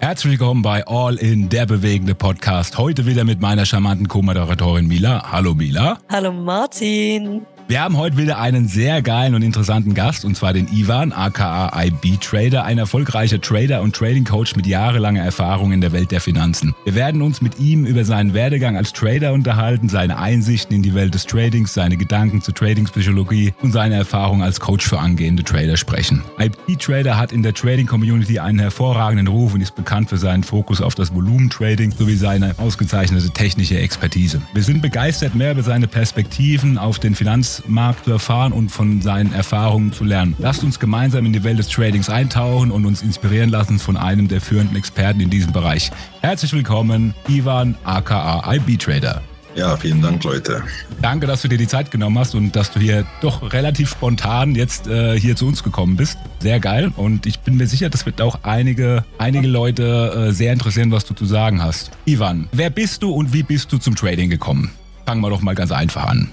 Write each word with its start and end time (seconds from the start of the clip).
Herzlich 0.00 0.38
willkommen 0.38 0.62
bei 0.62 0.86
All 0.86 1.16
in, 1.16 1.48
der 1.48 1.66
bewegende 1.66 2.14
Podcast. 2.14 2.78
Heute 2.78 3.04
wieder 3.04 3.24
mit 3.24 3.40
meiner 3.40 3.66
charmanten 3.66 4.06
Co-Moderatorin 4.06 4.86
Mila. 4.86 5.32
Hallo 5.32 5.54
Mila. 5.54 5.98
Hallo 6.08 6.30
Martin. 6.30 7.44
Wir 7.68 7.82
haben 7.82 7.98
heute 7.98 8.16
wieder 8.16 8.38
einen 8.38 8.66
sehr 8.66 9.02
geilen 9.02 9.34
und 9.34 9.42
interessanten 9.42 9.92
Gast, 9.92 10.24
und 10.24 10.34
zwar 10.34 10.54
den 10.54 10.68
Ivan, 10.72 11.12
aka 11.12 11.70
IB 11.78 12.16
Trader, 12.18 12.64
ein 12.64 12.78
erfolgreicher 12.78 13.42
Trader 13.42 13.82
und 13.82 13.94
Trading 13.94 14.24
Coach 14.24 14.56
mit 14.56 14.66
jahrelanger 14.66 15.22
Erfahrung 15.22 15.72
in 15.72 15.82
der 15.82 15.92
Welt 15.92 16.10
der 16.10 16.22
Finanzen. 16.22 16.74
Wir 16.84 16.94
werden 16.94 17.20
uns 17.20 17.42
mit 17.42 17.58
ihm 17.58 17.84
über 17.84 18.06
seinen 18.06 18.32
Werdegang 18.32 18.78
als 18.78 18.94
Trader 18.94 19.34
unterhalten, 19.34 19.90
seine 19.90 20.16
Einsichten 20.16 20.76
in 20.76 20.82
die 20.82 20.94
Welt 20.94 21.12
des 21.12 21.26
Tradings, 21.26 21.74
seine 21.74 21.98
Gedanken 21.98 22.40
zur 22.40 22.54
Tradingspsychologie 22.54 23.52
und 23.60 23.72
seine 23.72 23.96
Erfahrung 23.96 24.42
als 24.42 24.60
Coach 24.60 24.88
für 24.88 24.98
angehende 24.98 25.44
Trader 25.44 25.76
sprechen. 25.76 26.24
IB 26.40 26.76
Trader 26.76 27.18
hat 27.18 27.32
in 27.32 27.42
der 27.42 27.52
Trading 27.52 27.86
Community 27.86 28.38
einen 28.38 28.60
hervorragenden 28.60 29.26
Ruf 29.26 29.52
und 29.52 29.60
ist 29.60 29.74
bekannt 29.74 30.08
für 30.08 30.16
seinen 30.16 30.42
Fokus 30.42 30.80
auf 30.80 30.94
das 30.94 31.14
Volumentrading 31.14 31.90
sowie 31.90 32.16
seine 32.16 32.58
ausgezeichnete 32.58 33.28
technische 33.28 33.78
Expertise. 33.78 34.40
Wir 34.54 34.62
sind 34.62 34.80
begeistert, 34.80 35.34
mehr 35.34 35.52
über 35.52 35.62
seine 35.62 35.86
Perspektiven 35.86 36.78
auf 36.78 36.98
den 36.98 37.14
Finanz 37.14 37.57
Finanzmarkt 37.58 38.04
zu 38.04 38.12
erfahren 38.12 38.52
und 38.52 38.70
von 38.70 39.02
seinen 39.02 39.32
Erfahrungen 39.32 39.92
zu 39.92 40.04
lernen. 40.04 40.34
Lasst 40.38 40.62
uns 40.62 40.78
gemeinsam 40.78 41.26
in 41.26 41.32
die 41.32 41.44
Welt 41.44 41.58
des 41.58 41.68
Tradings 41.68 42.08
eintauchen 42.08 42.70
und 42.70 42.86
uns 42.86 43.02
inspirieren 43.02 43.50
lassen 43.50 43.78
von 43.78 43.96
einem 43.96 44.28
der 44.28 44.40
führenden 44.40 44.76
Experten 44.76 45.20
in 45.20 45.30
diesem 45.30 45.52
Bereich. 45.52 45.90
Herzlich 46.20 46.52
willkommen, 46.52 47.14
Ivan 47.28 47.76
aka 47.84 48.52
IB 48.54 48.76
Trader. 48.76 49.22
Ja, 49.54 49.76
vielen 49.76 50.00
Dank, 50.02 50.22
Leute. 50.22 50.62
Danke, 51.02 51.26
dass 51.26 51.42
du 51.42 51.48
dir 51.48 51.58
die 51.58 51.66
Zeit 51.66 51.90
genommen 51.90 52.16
hast 52.18 52.34
und 52.36 52.54
dass 52.54 52.70
du 52.70 52.78
hier 52.78 53.04
doch 53.22 53.52
relativ 53.52 53.90
spontan 53.90 54.54
jetzt 54.54 54.86
äh, 54.86 55.18
hier 55.18 55.34
zu 55.34 55.48
uns 55.48 55.64
gekommen 55.64 55.96
bist. 55.96 56.16
Sehr 56.38 56.60
geil. 56.60 56.92
Und 56.94 57.26
ich 57.26 57.40
bin 57.40 57.56
mir 57.56 57.66
sicher, 57.66 57.90
das 57.90 58.06
wird 58.06 58.20
auch 58.20 58.40
einige, 58.44 59.04
einige 59.16 59.48
Leute 59.48 60.28
äh, 60.28 60.32
sehr 60.32 60.52
interessieren, 60.52 60.92
was 60.92 61.06
du 61.06 61.14
zu 61.14 61.24
sagen 61.24 61.60
hast. 61.60 61.90
Ivan, 62.04 62.48
wer 62.52 62.70
bist 62.70 63.02
du 63.02 63.10
und 63.10 63.32
wie 63.32 63.42
bist 63.42 63.72
du 63.72 63.78
zum 63.78 63.96
Trading 63.96 64.30
gekommen? 64.30 64.70
Fangen 65.06 65.22
wir 65.22 65.30
doch 65.30 65.40
mal 65.40 65.56
ganz 65.56 65.72
einfach 65.72 66.06
an. 66.06 66.30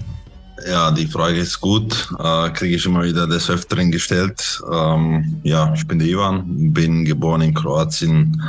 Ja, 0.64 0.90
die 0.90 1.06
Frage 1.06 1.38
ist 1.38 1.60
gut. 1.60 2.08
Äh, 2.18 2.50
Kriege 2.50 2.76
ich 2.76 2.86
immer 2.86 3.04
wieder 3.04 3.26
des 3.26 3.50
Öfteren 3.50 3.90
gestellt. 3.90 4.60
Ähm, 4.72 5.40
ja, 5.42 5.72
ich 5.74 5.86
bin 5.86 5.98
der 5.98 6.08
Ivan, 6.08 6.72
bin 6.72 7.04
geboren 7.04 7.42
in 7.42 7.54
Kroatien, 7.54 8.42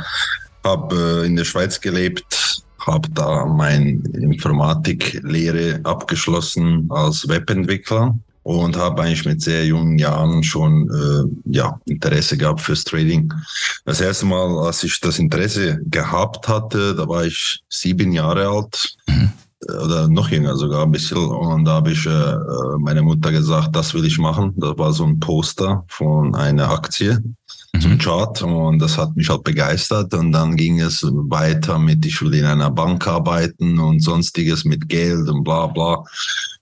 habe 0.64 1.22
äh, 1.22 1.26
in 1.26 1.36
der 1.36 1.44
Schweiz 1.44 1.80
gelebt, 1.80 2.62
habe 2.80 3.08
da 3.10 3.44
meine 3.44 4.00
Informatiklehre 4.14 5.80
abgeschlossen 5.84 6.86
als 6.90 7.28
Webentwickler 7.28 8.16
und 8.42 8.76
habe 8.78 9.02
eigentlich 9.02 9.26
mit 9.26 9.42
sehr 9.42 9.66
jungen 9.66 9.98
Jahren 9.98 10.42
schon 10.42 10.88
äh, 10.90 11.52
ja, 11.52 11.78
Interesse 11.84 12.38
gehabt 12.38 12.62
fürs 12.62 12.84
Trading. 12.84 13.30
Das 13.84 14.00
erste 14.00 14.24
Mal, 14.24 14.66
als 14.66 14.82
ich 14.82 14.98
das 15.00 15.18
Interesse 15.18 15.78
gehabt 15.84 16.48
hatte, 16.48 16.94
da 16.94 17.06
war 17.06 17.26
ich 17.26 17.60
sieben 17.68 18.12
Jahre 18.12 18.48
alt. 18.48 18.96
Mhm 19.06 19.32
oder 19.66 20.08
noch 20.08 20.30
jünger 20.30 20.56
sogar 20.56 20.84
ein 20.84 20.90
bisschen. 20.90 21.18
Und 21.18 21.64
da 21.64 21.72
habe 21.72 21.92
ich 21.92 22.06
äh, 22.06 22.36
meiner 22.78 23.02
Mutter 23.02 23.32
gesagt, 23.32 23.74
das 23.74 23.92
will 23.94 24.04
ich 24.04 24.18
machen. 24.18 24.54
Das 24.56 24.78
war 24.78 24.92
so 24.92 25.04
ein 25.04 25.18
Poster 25.18 25.84
von 25.88 26.34
einer 26.34 26.70
Aktie 26.70 27.22
mhm. 27.72 27.80
zum 27.80 27.98
Chart 27.98 28.42
und 28.42 28.78
das 28.78 28.96
hat 28.96 29.16
mich 29.16 29.28
halt 29.28 29.44
begeistert. 29.44 30.14
Und 30.14 30.32
dann 30.32 30.56
ging 30.56 30.80
es 30.80 31.02
weiter 31.02 31.78
mit, 31.78 32.06
ich 32.06 32.22
will 32.22 32.34
in 32.34 32.44
einer 32.44 32.70
Bank 32.70 33.06
arbeiten 33.06 33.78
und 33.78 34.00
sonstiges 34.00 34.64
mit 34.64 34.88
Geld 34.88 35.28
und 35.28 35.44
bla 35.44 35.66
bla. 35.66 36.04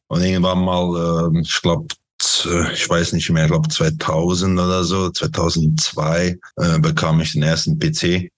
Und 0.09 0.23
irgendwann 0.23 0.65
mal, 0.65 1.31
äh, 1.35 1.41
ich 1.41 1.61
glaube, 1.61 1.87
ich 2.73 2.89
weiß 2.89 3.13
nicht 3.13 3.29
mehr, 3.31 3.45
ich 3.45 3.51
glaube 3.51 3.69
2000 3.69 4.59
oder 4.59 4.85
so, 4.85 5.11
2002 5.11 6.39
äh, 6.57 6.79
bekam 6.79 7.21
ich 7.21 7.33
den 7.33 7.43
ersten 7.43 7.79
PC 7.79 8.31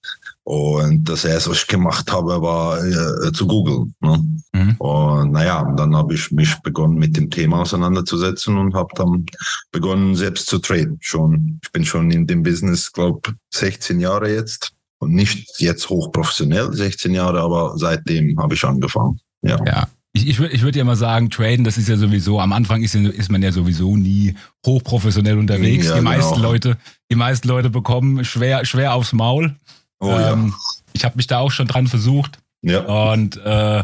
und 0.49 1.07
das 1.07 1.25
erste, 1.25 1.51
was 1.51 1.59
ich 1.59 1.67
gemacht 1.67 2.11
habe, 2.11 2.41
war 2.41 2.83
äh, 2.83 3.31
zu 3.31 3.45
googeln. 3.45 3.93
Ne? 3.99 4.17
Mhm. 4.51 4.75
Und 4.79 5.31
naja, 5.31 5.71
dann 5.77 5.95
habe 5.95 6.15
ich 6.15 6.31
mich 6.31 6.55
begonnen 6.63 6.95
mit 6.95 7.15
dem 7.15 7.29
Thema 7.29 7.61
auseinanderzusetzen 7.61 8.57
und 8.57 8.73
habe 8.73 8.89
dann 8.95 9.27
begonnen, 9.71 10.15
selbst 10.15 10.47
zu 10.47 10.57
traden. 10.57 10.97
Schon, 11.01 11.59
ich 11.61 11.71
bin 11.71 11.85
schon 11.85 12.09
in 12.09 12.25
dem 12.25 12.41
Business, 12.41 12.91
glaube 12.91 13.35
16 13.53 13.99
Jahre 13.99 14.33
jetzt. 14.33 14.71
Und 14.97 15.13
nicht 15.13 15.47
jetzt 15.59 15.87
hochprofessionell, 15.87 16.73
16 16.73 17.13
Jahre, 17.13 17.41
aber 17.41 17.77
seitdem 17.77 18.39
habe 18.39 18.55
ich 18.55 18.63
angefangen. 18.65 19.19
Ja. 19.43 19.63
ja. 19.63 19.87
Ich, 20.13 20.27
ich 20.27 20.39
würde 20.39 20.55
ich 20.55 20.63
würd 20.63 20.75
ja 20.75 20.83
mal 20.83 20.95
sagen, 20.95 21.29
traden, 21.29 21.63
das 21.63 21.77
ist 21.77 21.89
ja 21.89 21.95
sowieso, 21.95 22.39
am 22.39 22.53
Anfang 22.53 22.81
ist, 22.81 22.95
ist 22.95 23.29
man 23.29 23.43
ja 23.43 23.51
sowieso 23.51 23.95
nie 23.95 24.33
hochprofessionell 24.65 25.37
unterwegs. 25.37 25.85
Ja, 25.85 25.97
die 25.97 26.01
meisten 26.01 26.37
genau. 26.37 26.49
Leute, 26.49 26.77
die 27.11 27.15
meisten 27.15 27.47
Leute 27.47 27.69
bekommen 27.69 28.25
schwer, 28.25 28.65
schwer 28.65 28.95
aufs 28.95 29.13
Maul. 29.13 29.55
Oh, 29.99 30.09
ähm, 30.09 30.47
ja. 30.47 30.53
Ich 30.93 31.05
habe 31.05 31.15
mich 31.17 31.27
da 31.27 31.39
auch 31.39 31.51
schon 31.51 31.67
dran 31.67 31.87
versucht. 31.87 32.39
Ja. 32.61 32.81
Und 32.81 33.37
äh, 33.37 33.83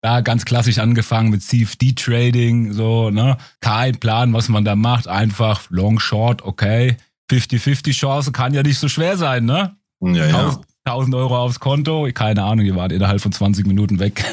da 0.00 0.20
ganz 0.20 0.44
klassisch 0.44 0.78
angefangen 0.78 1.30
mit 1.30 1.42
CFD-Trading, 1.42 2.72
so, 2.72 3.10
ne? 3.10 3.36
Kein 3.60 3.98
Plan, 3.98 4.32
was 4.32 4.48
man 4.48 4.64
da 4.64 4.74
macht. 4.74 5.06
Einfach 5.08 5.70
Long, 5.70 6.00
Short, 6.00 6.42
okay. 6.42 6.96
50-50 7.30 7.92
Chance 7.92 8.32
kann 8.32 8.52
ja 8.52 8.62
nicht 8.62 8.78
so 8.78 8.88
schwer 8.88 9.16
sein, 9.16 9.44
ne? 9.44 9.76
Ja, 10.00 10.26
ja. 10.26 10.60
1000 10.84 11.14
Euro 11.14 11.38
aufs 11.38 11.60
Konto, 11.60 12.08
keine 12.12 12.42
Ahnung, 12.42 12.66
ihr 12.66 12.74
wart 12.74 12.90
innerhalb 12.90 13.20
von 13.20 13.30
20 13.30 13.66
Minuten 13.66 14.00
weg. 14.00 14.24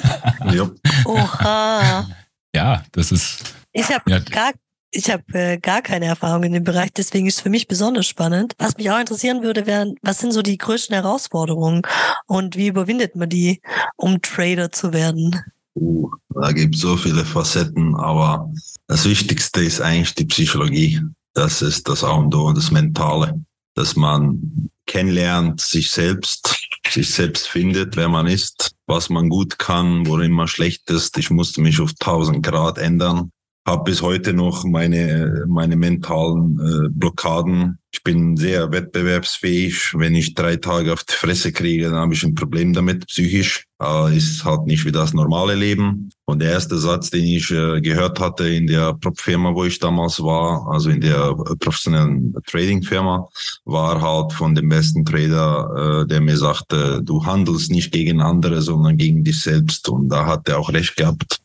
ja. 0.52 0.70
Oha. 1.06 2.08
Ja, 2.56 2.84
das 2.92 3.12
ist. 3.12 3.54
Ich 3.72 3.88
habe 3.90 4.10
ja. 4.10 4.20
gar 4.20 4.52
ich 4.92 5.10
habe 5.12 5.24
äh, 5.34 5.58
gar 5.58 5.82
keine 5.82 6.06
Erfahrung 6.06 6.44
in 6.44 6.54
dem 6.54 6.64
Bereich, 6.64 6.92
deswegen 6.94 7.28
ist 7.28 7.36
es 7.36 7.42
für 7.42 7.50
mich 7.50 7.68
besonders 7.68 8.08
spannend. 8.08 8.54
Was 8.58 8.78
mich 8.78 8.90
auch 8.90 9.00
interessieren 9.00 9.44
würde, 9.44 9.68
wären, 9.68 9.96
was 10.02 10.20
sind 10.20 10.32
so 10.32 10.42
die 10.42 10.58
größten 10.58 10.96
Herausforderungen 10.96 11.84
und 12.26 12.56
wie 12.56 12.68
überwindet 12.68 13.16
man 13.16 13.30
die, 13.30 13.62
um 13.96 14.22
Trader 14.22 14.72
zu 14.72 14.94
werden? 14.94 15.40
Uh, 15.76 16.10
da 16.30 16.52
gibt 16.52 16.76
es 16.76 16.82
so 16.82 16.98
viele 16.98 17.24
Facetten, 17.24 17.96
aber 17.96 18.52
das 18.88 19.06
Wichtigste 19.06 19.62
ist 19.62 19.82
eigentlich 19.82 20.16
die 20.16 20.26
Psychologie. 20.26 21.02
Das 21.34 21.62
ist 21.62 21.88
das 21.88 22.04
A 22.04 22.12
und 22.12 22.34
O, 22.34 22.52
das 22.52 22.72
Mentale, 22.72 23.40
dass 23.76 23.96
man 23.96 24.70
kennenlernt, 24.88 25.62
sich 25.62 25.92
selbst, 25.92 26.58
sich 26.90 27.14
selbst 27.14 27.48
findet, 27.48 27.96
wer 27.96 28.10
man 28.10 28.26
ist, 28.26 28.72
was 28.88 29.10
man 29.10 29.30
gut 29.30 29.60
kann, 29.60 30.08
worin 30.08 30.32
man 30.32 30.48
schlecht 30.48 30.90
ist. 30.90 31.16
Ich 31.20 31.30
musste 31.30 31.62
mich 31.62 31.80
auf 31.80 31.92
1000 31.92 32.44
Grad 32.44 32.80
ändern 32.80 33.32
habe 33.70 33.84
bis 33.84 34.02
heute 34.02 34.34
noch 34.34 34.66
meine, 34.66 35.46
meine 35.48 35.76
mentalen 35.76 36.60
äh, 36.60 36.90
Blockaden. 36.90 37.78
Ich 37.92 38.04
bin 38.04 38.36
sehr 38.36 38.72
wettbewerbsfähig. 38.72 39.94
Wenn 39.96 40.16
ich 40.16 40.34
drei 40.34 40.56
Tage 40.56 40.92
auf 40.92 41.04
die 41.04 41.14
Fresse 41.14 41.52
kriege, 41.52 41.86
dann 41.86 41.96
habe 42.00 42.14
ich 42.14 42.24
ein 42.24 42.36
Problem 42.36 42.74
damit, 42.74 43.06
psychisch. 43.08 43.66
Äh, 43.82 44.18
ist 44.18 44.44
halt 44.44 44.66
nicht 44.66 44.86
wie 44.86 44.92
das 44.92 45.14
normale 45.14 45.54
Leben. 45.54 46.10
Und 46.26 46.40
der 46.42 46.52
erste 46.52 46.78
Satz, 46.80 47.12
den 47.12 47.24
ich 47.26 47.52
äh, 47.52 47.80
gehört 47.80 48.20
hatte 48.20 48.48
in 48.50 48.66
der 48.66 48.96
Prop-Firma, 48.96 49.54
wo 49.54 49.64
ich 49.64 49.78
damals 49.78 50.22
war, 50.22 50.68
also 50.72 50.90
in 50.90 51.02
der 51.02 51.36
professionellen 51.60 52.36
Trading-Firma, 52.48 53.28
war 53.66 54.02
halt 54.02 54.34
von 54.34 54.56
dem 54.56 54.70
besten 54.70 55.06
Trader, 55.06 56.02
äh, 56.04 56.08
der 56.08 56.22
mir 56.22 56.38
sagte, 56.38 57.02
du 57.04 57.24
handelst 57.24 57.72
nicht 57.72 57.92
gegen 57.92 58.20
andere, 58.20 58.62
sondern 58.64 58.98
gegen 58.98 59.24
dich 59.24 59.42
selbst. 59.42 59.88
Und 59.90 60.10
da 60.10 60.26
hat 60.26 60.50
er 60.50 60.58
auch 60.58 60.74
recht 60.74 60.96
gehabt. 60.96 61.40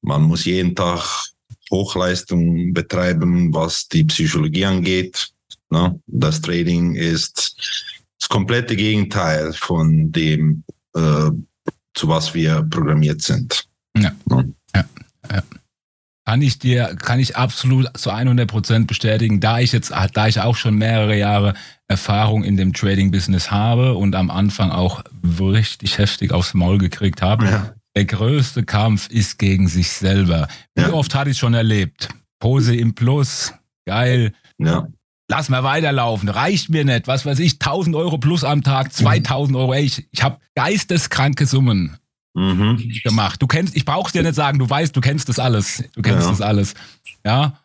Man 0.00 0.22
muss 0.22 0.44
jeden 0.44 0.74
Tag 0.76 1.34
Hochleistung 1.70 2.72
betreiben, 2.72 3.52
was 3.54 3.88
die 3.88 4.04
Psychologie 4.04 4.64
angeht. 4.64 5.30
Ne? 5.70 5.98
Das 6.06 6.40
Trading 6.40 6.94
ist 6.94 7.56
das 8.18 8.28
komplette 8.28 8.76
Gegenteil 8.76 9.52
von 9.52 10.12
dem, 10.12 10.64
äh, 10.94 11.30
zu 11.94 12.08
was 12.08 12.34
wir 12.34 12.62
programmiert 12.70 13.22
sind. 13.22 13.64
Ja. 13.96 14.12
Ne? 14.26 14.52
ja. 14.74 14.84
ja. 15.30 15.42
Kann 16.24 16.42
ich 16.42 16.58
dir, 16.58 16.96
kann 16.96 17.20
ich 17.20 17.36
absolut 17.36 17.96
zu 17.96 18.10
100 18.10 18.48
Prozent 18.48 18.86
bestätigen, 18.88 19.38
da 19.38 19.60
ich 19.60 19.72
jetzt, 19.72 19.92
da 20.12 20.26
ich 20.26 20.40
auch 20.40 20.56
schon 20.56 20.74
mehrere 20.74 21.16
Jahre 21.16 21.54
Erfahrung 21.88 22.42
in 22.42 22.56
dem 22.56 22.72
Trading-Business 22.72 23.52
habe 23.52 23.94
und 23.94 24.16
am 24.16 24.30
Anfang 24.30 24.72
auch 24.72 25.04
richtig 25.38 25.98
heftig 25.98 26.32
aufs 26.32 26.52
Maul 26.52 26.78
gekriegt 26.78 27.22
habe, 27.22 27.44
ja. 27.44 27.74
Der 27.96 28.04
größte 28.04 28.62
Kampf 28.62 29.08
ist 29.08 29.38
gegen 29.38 29.68
sich 29.68 29.90
selber. 29.90 30.48
Wie 30.74 30.82
ja. 30.82 30.92
oft 30.92 31.14
hatte 31.14 31.30
ich 31.30 31.38
schon 31.38 31.54
erlebt? 31.54 32.10
Pose 32.38 32.76
im 32.76 32.94
Plus, 32.94 33.54
geil. 33.86 34.34
Ja. 34.58 34.86
Lass 35.28 35.48
mal 35.48 35.64
weiterlaufen, 35.64 36.28
reicht 36.28 36.68
mir 36.68 36.84
nicht. 36.84 37.08
Was 37.08 37.24
weiß 37.24 37.38
ich, 37.38 37.54
1000 37.54 37.96
Euro 37.96 38.18
plus 38.18 38.44
am 38.44 38.62
Tag, 38.62 38.92
2000 38.92 39.56
Euro. 39.56 39.72
Ey, 39.72 39.84
ich, 39.84 40.06
ich 40.12 40.22
habe 40.22 40.38
geisteskranke 40.54 41.46
Summen 41.46 41.96
mhm. 42.34 42.76
gemacht. 43.02 43.40
Du 43.40 43.46
kennst, 43.46 43.74
ich 43.74 43.86
brauch's 43.86 44.12
dir 44.12 44.22
nicht 44.22 44.34
sagen, 44.34 44.58
du 44.58 44.68
weißt, 44.68 44.94
du 44.94 45.00
kennst 45.00 45.30
das 45.30 45.38
alles. 45.38 45.82
Du 45.94 46.02
kennst 46.02 46.26
ja. 46.26 46.30
das 46.30 46.42
alles. 46.42 46.74
Ja, 47.24 47.58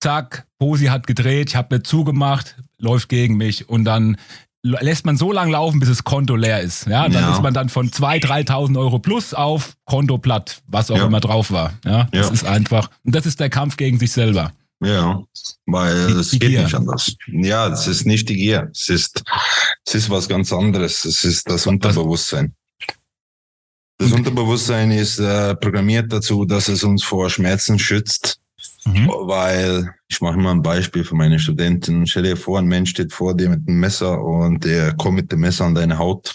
zack, 0.00 0.46
Posi 0.58 0.86
hat 0.86 1.06
gedreht, 1.06 1.50
ich 1.50 1.56
habe 1.56 1.76
mir 1.76 1.82
zugemacht, 1.82 2.56
läuft 2.78 3.10
gegen 3.10 3.36
mich 3.36 3.68
und 3.68 3.84
dann 3.84 4.16
lässt 4.64 5.04
man 5.04 5.16
so 5.16 5.30
lange 5.30 5.52
laufen, 5.52 5.78
bis 5.78 5.90
das 5.90 6.04
Konto 6.04 6.36
leer 6.36 6.60
ist. 6.60 6.86
Ja, 6.86 7.08
dann 7.08 7.22
ja. 7.22 7.32
ist 7.34 7.42
man 7.42 7.52
dann 7.52 7.68
von 7.68 7.90
2.000, 7.90 8.48
3.000 8.48 8.78
Euro 8.78 8.98
plus 8.98 9.34
auf 9.34 9.74
Konto 9.84 10.18
platt, 10.18 10.62
was 10.66 10.90
auch 10.90 10.96
ja. 10.96 11.06
immer 11.06 11.20
drauf 11.20 11.50
war. 11.50 11.74
Ja, 11.84 12.08
das 12.12 12.28
ja. 12.28 12.32
ist 12.32 12.46
einfach, 12.46 12.90
und 13.04 13.14
das 13.14 13.26
ist 13.26 13.40
der 13.40 13.50
Kampf 13.50 13.76
gegen 13.76 13.98
sich 13.98 14.12
selber. 14.12 14.52
Ja, 14.82 15.22
weil 15.66 16.18
es 16.18 16.30
geht 16.32 16.40
Gier. 16.40 16.64
nicht 16.64 16.74
anders. 16.74 17.14
Ja, 17.26 17.68
es 17.68 17.86
ist 17.86 18.06
nicht 18.06 18.28
die 18.28 18.36
Gier. 18.36 18.70
Es 18.72 18.88
ist 18.88 19.22
Es 19.86 19.94
ist 19.94 20.10
was 20.10 20.28
ganz 20.28 20.52
anderes. 20.52 21.04
Es 21.04 21.24
ist 21.24 21.48
das 21.48 21.66
Unterbewusstsein. 21.66 22.54
Das 23.98 24.12
Unterbewusstsein 24.12 24.90
ist 24.90 25.18
äh, 25.20 25.54
programmiert 25.54 26.12
dazu, 26.12 26.44
dass 26.44 26.68
es 26.68 26.82
uns 26.82 27.04
vor 27.04 27.30
Schmerzen 27.30 27.78
schützt. 27.78 28.40
Mhm. 28.86 29.08
Weil, 29.08 29.94
ich 30.08 30.20
mache 30.20 30.38
mal 30.38 30.52
ein 30.52 30.62
Beispiel 30.62 31.04
für 31.04 31.14
meine 31.14 31.38
Studenten. 31.38 32.06
Stell 32.06 32.24
dir 32.24 32.36
vor, 32.36 32.58
ein 32.58 32.66
Mensch 32.66 32.90
steht 32.90 33.12
vor 33.12 33.34
dir 33.34 33.48
mit 33.48 33.66
einem 33.66 33.80
Messer 33.80 34.22
und 34.22 34.64
der 34.64 34.94
kommt 34.94 35.16
mit 35.16 35.32
dem 35.32 35.40
Messer 35.40 35.64
an 35.64 35.74
deine 35.74 35.98
Haut 35.98 36.34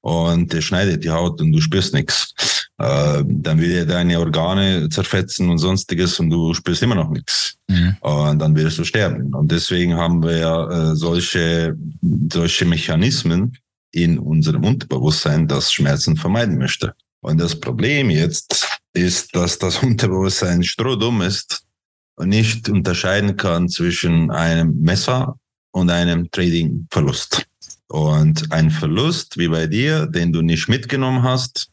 und 0.00 0.52
der 0.52 0.60
schneidet 0.60 1.04
die 1.04 1.10
Haut 1.10 1.40
und 1.40 1.52
du 1.52 1.60
spürst 1.60 1.92
nichts. 1.92 2.68
Äh, 2.78 3.22
dann 3.26 3.60
will 3.60 3.72
er 3.72 3.86
deine 3.86 4.18
Organe 4.18 4.88
zerfetzen 4.88 5.50
und 5.50 5.58
sonstiges 5.58 6.18
und 6.20 6.30
du 6.30 6.54
spürst 6.54 6.82
immer 6.82 6.94
noch 6.94 7.10
nichts. 7.10 7.56
Mhm. 7.68 7.96
Und 8.00 8.38
dann 8.38 8.56
wirst 8.56 8.78
du 8.78 8.84
sterben. 8.84 9.34
Und 9.34 9.50
deswegen 9.52 9.96
haben 9.96 10.22
wir 10.22 10.68
äh, 10.70 10.96
solche, 10.96 11.76
solche 12.32 12.64
Mechanismen, 12.64 13.56
in 13.92 14.18
unserem 14.18 14.64
Unterbewusstsein, 14.64 15.48
das 15.48 15.72
Schmerzen 15.72 16.16
vermeiden 16.16 16.58
möchte. 16.58 16.94
Und 17.22 17.40
das 17.40 17.58
Problem 17.58 18.08
jetzt 18.08 18.66
ist, 18.92 19.34
dass 19.34 19.58
das 19.58 19.78
Unterbewusstsein 19.82 20.62
strohdumm 20.62 21.22
ist 21.22 21.64
nicht 22.24 22.68
unterscheiden 22.68 23.36
kann 23.36 23.68
zwischen 23.68 24.30
einem 24.30 24.80
Messer 24.80 25.38
und 25.72 25.90
einem 25.90 26.30
Trading-Verlust. 26.30 27.46
Und 27.88 28.52
ein 28.52 28.70
Verlust 28.70 29.36
wie 29.36 29.48
bei 29.48 29.66
dir, 29.66 30.06
den 30.06 30.32
du 30.32 30.42
nicht 30.42 30.68
mitgenommen 30.68 31.22
hast, 31.22 31.70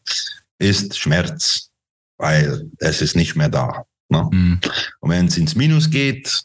ist 0.58 0.98
Schmerz, 0.98 1.70
weil 2.16 2.68
es 2.78 3.00
ist 3.00 3.14
nicht 3.14 3.36
mehr 3.36 3.48
da. 3.48 3.84
Ne? 4.08 4.28
Mhm. 4.32 4.60
Und 5.00 5.10
wenn 5.10 5.26
es 5.26 5.38
ins 5.38 5.54
Minus 5.54 5.90
geht, 5.90 6.44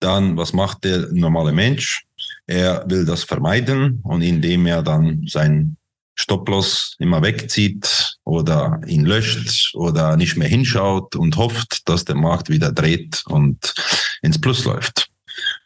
dann 0.00 0.36
was 0.36 0.52
macht 0.52 0.84
der 0.84 1.08
normale 1.12 1.52
Mensch? 1.52 2.04
Er 2.46 2.84
will 2.88 3.06
das 3.06 3.24
vermeiden 3.24 4.00
und 4.02 4.20
indem 4.20 4.66
er 4.66 4.82
dann 4.82 5.24
sein 5.26 5.76
Stopploss 6.14 6.94
immer 6.98 7.22
wegzieht 7.22 8.16
oder 8.24 8.80
ihn 8.86 9.04
löscht 9.04 9.74
oder 9.74 10.16
nicht 10.16 10.36
mehr 10.36 10.48
hinschaut 10.48 11.16
und 11.16 11.36
hofft, 11.36 11.88
dass 11.88 12.04
der 12.04 12.14
Markt 12.14 12.48
wieder 12.50 12.72
dreht 12.72 13.22
und 13.26 13.74
ins 14.22 14.40
Plus 14.40 14.64
läuft. 14.64 15.08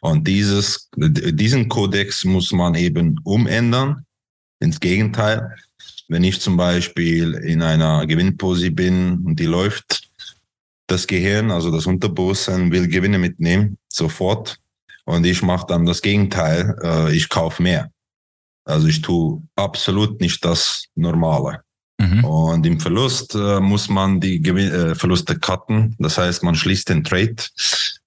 Und 0.01 0.27
dieses, 0.27 0.89
diesen 0.95 1.69
Kodex 1.69 2.23
muss 2.23 2.51
man 2.51 2.75
eben 2.75 3.19
umändern. 3.23 4.05
Ins 4.61 4.79
Gegenteil, 4.79 5.55
wenn 6.09 6.23
ich 6.23 6.41
zum 6.41 6.57
Beispiel 6.57 7.33
in 7.35 7.61
einer 7.61 8.05
Gewinnposi 8.05 8.71
bin 8.71 9.23
und 9.25 9.39
die 9.39 9.45
läuft, 9.45 10.09
das 10.87 11.07
Gehirn, 11.07 11.51
also 11.51 11.71
das 11.71 11.85
Unterbewusstsein 11.85 12.71
will 12.71 12.87
Gewinne 12.87 13.19
mitnehmen, 13.19 13.77
sofort. 13.87 14.57
Und 15.05 15.25
ich 15.25 15.41
mache 15.41 15.67
dann 15.67 15.85
das 15.85 16.01
Gegenteil. 16.01 16.75
Äh, 16.83 17.15
ich 17.15 17.29
kaufe 17.29 17.61
mehr. 17.63 17.91
Also 18.69 18.87
ich 18.87 19.01
tue 19.01 19.41
absolut 19.55 20.21
nicht 20.21 20.43
das 20.45 20.85
Normale. 20.95 21.61
Mhm. 21.99 22.23
Und 22.23 22.65
im 22.65 22.79
Verlust 22.79 23.35
äh, 23.35 23.59
muss 23.59 23.89
man 23.89 24.19
die 24.21 24.41
Gewin 24.41 24.71
äh, 24.71 24.95
Verluste 24.95 25.37
cutten. 25.37 25.95
Das 25.99 26.17
heißt, 26.17 26.43
man 26.43 26.55
schließt 26.55 26.89
den 26.89 27.03
Trade. 27.03 27.35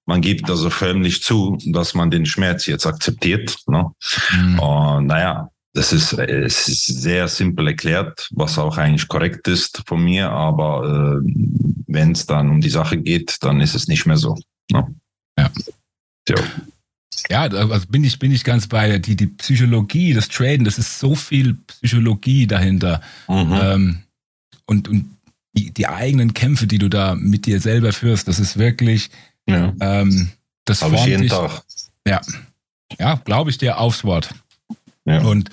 Man 0.05 0.21
gibt 0.21 0.49
also 0.49 0.69
förmlich 0.69 1.21
zu, 1.21 1.57
dass 1.67 1.93
man 1.93 2.09
den 2.09 2.25
Schmerz 2.25 2.65
jetzt 2.65 2.87
akzeptiert. 2.87 3.55
Ne? 3.67 3.91
Mhm. 4.31 4.59
Und 4.59 5.05
naja, 5.07 5.49
das 5.73 5.93
ist, 5.93 6.13
es 6.13 6.67
ist 6.67 6.85
sehr 6.85 7.27
simpel 7.27 7.67
erklärt, 7.67 8.29
was 8.31 8.57
auch 8.57 8.77
eigentlich 8.77 9.07
korrekt 9.07 9.47
ist 9.47 9.83
von 9.85 10.03
mir. 10.03 10.29
Aber 10.31 11.21
äh, 11.23 11.31
wenn 11.87 12.13
es 12.13 12.25
dann 12.25 12.49
um 12.49 12.61
die 12.61 12.69
Sache 12.69 12.97
geht, 12.97 13.37
dann 13.41 13.61
ist 13.61 13.75
es 13.75 13.87
nicht 13.87 14.05
mehr 14.05 14.17
so. 14.17 14.35
Ne? 14.71 14.87
Ja. 15.37 15.51
So. 16.27 16.35
Ja, 17.29 17.41
also 17.43 17.87
bin 17.87 18.03
ich, 18.03 18.19
bin 18.19 18.31
ich 18.31 18.43
ganz 18.43 18.67
bei 18.67 18.87
dir. 18.87 18.99
Die, 18.99 19.15
die 19.15 19.27
Psychologie, 19.27 20.13
das 20.13 20.27
Traden, 20.29 20.65
das 20.65 20.77
ist 20.77 20.99
so 20.99 21.15
viel 21.15 21.55
Psychologie 21.67 22.47
dahinter. 22.47 23.01
Mhm. 23.27 23.59
Ähm, 23.61 23.97
und 24.65 24.87
und 24.87 25.17
die, 25.55 25.71
die 25.71 25.87
eigenen 25.87 26.33
Kämpfe, 26.33 26.67
die 26.67 26.79
du 26.79 26.89
da 26.89 27.15
mit 27.15 27.45
dir 27.45 27.59
selber 27.59 27.93
führst, 27.93 28.27
das 28.27 28.39
ist 28.39 28.57
wirklich, 28.57 29.09
ja. 29.47 29.73
ähm, 29.79 30.31
das 30.65 30.81
Habe 30.81 30.95
ich 30.95 31.05
jeden 31.05 31.23
dich, 31.23 31.31
Tag. 31.31 31.63
Ja, 32.07 32.21
ja 32.99 33.21
glaube 33.23 33.51
ich 33.51 33.57
dir 33.57 33.77
aufs 33.77 34.03
Wort. 34.03 34.29
Ja. 35.05 35.21
Und 35.21 35.49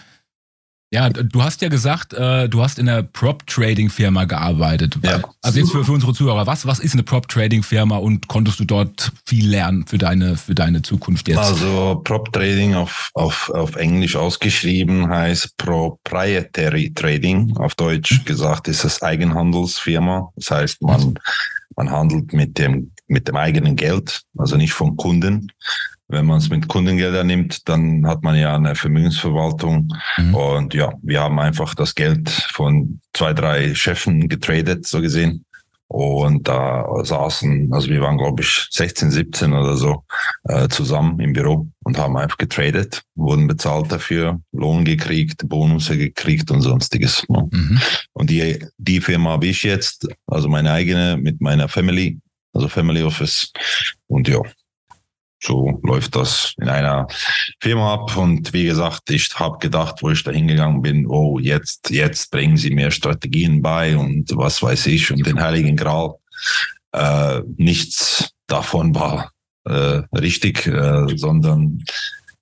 ja, 0.93 1.09
du 1.09 1.43
hast 1.43 1.63
ja 1.63 1.69
gesagt, 1.69 2.15
äh, 2.15 2.49
du 2.49 2.63
hast 2.63 2.81
in 2.81 2.89
einer 2.89 3.05
Prop-Trading-Firma 3.05 4.25
gearbeitet. 4.25 4.99
Ja. 5.03 5.23
Also 5.41 5.61
jetzt 5.61 5.71
für, 5.71 5.85
für 5.85 5.93
unsere 5.93 6.13
Zuhörer, 6.15 6.49
was, 6.49 6.67
was 6.67 6.81
ist 6.81 6.95
eine 6.95 7.05
Prop-Trading-Firma 7.05 7.97
und 7.97 8.27
konntest 8.27 8.59
du 8.59 8.65
dort 8.65 9.13
viel 9.25 9.49
lernen 9.49 9.87
für 9.87 9.99
deine, 9.99 10.37
für 10.37 10.57
deine 10.57 10.83
Zukunft 10.83 11.29
jetzt? 11.29 11.39
Also 11.39 12.01
Prop-Trading 12.03 12.75
auf, 12.75 13.11
auf, 13.15 13.51
auf 13.51 13.77
Englisch 13.77 14.17
ausgeschrieben 14.17 15.09
heißt 15.09 15.57
Proprietary 15.59 16.93
Trading. 16.93 17.57
Auf 17.57 17.77
Deutsch 17.77 18.21
mhm. 18.21 18.25
gesagt 18.25 18.67
ist 18.67 18.83
es 18.83 19.01
Eigenhandelsfirma. 19.01 20.33
Das 20.35 20.51
heißt, 20.51 20.83
man, 20.83 21.15
man 21.77 21.91
handelt 21.93 22.33
mit 22.33 22.59
dem, 22.59 22.91
mit 23.07 23.29
dem 23.29 23.37
eigenen 23.37 23.77
Geld, 23.77 24.23
also 24.37 24.57
nicht 24.57 24.73
von 24.73 24.97
Kunden. 24.97 25.53
Wenn 26.11 26.27
man 26.27 26.39
es 26.39 26.51
mit 26.51 26.67
Kundengeldern 26.67 27.27
nimmt, 27.27 27.69
dann 27.69 28.07
hat 28.07 28.23
man 28.23 28.37
ja 28.37 28.57
eine 28.57 28.75
Vermögensverwaltung. 28.75 29.89
Mhm. 30.19 30.35
Und 30.35 30.75
ja, 30.75 30.93
wir 31.03 31.21
haben 31.21 31.39
einfach 31.39 31.75
das 31.75 31.95
Geld 31.95 32.29
von 32.53 33.01
zwei, 33.12 33.33
drei 33.33 33.75
Chefen 33.75 34.29
getradet, 34.29 34.87
so 34.87 35.01
gesehen. 35.01 35.45
Und 35.93 36.47
da 36.47 36.87
saßen, 37.03 37.73
also 37.73 37.89
wir 37.89 38.01
waren, 38.01 38.17
glaube 38.17 38.43
ich, 38.43 38.69
16, 38.71 39.11
17 39.11 39.53
oder 39.53 39.77
so 39.77 40.05
äh, 40.45 40.69
zusammen 40.69 41.19
im 41.19 41.33
Büro 41.33 41.67
und 41.83 41.99
haben 41.99 42.17
einfach 42.17 42.39
getradet, 42.39 43.03
wurden 43.17 43.49
bezahlt 43.49 43.91
dafür, 43.91 44.41
Lohn 44.53 44.85
gekriegt, 44.85 45.49
Bonusse 45.49 45.99
gekriegt 45.99 46.53
und 46.53 46.61
sonstiges. 46.61 47.25
Mhm. 47.29 47.81
Und 48.13 48.31
die, 48.31 48.65
die 48.79 49.01
Firma 49.01 49.31
habe 49.31 49.47
ich 49.47 49.65
jetzt, 49.65 50.06
also 50.29 50.49
meine 50.49 50.71
eigene 50.71 51.17
mit 51.17 51.41
meiner 51.41 51.69
Family, 51.69 52.21
also 52.53 52.69
Family 52.69 53.03
Office. 53.03 53.53
Und 54.06 54.29
ja, 54.29 54.41
so 55.43 55.81
läuft 55.83 56.17
das 56.17 56.55
in 56.59 56.69
einer 56.69 57.07
Firma 57.61 57.95
ab. 57.95 58.17
Und 58.17 58.53
wie 58.53 58.65
gesagt, 58.65 59.11
ich 59.11 59.31
habe 59.35 59.59
gedacht, 59.59 60.03
wo 60.03 60.11
ich 60.11 60.23
da 60.23 60.31
hingegangen 60.31 60.83
bin, 60.83 61.07
oh, 61.07 61.39
jetzt, 61.39 61.91
jetzt 61.91 62.31
bringen 62.31 62.57
sie 62.57 62.71
mir 62.71 62.91
Strategien 62.91 63.63
bei 63.63 63.97
und 63.97 64.37
was 64.37 64.63
weiß 64.63 64.87
ich 64.87 65.11
und 65.11 65.27
den 65.27 65.41
Heiligen 65.41 65.77
Gral. 65.77 66.15
Äh, 66.93 67.41
nichts 67.57 68.31
davon 68.47 68.95
war 68.95 69.33
äh, 69.65 70.03
richtig, 70.17 70.67
äh, 70.67 71.07
sondern 71.17 71.85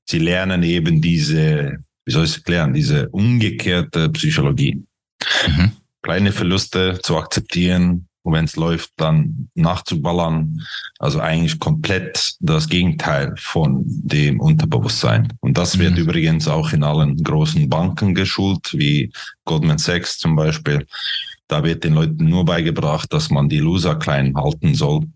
sie 0.08 0.18
lernen 0.18 0.62
eben 0.62 1.00
diese, 1.00 1.78
wie 2.04 2.12
soll 2.12 2.24
ich 2.24 2.30
es 2.30 2.36
erklären, 2.38 2.72
diese 2.72 3.08
umgekehrte 3.10 4.08
Psychologie. 4.10 4.82
Mhm. 5.46 5.72
Kleine 6.02 6.32
Verluste 6.32 6.98
zu 7.02 7.16
akzeptieren, 7.16 8.07
und 8.28 8.34
wenn 8.34 8.44
es 8.44 8.56
läuft, 8.56 8.92
dann 8.98 9.48
nachzuballern. 9.54 10.60
Also 10.98 11.18
eigentlich 11.18 11.58
komplett 11.58 12.34
das 12.40 12.68
Gegenteil 12.68 13.32
von 13.38 13.84
dem 13.86 14.38
Unterbewusstsein. 14.38 15.32
Und 15.40 15.56
das 15.56 15.78
wird 15.78 15.92
mhm. 15.92 16.00
übrigens 16.00 16.46
auch 16.46 16.74
in 16.74 16.82
allen 16.82 17.16
großen 17.16 17.70
Banken 17.70 18.14
geschult, 18.14 18.74
wie 18.74 19.10
Goldman 19.46 19.78
Sachs 19.78 20.18
zum 20.18 20.36
Beispiel. 20.36 20.86
Da 21.46 21.64
wird 21.64 21.84
den 21.84 21.94
Leuten 21.94 22.26
nur 22.26 22.44
beigebracht, 22.44 23.10
dass 23.14 23.30
man 23.30 23.48
die 23.48 23.60
Loser 23.60 23.96
klein 23.96 24.36
halten 24.36 24.74
soll. 24.74 25.06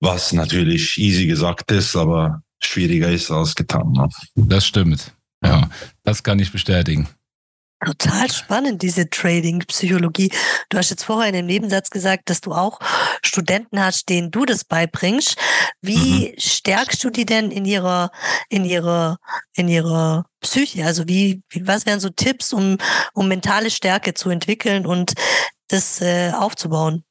Was 0.00 0.32
natürlich 0.32 0.96
easy 0.96 1.26
gesagt 1.26 1.70
ist, 1.70 1.94
aber 1.94 2.42
schwieriger 2.60 3.10
ist 3.10 3.30
als 3.30 3.54
getan. 3.54 3.92
Ne? 3.92 4.08
Das 4.36 4.64
stimmt. 4.64 5.12
Ja, 5.44 5.68
das 6.02 6.22
kann 6.22 6.38
ich 6.38 6.50
bestätigen. 6.50 7.08
Total 7.84 8.30
spannend, 8.30 8.82
diese 8.82 9.10
Trading-Psychologie. 9.10 10.30
Du 10.68 10.78
hast 10.78 10.90
jetzt 10.90 11.02
vorher 11.02 11.28
in 11.28 11.34
dem 11.34 11.46
Nebensatz 11.46 11.90
gesagt, 11.90 12.30
dass 12.30 12.40
du 12.40 12.52
auch 12.52 12.78
Studenten 13.24 13.82
hast, 13.82 14.08
denen 14.08 14.30
du 14.30 14.44
das 14.44 14.64
beibringst. 14.64 15.36
Wie 15.80 16.30
mhm. 16.30 16.34
stärkst 16.38 17.02
du 17.02 17.10
die 17.10 17.26
denn 17.26 17.50
in 17.50 17.64
ihrer, 17.64 18.12
in 18.48 18.64
ihrer, 18.64 19.18
in 19.56 19.68
ihrer 19.68 20.26
Psyche? 20.40 20.86
Also 20.86 21.08
wie, 21.08 21.42
was 21.62 21.84
wären 21.84 21.98
so 21.98 22.08
Tipps, 22.08 22.52
um, 22.52 22.78
um 23.14 23.26
mentale 23.26 23.70
Stärke 23.70 24.14
zu 24.14 24.30
entwickeln 24.30 24.86
und 24.86 25.14
das 25.66 26.00
äh, 26.00 26.30
aufzubauen? 26.32 27.04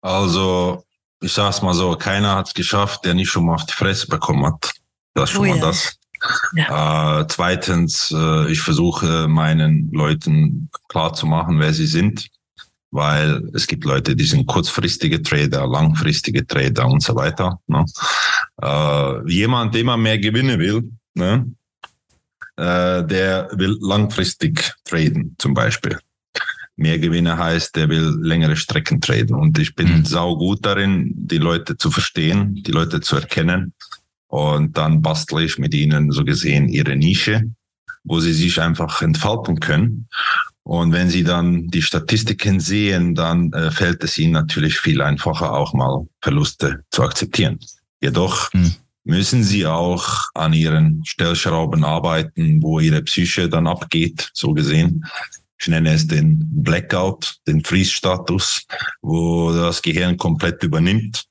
Also, 0.00 0.84
ich 1.20 1.34
sag's 1.34 1.60
mal 1.60 1.74
so, 1.74 1.94
keiner 1.96 2.36
hat 2.36 2.48
es 2.48 2.54
geschafft, 2.54 3.04
der 3.04 3.12
nicht 3.12 3.28
schon 3.28 3.44
mal 3.44 3.56
auf 3.56 3.66
die 3.66 3.74
Fresse 3.74 4.06
bekommen 4.06 4.46
hat. 4.46 4.72
Das 5.12 5.28
ist 5.28 5.36
schon 5.36 5.46
oh, 5.46 5.50
mal 5.50 5.58
ja. 5.58 5.66
das. 5.66 5.99
Ja. 6.54 7.20
Äh, 7.20 7.26
zweitens, 7.28 8.12
äh, 8.14 8.50
ich 8.50 8.60
versuche 8.60 9.28
meinen 9.28 9.90
Leuten 9.92 10.68
klar 10.88 11.14
zu 11.14 11.26
machen, 11.26 11.58
wer 11.58 11.72
sie 11.72 11.86
sind, 11.86 12.28
weil 12.90 13.48
es 13.54 13.66
gibt 13.66 13.84
Leute, 13.84 14.16
die 14.16 14.24
sind 14.24 14.46
kurzfristige 14.46 15.22
Trader, 15.22 15.66
langfristige 15.66 16.46
Trader 16.46 16.86
und 16.86 17.02
so 17.02 17.14
weiter. 17.14 17.60
Ne? 17.66 17.84
Äh, 18.62 19.30
jemand, 19.30 19.74
der 19.74 19.82
immer 19.82 19.96
mehr 19.96 20.18
Gewinne 20.18 20.58
will, 20.58 20.90
ne? 21.14 21.46
Äh, 22.56 23.06
der 23.06 23.48
will 23.52 23.78
langfristig 23.80 24.74
traden, 24.84 25.34
zum 25.38 25.54
Beispiel. 25.54 25.98
Mehr 26.76 26.98
Gewinne 26.98 27.38
heißt, 27.38 27.76
der 27.76 27.88
will 27.88 28.18
längere 28.20 28.56
Strecken 28.56 29.00
traden. 29.00 29.34
Und 29.34 29.58
ich 29.58 29.74
bin 29.74 29.98
mhm. 29.98 30.04
sau 30.04 30.36
gut 30.36 30.64
darin, 30.66 31.12
die 31.14 31.38
Leute 31.38 31.76
zu 31.76 31.90
verstehen, 31.90 32.62
die 32.62 32.72
Leute 32.72 33.00
zu 33.00 33.16
erkennen 33.16 33.72
und 34.30 34.76
dann 34.78 35.02
bastle 35.02 35.44
ich 35.44 35.58
mit 35.58 35.74
ihnen 35.74 36.12
so 36.12 36.24
gesehen 36.24 36.68
ihre 36.68 36.96
Nische. 36.96 37.50
wo 38.02 38.18
sie 38.18 38.32
sich 38.32 38.58
einfach 38.58 39.02
entfalten 39.02 39.60
können. 39.60 40.08
Und 40.62 40.92
wenn 40.92 41.10
sie 41.10 41.22
dann 41.22 41.68
die 41.68 41.82
Statistiken 41.82 42.58
sehen, 42.58 43.14
dann 43.14 43.52
äh, 43.52 43.70
fällt 43.70 44.02
es 44.02 44.16
ihnen 44.16 44.32
natürlich 44.32 44.78
viel 44.78 45.02
einfacher, 45.02 45.52
auch 45.52 45.74
mal 45.74 46.06
Verluste 46.22 46.82
zu 46.90 47.02
akzeptieren. 47.02 47.58
Jedoch 48.00 48.50
hm. 48.54 48.74
müssen 49.04 49.44
sie 49.44 49.66
auch 49.66 50.30
an 50.32 50.54
ihren 50.54 51.04
Stellschrauben 51.04 51.84
arbeiten, 51.84 52.62
wo 52.62 52.80
ihre 52.80 53.02
Psyche 53.02 53.50
dann 53.50 53.66
abgeht, 53.66 54.30
so 54.32 54.54
gesehen. 54.54 55.04
Ich 55.60 55.68
nenne 55.68 55.92
es 55.92 56.06
den 56.06 56.48
Blackout, 56.50 57.36
den 57.46 57.62
Freeze-Status, 57.62 58.66
wo 59.02 59.52
das 59.52 59.82
Gehirn 59.82 60.16
komplett 60.16 60.62
übernimmt 60.62 61.26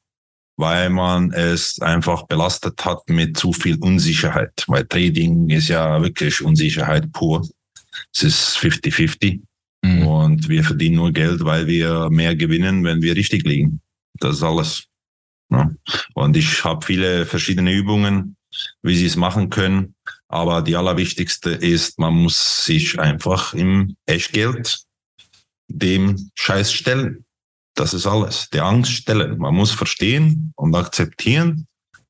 weil 0.60 0.89
man 0.89 1.32
es 1.32 1.80
einfach 1.80 2.28
belastet 2.28 2.84
hat 2.84 3.08
mit 3.08 3.38
zu 3.38 3.54
viel 3.54 3.78
Unsicherheit. 3.80 4.66
Weil 4.68 4.86
Trading 4.86 5.50
ist 5.50 5.70
ja 5.70 6.01
wirklich 6.01 6.42
Unsicherheit 6.42 7.13
pur. 7.13 7.48
Es 8.13 8.24
ist 8.24 8.58
50-50 8.58 9.39
mhm. 9.84 10.06
und 10.06 10.50
wir 10.50 10.66
verdienen 10.66 10.98
nur 10.98 11.13
Geld, 11.13 11.46
weil 11.46 11.66
wir 11.68 12.10
mehr 12.10 12.36
gewinnen, 12.36 12.84
wenn 12.84 13.01
wir 13.01 13.16
richtig 13.16 13.44
liegen. 13.46 13.80
Das 14.20 14.36
ist 14.36 14.44
alles. 14.44 14.84
Ja. 15.50 15.72
Und 16.13 16.36
ich 16.36 16.66
habe 16.66 16.86
viele 16.86 17.25
verschiedene 17.25 17.72
Übungen, 17.72 18.36
wie 18.84 18.98
Sie 18.98 19.06
es 19.06 19.16
machen 19.16 19.50
können. 19.50 19.96
Aber 20.28 20.62
die 20.62 20.75
allerwichtigste 20.75 21.51
ist, 21.51 22.00
man 22.00 22.13
muss 22.16 22.66
sich 22.66 23.00
einfach 23.00 23.54
im 23.54 23.96
Echtgeld 24.06 24.84
dem 25.70 26.32
Scheiß 26.36 26.74
stellen. 26.74 27.24
Das 27.79 27.93
ist 27.93 28.05
alles. 28.05 28.50
Die 28.50 28.59
Angst 28.59 28.91
stellen. 28.91 29.38
Man 29.38 29.55
muss 29.55 29.71
verstehen 29.71 30.51
und 30.57 30.75
akzeptieren, 30.75 31.65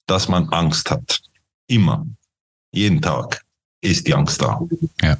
dass 0.07 0.27
man 0.27 0.49
Angst 0.49 0.89
hat. 0.89 1.21
Immer. 1.67 2.07
Jeden 2.71 2.99
Tag 3.03 3.45
ist 3.79 4.07
die 4.07 4.15
Angst 4.15 4.41
da. 4.41 4.59
Ja. 5.03 5.17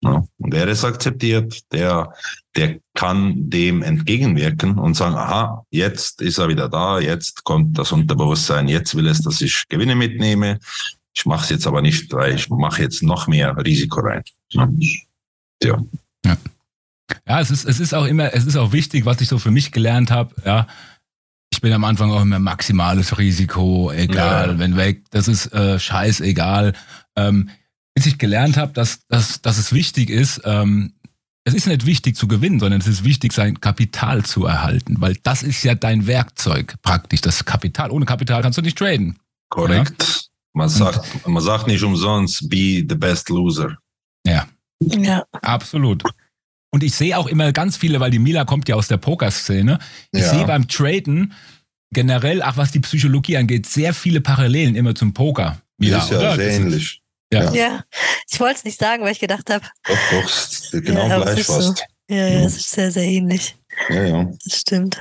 Ja, 0.00 0.24
und 0.38 0.52
wer 0.52 0.68
es 0.68 0.84
akzeptiert, 0.84 1.60
der, 1.72 2.14
der 2.54 2.78
kann 2.94 3.50
dem 3.50 3.82
entgegenwirken 3.82 4.78
und 4.78 4.94
sagen, 4.94 5.16
aha, 5.16 5.66
jetzt 5.70 6.22
ist 6.22 6.38
er 6.38 6.48
wieder 6.48 6.68
da, 6.68 7.00
jetzt 7.00 7.42
kommt 7.42 7.76
das 7.76 7.90
Unterbewusstsein, 7.90 8.68
jetzt 8.68 8.94
will 8.94 9.08
es, 9.08 9.22
dass 9.22 9.40
ich 9.40 9.64
Gewinne 9.68 9.96
mitnehme. 9.96 10.60
Ich 11.12 11.26
mache 11.26 11.42
es 11.42 11.50
jetzt 11.50 11.66
aber 11.66 11.82
nicht, 11.82 12.12
weil 12.12 12.36
ich 12.36 12.48
mache 12.48 12.82
jetzt 12.82 13.02
noch 13.02 13.26
mehr 13.26 13.56
Risiko 13.56 13.98
rein. 13.98 14.22
Ja. 14.50 14.68
ja. 16.24 16.36
Ja, 17.26 17.40
es 17.40 17.50
ist, 17.50 17.64
es 17.64 17.80
ist 17.80 17.94
auch 17.94 18.04
immer, 18.04 18.34
es 18.34 18.44
ist 18.44 18.56
auch 18.56 18.72
wichtig, 18.72 19.04
was 19.04 19.20
ich 19.20 19.28
so 19.28 19.38
für 19.38 19.50
mich 19.50 19.72
gelernt 19.72 20.10
habe, 20.10 20.34
ja. 20.44 20.66
Ich 21.50 21.62
bin 21.62 21.72
am 21.72 21.84
Anfang 21.84 22.10
auch 22.10 22.22
immer 22.22 22.38
maximales 22.38 23.18
Risiko, 23.18 23.90
egal, 23.90 24.50
ja. 24.50 24.58
wenn 24.58 24.76
weg, 24.76 25.04
das 25.10 25.28
ist 25.28 25.52
äh, 25.52 25.78
scheißegal. 25.78 26.74
Ähm, 27.16 27.50
bis 27.94 28.06
ich 28.06 28.18
gelernt 28.18 28.56
habe, 28.56 28.72
dass, 28.72 29.06
dass, 29.08 29.40
dass 29.42 29.58
es 29.58 29.72
wichtig 29.72 30.10
ist, 30.10 30.42
ähm, 30.44 30.92
es 31.48 31.54
ist 31.54 31.66
nicht 31.66 31.86
wichtig 31.86 32.14
zu 32.14 32.28
gewinnen, 32.28 32.60
sondern 32.60 32.80
es 32.80 32.86
ist 32.86 33.04
wichtig, 33.04 33.32
sein 33.32 33.58
Kapital 33.58 34.24
zu 34.24 34.44
erhalten, 34.44 35.00
weil 35.00 35.16
das 35.22 35.42
ist 35.42 35.62
ja 35.64 35.74
dein 35.74 36.06
Werkzeug 36.06 36.74
praktisch, 36.82 37.22
das 37.22 37.44
Kapital. 37.44 37.90
Ohne 37.90 38.04
Kapital 38.04 38.42
kannst 38.42 38.58
du 38.58 38.62
nicht 38.62 38.76
traden. 38.76 39.18
Korrekt. 39.48 40.28
Man 40.52 40.68
sagt, 40.68 41.26
man 41.26 41.42
sagt 41.42 41.66
nicht 41.66 41.82
umsonst, 41.82 42.50
be 42.50 42.84
the 42.86 42.94
best 42.94 43.30
loser. 43.30 43.78
Ja. 44.26 44.46
Ja. 44.80 45.24
Absolut. 45.40 46.02
Und 46.70 46.82
ich 46.82 46.94
sehe 46.94 47.16
auch 47.16 47.26
immer 47.26 47.52
ganz 47.52 47.76
viele, 47.76 48.00
weil 48.00 48.10
die 48.10 48.18
Mila 48.18 48.44
kommt 48.44 48.68
ja 48.68 48.76
aus 48.76 48.88
der 48.88 48.98
Pokerszene. 48.98 49.78
Ich 50.12 50.20
ja. 50.20 50.30
sehe 50.30 50.46
beim 50.46 50.68
Traden 50.68 51.32
generell, 51.90 52.42
ach 52.42 52.56
was 52.56 52.72
die 52.72 52.80
Psychologie 52.80 53.36
angeht, 53.38 53.66
sehr 53.66 53.94
viele 53.94 54.20
Parallelen 54.20 54.74
immer 54.74 54.94
zum 54.94 55.14
Poker. 55.14 55.60
Mila, 55.78 55.98
ist 55.98 56.10
ja 56.10 56.18
oder? 56.18 56.36
sehr 56.36 56.50
ähnlich. 56.50 57.02
Ja. 57.32 57.52
ja, 57.52 57.84
ich 58.30 58.40
wollte 58.40 58.56
es 58.56 58.64
nicht 58.64 58.80
sagen, 58.80 59.02
weil 59.02 59.12
ich 59.12 59.20
gedacht 59.20 59.50
habe. 59.50 59.64
Doch, 59.86 59.98
doch, 60.10 60.80
genau 60.80 61.08
ja, 61.08 61.20
gleich 61.20 61.44
fast. 61.44 61.78
So. 61.78 61.84
Ja, 62.08 62.26
ja, 62.26 62.40
es 62.40 62.56
ist 62.56 62.70
sehr, 62.70 62.90
sehr 62.90 63.04
ähnlich. 63.04 63.54
Ja, 63.90 64.02
ja. 64.02 64.24
Das 64.44 64.60
stimmt. 64.60 64.98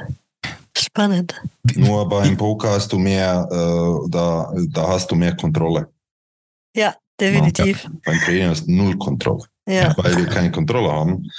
Spannend. 0.78 1.42
Nur 1.76 2.08
beim 2.08 2.36
Poker 2.36 2.72
hast 2.72 2.92
du 2.92 3.00
mehr, 3.00 3.48
äh, 3.50 4.10
da, 4.10 4.54
da 4.70 4.88
hast 4.90 5.10
du 5.10 5.16
mehr 5.16 5.36
Kontrolle. 5.36 5.90
Ja, 6.76 6.96
definitiv. 7.20 7.84
Ja. 7.84 7.90
Beim 8.06 8.20
Training 8.20 8.50
hast 8.50 8.68
du 8.68 8.72
null 8.72 8.98
Kontrolle. 8.98 9.46
Ja. 9.68 9.94
Weil 9.98 10.18
wir 10.18 10.26
keine 10.26 10.52
Kontrolle 10.52 10.92
haben, 10.92 11.30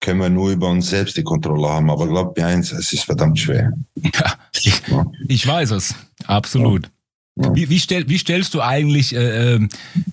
können 0.00 0.20
wir 0.20 0.30
nur 0.30 0.50
über 0.50 0.68
uns 0.68 0.88
selbst 0.88 1.16
die 1.16 1.22
Kontrolle 1.22 1.68
haben. 1.68 1.90
Aber 1.90 2.08
glaub 2.08 2.36
mir 2.36 2.46
eins, 2.46 2.72
es 2.72 2.92
ist 2.92 3.04
verdammt 3.04 3.38
schwer. 3.38 3.72
Ja, 3.96 4.34
ich, 4.54 4.82
ja. 4.88 5.06
ich 5.28 5.46
weiß 5.46 5.72
es. 5.72 5.94
Absolut. 6.26 6.88
Ja. 7.36 7.54
Wie, 7.54 7.70
wie, 7.70 7.78
stell, 7.78 8.08
wie, 8.08 8.18
stellst 8.18 8.54
du 8.54 8.62
eigentlich, 8.62 9.14
äh, 9.14 9.54
ähm, 9.54 9.68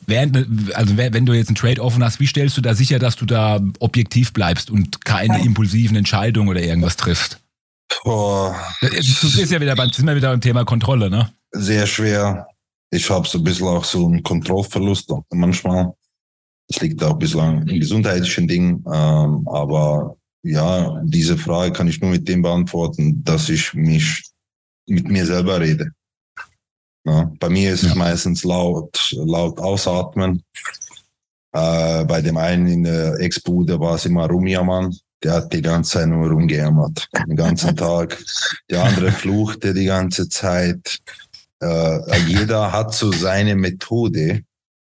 während, 0.05 0.75
also 0.75 0.95
wenn 0.97 1.25
du 1.25 1.33
jetzt 1.33 1.47
einen 1.47 1.55
Trade 1.55 1.81
offen 1.81 2.03
hast, 2.03 2.19
wie 2.19 2.27
stellst 2.27 2.55
du 2.55 2.62
da 2.62 2.75
sicher, 2.75 3.00
dass 3.00 3.15
du 3.15 3.25
da 3.25 3.59
objektiv 3.79 4.31
bleibst 4.33 4.69
und 4.69 5.03
keine 5.05 5.43
impulsiven 5.43 5.95
Entscheidungen 5.97 6.50
oder 6.50 6.62
irgendwas 6.62 6.97
triffst? 6.97 7.39
Oh. 8.03 8.53
Du 8.81 8.88
bist 8.89 9.51
ja 9.51 9.59
wieder 9.59 9.75
beim, 9.75 9.89
sind 9.89 10.05
wir 10.05 10.15
wieder 10.15 10.29
beim 10.29 10.41
Thema 10.41 10.65
Kontrolle, 10.65 11.09
ne? 11.09 11.31
Sehr 11.51 11.88
schwer. 11.88 12.47
Ich 12.91 13.09
habe 13.09 13.27
so 13.27 13.39
ein 13.39 13.43
bisschen 13.43 13.67
auch 13.67 13.85
so 13.85 14.05
einen 14.05 14.21
Kontrollverlust 14.21 15.12
manchmal. 15.31 15.93
Es 16.67 16.81
liegt 16.81 17.03
auch 17.03 17.17
bislang 17.17 17.67
in 17.67 17.79
gesundheitlichen 17.79 18.48
Dingen. 18.48 18.84
Ähm, 18.91 19.48
aber 19.48 20.17
ja, 20.43 21.01
diese 21.03 21.38
Frage 21.38 21.72
kann 21.72 21.88
ich 21.88 22.01
nur 22.01 22.12
mit 22.12 22.27
dem 22.27 22.41
beantworten, 22.41 23.24
dass 23.24 23.50
ich 23.50 23.74
mich 23.74 24.24
mit 24.88 25.10
mir 25.10 25.25
selber 25.25 25.60
rede. 25.60 25.91
Ja, 27.05 27.31
bei 27.39 27.50
mir 27.50 27.74
ist 27.74 27.84
ja. 27.84 27.89
es 27.89 27.95
meistens 27.95 28.43
laut, 28.43 29.13
laut 29.13 29.60
ausatmen. 29.60 30.43
Äh, 31.51 32.03
bei 32.05 32.22
dem 32.22 32.38
einen 32.38 32.67
in 32.67 32.84
der 32.84 33.19
Ex-Bude 33.19 33.79
war 33.79 33.95
es 33.95 34.05
immer 34.05 34.27
rumjammern. 34.27 34.95
Der 35.24 35.34
hat 35.34 35.53
die 35.53 35.62
ganze 35.62 35.91
Zeit 35.91 36.07
nur 36.07 36.29
rumgejammert. 36.29 37.07
Den 37.27 37.36
ganzen 37.36 37.75
Tag. 37.77 38.22
Der 38.69 38.84
andere 38.84 39.12
fluchte 39.12 39.74
die 39.74 39.86
ganze 39.86 40.27
Zeit. 40.29 41.00
Äh, 41.62 42.19
jeder 42.27 42.72
hat 42.72 42.93
so 42.93 43.12
seine 43.12 43.55
Methode, 43.55 44.43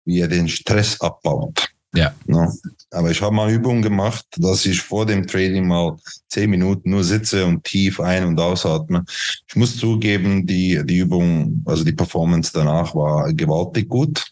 wie 0.10 0.22
er 0.22 0.28
den 0.28 0.50
Stress 0.50 1.00
abbaut. 1.00 1.70
Ja. 1.94 2.14
No. 2.26 2.52
Aber 2.92 3.12
ich 3.12 3.22
habe 3.22 3.34
mal 3.34 3.52
Übungen 3.52 3.82
gemacht, 3.82 4.26
dass 4.38 4.66
ich 4.66 4.82
vor 4.82 5.06
dem 5.06 5.26
Trading 5.26 5.68
mal 5.68 5.98
zehn 6.28 6.50
Minuten 6.50 6.90
nur 6.90 7.04
sitze 7.04 7.46
und 7.46 7.64
tief 7.64 8.00
ein- 8.00 8.26
und 8.26 8.40
ausatme. 8.40 9.06
Ich 9.48 9.56
muss 9.56 9.78
zugeben, 9.78 10.46
die, 10.46 10.82
die 10.84 10.98
Übung, 10.98 11.64
also 11.66 11.84
die 11.84 11.94
Performance 11.94 12.52
danach 12.54 12.96
war 12.96 13.32
gewaltig 13.34 13.88
gut. 13.88 14.26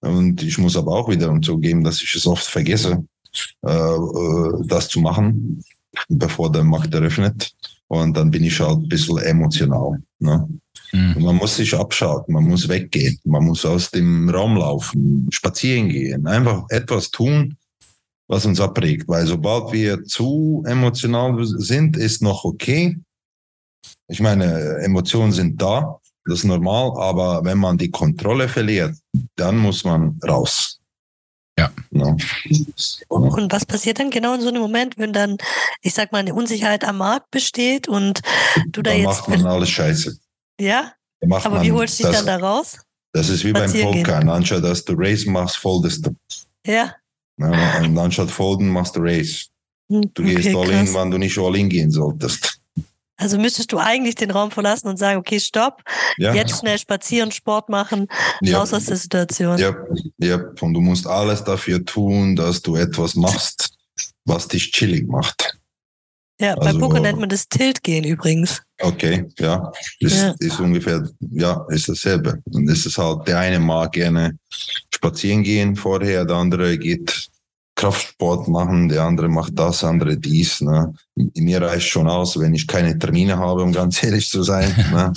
Und 0.00 0.42
ich 0.42 0.58
muss 0.58 0.76
aber 0.76 0.92
auch 0.92 1.08
wiederum 1.08 1.42
zugeben, 1.42 1.84
dass 1.84 2.00
ich 2.02 2.14
es 2.14 2.26
oft 2.26 2.46
vergesse, 2.46 3.04
äh, 3.64 3.70
äh 3.70 4.66
das 4.66 4.88
zu 4.88 5.00
machen, 5.00 5.62
bevor 6.08 6.50
der 6.50 6.64
Markt 6.64 6.94
eröffnet. 6.94 7.52
Und 7.88 8.16
dann 8.16 8.30
bin 8.30 8.44
ich 8.44 8.60
halt 8.60 8.78
ein 8.78 8.88
bisschen 8.88 9.18
emotional. 9.18 10.00
Ne? 10.18 10.48
Mhm. 10.92 11.22
Man 11.22 11.36
muss 11.36 11.56
sich 11.56 11.74
abschalten, 11.74 12.34
man 12.34 12.44
muss 12.44 12.68
weggehen, 12.68 13.18
man 13.24 13.44
muss 13.44 13.64
aus 13.64 13.90
dem 13.90 14.28
Raum 14.30 14.56
laufen, 14.56 15.28
spazieren 15.30 15.88
gehen, 15.88 16.26
einfach 16.26 16.64
etwas 16.70 17.10
tun, 17.10 17.56
was 18.26 18.46
uns 18.46 18.60
abregt. 18.60 19.08
Weil 19.08 19.26
sobald 19.26 19.72
wir 19.72 20.04
zu 20.04 20.62
emotional 20.66 21.38
sind, 21.44 21.96
ist 21.96 22.22
noch 22.22 22.44
okay. 22.44 22.96
Ich 24.08 24.20
meine, 24.20 24.78
Emotionen 24.82 25.32
sind 25.32 25.60
da, 25.60 25.98
das 26.24 26.40
ist 26.40 26.44
normal, 26.44 26.92
aber 26.96 27.44
wenn 27.44 27.58
man 27.58 27.78
die 27.78 27.90
Kontrolle 27.90 28.48
verliert, 28.48 28.96
dann 29.36 29.56
muss 29.58 29.84
man 29.84 30.18
raus. 30.26 30.78
Ja. 31.58 31.70
ja. 31.90 32.16
Und 33.08 33.52
was 33.52 33.66
passiert 33.66 33.98
dann 33.98 34.10
genau 34.10 34.34
in 34.34 34.40
so 34.40 34.48
einem 34.48 34.60
Moment, 34.60 34.96
wenn 34.96 35.12
dann, 35.12 35.38
ich 35.82 35.92
sag 35.92 36.12
mal, 36.12 36.18
eine 36.18 36.34
Unsicherheit 36.34 36.84
am 36.84 36.98
Markt 36.98 37.30
besteht 37.30 37.88
und 37.88 38.20
du 38.68 38.82
da 38.82 38.90
dann 38.90 39.00
jetzt. 39.00 39.06
macht 39.06 39.28
man 39.28 39.46
alles 39.46 39.70
scheiße. 39.70 40.16
Ja? 40.60 40.92
Aber 41.20 41.62
wie 41.62 41.72
holst 41.72 41.98
du 42.00 42.04
dich 42.04 42.16
dann 42.16 42.26
da 42.26 42.36
raus? 42.36 42.78
Das 43.12 43.28
ist 43.28 43.44
wie 43.44 43.52
beim 43.52 43.72
Poker. 43.72 44.20
Gehen. 44.20 44.28
Anstatt 44.28 44.64
dass 44.64 44.84
du 44.84 44.94
Race 44.96 45.26
machst, 45.26 45.56
foldest 45.56 46.06
du. 46.06 46.14
Ja. 46.66 46.94
ja 47.38 47.80
und 47.80 47.98
anstatt 47.98 48.30
folden 48.30 48.68
machst 48.68 48.96
du 48.96 49.00
Race. 49.00 49.48
Hm, 49.90 50.10
du 50.14 50.22
okay, 50.22 50.34
gehst 50.34 50.54
all 50.54 50.70
in, 50.70 50.94
wann 50.94 51.10
du 51.10 51.18
nicht 51.18 51.38
all 51.38 51.56
in 51.56 51.68
gehen 51.68 51.90
solltest. 51.90 52.60
Also 53.16 53.36
müsstest 53.36 53.72
du 53.72 53.78
eigentlich 53.78 54.14
den 54.14 54.30
Raum 54.30 54.52
verlassen 54.52 54.86
und 54.86 54.96
sagen, 54.96 55.18
okay, 55.18 55.40
stopp, 55.40 55.82
ja. 56.18 56.34
jetzt 56.34 56.60
schnell 56.60 56.78
spazieren, 56.78 57.32
Sport 57.32 57.68
machen, 57.68 58.06
ja. 58.42 58.58
raus 58.58 58.72
aus 58.72 58.84
der 58.84 58.96
Situation. 58.96 59.58
Ja, 59.58 59.74
ja, 60.18 60.40
und 60.60 60.74
du 60.74 60.80
musst 60.80 61.04
alles 61.04 61.42
dafür 61.42 61.84
tun, 61.84 62.36
dass 62.36 62.62
du 62.62 62.76
etwas 62.76 63.16
machst, 63.16 63.70
was 64.24 64.46
dich 64.46 64.70
chillig 64.70 65.08
macht. 65.08 65.57
Ja, 66.40 66.54
also, 66.54 66.70
beim 66.70 66.78
Poker 66.78 67.00
nennt 67.00 67.18
man 67.18 67.28
das 67.28 67.48
Tilt-Gehen 67.48 68.04
übrigens. 68.04 68.62
Okay, 68.80 69.26
ja. 69.38 69.72
Das 70.00 70.14
ja. 70.14 70.34
ist 70.38 70.60
ungefähr, 70.60 71.08
ja, 71.32 71.66
ist 71.68 71.88
dasselbe. 71.88 72.40
Und 72.52 72.68
es 72.70 72.86
ist 72.86 72.98
halt, 72.98 73.26
der 73.26 73.40
eine 73.40 73.58
mag 73.58 73.92
gerne 73.92 74.38
spazieren 74.94 75.42
gehen 75.42 75.74
vorher, 75.74 76.24
der 76.24 76.36
andere 76.36 76.78
geht 76.78 77.28
Kraftsport 77.78 78.48
machen, 78.48 78.88
der 78.88 79.04
andere 79.04 79.28
macht 79.28 79.56
das, 79.56 79.80
der 79.80 79.90
andere 79.90 80.16
dies. 80.16 80.60
Ne? 80.60 80.92
Mir 81.14 81.62
reicht 81.62 81.88
schon 81.88 82.08
aus, 82.08 82.38
wenn 82.38 82.54
ich 82.54 82.66
keine 82.66 82.98
Termine 82.98 83.38
habe, 83.38 83.62
um 83.62 83.72
ganz 83.72 84.02
ehrlich 84.02 84.28
zu 84.28 84.42
sein. 84.42 84.74
ne? 84.92 85.12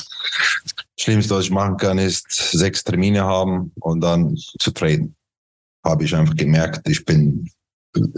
Schlimmste, 1.00 1.36
was 1.36 1.46
ich 1.46 1.52
machen 1.52 1.78
kann, 1.78 1.98
ist 1.98 2.32
sechs 2.52 2.84
Termine 2.84 3.24
haben 3.24 3.72
und 3.80 4.02
dann 4.02 4.38
zu 4.60 4.72
traden. 4.72 5.16
habe 5.84 6.04
ich 6.04 6.16
einfach 6.16 6.36
gemerkt, 6.36 6.88
ich 6.88 7.04
bin, 7.04 7.50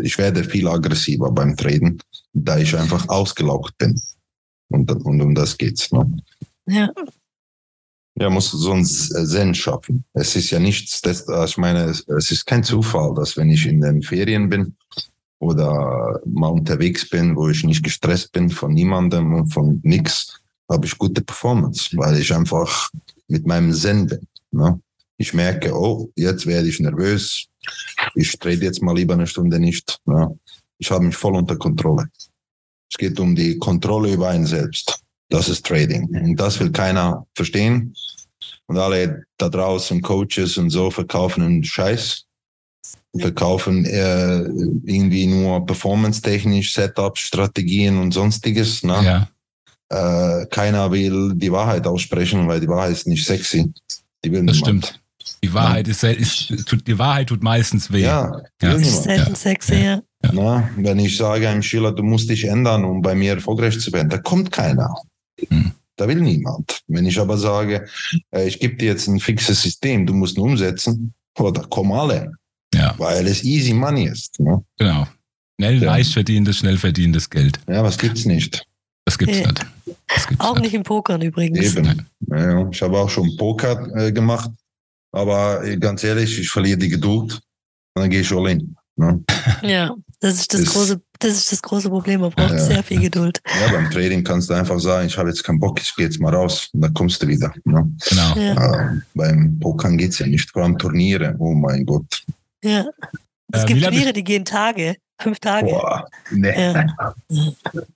ich 0.01 0.17
werde 0.17 0.43
viel 0.43 0.67
aggressiver 0.67 1.31
beim 1.31 1.55
Traden, 1.55 2.01
da 2.33 2.57
ich 2.57 2.75
einfach 2.75 3.07
ausgelaugt 3.09 3.77
bin. 3.77 3.99
Und, 4.69 4.91
und 4.91 5.21
um 5.21 5.35
das 5.35 5.57
geht's. 5.57 5.91
Ne? 5.91 6.11
Ja. 6.67 6.89
Ja, 8.15 8.29
muss 8.29 8.51
so 8.51 8.71
ein 8.71 8.85
Zen 8.85 9.55
schaffen. 9.55 10.05
Es 10.13 10.35
ist 10.35 10.51
ja 10.51 10.59
nichts, 10.59 11.01
das, 11.01 11.25
ich 11.45 11.57
meine, 11.57 11.85
es 11.85 12.31
ist 12.31 12.45
kein 12.45 12.63
Zufall, 12.63 13.15
dass 13.15 13.35
wenn 13.37 13.49
ich 13.49 13.65
in 13.65 13.81
den 13.81 14.03
Ferien 14.03 14.49
bin 14.49 14.75
oder 15.39 16.21
mal 16.25 16.49
unterwegs 16.49 17.09
bin, 17.09 17.35
wo 17.35 17.49
ich 17.49 17.63
nicht 17.63 17.83
gestresst 17.83 18.31
bin 18.31 18.51
von 18.51 18.73
niemandem 18.73 19.33
und 19.33 19.47
von 19.47 19.79
nichts, 19.83 20.39
habe 20.69 20.85
ich 20.85 20.97
gute 20.97 21.23
Performance, 21.23 21.89
weil 21.97 22.19
ich 22.19 22.33
einfach 22.33 22.91
mit 23.27 23.47
meinem 23.47 23.73
Zen 23.73 24.05
bin. 24.05 24.27
Ne? 24.51 24.79
Ich 25.17 25.33
merke, 25.33 25.73
oh, 25.73 26.11
jetzt 26.15 26.45
werde 26.45 26.67
ich 26.67 26.79
nervös. 26.79 27.47
Ich 28.15 28.37
trete 28.37 28.65
jetzt 28.65 28.81
mal 28.81 28.95
lieber 28.95 29.13
eine 29.13 29.27
Stunde 29.27 29.59
nicht. 29.59 29.99
Ne? 30.05 30.37
Ich 30.77 30.91
habe 30.91 31.05
mich 31.05 31.15
voll 31.15 31.35
unter 31.35 31.55
Kontrolle. 31.55 32.07
Es 32.91 32.97
geht 32.97 33.19
um 33.19 33.35
die 33.35 33.57
Kontrolle 33.57 34.13
über 34.13 34.29
einen 34.29 34.45
selbst. 34.45 34.99
Das 35.29 35.49
ist 35.49 35.65
Trading. 35.65 36.07
Und 36.09 36.35
das 36.35 36.59
will 36.59 36.71
keiner 36.71 37.25
verstehen. 37.35 37.95
Und 38.67 38.77
alle 38.77 39.23
da 39.37 39.49
draußen, 39.49 40.01
Coaches 40.01 40.57
und 40.57 40.69
so, 40.69 40.91
verkaufen 40.91 41.43
einen 41.43 41.63
Scheiß. 41.63 42.25
Verkaufen 43.17 43.85
äh, 43.85 44.39
irgendwie 44.39 45.27
nur 45.27 45.65
performance-technisch, 45.65 46.73
Setups, 46.73 47.21
Strategien 47.21 47.97
und 47.99 48.11
sonstiges. 48.11 48.83
Ne? 48.83 49.27
Ja. 49.89 50.41
Äh, 50.41 50.47
keiner 50.47 50.91
will 50.91 51.33
die 51.35 51.51
Wahrheit 51.51 51.85
aussprechen, 51.85 52.47
weil 52.47 52.59
die 52.59 52.67
Wahrheit 52.67 52.93
ist 52.93 53.07
nicht 53.07 53.25
sexy. 53.25 53.71
Die 54.25 54.31
will 54.31 54.45
das 54.45 54.57
niemand. 54.57 54.85
stimmt. 54.85 55.02
Die 55.43 55.53
Wahrheit 55.53 55.89
ist, 55.89 56.03
ist, 56.05 56.65
tut, 56.67 56.87
die 56.87 56.97
Wahrheit 56.97 57.27
tut 57.27 57.43
meistens 57.43 57.91
weh. 57.91 58.03
Ja, 58.03 58.41
ja. 58.61 58.71
ist 58.71 59.03
selten 59.03 59.35
sexy, 59.35 59.75
ja. 59.75 60.01
Na, 60.31 60.69
wenn 60.77 60.99
ich 60.99 61.17
sage 61.17 61.49
einem 61.49 61.61
Schüler, 61.61 61.91
du 61.91 62.01
musst 62.01 62.29
dich 62.29 62.45
ändern, 62.45 62.85
um 62.85 63.01
bei 63.01 63.13
mir 63.13 63.33
erfolgreich 63.33 63.77
zu 63.77 63.91
werden, 63.91 64.07
da 64.07 64.19
kommt 64.19 64.53
keiner. 64.53 64.95
Hm. 65.49 65.73
Da 65.97 66.07
will 66.07 66.21
niemand. 66.21 66.81
Wenn 66.87 67.05
ich 67.05 67.19
aber 67.19 67.37
sage, 67.37 67.85
äh, 68.31 68.47
ich 68.47 68.57
gebe 68.57 68.77
dir 68.77 68.85
jetzt 68.85 69.07
ein 69.07 69.19
fixes 69.19 69.61
System, 69.61 70.05
du 70.05 70.13
musst 70.13 70.37
nur 70.37 70.45
umsetzen, 70.45 71.13
oh, 71.37 71.51
da 71.51 71.61
kommen 71.63 71.91
alle. 71.91 72.31
Ja. 72.73 72.95
Weil 72.97 73.27
es 73.27 73.43
easy 73.43 73.73
money 73.73 74.05
ist. 74.07 74.39
Ne? 74.39 74.63
Genau. 74.77 75.05
Schnell 75.59 75.83
ja. 75.83 75.87
leicht 75.87 76.13
verdientes, 76.13 76.57
schnell 76.57 76.77
verdientes 76.77 77.29
Geld. 77.29 77.59
Ja, 77.67 77.83
was 77.83 77.97
gibt's 77.97 78.25
nicht? 78.25 78.65
Das 79.05 79.17
gibt's 79.17 79.37
äh, 79.37 79.47
nicht. 79.47 79.65
Das 80.07 80.27
gibt's 80.27 80.43
auch 80.43 80.53
nicht. 80.55 80.63
nicht 80.63 80.73
im 80.73 80.83
Pokern 80.83 81.21
übrigens. 81.21 81.75
Eben. 81.75 82.07
Ja, 82.27 82.69
ich 82.69 82.81
habe 82.81 82.97
auch 82.97 83.09
schon 83.09 83.35
Poker 83.35 83.87
äh, 83.97 84.11
gemacht, 84.13 84.49
aber 85.13 85.63
äh, 85.63 85.77
ganz 85.77 86.03
ehrlich, 86.03 86.37
ich 86.39 86.49
verliere 86.49 86.77
die 86.77 86.89
Geduld 86.89 87.33
und 87.95 88.01
dann 88.01 88.09
gehe 88.09 88.21
ich 88.21 88.31
all 88.31 88.49
in. 88.49 88.75
Ne? 88.95 89.23
Ja, 89.61 89.95
das 90.19 90.35
ist 90.35 90.53
das, 90.53 90.63
das, 90.63 90.73
große, 90.73 91.01
das 91.19 91.33
ist 91.33 91.51
das 91.51 91.61
große 91.61 91.89
Problem. 91.89 92.21
Man 92.21 92.31
braucht 92.31 92.51
ja, 92.51 92.59
sehr 92.59 92.83
viel 92.83 92.99
Geduld. 92.99 93.41
Ja, 93.45 93.71
beim 93.71 93.89
Trading 93.89 94.23
kannst 94.23 94.49
du 94.49 94.53
einfach 94.53 94.79
sagen, 94.79 95.07
ich 95.07 95.17
habe 95.17 95.29
jetzt 95.29 95.43
keinen 95.43 95.59
Bock, 95.59 95.81
ich 95.81 95.95
gehe 95.95 96.05
jetzt 96.05 96.19
mal 96.19 96.33
raus 96.33 96.69
und 96.73 96.81
dann 96.81 96.93
kommst 96.93 97.21
du 97.23 97.27
wieder. 97.27 97.53
Ne? 97.63 97.91
Genau. 98.09 98.35
Ja. 98.35 98.93
Äh, 98.93 99.01
beim 99.15 99.59
Pokern 99.59 99.97
geht 99.97 100.11
es 100.11 100.19
ja 100.19 100.27
nicht, 100.27 100.51
vor 100.51 100.63
allem 100.63 100.77
Turniere, 100.77 101.35
oh 101.39 101.53
mein 101.53 101.85
Gott. 101.85 102.23
Ja. 102.63 102.85
Es 103.51 103.63
äh, 103.63 103.65
gibt 103.67 103.83
Turniere, 103.83 104.13
die 104.13 104.23
gehen 104.23 104.45
Tage, 104.45 104.95
fünf 105.19 105.39
Tage. 105.39 105.67
Boah, 105.67 106.07
nee. 106.31 106.53
Ja. 106.55 106.85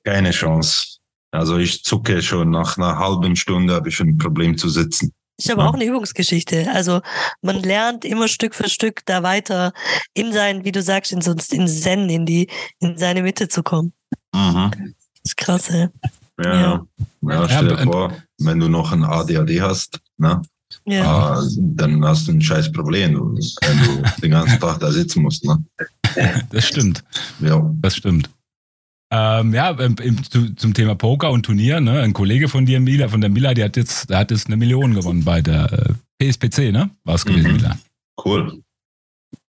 Keine 0.03 0.31
Chance. 0.31 0.97
Also 1.31 1.57
ich 1.57 1.83
zucke 1.83 2.21
schon 2.21 2.50
nach 2.50 2.77
einer 2.77 2.97
halben 2.97 3.36
Stunde, 3.36 3.74
habe 3.75 3.89
ich 3.89 4.00
ein 4.00 4.17
Problem 4.17 4.57
zu 4.57 4.69
sitzen. 4.69 5.13
Ich 5.38 5.51
habe 5.51 5.62
ja. 5.62 5.67
auch 5.67 5.74
eine 5.74 5.86
Übungsgeschichte. 5.86 6.67
Also 6.74 7.01
man 7.41 7.62
lernt 7.62 8.06
immer 8.06 8.27
Stück 8.27 8.56
für 8.56 8.70
Stück 8.70 9.06
da 9.06 9.22
weiter 9.22 9.72
in 10.13 10.34
sein, 10.34 10.65
wie 10.65 10.72
du 10.72 10.82
sagst, 10.82 11.12
in 11.12 11.22
so 11.22 11.36
in 11.51 11.67
Zen, 11.67 12.10
in 12.10 12.25
die, 12.25 12.50
in 12.79 12.98
seine 12.98 13.22
Mitte 13.22 13.48
zu 13.48 13.62
kommen. 13.62 13.94
Mhm. 14.34 14.72
Das 14.72 15.32
ist 15.32 15.38
krass, 15.38 15.70
ey. 15.70 15.89
Ja, 16.43 16.54
ja. 16.54 16.88
ja 17.21 17.50
stell 17.50 17.67
dir 17.67 17.78
vor, 17.84 18.13
wenn 18.39 18.60
du 18.60 18.67
noch 18.67 18.91
ein 18.91 19.04
ADHD 19.04 19.62
hast, 19.62 20.00
ne? 20.17 20.41
Ja. 20.86 21.39
Äh, 21.39 21.45
dann 21.58 22.04
hast 22.06 22.28
du 22.28 22.34
ein 22.34 22.41
scheiß 22.41 22.71
Problem, 22.71 23.15
wenn 23.15 23.78
du 23.84 24.21
den 24.21 24.32
ganzen 24.32 24.60
Tag 24.60 24.80
da 24.80 24.91
sitzen 24.91 25.21
musst. 25.21 25.45
Ne? 25.45 25.63
Das 26.50 26.65
stimmt. 26.65 27.04
Ja. 27.39 27.69
Das 27.82 27.95
stimmt. 27.95 28.30
Ähm, 29.10 29.54
ja, 29.54 29.70
im, 29.70 30.24
zu, 30.30 30.54
zum 30.56 30.74
Thema 30.74 30.96
Poker 30.96 31.32
und 31.32 31.43
Turnier, 31.43 31.80
ne? 31.80 32.02
Ein 32.02 32.13
Kollege 32.13 32.50
von 32.50 32.65
dir, 32.65 32.80
Mila, 32.80 33.08
von 33.08 33.22
der 33.22 33.30
Mila, 33.30 33.54
der 33.54 33.65
hat 33.65 33.78
jetzt, 33.78 34.10
der 34.10 34.20
hat 34.20 34.32
jetzt 34.32 34.48
eine 34.48 34.58
Million 34.58 34.93
gewonnen 34.93 35.24
bei 35.24 35.41
der 35.41 35.96
äh, 36.20 36.32
PSPC, 36.32 36.74
ne? 36.74 36.89
War 37.06 37.15
es 37.15 37.26
gewesen, 37.26 37.52
mhm. 37.52 37.58
Mila. 37.58 37.78
Cool. 38.24 38.62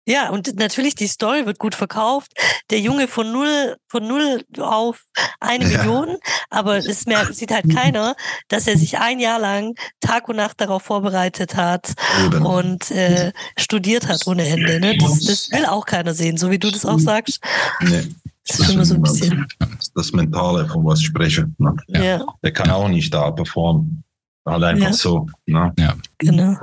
Ja, 0.07 0.29
und 0.29 0.55
natürlich 0.57 0.95
die 0.95 1.07
Story 1.07 1.45
wird 1.45 1.59
gut 1.59 1.75
verkauft. 1.75 2.31
Der 2.69 2.79
Junge 2.79 3.09
von 3.09 3.29
null, 3.29 3.75
von 3.89 4.07
null 4.07 4.41
auf 4.57 5.03
eine 5.41 5.69
ja. 5.69 5.79
Million, 5.79 6.15
aber 6.49 6.77
es 6.77 7.05
mehr, 7.07 7.25
sieht 7.33 7.51
halt 7.51 7.73
keiner, 7.73 8.15
dass 8.47 8.67
er 8.67 8.77
sich 8.77 8.99
ein 8.99 9.19
Jahr 9.19 9.37
lang 9.37 9.75
Tag 9.99 10.29
und 10.29 10.37
Nacht 10.37 10.61
darauf 10.61 10.83
vorbereitet 10.83 11.55
hat 11.55 11.93
Eben. 12.23 12.45
und 12.45 12.89
äh, 12.91 13.33
studiert 13.59 14.07
hat 14.07 14.25
ohne 14.27 14.47
Ende. 14.47 14.79
Ne? 14.79 14.97
Das, 14.97 15.19
das 15.25 15.51
will 15.51 15.65
auch 15.65 15.85
keiner 15.85 16.13
sehen, 16.13 16.37
so 16.37 16.51
wie 16.51 16.59
du 16.59 16.71
das 16.71 16.85
auch 16.85 16.99
sagst. 16.99 17.41
Nee. 17.81 18.03
Das 18.47 18.59
ist 18.59 18.69
immer 18.69 18.85
so 18.85 18.95
ein 18.95 19.01
bisschen. 19.01 19.45
Das 19.93 20.11
Mentale, 20.13 20.67
von 20.67 20.85
was 20.85 20.99
ich 20.99 21.07
spreche. 21.07 21.49
Ne? 21.57 21.75
Ja. 21.89 22.25
Der 22.43 22.51
kann 22.51 22.69
auch 22.69 22.87
nicht 22.87 23.13
da 23.13 23.31
performen. 23.31 24.03
Halt 24.45 24.63
einfach 24.63 24.87
ja. 24.87 24.93
so. 24.93 25.27
Ne? 25.45 25.73
Ja. 25.77 25.95
Genau. 26.17 26.57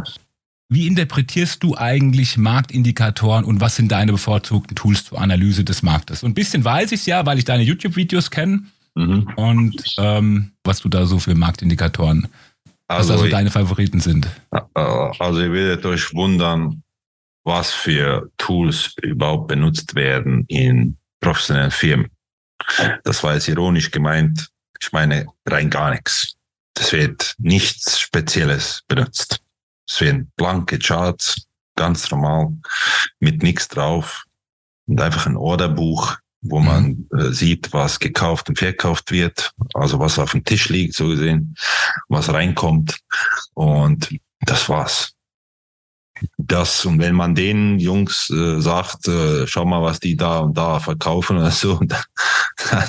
Wie 0.71 0.87
interpretierst 0.87 1.63
du 1.63 1.77
eigentlich 1.77 2.39
Marktindikatoren 2.39 3.45
und 3.45 3.61
was 3.61 3.77
sind 3.77 3.93
deine 3.93 4.13
bevorzugten 4.13 4.75
Tools 4.75 5.05
zur 5.05 5.21
Analyse 5.21 5.63
des 5.63 5.83
Marktes? 5.83 6.23
Und 6.23 6.31
ein 6.31 6.35
bisschen 6.35 6.65
weiß 6.65 6.93
ich 6.93 7.01
es 7.01 7.07
ja, 7.07 7.27
weil 7.27 7.39
ich 7.39 7.45
deine 7.45 7.63
YouTube-Videos 7.63 8.31
kenne 8.31 8.63
mhm. 8.95 9.29
und 9.37 9.95
ähm, 9.99 10.53
was 10.65 10.81
du 10.81 10.89
da 10.89 11.05
so 11.05 11.19
für 11.19 11.35
Marktindikatoren, 11.35 12.29
also 12.89 13.13
was 13.13 13.19
da 13.19 13.25
so 13.25 13.31
deine 13.31 13.51
Favoriten 13.51 14.01
sind. 14.01 14.27
Äh, 14.53 14.61
also 14.75 15.41
ihr 15.41 15.53
werdet 15.53 15.85
euch 15.85 16.15
wundern, 16.15 16.83
was 17.45 17.71
für 17.71 18.31
Tools 18.39 18.95
überhaupt 19.03 19.49
benutzt 19.49 19.95
werden 19.95 20.47
in 20.49 20.97
professionellen 21.25 21.71
Firmen. 21.71 22.11
Das 23.03 23.23
war 23.23 23.35
jetzt 23.35 23.49
ironisch 23.49 23.91
gemeint. 23.91 24.49
Ich 24.81 24.93
meine 24.93 25.27
rein 25.47 25.71
gar 25.71 25.91
nichts. 25.91 26.35
Es 26.79 26.93
wird 26.93 27.35
nichts 27.39 27.99
Spezielles 27.99 28.83
benutzt. 28.89 29.41
Es 29.89 30.01
werden 30.01 30.31
blanke 30.37 30.79
Charts, 30.79 31.47
ganz 31.77 32.11
normal, 32.11 32.53
mit 33.21 33.43
nichts 33.43 33.69
drauf 33.69 34.25
und 34.87 35.01
einfach 35.01 35.27
ein 35.27 35.37
Orderbuch, 35.37 36.17
wo 36.43 36.61
man 36.61 37.07
mhm. 37.11 37.19
äh, 37.19 37.33
sieht, 37.33 37.73
was 37.73 37.99
gekauft 37.99 38.49
und 38.49 38.59
verkauft 38.59 39.11
wird, 39.11 39.53
also 39.73 39.99
was 39.99 40.19
auf 40.19 40.33
dem 40.33 40.45
Tisch 40.45 40.69
liegt, 40.69 40.95
so 40.95 41.09
gesehen, 41.09 41.55
was 42.09 42.33
reinkommt. 42.33 42.99
Und 43.55 44.15
das 44.41 44.69
war's 44.69 45.15
das 46.39 46.85
und 46.85 46.99
wenn 46.99 47.15
man 47.15 47.35
den 47.35 47.79
Jungs 47.79 48.31
äh, 48.31 48.61
sagt, 48.61 49.09
äh, 49.09 49.47
schau 49.47 49.65
mal, 49.65 49.83
was 49.83 50.01
die 50.01 50.17
da 50.17 50.41
und 50.41 50.57
da 50.57 50.81
verkaufen 50.81 51.39
oder 51.39 51.51
so, 51.51 51.81
dann, 52.71 52.85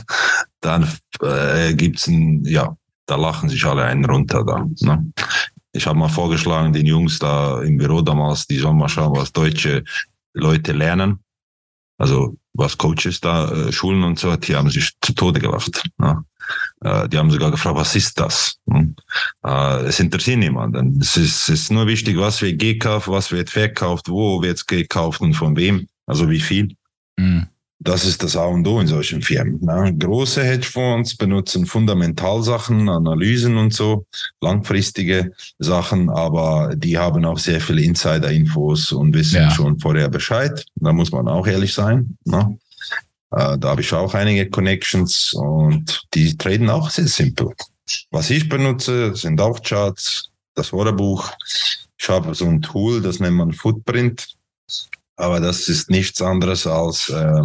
dann 0.62 0.88
äh, 1.22 1.74
gibt's 1.74 2.08
ein, 2.08 2.44
ja, 2.46 2.76
da 3.06 3.16
lachen 3.16 3.50
sich 3.50 3.64
alle 3.66 3.84
einen 3.84 4.06
runter 4.06 4.44
da. 4.44 4.66
Ne? 4.82 5.12
Ich 5.72 5.86
habe 5.88 6.00
mal 6.00 6.10
vorgeschlagen, 6.10 6.74
den 6.74 6.86
Jungs 6.86 7.20
da 7.20 7.62
im 7.62 7.78
Büro 7.78 8.02
damals, 8.02 8.48
die 8.48 8.58
sollen 8.58 8.78
mal 8.78 8.90
schauen, 8.90 9.16
was 9.16 9.32
deutsche 9.32 9.84
Leute 10.34 10.72
lernen. 10.72 11.20
Also 11.98 12.38
was 12.56 12.78
Coaches 12.78 13.20
da 13.22 13.52
äh, 13.52 13.72
schulen 13.72 14.04
und 14.04 14.20
so, 14.20 14.36
die 14.36 14.56
haben 14.56 14.70
sich 14.70 14.92
zu 15.02 15.14
Tode 15.14 15.40
gelacht. 15.40 15.84
Ne? 15.98 16.24
Äh, 16.82 17.10
die 17.10 17.18
haben 17.18 17.32
sogar 17.32 17.52
gefragt, 17.52 17.76
was 17.76 17.96
ist 17.96 18.20
das? 18.20 18.58
Hm? 18.70 18.96
Äh, 19.46 19.86
es 19.86 20.00
interessiert 20.00 20.40
niemanden. 20.40 21.00
Es 21.02 21.18
ist, 21.18 21.50
es 21.50 21.62
ist 21.62 21.72
nur 21.72 21.88
wichtig, 21.88 22.18
was 22.18 22.42
wird 22.42 22.60
gekauft, 22.60 23.08
was 23.08 23.32
wird 23.32 23.50
verkauft, 23.50 24.10
wo 24.10 24.42
wird 24.42 24.58
es 24.58 24.66
gekauft 24.66 25.22
und 25.22 25.34
von 25.34 25.56
wem, 25.56 25.88
also 26.06 26.30
wie 26.30 26.40
viel. 26.40 26.76
Mhm. 27.18 27.48
Das 27.80 28.06
ist 28.06 28.24
das 28.24 28.38
A 28.38 28.46
und 28.46 28.68
O 28.68 28.80
in 28.80 28.88
solchen 28.88 29.22
Firmen. 29.22 29.60
Ne? 29.62 29.94
Große 29.98 30.44
Hedgefonds 30.44 31.18
benutzen 31.18 31.66
Fundamentalsachen, 31.66 32.88
Analysen 32.88 33.58
und 33.58 33.74
so, 33.74 34.06
langfristige 34.42 35.34
Sachen, 35.60 36.10
aber 36.10 36.74
die 36.76 36.98
haben 36.98 37.26
auch 37.26 37.38
sehr 37.38 37.60
viele 37.60 37.82
Insider-Infos 37.82 38.92
und 38.94 39.14
wissen 39.14 39.42
ja. 39.42 39.52
schon 39.52 39.78
vorher 39.80 40.10
Bescheid. 40.10 40.66
Da 40.76 40.94
muss 40.94 41.12
man 41.12 41.28
auch 41.28 41.46
ehrlich 41.46 41.74
sein. 41.74 42.18
Ne? 42.24 42.58
Äh, 43.32 43.58
da 43.58 43.70
habe 43.70 43.82
ich 43.82 43.94
auch 43.94 44.14
einige 44.14 44.50
Connections 44.50 45.34
und 45.34 46.04
die 46.14 46.38
traden 46.38 46.70
auch 46.70 46.90
sehr 46.90 47.08
simpel. 47.08 47.54
Was 48.10 48.30
ich 48.30 48.48
benutze, 48.48 49.16
sind 49.16 49.40
auch 49.42 49.62
Charts, 49.62 50.32
das 50.56 50.72
Orderbuch. 50.72 51.32
Ich 51.98 52.10
habe 52.10 52.34
so 52.34 52.46
ein 52.46 52.62
Tool, 52.62 53.02
das 53.02 53.20
nennt 53.20 53.36
man 53.36 53.54
Footprint, 53.54 54.36
aber 55.16 55.40
das 55.40 55.68
ist 55.68 55.90
nichts 55.90 56.22
anderes 56.22 56.68
als 56.68 57.10
äh, 57.10 57.42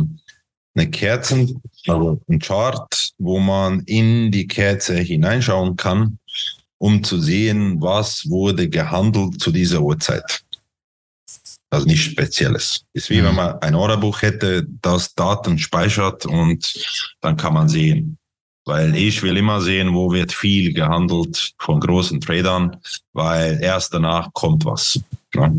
eine 0.74 0.90
Kerzen, 0.90 1.60
also 1.86 2.20
ein 2.28 2.38
Chart, 2.38 3.12
wo 3.18 3.38
man 3.38 3.80
in 3.80 4.30
die 4.30 4.46
Kerze 4.46 4.96
hineinschauen 4.96 5.76
kann, 5.76 6.18
um 6.78 7.02
zu 7.02 7.20
sehen, 7.20 7.80
was 7.80 8.28
wurde 8.28 8.68
gehandelt 8.68 9.40
zu 9.40 9.50
dieser 9.50 9.80
Uhrzeit. 9.82 10.42
Also 11.70 11.86
nichts 11.86 12.06
Spezielles. 12.06 12.84
Ist 12.92 13.10
wie 13.10 13.20
Mhm. 13.20 13.26
wenn 13.26 13.34
man 13.36 13.58
ein 13.62 13.74
Orderbuch 13.74 14.22
hätte, 14.22 14.66
das 14.82 15.14
Daten 15.14 15.58
speichert 15.58 16.26
und 16.26 16.72
dann 17.20 17.36
kann 17.36 17.54
man 17.54 17.68
sehen. 17.68 18.16
Weil 18.64 18.94
ich 18.96 19.22
will 19.22 19.36
immer 19.36 19.60
sehen, 19.60 19.94
wo 19.94 20.12
wird 20.12 20.32
viel 20.32 20.72
gehandelt 20.74 21.54
von 21.58 21.80
großen 21.80 22.20
Tradern, 22.20 22.76
weil 23.12 23.58
erst 23.62 23.94
danach 23.94 24.32
kommt 24.32 24.64
was. 24.64 25.00
Ja. 25.34 25.50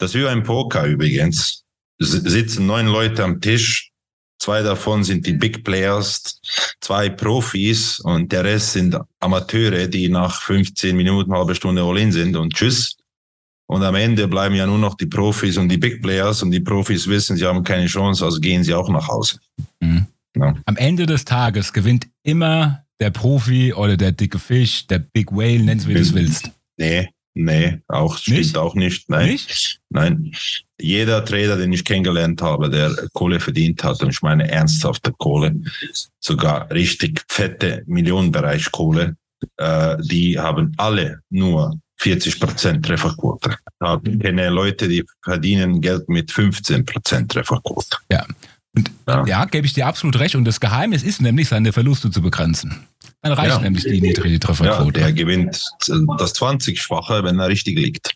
Das 0.00 0.14
ist 0.14 0.20
wie 0.20 0.26
ein 0.26 0.42
Poker 0.42 0.86
übrigens. 0.86 1.62
S 1.98 2.12
sitzen 2.12 2.64
neun 2.64 2.86
Leute 2.86 3.22
am 3.22 3.38
Tisch, 3.38 3.92
zwei 4.38 4.62
davon 4.62 5.04
sind 5.04 5.26
die 5.26 5.34
Big 5.34 5.62
Players, 5.62 6.40
zwei 6.80 7.10
Profis 7.10 8.00
und 8.00 8.32
der 8.32 8.44
Rest 8.44 8.72
sind 8.72 8.96
Amateure, 9.20 9.86
die 9.88 10.08
nach 10.08 10.40
15 10.40 10.96
Minuten, 10.96 11.34
halbe 11.34 11.54
Stunde 11.54 11.82
all-in 11.82 12.12
sind 12.12 12.34
und 12.34 12.54
tschüss. 12.54 12.96
Und 13.66 13.82
am 13.82 13.94
Ende 13.94 14.26
bleiben 14.26 14.54
ja 14.54 14.66
nur 14.66 14.78
noch 14.78 14.94
die 14.94 15.06
Profis 15.06 15.58
und 15.58 15.68
die 15.68 15.76
Big 15.76 16.00
Players 16.00 16.42
und 16.42 16.50
die 16.50 16.60
Profis 16.60 17.06
wissen, 17.06 17.36
sie 17.36 17.44
haben 17.44 17.62
keine 17.62 17.86
Chance, 17.86 18.24
also 18.24 18.40
gehen 18.40 18.64
sie 18.64 18.72
auch 18.72 18.88
nach 18.88 19.06
Hause. 19.06 19.38
Mhm. 19.80 20.06
Ja. 20.34 20.54
Am 20.64 20.76
Ende 20.76 21.04
des 21.04 21.26
Tages 21.26 21.74
gewinnt 21.74 22.08
immer 22.22 22.84
der 23.00 23.10
Profi 23.10 23.74
oder 23.74 23.98
der 23.98 24.12
dicke 24.12 24.38
Fisch, 24.38 24.86
der 24.86 25.00
Big 25.00 25.30
Whale, 25.30 25.62
nenn's 25.62 25.86
wie 25.86 25.92
du 25.92 26.00
es 26.00 26.14
willst. 26.14 26.50
Nee, 26.78 27.10
nee, 27.34 27.80
auch 27.88 28.16
stimmt 28.16 28.38
Nicht? 28.38 28.58
auch 28.58 28.74
nicht. 28.74 29.08
Nein. 29.08 29.30
Nicht? 29.30 29.80
Nein. 29.88 30.32
Jeder 30.80 31.24
Trader, 31.24 31.56
den 31.56 31.72
ich 31.72 31.84
kennengelernt 31.84 32.40
habe, 32.42 32.70
der 32.70 32.94
Kohle 33.12 33.40
verdient 33.40 33.84
hat, 33.84 34.02
und 34.02 34.10
ich 34.10 34.22
meine 34.22 34.50
ernsthafte 34.50 35.12
Kohle, 35.12 35.60
sogar 36.18 36.70
richtig 36.70 37.22
fette 37.28 37.82
Millionenbereich 37.86 38.70
Kohle, 38.70 39.16
äh, 39.56 39.96
die 40.00 40.38
haben 40.38 40.72
alle 40.76 41.20
nur 41.30 41.78
40% 42.00 42.82
Trefferquote. 42.82 43.56
Ich 44.04 44.18
kenne 44.20 44.48
Leute, 44.48 44.88
die 44.88 45.04
verdienen 45.22 45.80
Geld 45.80 46.08
mit 46.08 46.30
15% 46.30 47.28
Trefferquote. 47.28 47.98
Ja. 48.10 48.24
Und 48.88 48.90
Ja. 49.06 49.26
ja, 49.26 49.44
gebe 49.44 49.66
ich 49.66 49.72
dir 49.72 49.86
absolut 49.86 50.18
recht. 50.18 50.34
Und 50.34 50.44
das 50.44 50.60
Geheimnis 50.60 51.02
ist 51.02 51.20
nämlich, 51.20 51.48
seine 51.48 51.72
Verluste 51.72 52.10
zu 52.10 52.22
begrenzen. 52.22 52.86
Dann 53.22 53.32
reicht 53.32 53.50
Ja. 53.56 53.60
nämlich 53.60 53.84
die 53.84 54.00
niedrige 54.00 54.34
Ja, 54.34 54.38
Trefferquote. 54.38 55.00
der 55.00 55.12
gewinnt 55.12 55.62
das 56.18 56.34
20-fache, 56.34 57.22
wenn 57.24 57.38
er 57.38 57.48
richtig 57.48 57.76
liegt. 57.76 58.14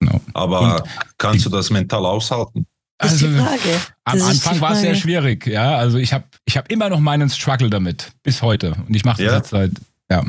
Genau. 0.00 0.20
Aber 0.34 0.84
kannst 1.18 1.46
du 1.46 1.50
das 1.50 1.70
mental 1.70 2.04
aushalten? 2.04 2.66
Das 2.98 3.12
ist 3.14 3.22
die 3.22 3.26
Also, 3.26 3.38
Frage. 3.44 3.80
Am 4.04 4.16
die 4.18 4.22
Anfang 4.24 4.60
war 4.60 4.72
es 4.72 4.80
sehr 4.80 4.94
schwierig, 4.94 5.46
ja. 5.46 5.76
Also 5.76 5.98
ich 5.98 6.12
habe 6.12 6.24
ich 6.44 6.56
hab 6.56 6.70
immer 6.70 6.88
noch 6.88 7.00
meinen 7.00 7.30
Struggle 7.30 7.70
damit, 7.70 8.12
bis 8.22 8.42
heute. 8.42 8.74
Und 8.86 8.94
ich 8.94 9.04
mache 9.04 9.22
das 9.22 9.32
Ja. 9.32 9.38
jetzt 9.38 9.50
seit, 9.50 9.70
ja, 10.10 10.24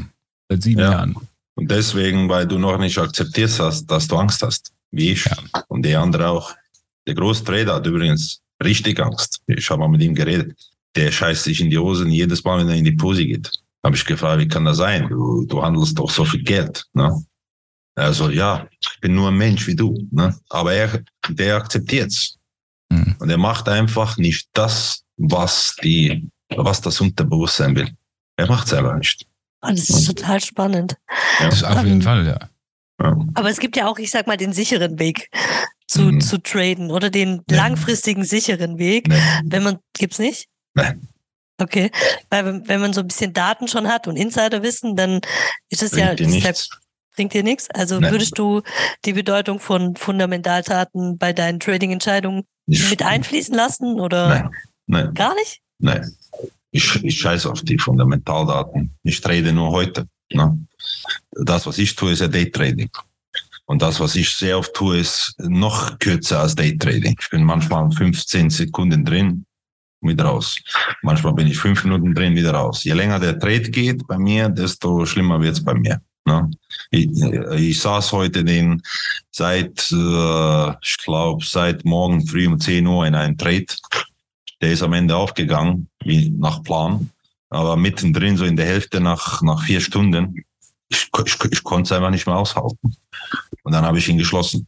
seit 0.49 0.63
sieben 0.63 0.79
Ja. 0.81 0.91
Jahren. 0.91 1.15
Und 1.55 1.69
deswegen, 1.69 2.29
weil 2.29 2.47
du 2.47 2.57
noch 2.57 2.77
nicht 2.79 2.97
akzeptiert 2.97 3.59
hast, 3.59 3.85
dass 3.87 4.07
du 4.07 4.17
Angst 4.17 4.41
hast, 4.41 4.71
wie 4.91 5.11
ich 5.11 5.25
Ja. 5.25 5.37
und 5.67 5.83
der 5.83 6.01
andere 6.01 6.29
auch. 6.29 6.51
Der 7.05 7.13
Großtrader 7.15 7.75
hat 7.75 7.85
übrigens 7.85 8.39
richtig 8.63 8.99
Angst. 8.99 9.41
Ich 9.47 9.69
habe 9.69 9.79
mal 9.79 9.89
mit 9.89 10.01
ihm 10.01 10.15
geredet. 10.15 10.57
Der 10.95 11.11
scheißt 11.11 11.43
sich 11.43 11.59
in 11.61 11.69
die 11.69 11.77
Hosen 11.77 12.11
jedes 12.11 12.43
Mal, 12.43 12.59
wenn 12.59 12.69
er 12.69 12.75
in 12.75 12.85
die 12.85 12.91
Pose 12.91 13.25
geht. 13.25 13.51
Habe 13.83 13.95
ich 13.95 14.05
gefragt, 14.05 14.39
wie 14.39 14.47
kann 14.47 14.65
das 14.65 14.77
sein? 14.77 15.07
Du, 15.09 15.45
du 15.45 15.61
handelst 15.61 15.97
doch 15.99 16.09
so 16.09 16.23
viel 16.23 16.43
Geld. 16.43 16.85
Ne? 16.93 17.23
Also 17.95 18.29
ja, 18.29 18.67
ich 18.79 18.99
bin 19.01 19.15
nur 19.15 19.29
ein 19.29 19.37
Mensch 19.37 19.67
wie 19.67 19.75
du. 19.75 20.07
Ne? 20.11 20.35
Aber 20.49 20.73
er, 20.73 21.01
der 21.29 21.57
akzeptiert's. 21.57 22.37
Hm. 22.91 23.15
Und 23.19 23.29
er 23.29 23.37
macht 23.37 23.67
einfach 23.67 24.17
nicht 24.17 24.47
das, 24.53 25.03
was 25.17 25.75
die, 25.83 26.29
was 26.55 26.81
das 26.81 27.01
Unterbewusstsein 27.01 27.75
will. 27.75 27.89
Er 28.37 28.47
macht's 28.47 28.73
einfach 28.73 28.97
nicht. 28.97 29.25
Oh, 29.61 29.69
das 29.69 29.89
ist 29.89 30.05
total 30.05 30.41
spannend. 30.41 30.97
Ja. 31.39 31.45
Das 31.45 31.55
ist 31.55 31.63
auf 31.63 31.83
jeden 31.83 32.01
Fall, 32.01 32.25
ja. 32.25 32.49
Ja. 33.01 33.17
Aber 33.33 33.49
es 33.49 33.59
gibt 33.59 33.75
ja 33.75 33.87
auch, 33.87 33.97
ich 33.97 34.11
sag 34.11 34.27
mal, 34.27 34.37
den 34.37 34.53
sicheren 34.53 34.99
Weg 34.99 35.29
zu, 35.87 36.01
Mhm. 36.03 36.21
zu 36.21 36.37
traden 36.41 36.91
oder 36.91 37.09
den 37.09 37.41
Nee. 37.49 37.55
langfristigen 37.55 38.23
sicheren 38.25 38.77
Weg. 38.77 39.07
Nee. 39.07 39.19
Wenn 39.45 39.63
man, 39.63 39.77
gibt's 39.97 40.19
nicht? 40.19 40.47
Nein. 40.73 41.07
Okay. 41.59 41.91
Weil 42.29 42.67
wenn- 42.67 42.81
man 42.81 42.93
so 42.93 43.01
ein 43.01 43.07
bisschen 43.07 43.33
Daten 43.33 43.67
schon 43.67 43.87
hat 43.87 44.07
und 44.07 44.15
Insiderwissen, 44.17 44.95
dann 44.95 45.21
ist 45.69 45.83
es 45.83 45.91
ja, 45.95 46.07
Bringt 46.07 46.19
dir 46.19 46.23
ist 46.27 46.31
nichts. 46.33 46.69
bringt 47.15 47.33
dir 47.33 47.43
nichts. 47.43 47.69
Also 47.69 47.99
Nein. 47.99 48.11
würdest 48.11 48.37
du 48.39 48.61
die 49.05 49.13
Bedeutung 49.13 49.59
von 49.59 49.95
Fundamentaldaten 49.95 51.17
bei 51.17 51.31
deinen 51.31 51.59
Trading-Entscheidungen 51.59 52.43
mit 52.65 53.03
einfließen 53.03 53.53
lassen 53.55 53.99
oder 53.99 54.29
Nein, 54.29 54.49
nein, 54.87 55.13
gar 55.13 55.35
nicht? 55.35 55.61
nein. 55.79 56.11
Ich, 56.71 57.03
ich 57.03 57.19
scheiße 57.19 57.51
auf 57.51 57.61
die 57.61 57.77
Fundamentaldaten. 57.77 58.95
Ich 59.03 59.21
trade 59.21 59.53
nur 59.53 59.69
heute. 59.69 60.07
Ne? 60.31 60.57
Das, 61.33 61.67
was 61.67 61.77
ich 61.77 61.95
tue, 61.95 62.13
ist 62.13 62.21
ja 62.21 62.27
Daytrading. 62.27 62.89
Und 63.73 63.81
das, 63.81 63.99
was 63.99 64.15
ich 64.15 64.29
sehr 64.29 64.59
oft 64.59 64.71
tue, 64.75 64.99
ist 64.99 65.33
noch 65.39 65.97
kürzer 65.97 66.41
als 66.41 66.53
Daytrading. 66.53 67.15
Ich 67.19 67.29
bin 67.31 67.43
manchmal 67.43 67.89
15 67.89 68.51
Sekunden 68.51 69.03
drin, 69.03 69.47
wieder 69.99 70.25
raus. 70.25 70.59
Manchmal 71.01 71.33
bin 71.33 71.47
ich 71.47 71.57
fünf 71.57 71.83
Minuten 71.83 72.13
drin, 72.13 72.35
wieder 72.35 72.51
raus. 72.51 72.83
Je 72.83 72.93
länger 72.93 73.19
der 73.19 73.39
Trade 73.39 73.71
geht 73.71 74.05
bei 74.05 74.19
mir, 74.19 74.47
desto 74.49 75.07
schlimmer 75.07 75.41
wird's 75.41 75.63
bei 75.63 75.73
mir. 75.73 75.99
Ne? 76.25 76.51
Ich, 76.91 77.09
ich 77.57 77.81
saß 77.81 78.11
heute 78.11 78.43
den 78.43 78.79
seit, 79.31 79.91
äh, 79.91 80.69
ich 80.83 80.97
glaube, 81.03 81.43
seit 81.43 81.83
morgen 81.83 82.27
früh 82.27 82.45
um 82.45 82.59
10 82.59 82.85
Uhr 82.85 83.07
in 83.07 83.15
einem 83.15 83.39
Trade. 83.39 83.65
Der 84.61 84.73
ist 84.73 84.83
am 84.83 84.93
Ende 84.93 85.15
aufgegangen, 85.15 85.89
wie 86.03 86.29
nach 86.29 86.61
Plan. 86.61 87.09
Aber 87.49 87.75
mittendrin, 87.75 88.37
so 88.37 88.45
in 88.45 88.55
der 88.55 88.67
Hälfte 88.67 88.99
nach, 88.99 89.41
nach 89.41 89.63
vier 89.63 89.81
Stunden, 89.81 90.45
ich, 90.93 91.09
ich, 91.25 91.51
ich 91.51 91.63
konnte 91.63 91.87
es 91.87 91.91
einfach 91.91 92.11
nicht 92.11 92.25
mehr 92.25 92.35
aushalten. 92.35 92.95
Und 93.63 93.71
dann 93.71 93.85
habe 93.85 93.97
ich 93.97 94.07
ihn 94.07 94.17
geschlossen. 94.17 94.67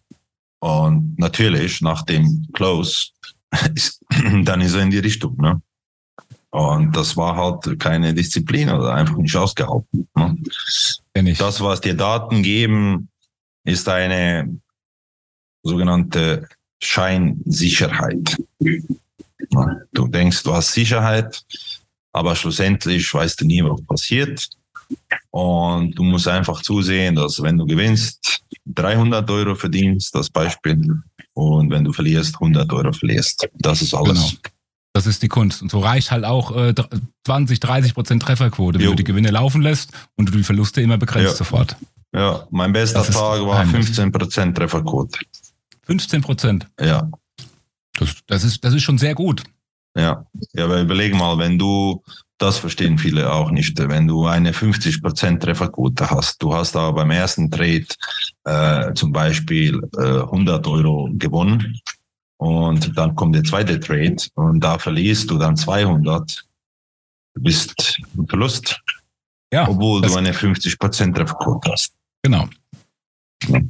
Und 0.59 1.17
natürlich, 1.19 1.81
nach 1.81 2.03
dem 2.03 2.47
Close, 2.53 3.09
ist, 3.75 4.01
dann 4.43 4.61
ist 4.61 4.73
er 4.73 4.81
in 4.81 4.91
die 4.91 4.99
Richtung. 4.99 5.38
Ne? 5.38 5.61
Und 6.49 6.95
das 6.95 7.17
war 7.17 7.35
halt 7.35 7.79
keine 7.79 8.13
Disziplin 8.13 8.69
oder 8.69 8.93
einfach 8.93 9.17
nicht 9.17 9.35
ausgehalten. 9.35 10.07
Ne? 10.15 10.38
Das, 11.38 11.61
was 11.61 11.81
dir 11.81 11.95
Daten 11.95 12.43
geben, 12.43 13.09
ist 13.65 13.88
eine 13.89 14.59
sogenannte 15.63 16.47
Scheinsicherheit. 16.81 18.38
Du 19.91 20.07
denkst, 20.07 20.43
du 20.43 20.53
hast 20.53 20.73
Sicherheit, 20.73 21.43
aber 22.11 22.35
schlussendlich 22.35 23.13
weißt 23.13 23.41
du 23.41 23.45
nie, 23.45 23.63
was 23.63 23.81
passiert. 23.85 24.49
Und 25.32 25.91
du 25.98 26.04
musst 26.04 26.28
einfach 26.28 26.62
zusehen, 26.62 27.15
dass 27.15 27.41
wenn 27.41 27.58
du 27.58 27.65
gewinnst, 27.65 28.41
300 28.67 29.30
Euro 29.30 29.56
verdienst, 29.56 30.15
das 30.15 30.30
Beispiel, 30.30 31.02
und 31.34 31.69
wenn 31.69 31.84
du 31.84 31.91
verlierst, 31.91 32.36
100 32.36 32.71
Euro 32.71 32.93
verlierst. 32.93 33.48
Das 33.56 33.82
ist 33.82 33.93
alles. 33.93 34.19
Genau. 34.32 34.39
Das 34.93 35.08
ist 35.08 35.21
die 35.21 35.28
Kunst. 35.28 35.62
Und 35.62 35.69
so 35.69 35.80
reicht 35.80 36.12
halt 36.12 36.24
auch 36.24 36.56
äh, 36.56 36.74
20, 37.26 37.60
30 37.60 37.93
Prozent 37.93 38.24
Trefferquote, 38.24 38.80
wenn 38.80 38.86
Jo. 38.86 38.91
du 38.91 38.95
die 38.95 39.04
Gewinne 39.04 39.30
laufen 39.30 39.62
lässt 39.62 39.91
und 40.15 40.30
du 40.30 40.38
die 40.38 40.43
Verluste 40.43 40.80
immer 40.82 40.98
begrenzt 40.98 41.32
Ja. 41.32 41.36
sofort. 41.36 41.76
Ja, 42.15 42.48
mein 42.50 42.71
bester 42.71 43.00
Das 43.00 43.10
Tag 43.10 43.17
war 43.19 43.39
Geheimnis. 43.65 43.89
15% 44.00 44.56
Trefferquote. 44.56 45.19
15 45.84 46.21
Prozent. 46.21 46.67
Ja, 46.80 47.10
Das, 47.98 48.15
das, 48.28 48.43
ist, 48.45 48.63
das 48.63 48.74
ist 48.74 48.84
schon 48.84 48.98
sehr 48.98 49.13
gut. 49.15 49.43
Ja, 49.98 50.26
ja, 50.54 50.63
aber 50.63 50.80
überleg 50.82 51.13
mal, 51.13 51.38
wenn 51.38 51.60
du, 51.60 52.02
das 52.38 52.58
verstehen 52.58 52.98
viele 52.98 53.32
auch 53.32 53.50
nicht, 53.52 53.78
wenn 53.78 54.08
du 54.08 54.26
eine 54.26 54.52
50% 54.52 55.39
Trefferquote 55.39 56.10
hast, 56.10 56.41
du 56.41 56.54
hast 56.54 56.76
aber 56.76 56.93
beim 56.93 57.12
ersten 57.12 57.50
Trade 57.50 57.86
äh, 58.43 58.93
zum 58.93 59.12
Beispiel 59.12 59.82
äh, 59.98 60.19
100 60.21 60.67
Euro 60.67 61.10
gewonnen 61.13 61.80
und 62.38 62.98
dann 62.98 63.15
kommt 63.15 63.36
der 63.36 63.43
zweite 63.43 63.80
Trade 63.80 64.17
und 64.36 64.60
da 64.60 64.78
verlierst 64.78 65.30
du 65.32 65.38
dann 65.38 65.56
200, 65.56 66.43
du 67.36 67.41
bist 67.41 68.00
im 68.17 68.28
Verlust, 68.28 68.82
Ja, 69.54 69.67
obwohl 69.69 70.02
du 70.02 70.13
eine 70.15 70.34
50% 70.34 71.13
Trefferquote 71.15 71.71
hast. 71.71 71.93
genau. 72.24 72.48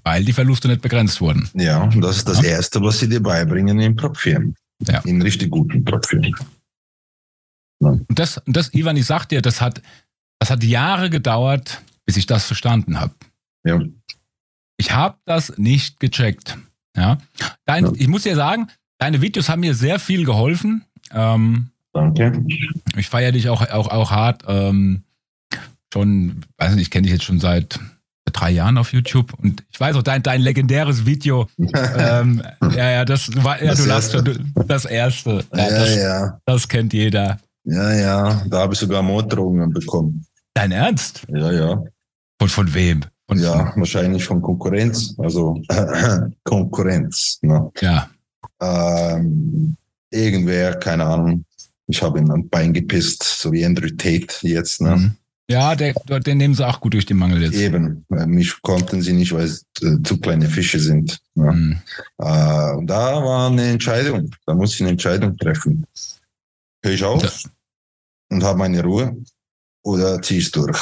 Weil 0.04 0.24
die 0.24 0.32
Verluste 0.34 0.68
nicht 0.70 0.82
begrenzt 0.82 1.20
wurden. 1.22 1.50
Ja, 1.54 1.88
das 1.88 2.18
ist 2.18 2.30
das 2.30 2.42
Ja. 2.42 2.50
Erste, 2.52 2.82
was 2.82 3.00
sie 3.00 3.10
dir 3.10 3.22
beibringen 3.22 3.80
in 3.80 3.96
Prop-Firmen. 3.96 4.56
Ja. 4.88 5.00
In 5.00 5.22
richtig 5.22 5.50
guten 5.52 5.84
Prop-Firmen. 5.84 6.34
Und 7.80 8.06
das, 8.20 8.38
und 8.40 8.56
das, 8.56 8.74
Ivan, 8.74 8.96
ich 8.98 9.06
sag 9.06 9.26
dir, 9.26 9.42
das 9.42 9.62
hat, 9.62 9.82
das 10.40 10.50
hat 10.50 10.64
Jahre 10.64 11.10
gedauert, 11.10 11.82
bis 12.06 12.18
ich 12.18 12.26
das 12.26 12.46
verstanden 12.46 13.00
habe. 13.00 13.14
Ja. 13.64 13.80
Ich 14.78 14.92
habe 14.94 15.18
das 15.26 15.58
nicht 15.58 16.00
gecheckt. 16.00 16.58
Ja. 16.96 17.18
Dein, 17.66 17.86
Ja. 17.86 17.92
Ich 17.96 18.08
muss 18.08 18.24
dir 18.24 18.36
sagen, 18.36 18.68
deine 18.98 19.22
Videos 19.22 19.50
haben 19.50 19.60
mir 19.62 19.74
sehr 19.76 20.00
viel 20.00 20.26
geholfen. 20.26 20.84
Ähm, 21.12 21.70
Danke. 21.94 22.44
ich 22.98 23.10
feiere 23.10 23.32
dich 23.32 23.50
auch, 23.50 23.62
auch, 23.70 23.88
auch 23.90 24.12
hart. 24.12 24.44
Ähm, 24.48 25.04
schon, 25.94 26.42
weiß 26.58 26.74
nicht, 26.74 26.84
ich 26.84 26.92
kenne 26.92 27.04
dich 27.04 27.12
jetzt 27.14 27.24
schon 27.24 27.40
seit 27.40 27.80
drei 28.34 28.52
Jahren 28.52 28.78
auf 28.78 28.92
YouTube 28.92 29.34
und 29.36 29.64
ich 29.72 29.80
weiß 29.80 29.96
auch 29.96 30.04
dein, 30.04 30.22
dein 30.22 30.42
legendäres 30.42 31.06
Video. 31.06 31.48
ähm, 31.58 32.42
ja, 32.76 32.90
ja, 32.92 33.06
das 33.06 33.30
war, 33.44 33.62
ja, 33.64 33.70
Das 33.72 33.80
du 33.82 33.86
lachst 33.86 34.14
erste. 34.14 34.34
schon, 34.36 34.54
du- 34.54 34.64
das 34.66 34.84
erste. 34.86 35.46
Ja, 35.54 35.58
Ja, 35.58 35.70
das, 35.70 35.96
ja. 35.96 36.40
das 36.46 36.68
kennt 36.68 36.92
jeder. 36.94 37.40
Ja, 37.66 37.94
ja, 37.94 38.44
da 38.48 38.60
habe 38.60 38.74
ich 38.74 38.80
sogar 38.80 39.02
Morddrohungen 39.02 39.72
bekommen. 39.72 40.26
Dein 40.54 40.72
Ernst? 40.72 41.24
Ja, 41.28 41.52
ja. 41.52 41.84
Von, 42.40 42.50
von 42.50 42.74
wem? 42.74 43.02
Von, 43.28 43.40
Ja, 43.40 43.74
wahrscheinlich 43.76 44.24
von 44.24 44.42
Konkurrenz. 44.42 45.16
Also 45.18 45.62
Konkurrenz. 46.44 47.40
Ne? 47.42 47.72
Ja. 47.82 48.10
Ähm, 48.62 49.76
irgendwer, 50.12 50.76
keine 50.76 51.06
Ahnung. 51.06 51.46
Ich 51.88 52.02
habe 52.02 52.20
ihm 52.20 52.30
ein 52.32 52.50
Bein 52.50 52.74
gepisst, 52.74 53.24
so 53.24 53.52
wie 53.52 53.66
Andrew 53.66 53.90
Tate 53.90 54.28
jetzt. 54.42 54.82
Ne? 54.82 54.96
Mhm. 54.96 55.12
Ja, 55.50 55.76
der, 55.76 55.94
den 55.94 56.38
nehmen 56.38 56.56
sie 56.56 56.68
auch 56.68 56.80
gut 56.80 56.94
durch 56.94 57.06
den 57.06 57.18
Mangel 57.18 57.44
jetzt. 57.44 57.56
Eben, 57.56 58.06
äh, 58.12 58.26
mich 58.26 58.62
konnten 58.62 59.02
sie 59.02 59.14
nicht, 59.14 59.32
weil 59.32 59.46
es 59.46 59.66
äh, 59.82 60.02
zu 60.04 60.20
kleine 60.20 60.48
Fische 60.48 60.80
sind. 60.80 61.20
Ne? 61.36 61.52
Mhm. 61.52 61.78
Äh, 62.18 62.72
und 62.76 62.88
da 62.88 63.24
war 63.24 63.50
eine 63.50 63.68
Entscheidung. 63.70 64.32
Da 64.46 64.56
muss 64.56 64.74
ich 64.74 64.82
eine 64.82 64.92
Entscheidung 64.92 65.38
treffen. 65.38 65.86
Höre 66.84 66.94
ich 66.94 67.04
auf. 67.04 67.44
Und 68.30 68.44
habe 68.44 68.60
meine 68.60 68.84
Ruhe 68.84 69.16
oder 69.84 70.22
ziehe 70.22 70.42
es 70.42 70.52
durch? 70.52 70.80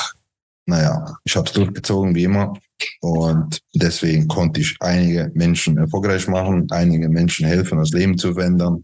Naja, 0.66 1.18
ich 1.26 1.36
habe 1.36 1.46
es 1.48 1.54
durchgezogen 1.54 2.16
wie 2.16 2.24
immer 2.24 2.54
und 3.02 3.60
deswegen 3.74 4.28
konnte 4.30 4.62
ich 4.62 4.78
einige 4.80 5.30
Menschen 5.34 5.78
erfolgreich 5.78 6.28
machen, 6.28 6.68
einige 6.72 7.10
Menschen 7.10 7.46
helfen, 7.46 7.80
das 7.80 7.90
Leben 7.92 8.18
zu 8.18 8.34
verändern. 8.34 8.84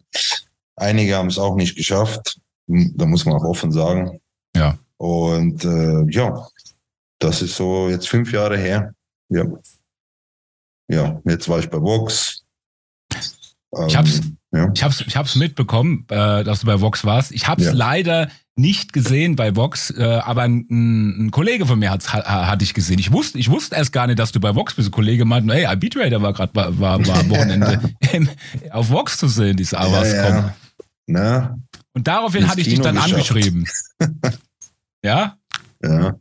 Einige 0.76 1.16
haben 1.16 1.30
es 1.30 1.38
auch 1.40 1.56
nicht 1.56 1.76
geschafft, 1.78 2.38
Hm, 2.68 2.94
da 2.96 3.06
muss 3.08 3.26
man 3.26 3.36
auch 3.36 3.44
offen 3.46 3.72
sagen. 3.72 4.20
Ja. 4.56 4.78
Und 4.98 5.64
äh, 5.66 6.04
ja, 6.12 6.48
das 7.18 7.42
ist 7.42 7.56
so 7.56 7.90
jetzt 7.90 8.08
fünf 8.08 8.32
Jahre 8.32 8.58
her. 8.58 8.94
Ja. 9.30 9.46
Ja, 10.88 11.20
jetzt 11.26 11.48
war 11.50 11.60
ich 11.60 11.70
bei 11.70 11.82
Vox. 11.82 12.44
Ich 13.88 13.96
hab's- 13.98 14.20
Ähm, 14.20 14.38
ja. 14.52 14.72
Ich 14.74 14.84
hab's, 14.84 15.02
ich 15.02 15.16
hab's 15.16 15.36
mitbekommen, 15.36 16.06
äh, 16.10 16.44
dass 16.44 16.62
du 16.62 16.66
bei 16.68 16.80
Vox 16.82 17.06
warst. 17.06 17.32
Ich 17.32 17.48
hab's 17.48 17.64
Ja. 17.64 17.72
leider 17.72 18.30
nicht 18.60 18.94
gesehen 18.94 19.36
bei 19.36 19.56
Vox, 19.56 19.90
äh, 19.92 20.04
aber 20.04 20.44
ein, 20.44 20.66
ein 20.70 21.32
Kollege 21.32 21.66
von 21.66 21.80
mir 21.80 21.92
hat's, 21.92 22.14
ha, 22.14 22.48
hatte 22.48 22.64
ich 22.64 22.74
gesehen. 22.74 23.00
Ich 23.00 23.12
wusste, 23.12 23.40
ich 23.40 23.50
wusste 23.50 23.76
erst 23.76 23.94
gar 23.94 24.08
nicht, 24.08 24.20
dass 24.20 24.32
du 24.32 24.40
bei 24.40 24.54
Vox 24.54 24.74
bist. 24.74 24.90
Ein 24.90 24.92
Kollege 24.92 25.26
meinte, 25.26 25.54
hey, 25.54 25.66
Arbitrator 25.66 26.22
war 26.22 26.34
gerade 26.34 26.54
war, 26.56 26.80
war, 26.80 26.94
am 26.94 27.06
Wochenende 27.30 27.80
auf 28.72 28.90
Vox 28.90 29.18
zu 29.18 29.28
sehen, 29.28 29.56
diese 29.58 29.80
Avas 29.80 30.12
ja, 30.12 30.30
ja. 30.30 30.56
Na, 31.08 31.58
Und 31.94 32.08
daraufhin 32.08 32.48
hatte 32.48 32.62
ich 32.62 32.66
dich 32.66 32.76
Kino 32.76 32.84
dann 32.84 32.96
geschafft. 32.96 33.14
angeschrieben. 33.14 33.66
ja? 35.04 35.38
ja. 35.84 36.16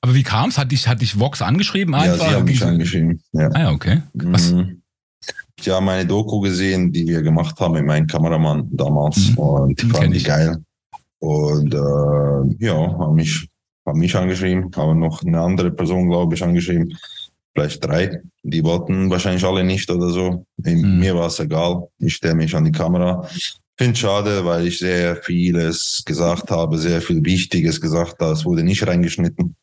Aber 0.00 0.14
wie 0.14 0.22
kam's? 0.22 0.58
Hat 0.58 0.72
dich, 0.72 0.88
hat 0.88 1.00
dich 1.00 1.18
Vox 1.18 1.42
angeschrieben 1.42 1.94
ja, 1.94 2.00
einfach? 2.00 2.28
sie 2.28 2.34
haben 2.34 2.44
mich 2.44 2.64
angeschrieben. 2.64 3.22
Ja. 3.32 3.50
Ah 3.52 3.60
ja, 3.60 3.70
okay. 3.70 4.02
Was? 4.14 4.52
Mhm. 4.52 4.82
Ich 5.58 5.68
habe 5.68 5.84
meine 5.84 6.06
Doku 6.06 6.40
gesehen, 6.40 6.90
die 6.90 7.06
wir 7.06 7.22
gemacht 7.22 7.60
haben 7.60 7.74
mit 7.74 7.84
meinem 7.84 8.06
Kameramann 8.06 8.68
damals. 8.72 9.30
Mhm. 9.30 9.38
Und 9.38 9.82
die 9.82 9.88
die 9.88 10.16
ich. 10.16 10.24
geil. 10.24 10.62
Und 11.22 11.72
äh, 11.72 12.64
ja, 12.66 12.74
haben 12.74 13.14
mich, 13.14 13.48
haben 13.86 14.00
mich 14.00 14.16
angeschrieben, 14.16 14.72
haben 14.74 14.98
noch 14.98 15.22
eine 15.22 15.40
andere 15.40 15.70
Person, 15.70 16.08
glaube 16.08 16.34
ich, 16.34 16.42
angeschrieben. 16.42 16.98
Vielleicht 17.54 17.84
drei. 17.84 18.22
Die 18.42 18.64
wollten 18.64 19.08
wahrscheinlich 19.08 19.44
alle 19.44 19.62
nicht 19.62 19.88
oder 19.88 20.08
so. 20.08 20.44
Mhm. 20.56 20.98
Mir 20.98 21.14
war 21.14 21.28
es 21.28 21.38
egal. 21.38 21.86
Ich 22.00 22.16
stelle 22.16 22.34
mich 22.34 22.56
an 22.56 22.64
die 22.64 22.72
Kamera. 22.72 23.28
Finde 23.78 23.96
schade, 23.96 24.44
weil 24.44 24.66
ich 24.66 24.80
sehr 24.80 25.14
vieles 25.14 26.02
gesagt 26.04 26.50
habe, 26.50 26.76
sehr 26.76 27.00
viel 27.00 27.24
Wichtiges 27.24 27.80
gesagt 27.80 28.20
habe. 28.20 28.32
Es 28.32 28.44
wurde 28.44 28.64
nicht 28.64 28.84
reingeschnitten. 28.84 29.54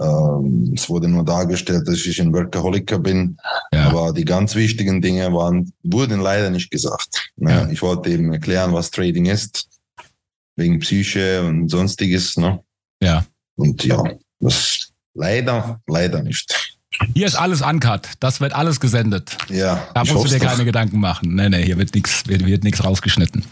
Ähm, 0.00 0.72
es 0.76 0.88
wurde 0.88 1.08
nur 1.08 1.24
dargestellt, 1.24 1.88
dass 1.88 2.06
ich 2.06 2.20
ein 2.22 2.32
Workaholiker 2.32 3.00
bin. 3.00 3.36
Ja. 3.72 3.88
Aber 3.88 4.12
die 4.12 4.24
ganz 4.24 4.54
wichtigen 4.54 5.02
Dinge 5.02 5.32
waren, 5.32 5.72
wurden 5.82 6.20
leider 6.20 6.50
nicht 6.50 6.70
gesagt. 6.70 7.32
Ne? 7.34 7.50
Ja. 7.50 7.68
Ich 7.70 7.82
wollte 7.82 8.08
eben 8.10 8.32
erklären, 8.32 8.72
was 8.72 8.92
Trading 8.92 9.26
ist, 9.26 9.68
wegen 10.56 10.78
Psyche 10.80 11.42
und 11.44 11.68
sonstiges. 11.68 12.36
Ne? 12.36 12.60
Ja. 13.02 13.24
Und 13.56 13.84
ja, 13.84 14.02
das 14.40 14.92
leider, 15.14 15.80
leider 15.86 16.22
nicht. 16.22 16.78
Hier 17.14 17.26
ist 17.26 17.34
alles 17.34 17.62
uncut. 17.62 18.08
Das 18.20 18.40
wird 18.40 18.54
alles 18.54 18.78
gesendet. 18.78 19.36
Ja, 19.48 19.88
Da 19.94 20.04
musst 20.04 20.24
du 20.24 20.28
dir 20.28 20.38
keine 20.38 20.58
doch. 20.58 20.64
Gedanken 20.64 21.00
machen. 21.00 21.34
Nee, 21.34 21.48
nee, 21.48 21.64
hier 21.64 21.78
wird 21.78 21.94
nichts 21.94 22.26
wird, 22.26 22.44
wird 22.44 22.64
nix 22.64 22.84
rausgeschnitten. 22.84 23.44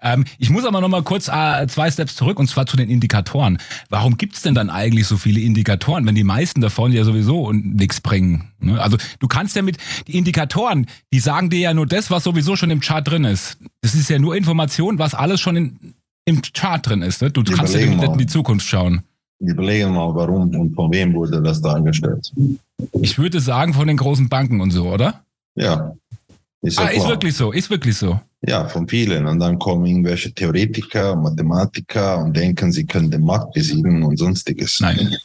Ähm, 0.00 0.24
ich 0.38 0.50
muss 0.50 0.64
aber 0.64 0.80
noch 0.80 0.88
mal 0.88 1.02
kurz 1.02 1.28
äh, 1.28 1.66
zwei 1.66 1.90
Steps 1.90 2.14
zurück 2.14 2.38
und 2.38 2.48
zwar 2.48 2.66
zu 2.66 2.76
den 2.76 2.88
Indikatoren. 2.88 3.58
Warum 3.88 4.16
gibt's 4.16 4.42
denn 4.42 4.54
dann 4.54 4.70
eigentlich 4.70 5.06
so 5.06 5.16
viele 5.16 5.40
Indikatoren, 5.40 6.06
wenn 6.06 6.14
die 6.14 6.24
meisten 6.24 6.60
davon 6.60 6.92
ja 6.92 7.04
sowieso 7.04 7.52
nichts 7.52 8.00
bringen? 8.00 8.52
Ne? 8.60 8.80
Also 8.80 8.96
du 9.18 9.26
kannst 9.26 9.56
ja 9.56 9.62
mit 9.62 9.76
die 10.06 10.16
Indikatoren, 10.16 10.86
die 11.12 11.18
sagen 11.18 11.50
dir 11.50 11.58
ja 11.58 11.74
nur 11.74 11.86
das, 11.86 12.10
was 12.10 12.24
sowieso 12.24 12.54
schon 12.54 12.70
im 12.70 12.80
Chart 12.80 13.06
drin 13.06 13.24
ist. 13.24 13.58
Das 13.80 13.94
ist 13.94 14.08
ja 14.08 14.18
nur 14.18 14.36
Information, 14.36 14.98
was 14.98 15.14
alles 15.14 15.40
schon 15.40 15.56
in, 15.56 15.94
im 16.28 16.42
Chart 16.42 16.86
drin 16.86 17.02
ist. 17.02 17.22
Ne? 17.22 17.30
Du 17.30 17.42
kannst 17.42 17.74
ja 17.74 17.80
Überlegen 17.80 18.00
nicht 18.00 18.12
in 18.12 18.18
die 18.18 18.26
Zukunft 18.26 18.66
schauen. 18.66 19.02
Überlegen 19.40 19.92
mal, 19.92 20.14
warum 20.14 20.54
und 20.54 20.74
von 20.74 20.92
wem 20.92 21.14
wurde 21.14 21.40
das 21.40 21.60
dargestellt. 21.60 22.32
Ich 23.00 23.18
würde 23.18 23.40
sagen 23.40 23.72
von 23.72 23.86
den 23.86 23.96
großen 23.96 24.28
Banken 24.28 24.60
und 24.60 24.72
so, 24.72 24.88
oder? 24.88 25.22
Ja, 25.54 25.94
ist 26.60 26.78
ja 26.78 26.86
ah, 26.86 26.88
ist 26.88 27.06
wirklich 27.06 27.36
so, 27.36 27.52
ist 27.52 27.70
wirklich 27.70 27.96
so. 27.96 28.20
Ja, 28.42 28.68
von 28.68 28.88
vielen. 28.88 29.26
Und 29.26 29.38
dann 29.38 29.58
kommen 29.58 29.86
irgendwelche 29.86 30.32
Theoretiker, 30.32 31.14
Mathematiker 31.14 32.18
und 32.18 32.36
denken, 32.36 32.72
sie 32.72 32.84
können 32.84 33.10
den 33.10 33.22
Markt 33.22 33.52
besiegen 33.52 34.02
und 34.02 34.16
sonstiges. 34.16 34.80
Nein. 34.80 35.16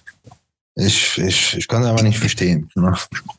Ich, 0.75 1.19
ich, 1.19 1.55
ich 1.55 1.67
kann 1.67 1.83
es 1.83 1.88
aber 1.89 2.01
nicht 2.01 2.17
verstehen. 2.17 2.67
Ne? 2.73 2.95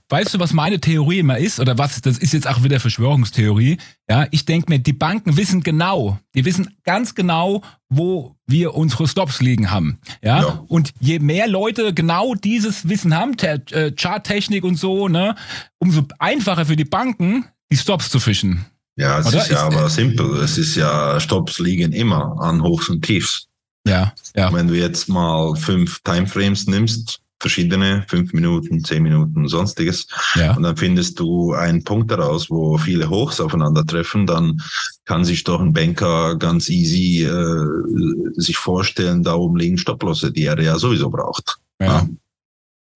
Weißt 0.08 0.34
du, 0.34 0.38
was 0.38 0.52
meine 0.52 0.80
Theorie 0.80 1.18
immer 1.18 1.36
ist? 1.38 1.58
Oder 1.58 1.76
was, 1.78 2.00
das 2.00 2.18
ist 2.18 2.32
jetzt 2.32 2.46
auch 2.46 2.62
wieder 2.62 2.78
Verschwörungstheorie. 2.78 3.78
Ja, 4.08 4.26
ich 4.30 4.44
denke 4.44 4.70
mir, 4.70 4.78
die 4.78 4.92
Banken 4.92 5.36
wissen 5.36 5.62
genau, 5.64 6.18
die 6.36 6.44
wissen 6.44 6.76
ganz 6.84 7.16
genau, 7.16 7.62
wo 7.88 8.36
wir 8.46 8.74
unsere 8.74 9.08
Stops 9.08 9.40
liegen 9.40 9.72
haben. 9.72 9.98
Ja, 10.22 10.42
Ja. 10.42 10.64
und 10.68 10.92
je 11.00 11.18
mehr 11.18 11.48
Leute 11.48 11.92
genau 11.92 12.34
dieses 12.36 12.88
Wissen 12.88 13.12
haben, 13.16 13.36
äh, 13.38 13.90
Charttechnik 13.96 14.62
und 14.62 14.76
so, 14.76 15.08
ne, 15.08 15.34
umso 15.78 16.02
einfacher 16.20 16.66
für 16.66 16.76
die 16.76 16.84
Banken, 16.84 17.46
die 17.72 17.76
Stops 17.76 18.10
zu 18.10 18.20
fischen. 18.20 18.64
Ja, 18.96 19.18
es 19.18 19.26
Oder? 19.26 19.38
ist 19.42 19.50
ja 19.50 19.56
Ist- 19.68 19.74
aber 19.74 19.90
simpel. 19.90 20.36
Es 20.36 20.56
ist 20.56 20.76
ja, 20.76 21.18
Stops 21.18 21.58
liegen 21.58 21.92
immer 21.92 22.40
an 22.40 22.62
Hochs 22.62 22.88
und 22.88 23.04
Tiefs. 23.04 23.48
Ja, 23.86 24.14
ja. 24.36 24.52
Wenn 24.52 24.68
du 24.68 24.74
jetzt 24.74 25.08
mal 25.08 25.56
fünf 25.56 26.00
Timeframes 26.04 26.68
nimmst, 26.68 27.18
verschiedene, 27.40 28.04
fünf 28.08 28.32
Minuten, 28.32 28.82
zehn 28.84 29.02
Minuten, 29.02 29.48
sonstiges, 29.48 30.06
Ja. 30.34 30.56
und 30.56 30.62
dann 30.62 30.76
findest 30.76 31.18
du 31.20 31.52
einen 31.52 31.84
Punkt 31.84 32.10
daraus, 32.10 32.48
wo 32.48 32.78
viele 32.78 33.10
Hochs 33.10 33.40
aufeinandertreffen, 33.40 34.26
dann 34.26 34.60
kann 35.04 35.24
sich 35.24 35.44
doch 35.44 35.60
ein 35.60 35.72
Banker 35.72 36.36
ganz 36.36 36.68
easy 36.70 37.24
äh, 37.24 38.40
sich 38.40 38.56
vorstellen, 38.56 39.22
da 39.22 39.34
oben 39.34 39.56
liegen 39.56 39.76
Stopplosse, 39.78 40.32
die 40.32 40.44
er 40.44 40.58
ja 40.60 40.78
sowieso 40.78 41.10
braucht. 41.10 41.56
ja. 41.80 42.06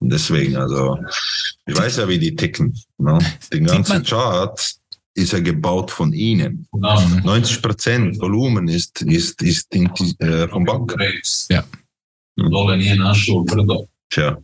Und 0.01 0.13
deswegen, 0.13 0.55
also, 0.57 0.97
ich 1.67 1.77
weiß 1.77 1.97
ja, 1.97 2.09
wie 2.09 2.21
die 2.21 2.37
ticken. 2.37 2.73
Ne? 2.99 3.19
Den 3.53 3.65
ganzen 3.65 4.05
Chart 4.05 4.77
ist 5.15 5.33
ja 5.33 5.41
gebaut 5.41 5.91
von 5.91 6.13
ihnen. 6.13 6.69
Mhm. 6.73 7.23
90 7.25 7.61
Prozent 7.61 8.21
Volumen 8.21 8.69
ist, 8.69 9.03
ist, 9.03 9.43
ist 9.43 9.75
in, 9.75 9.91
äh, 10.21 10.47
vom 10.47 10.65
Bank. 10.65 10.95
Ja. 11.51 11.65
Brdo, 13.43 13.89
Tja. 14.11 14.39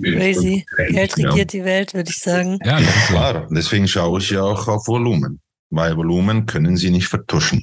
Crazy. 0.00 0.66
Geld 0.90 1.14
Ja. 1.16 1.28
regiert 1.30 1.52
die 1.52 1.64
Welt, 1.64 1.94
würde 1.94 2.10
ich 2.10 2.18
sagen. 2.18 2.58
Ja, 2.64 2.78
das 2.78 2.88
ist 2.96 3.08
so. 3.08 3.14
klar. 3.14 3.48
Deswegen 3.50 3.88
schaue 3.88 4.20
ich 4.20 4.30
ja 4.30 4.42
auch 4.42 4.68
auf 4.68 4.86
Volumen. 4.86 5.40
Weil 5.70 5.96
Volumen 5.96 6.46
können 6.46 6.76
sie 6.76 6.90
nicht 6.90 7.06
vertuschen. 7.06 7.62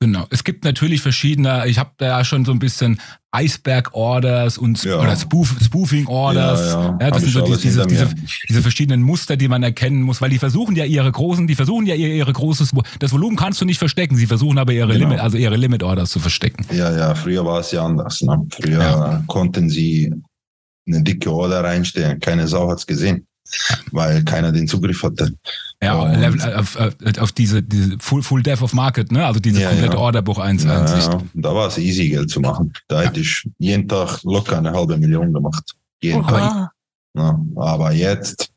Genau. 0.00 0.26
Es 0.30 0.44
gibt 0.44 0.64
natürlich 0.64 1.00
verschiedene, 1.00 1.66
ich 1.66 1.78
habe 1.78 1.90
da 1.96 2.24
schon 2.24 2.44
so 2.44 2.52
ein 2.52 2.60
bisschen 2.60 3.00
Iceberg-Orders 3.34 4.56
und 4.56 4.82
Ja. 4.84 5.00
oder 5.00 5.16
Spoof, 5.16 5.56
Spoofing-Orders. 5.60 6.60
Ja, 6.60 6.82
ja. 6.82 6.98
Ja, 7.00 7.10
das 7.10 7.22
sind 7.22 7.32
so 7.32 7.40
die, 7.42 7.60
diese, 7.60 7.84
diese, 7.86 8.08
diese 8.48 8.62
verschiedenen 8.62 9.02
Muster, 9.02 9.36
die 9.36 9.48
man 9.48 9.62
erkennen 9.64 10.02
muss, 10.02 10.20
weil 10.20 10.30
die 10.30 10.38
versuchen 10.38 10.76
ja 10.76 10.84
ihre 10.84 11.10
großen, 11.10 11.46
die 11.48 11.54
versuchen 11.56 11.84
ja 11.86 11.94
ihr- 11.96 12.14
ihre 12.14 12.32
großes, 12.32 12.70
das 13.00 13.12
Volumen 13.12 13.36
kannst 13.36 13.60
du 13.60 13.64
nicht 13.64 13.78
verstecken, 13.78 14.16
sie 14.16 14.26
versuchen 14.26 14.58
aber 14.58 14.72
ihre 14.72 14.86
Genau. 14.92 15.00
Limit, 15.08 15.18
also 15.20 15.36
ihre 15.36 15.56
Limit-Orders 15.56 16.10
zu 16.10 16.20
verstecken. 16.20 16.64
Ja, 16.74 16.96
ja, 16.96 17.14
früher 17.14 17.44
war 17.44 17.60
es 17.60 17.72
ja 17.72 17.84
anders. 17.84 18.22
Ne? 18.22 18.46
Früher 18.52 19.24
konnten 19.26 19.68
sie 19.68 20.12
eine 20.86 21.02
dicke 21.02 21.30
Order 21.32 21.64
reinstellen. 21.64 22.20
Keine 22.20 22.48
Sau 22.48 22.70
hat's 22.70 22.86
gesehen, 22.86 23.26
weil 23.92 24.24
keiner 24.24 24.52
den 24.52 24.68
Zugriff 24.68 25.02
hatte. 25.02 25.32
Ja, 25.82 26.12
äh, 26.12 26.54
auf, 26.54 26.78
äh, 26.78 26.92
auf 27.20 27.32
diese, 27.32 27.62
diese 27.62 27.96
Full, 28.00 28.22
Full 28.22 28.42
Death 28.42 28.62
of 28.62 28.74
Market, 28.74 29.12
ne? 29.12 29.24
Also 29.24 29.38
diese 29.40 29.60
Ja, 29.60 29.70
komplette 29.70 29.94
ja. 29.94 30.00
Orderbuch-Einsicht. 30.00 30.72
Ja, 30.72 31.22
da 31.34 31.54
war 31.54 31.68
es 31.68 31.78
easy, 31.78 32.08
Geld 32.08 32.30
zu 32.30 32.40
machen. 32.40 32.72
Da 32.88 33.02
hätte 33.02 33.20
ich 33.20 33.48
jeden 33.58 33.88
Tag 33.88 34.22
locker 34.24 34.58
eine 34.58 34.72
halbe 34.72 34.96
Million 34.96 35.32
gemacht. 35.32 35.76
Jeden 36.02 36.26
Tag. 36.26 36.32
Oha. 36.34 36.72
Ne? 37.14 37.46
Aber 37.56 37.92
jetzt, 37.92 38.50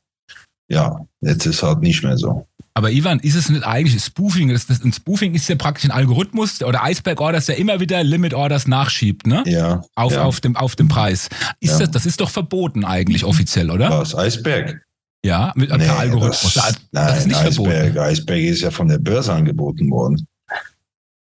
ja, 0.67 0.99
jetzt 1.21 1.45
ist 1.45 1.62
halt 1.62 1.82
nicht 1.82 2.04
mehr 2.04 2.17
so. 2.17 2.47
Aber 2.73 2.91
Ivan, 2.91 3.19
ist 3.19 3.36
es 3.36 3.49
nicht 3.49 3.65
eigentlich 3.65 4.01
Spoofing? 4.01 4.49
Das, 4.49 4.65
das, 4.65 4.84
ein 4.84 4.93
Spoofing 4.93 5.34
ist 5.34 5.49
ja 5.49 5.55
praktisch 5.55 5.86
ein 5.86 5.91
Algorithmus 5.91 6.62
oder 6.63 6.81
Iceberg-Orders, 6.84 7.47
der 7.47 7.57
immer 7.57 7.79
wieder 7.81 8.03
Limit-Orders 8.03 8.67
nachschiebt, 8.67 9.27
ne? 9.27 9.43
Ja, 9.45 9.81
Auf, 9.95 10.13
ja. 10.13 10.23
auf, 10.23 10.39
dem, 10.39 10.55
auf 10.55 10.75
dem 10.77 10.88
Preis. 10.88 11.27
Ist 11.60 11.71
Ja. 11.73 11.79
das, 11.79 11.91
das 11.91 12.05
ist 12.05 12.21
doch 12.21 12.29
verboten 12.29 12.86
eigentlich 12.86 13.25
offiziell, 13.25 13.69
oder? 13.71 13.89
Was, 13.89 14.15
Eisberg? 14.15 14.81
Ja, 15.23 15.51
mit 15.55 15.69
per 15.69 15.99
Algorithmus. 15.99 16.53
Das, 16.53 16.63
Das, 16.63 16.63
das 16.91 17.17
ist 17.19 17.27
nein, 17.27 17.27
nicht 17.27 17.38
Eisberg, 17.38 17.75
verboten. 17.77 17.99
Eisberg 17.99 18.41
ist 18.41 18.62
ja 18.62 18.71
von 18.71 18.88
der 18.88 18.97
Börse 18.97 19.34
angeboten 19.34 19.91
worden. 19.91 20.25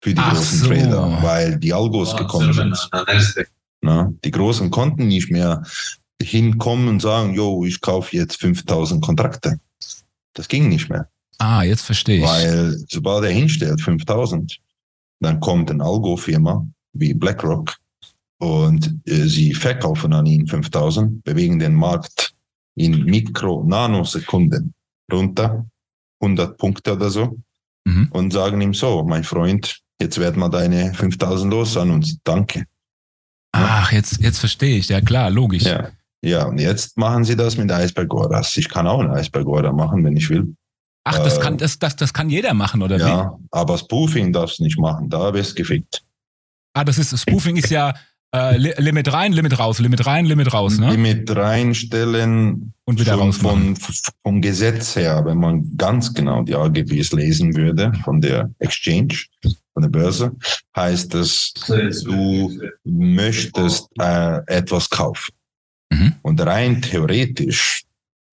Für 0.02 0.14
die 0.14 0.22
Ach 0.22 0.34
großen 0.34 0.60
so. 0.60 0.68
Trader, 0.68 1.18
weil 1.22 1.58
die 1.58 1.74
Algos 1.74 2.16
gekommen 2.16 2.54
sind. 2.54 2.90
Na. 3.82 4.04
Ne? 4.04 4.16
Die 4.24 4.32
Großen 4.32 4.70
konnten 4.70 5.08
nicht 5.08 5.32
mehr 5.32 5.64
hinkommen 6.22 6.88
und 6.90 7.02
sagen, 7.02 7.34
yo, 7.34 7.66
ich 7.66 7.82
kaufe 7.82 8.16
jetzt 8.16 8.40
5000 8.42 9.04
Kontrakte. 9.04 9.60
Das 10.34 10.48
ging 10.48 10.70
nicht 10.70 10.90
mehr. 10.90 11.10
Ah, 11.40 11.64
jetzt 11.64 11.82
verstehe 11.84 12.18
ich. 12.20 12.24
Weil 12.26 12.78
sobald 12.90 13.24
er 13.26 13.32
hinstellt 13.32 13.82
5000, 13.82 14.60
dann 15.22 15.40
kommt 15.40 15.72
eine 15.72 15.84
Algo-Firma 15.84 16.68
wie 16.94 17.14
BlackRock 17.14 17.76
und 18.40 19.00
äh, 19.06 19.26
sie 19.26 19.54
verkaufen 19.54 20.14
an 20.14 20.26
ihn 20.26 20.48
5000, 20.48 21.24
bewegen 21.24 21.60
den 21.60 21.74
Markt 21.76 22.34
in 22.76 23.04
Mikro-Nanosekunden 23.06 24.74
runter, 25.12 25.66
100 26.22 26.58
Punkte 26.58 26.94
oder 26.94 27.10
so, 27.10 27.38
Mhm. 27.86 28.10
und 28.12 28.32
sagen 28.34 28.60
ihm 28.62 28.74
so, 28.74 29.04
mein 29.04 29.24
Freund, 29.24 29.80
jetzt 30.02 30.20
werden 30.20 30.40
wir 30.40 30.50
deine 30.50 30.94
5000 30.94 31.50
los 31.52 31.78
an 31.78 31.92
uns. 31.92 32.18
Danke. 32.26 32.66
Ach, 33.54 33.92
jetzt, 33.94 34.20
jetzt 34.22 34.40
verstehe 34.40 34.78
ich. 34.78 34.90
Ja, 34.90 35.00
klar, 35.02 35.30
logisch. 35.30 35.64
Ja. 35.64 35.90
Ja, 36.22 36.46
und 36.46 36.60
jetzt 36.60 36.98
machen 36.98 37.24
sie 37.24 37.38
das 37.38 37.56
mit 37.56 37.72
Eisberg 37.72 38.14
Orders. 38.14 38.56
Ich 38.58 38.68
kann 38.68 38.86
auch 38.86 39.00
einen 39.00 39.12
Eisberg 39.12 39.48
Order 39.48 39.72
machen, 39.72 40.04
wenn 40.04 40.18
ich 40.18 40.30
will. 40.30 40.54
Ach, 41.12 41.20
das 41.24 41.38
Äh, 41.38 41.42
kann, 41.42 41.58
das, 41.58 41.80
das, 41.80 41.96
das 41.96 42.14
kann 42.14 42.30
jeder 42.30 42.54
machen, 42.54 42.82
oder 42.82 42.98
wie? 42.98 43.02
Ja, 43.02 43.38
aber 43.52 43.78
Spoofing 43.78 44.32
darfst 44.34 44.60
du 44.60 44.64
nicht 44.64 44.78
machen. 44.80 45.10
Da 45.10 45.34
wirst 45.34 45.52
du 45.52 45.56
gefickt. 45.56 46.04
Ah, 46.74 46.84
das 46.84 46.98
ist, 46.98 47.18
Spoofing 47.20 47.58
ist 47.58 47.70
ja 47.72 47.94
äh, 48.34 48.58
Li- 48.58 48.74
Limit 48.78 49.12
rein, 49.12 49.34
Limit 49.34 49.58
raus, 49.58 49.80
Limit 49.80 50.06
rein, 50.06 50.26
Limit 50.26 50.54
raus, 50.54 50.78
ne? 50.78 50.92
Limit 50.92 51.36
reinstellen 51.36 52.74
Und 52.86 53.00
wieder 53.00 53.16
rausmachen. 53.16 53.76
von, 53.76 53.96
vom 54.24 54.42
Gesetz 54.42 54.96
her, 54.96 55.24
wenn 55.26 55.40
man 55.40 55.76
ganz 55.78 56.14
genau 56.14 56.44
die 56.44 56.56
AGBs 56.56 57.12
lesen 57.14 57.56
würde, 57.56 57.92
von 58.04 58.22
der 58.22 58.52
Exchange, 58.60 59.16
von 59.74 59.82
der 59.82 59.90
Börse, 59.90 60.32
heißt 60.76 61.16
es, 61.16 61.54
du 62.04 62.60
möchtest 62.84 63.88
äh, 64.00 64.42
etwas 64.48 64.90
kaufen. 64.90 65.34
Mhm. 65.92 66.14
Und 66.22 66.40
rein 66.42 66.82
theoretisch, 66.82 67.84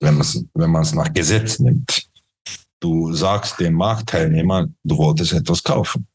wenn 0.01 0.15
man 0.15 0.21
es 0.23 0.45
wenn 0.53 0.71
man's 0.71 0.93
nach 0.95 1.13
Gesetz 1.13 1.59
nimmt, 1.59 2.07
du 2.81 3.13
sagst 3.13 3.61
dem 3.61 3.75
Marktteilnehmer, 3.75 4.67
du 4.85 4.97
wolltest 4.97 5.33
etwas 5.33 5.63
kaufen. 5.63 6.07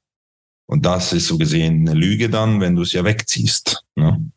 Und 0.67 0.86
das 0.86 1.12
ist 1.12 1.28
so 1.28 1.38
gesehen 1.38 1.88
eine 1.88 2.00
Lüge 2.00 2.30
dann, 2.30 2.62
wenn 2.62 2.76
du 2.76 2.84
es 2.84 2.93
ja 2.93 3.04
wegziehst. 3.04 3.84
Ne? 3.95 4.32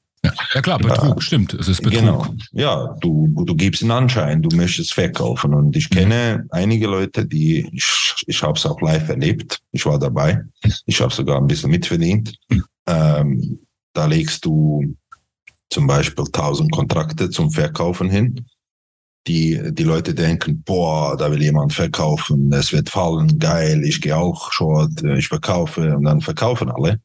Ja 0.54 0.62
klar, 0.62 0.78
Betrug, 0.78 1.22
stimmt. 1.22 1.54
Es 1.54 1.68
ist 1.68 1.82
Betrug. 1.82 2.00
Genau. 2.00 2.34
Ja, 2.52 2.96
du, 3.00 3.28
du 3.44 3.54
gibst 3.54 3.82
einen 3.82 3.90
Anschein, 3.90 4.42
du 4.42 4.54
möchtest 4.56 4.94
verkaufen. 4.94 5.54
Und 5.54 5.76
ich 5.76 5.90
kenne 5.90 6.46
einige 6.50 6.86
Leute, 6.86 7.26
die, 7.26 7.68
ich, 7.72 8.24
ich 8.26 8.42
habe 8.42 8.58
es 8.58 8.66
auch 8.66 8.80
live 8.80 9.08
erlebt. 9.08 9.60
Ich 9.72 9.84
war 9.86 9.98
dabei. 9.98 10.42
Ich 10.86 11.00
habe 11.00 11.12
sogar 11.12 11.38
ein 11.38 11.46
bisschen 11.46 11.70
mitverdient. 11.70 12.36
Ähm, 12.86 13.60
da 13.92 14.06
legst 14.06 14.44
du 14.44 14.96
zum 15.70 15.86
Beispiel 15.86 16.24
1000 16.24 16.72
Kontrakte 16.72 17.30
zum 17.30 17.50
Verkaufen 17.50 18.10
hin. 18.10 18.46
Die, 19.26 19.58
die 19.72 19.84
Leute 19.84 20.14
denken, 20.14 20.62
boah, 20.64 21.16
da 21.16 21.30
will 21.30 21.42
jemand 21.42 21.72
verkaufen, 21.72 22.52
es 22.52 22.72
wird 22.72 22.90
fallen, 22.90 23.38
geil, 23.38 23.82
ich 23.82 24.02
gehe 24.02 24.16
auch 24.16 24.52
short, 24.52 25.02
ich 25.02 25.28
verkaufe 25.28 25.96
und 25.96 26.04
dann 26.04 26.20
verkaufen 26.20 26.70
alle. 26.70 27.00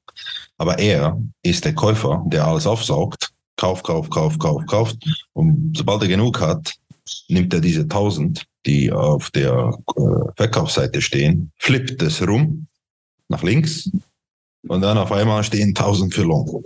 Aber 0.58 0.78
er 0.80 1.18
ist 1.44 1.64
der 1.64 1.74
Käufer, 1.74 2.22
der 2.28 2.46
alles 2.46 2.68
aufsaugt, 2.68 3.32
kauft, 3.56 3.86
kauft, 3.86 4.12
kauft, 4.12 4.40
kauft, 4.40 4.68
kauft. 4.68 4.98
Und 5.32 5.74
sobald 5.78 6.02
er 6.02 6.10
genug 6.10 6.42
hat, 6.42 6.74
nimmt 7.30 7.54
er 7.54 7.62
diese 7.62 7.82
1000, 7.82 8.46
die 8.66 8.92
auf 8.92 9.32
der 9.32 9.78
äh, 9.96 10.02
Verkaufsseite 10.36 11.02
stehen, 11.02 11.52
flippt 11.58 12.02
es 12.02 12.22
rum 12.28 12.68
nach 13.30 13.44
links 13.44 13.90
und 14.68 14.82
dann 14.82 14.98
auf 14.98 15.12
einmal 15.12 15.44
stehen 15.44 15.70
1000 15.70 16.14
für 16.14 16.24
Long. 16.24 16.64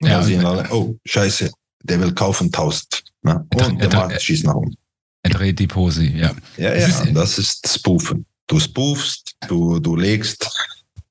Ja, 0.00 0.22
sehen 0.22 0.44
alle, 0.44 0.68
oh, 0.72 0.96
scheiße, 1.04 1.52
der 1.84 2.00
will 2.00 2.12
kaufen 2.12 2.46
1000. 2.46 3.04
Ne? 3.22 3.46
Er- 3.50 3.66
Und 3.68 3.80
der 3.80 3.90
er- 3.90 3.96
Markt 3.98 4.22
schießt 4.22 4.44
nach 4.44 4.54
unten. 4.54 4.76
Er 5.24 5.30
dreht 5.30 5.58
die 5.58 5.66
Posi, 5.68 6.06
ja. 6.16 6.32
Ja, 6.56 6.74
ja, 6.74 6.86
ist- 6.86 7.04
das 7.14 7.38
ist 7.38 7.68
Spoofen. 7.68 8.26
Du 8.48 8.58
spoofst, 8.58 9.34
du, 9.48 9.78
du 9.78 9.94
legst 9.96 10.50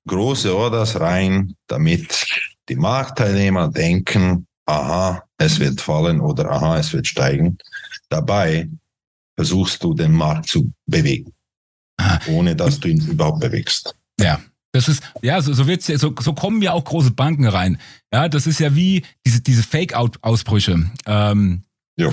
große 0.08 0.54
Orders 0.56 1.00
rein, 1.00 1.56
damit 1.68 2.26
die 2.68 2.76
Marktteilnehmer 2.76 3.70
denken, 3.70 4.46
aha, 4.66 5.24
es 5.38 5.60
wird 5.60 5.80
fallen 5.80 6.20
oder 6.20 6.52
aha, 6.52 6.78
es 6.78 6.92
wird 6.92 7.08
steigen. 7.08 7.58
Dabei 8.10 8.70
versuchst 9.38 9.82
du 9.84 9.94
den 9.94 10.12
Markt 10.12 10.48
zu 10.50 10.72
bewegen, 10.86 11.32
Ah. 11.98 12.20
ohne 12.28 12.56
dass 12.56 12.80
du 12.80 12.90
ihn 12.90 13.00
überhaupt 13.08 13.40
bewegst. 13.40 13.96
Das 14.74 14.88
ist, 14.88 15.04
ja, 15.22 15.42
so, 15.42 15.52
so 15.52 15.68
wird's 15.68 15.88
ja, 15.90 15.98
so, 15.98 16.16
so 16.18 16.34
kommen 16.34 16.62
ja 16.62 16.72
auch 16.72 16.86
große 16.86 17.12
Banken 17.12 17.46
rein. 17.46 17.78
Ja, 18.14 18.30
das 18.30 18.48
ist 18.48 18.60
ja 18.62 18.74
wie 18.74 19.04
diese, 19.26 19.42
diese 19.42 19.64
Fake-Out-Ausbrüche. 19.64 20.90
Ähm, 21.06 21.64
Ja. 21.98 22.10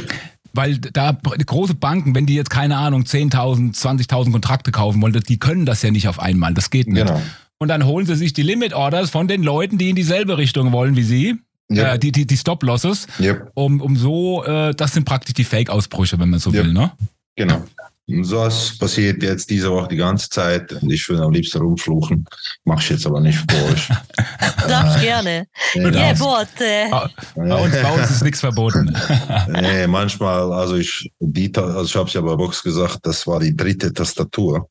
Weil 0.54 0.78
da 0.78 1.12
große 1.12 1.74
Banken, 1.74 2.14
wenn 2.14 2.26
die 2.26 2.34
jetzt 2.34 2.50
keine 2.50 2.78
Ahnung 2.78 3.02
10.000, 3.02 3.74
20.000 3.78 4.32
Kontrakte 4.32 4.72
kaufen 4.72 5.00
wollen, 5.02 5.12
die 5.28 5.38
können 5.38 5.66
das 5.66 5.82
ja 5.82 5.90
nicht 5.90 6.08
auf 6.08 6.18
einmal. 6.18 6.54
Das 6.54 6.70
geht 6.70 6.88
nicht. 6.88 7.06
Genau. 7.06 7.20
Und 7.58 7.68
dann 7.68 7.84
holen 7.84 8.06
sie 8.06 8.14
sich 8.16 8.32
die 8.32 8.42
Limit 8.42 8.72
Orders 8.72 9.10
von 9.10 9.28
den 9.28 9.42
Leuten, 9.42 9.78
die 9.78 9.90
in 9.90 9.96
dieselbe 9.96 10.38
Richtung 10.38 10.72
wollen 10.72 10.96
wie 10.96 11.02
sie, 11.02 11.36
Ja. 11.70 11.94
äh, 11.94 11.98
die, 11.98 12.12
die, 12.12 12.26
die 12.26 12.36
Stop 12.36 12.62
Losses, 12.62 13.06
Ja, 13.18 13.34
um, 13.54 13.80
um 13.80 13.96
so, 13.96 14.44
äh, 14.44 14.74
das 14.74 14.94
sind 14.94 15.04
praktisch 15.04 15.34
die 15.34 15.44
Fake-Ausbrüche, 15.44 16.18
wenn 16.18 16.30
man 16.30 16.40
so 16.40 16.50
Ja. 16.50 16.64
will, 16.64 16.72
ne? 16.72 16.92
genau. 17.36 17.64
Was 18.08 18.78
passiert 18.78 19.22
jetzt 19.22 19.50
diese 19.50 19.70
Woche 19.70 19.88
die 19.88 19.96
ganze 19.96 20.30
Zeit 20.30 20.72
und 20.72 20.90
ich 20.90 21.06
würde 21.08 21.22
am 21.24 21.32
liebsten 21.32 21.58
rumfluchen. 21.60 22.24
Mach 22.64 22.80
ich 22.80 22.88
jetzt 22.90 23.06
aber 23.06 23.20
nicht 23.20 23.38
für 23.50 23.64
euch. 23.72 23.88
Darfst 24.68 25.00
gerne. 25.00 25.46
Hört 25.74 25.94
Yeah, 25.94 26.12
auf. 26.12 26.18
but, 26.18 26.60
äh, 26.60 26.88
Bei 27.36 27.54
uns, 27.62 27.74
bei 27.74 27.92
uns 28.00 28.10
ist 28.10 28.22
nichts 28.22 28.40
verboten. 28.40 28.96
Nee, 29.48 29.86
manchmal, 29.86 30.52
also 30.52 30.76
ich, 30.76 31.10
die, 31.20 31.52
Ta- 31.52 31.66
also 31.66 31.84
ich 31.84 31.96
habe 31.96 32.08
es 32.08 32.14
ja 32.14 32.20
bei 32.22 32.34
Box 32.34 32.62
gesagt, 32.62 33.00
das 33.02 33.26
war 33.26 33.40
die 33.40 33.54
dritte 33.56 33.92
Tastatur. 33.92 34.68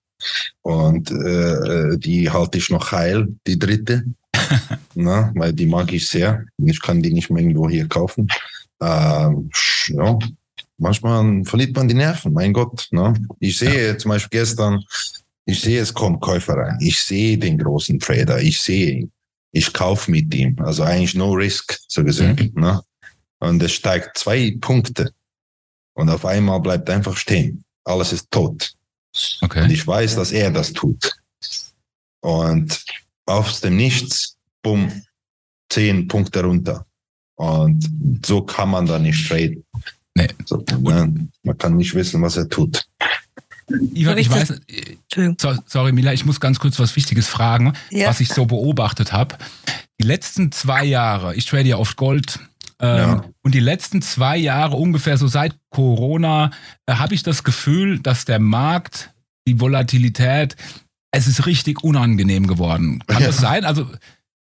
Und 0.64 1.12
äh, 1.12 1.96
die 1.98 2.30
halte 2.32 2.58
ich 2.58 2.70
noch 2.72 2.92
heil, 2.92 3.28
die 3.46 3.60
dritte. 3.60 4.04
Na, 4.96 5.32
weil 5.36 5.54
die 5.54 5.68
mag 5.68 5.92
ich 5.94 6.08
sehr. 6.08 6.44
Ich 6.58 6.82
kann 6.82 7.02
die 7.04 7.14
nicht 7.14 7.30
mehr 7.30 7.44
irgendwo 7.44 7.70
hier 7.70 7.88
kaufen. 7.88 8.28
Ähm, 8.82 9.50
ja, 9.90 10.18
manchmal 10.78 11.44
verliert 11.46 11.76
man 11.76 11.88
die 11.88 11.94
Nerven, 11.94 12.34
mein 12.34 12.54
Gott. 12.54 12.88
Ne? 12.92 13.14
Ich 13.40 13.58
sehe 13.58 13.98
zum 13.98 14.10
Beispiel 14.10 14.40
gestern, 14.40 14.84
ich 15.46 15.62
sehe, 15.62 15.82
es 15.82 15.94
kommt 15.94 16.22
Käufer 16.22 16.56
rein. 16.56 16.78
Ich 16.82 17.00
sehe 17.02 17.38
den 17.38 17.58
großen 17.58 18.00
Trader, 18.00 18.42
ich 18.42 18.60
sehe 18.62 18.92
ihn. 18.92 19.12
Ich 19.52 19.72
kaufe 19.74 20.12
mit 20.12 20.34
ihm. 20.36 20.56
Also 20.60 20.84
eigentlich 20.84 21.16
no 21.16 21.32
risk, 21.32 21.80
so 21.88 22.04
gesehen. 22.04 22.52
Ne? 22.56 22.82
Und 23.40 23.64
es 23.64 23.72
steigt 23.72 24.18
zwei 24.18 24.56
Punkte. 24.60 25.12
Und 25.94 26.10
auf 26.10 26.26
einmal 26.26 26.60
bleibt 26.60 26.90
einfach 26.90 27.16
stehen. 27.18 27.64
Alles 27.84 28.14
ist 28.14 28.30
tot. 28.30 28.74
Und 29.42 29.50
Okay. 29.50 29.72
ich 29.72 29.88
weiß, 29.88 30.16
dass 30.16 30.32
er 30.32 30.52
das 30.52 30.74
tut. 30.74 31.16
Und 32.22 32.84
aus 33.26 33.62
dem 33.62 33.78
Nichts, 33.78 34.38
bumm, 34.62 34.92
zehn 35.70 36.08
Punkte 36.08 36.44
runter. 36.44 36.86
Und 37.36 38.22
so 38.26 38.42
kann 38.42 38.70
man 38.70 38.86
da 38.86 39.00
nicht 39.00 39.28
traden. 39.28 39.64
Nee. 40.18 40.28
So, 40.46 40.64
ne? 40.82 41.28
Man 41.44 41.58
kann 41.58 41.76
nicht 41.78 41.94
wissen, 41.94 42.22
was 42.22 42.38
er 42.38 42.50
tut. 42.50 42.86
Ivan, 43.94 44.18
ich 44.18 44.30
weiß, 44.30 44.54
so, 45.42 45.54
sorry 45.66 45.92
Mila, 45.92 46.14
ich 46.14 46.26
muss 46.26 46.40
ganz 46.40 46.58
kurz 46.60 46.80
was 46.80 46.96
Wichtiges 46.96 47.28
fragen, 47.28 47.74
Ja. 47.92 48.08
was 48.10 48.20
ich 48.22 48.30
so 48.30 48.46
beobachtet 48.46 49.12
habe. 49.12 49.36
Die 50.00 50.06
letzten 50.08 50.52
zwei 50.54 50.86
Jahre, 50.86 51.36
ich 51.36 51.46
trade 51.46 51.68
ja 51.68 51.78
oft 51.78 51.98
Gold, 51.98 52.40
ähm, 52.80 52.98
Ja. 52.98 53.24
und 53.44 53.54
die 53.56 53.60
letzten 53.60 54.02
zwei 54.02 54.38
Jahre 54.38 54.78
ungefähr 54.78 55.18
so 55.18 55.28
seit 55.28 55.54
Corona 55.70 56.52
äh, 56.86 56.94
habe 56.94 57.14
ich 57.14 57.24
das 57.24 57.44
Gefühl, 57.44 58.00
dass 58.00 58.24
der 58.24 58.40
Markt, 58.40 59.10
die 59.48 59.60
Volatilität, 59.60 60.56
es 61.12 61.28
ist 61.28 61.46
richtig 61.46 61.84
unangenehm 61.84 62.48
geworden. 62.48 63.04
Kann 63.08 63.22
Ja. 63.22 63.28
das 63.28 63.38
sein? 63.38 63.66
Also 63.66 63.90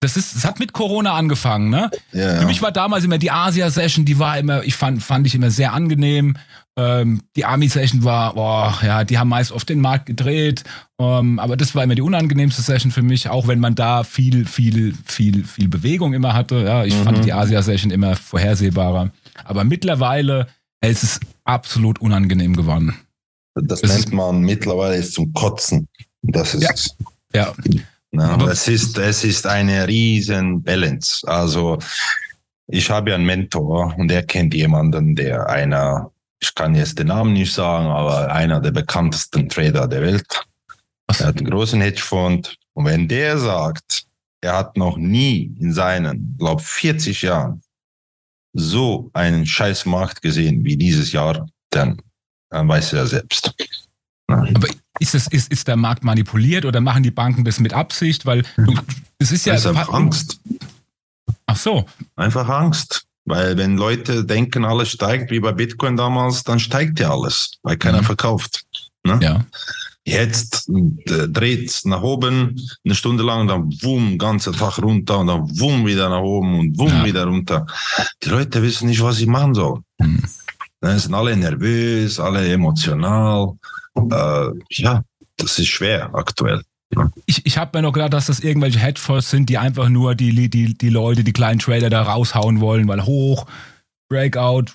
das 0.05 0.15
ist, 0.17 0.35
es 0.35 0.45
hat 0.45 0.59
mit 0.59 0.71
Corona 0.73 1.13
angefangen, 1.13 1.69
ne? 1.69 1.89
Ja, 2.13 2.39
Für 2.39 2.45
mich 2.45 2.61
war 2.61 2.71
damals 2.71 3.03
immer 3.03 3.17
die 3.17 3.31
Asia-Session, 3.31 4.05
die 4.05 4.19
war 4.19 4.37
immer, 4.37 4.63
ich 4.63 4.75
fand, 4.75 5.01
fand 5.03 5.25
ich 5.27 5.33
immer 5.35 5.49
sehr 5.51 5.73
angenehm. 5.73 6.37
Ähm, 6.77 7.21
die 7.35 7.45
Army-Session 7.45 8.03
war, 8.03 8.33
boah, 8.35 8.77
ja, 8.83 9.03
die 9.05 9.17
haben 9.17 9.29
meist 9.29 9.51
auf 9.53 9.63
den 9.65 9.79
Markt 9.79 10.05
gedreht. 10.05 10.63
Ähm, 10.99 11.39
aber 11.39 11.55
das 11.57 11.73
war 11.73 11.83
immer 11.83 11.95
die 11.95 12.01
unangenehmste 12.01 12.61
Session 12.61 12.91
für 12.91 13.01
mich, 13.01 13.29
auch 13.29 13.47
wenn 13.47 13.59
man 13.59 13.75
da 13.75 14.03
viel, 14.03 14.45
viel, 14.45 14.93
viel, 15.05 15.43
viel 15.45 15.69
Bewegung 15.69 16.13
immer 16.13 16.33
hatte. 16.33 16.55
Ja, 16.63 16.83
ich 16.85 16.93
Mhm. 16.95 17.03
fand 17.03 17.25
die 17.25 17.33
Asia-Session 17.33 17.91
immer 17.91 18.15
vorhersehbarer. 18.15 19.09
Aber 19.45 19.63
mittlerweile 19.63 20.47
es 20.81 21.01
ist 21.01 21.03
es 21.03 21.19
absolut 21.45 21.99
unangenehm 21.99 22.55
geworden. 22.55 22.93
das 23.55 23.81
das 23.81 23.97
nennt 23.97 24.13
man 24.13 24.41
mittlerweile 24.41 24.97
ist 24.97 25.13
zum 25.13 25.33
Kotzen. 25.33 25.87
Das 26.21 26.53
ist 26.53 26.95
Ja. 27.33 27.53
Ja, 27.53 27.53
Aber- 28.19 28.51
es 28.51 28.67
ist, 28.67 28.97
es 28.97 29.23
ist 29.23 29.45
eine 29.47 29.87
riesen 29.87 30.63
Balance. 30.63 31.27
Also 31.27 31.79
ich 32.67 32.89
habe 32.89 33.11
ja 33.11 33.15
einen 33.15 33.25
Mentor 33.25 33.93
und 33.97 34.07
der 34.07 34.23
kennt 34.23 34.53
jemanden, 34.53 35.15
der 35.15 35.47
einer, 35.47 36.11
ich 36.39 36.53
kann 36.55 36.75
jetzt 36.75 36.97
den 36.99 37.07
Namen 37.07 37.33
nicht 37.33 37.53
sagen, 37.53 37.87
aber 37.87 38.31
einer 38.31 38.59
der 38.59 38.71
bekanntesten 38.71 39.49
Trader 39.49 39.87
der 39.87 40.01
Welt. 40.01 40.45
Er 41.19 41.27
hat 41.27 41.37
einen 41.37 41.49
großen 41.49 41.81
Hedgefonds 41.81 42.55
und 42.73 42.85
wenn 42.85 43.07
der 43.07 43.37
sagt, 43.37 44.05
er 44.41 44.57
hat 44.57 44.77
noch 44.77 44.97
nie 44.97 45.55
in 45.59 45.73
seinen, 45.73 46.35
glaube 46.37 46.61
40 46.61 47.21
Jahren 47.21 47.61
so 48.53 49.09
einen 49.13 49.45
scheiß 49.45 49.85
Markt 49.85 50.21
gesehen 50.21 50.63
wie 50.63 50.77
dieses 50.77 51.11
Jahr, 51.11 51.47
dann, 51.69 52.01
dann 52.49 52.67
du 52.67 52.95
ja 52.95 53.05
selbst. 53.05 53.53
Aber 54.27 54.67
ist, 54.99 55.13
das, 55.13 55.27
ist, 55.27 55.51
ist 55.51 55.67
der 55.67 55.75
Markt 55.75 56.03
manipuliert 56.03 56.65
oder 56.65 56.81
machen 56.81 57.03
die 57.03 57.11
Banken 57.11 57.43
das 57.43 57.59
mit 57.59 57.73
Absicht? 57.73 58.25
Weil 58.25 58.43
es 59.19 59.31
ist 59.31 59.45
ja. 59.45 59.53
Das 59.53 59.61
ist 59.63 59.67
einfach 59.67 59.93
Angst. 59.93 60.39
Ach 61.45 61.57
so. 61.57 61.85
Einfach 62.15 62.47
Angst. 62.49 63.05
Weil 63.25 63.57
wenn 63.57 63.77
Leute 63.77 64.23
denken, 64.23 64.65
alles 64.65 64.89
steigt, 64.91 65.31
wie 65.31 65.39
bei 65.39 65.51
Bitcoin 65.51 65.97
damals, 65.97 66.43
dann 66.43 66.59
steigt 66.59 66.99
ja 66.99 67.11
alles, 67.11 67.53
weil 67.63 67.77
keiner 67.77 68.01
Mhm. 68.01 68.05
verkauft. 68.05 68.63
Ne? 69.03 69.19
Ja. 69.21 69.45
Jetzt 70.07 70.65
dreht 70.67 71.81
nach 71.85 72.03
oben 72.03 72.61
eine 72.85 72.93
Stunde 72.93 73.23
lang, 73.23 73.47
dann 73.47 73.71
wumm, 73.81 74.19
ganzer 74.19 74.51
Tag 74.51 74.77
runter 74.77 75.17
und 75.17 75.27
dann 75.27 75.59
wumm 75.59 75.87
wieder 75.87 76.09
nach 76.09 76.21
oben 76.21 76.59
und 76.59 76.77
wumm 76.77 76.89
Ja. 76.89 77.05
wieder 77.05 77.25
runter. 77.25 77.65
Die 78.23 78.29
Leute 78.29 78.61
wissen 78.61 78.87
nicht, 78.87 79.01
was 79.01 79.15
sie 79.17 79.25
machen 79.25 79.55
sollen. 79.55 79.83
Hm. 79.99 80.21
Dann 80.81 80.99
sind 80.99 81.15
alle 81.15 81.35
nervös, 81.35 82.19
alle 82.19 82.47
emotional. 82.51 83.53
Äh, 83.95 84.51
ja, 84.71 85.03
das 85.37 85.59
ist 85.59 85.67
schwer 85.67 86.09
aktuell. 86.13 86.61
Ich, 87.25 87.45
ich 87.45 87.57
habe 87.57 87.77
mir 87.77 87.81
noch 87.81 87.91
gedacht, 87.93 88.13
dass 88.13 88.27
das 88.27 88.39
irgendwelche 88.39 88.79
Hedgefonds 88.79 89.29
sind, 89.29 89.49
die 89.49 89.57
einfach 89.57 89.89
nur 89.89 90.15
die, 90.15 90.49
die, 90.49 90.73
die 90.77 90.89
Leute, 90.89 91.23
die 91.23 91.33
kleinen 91.33 91.59
Trader 91.59 91.89
da 91.89 92.03
raushauen 92.03 92.61
wollen, 92.61 92.87
weil 92.87 93.03
hoch, 93.05 93.47
Breakout, 94.09 94.65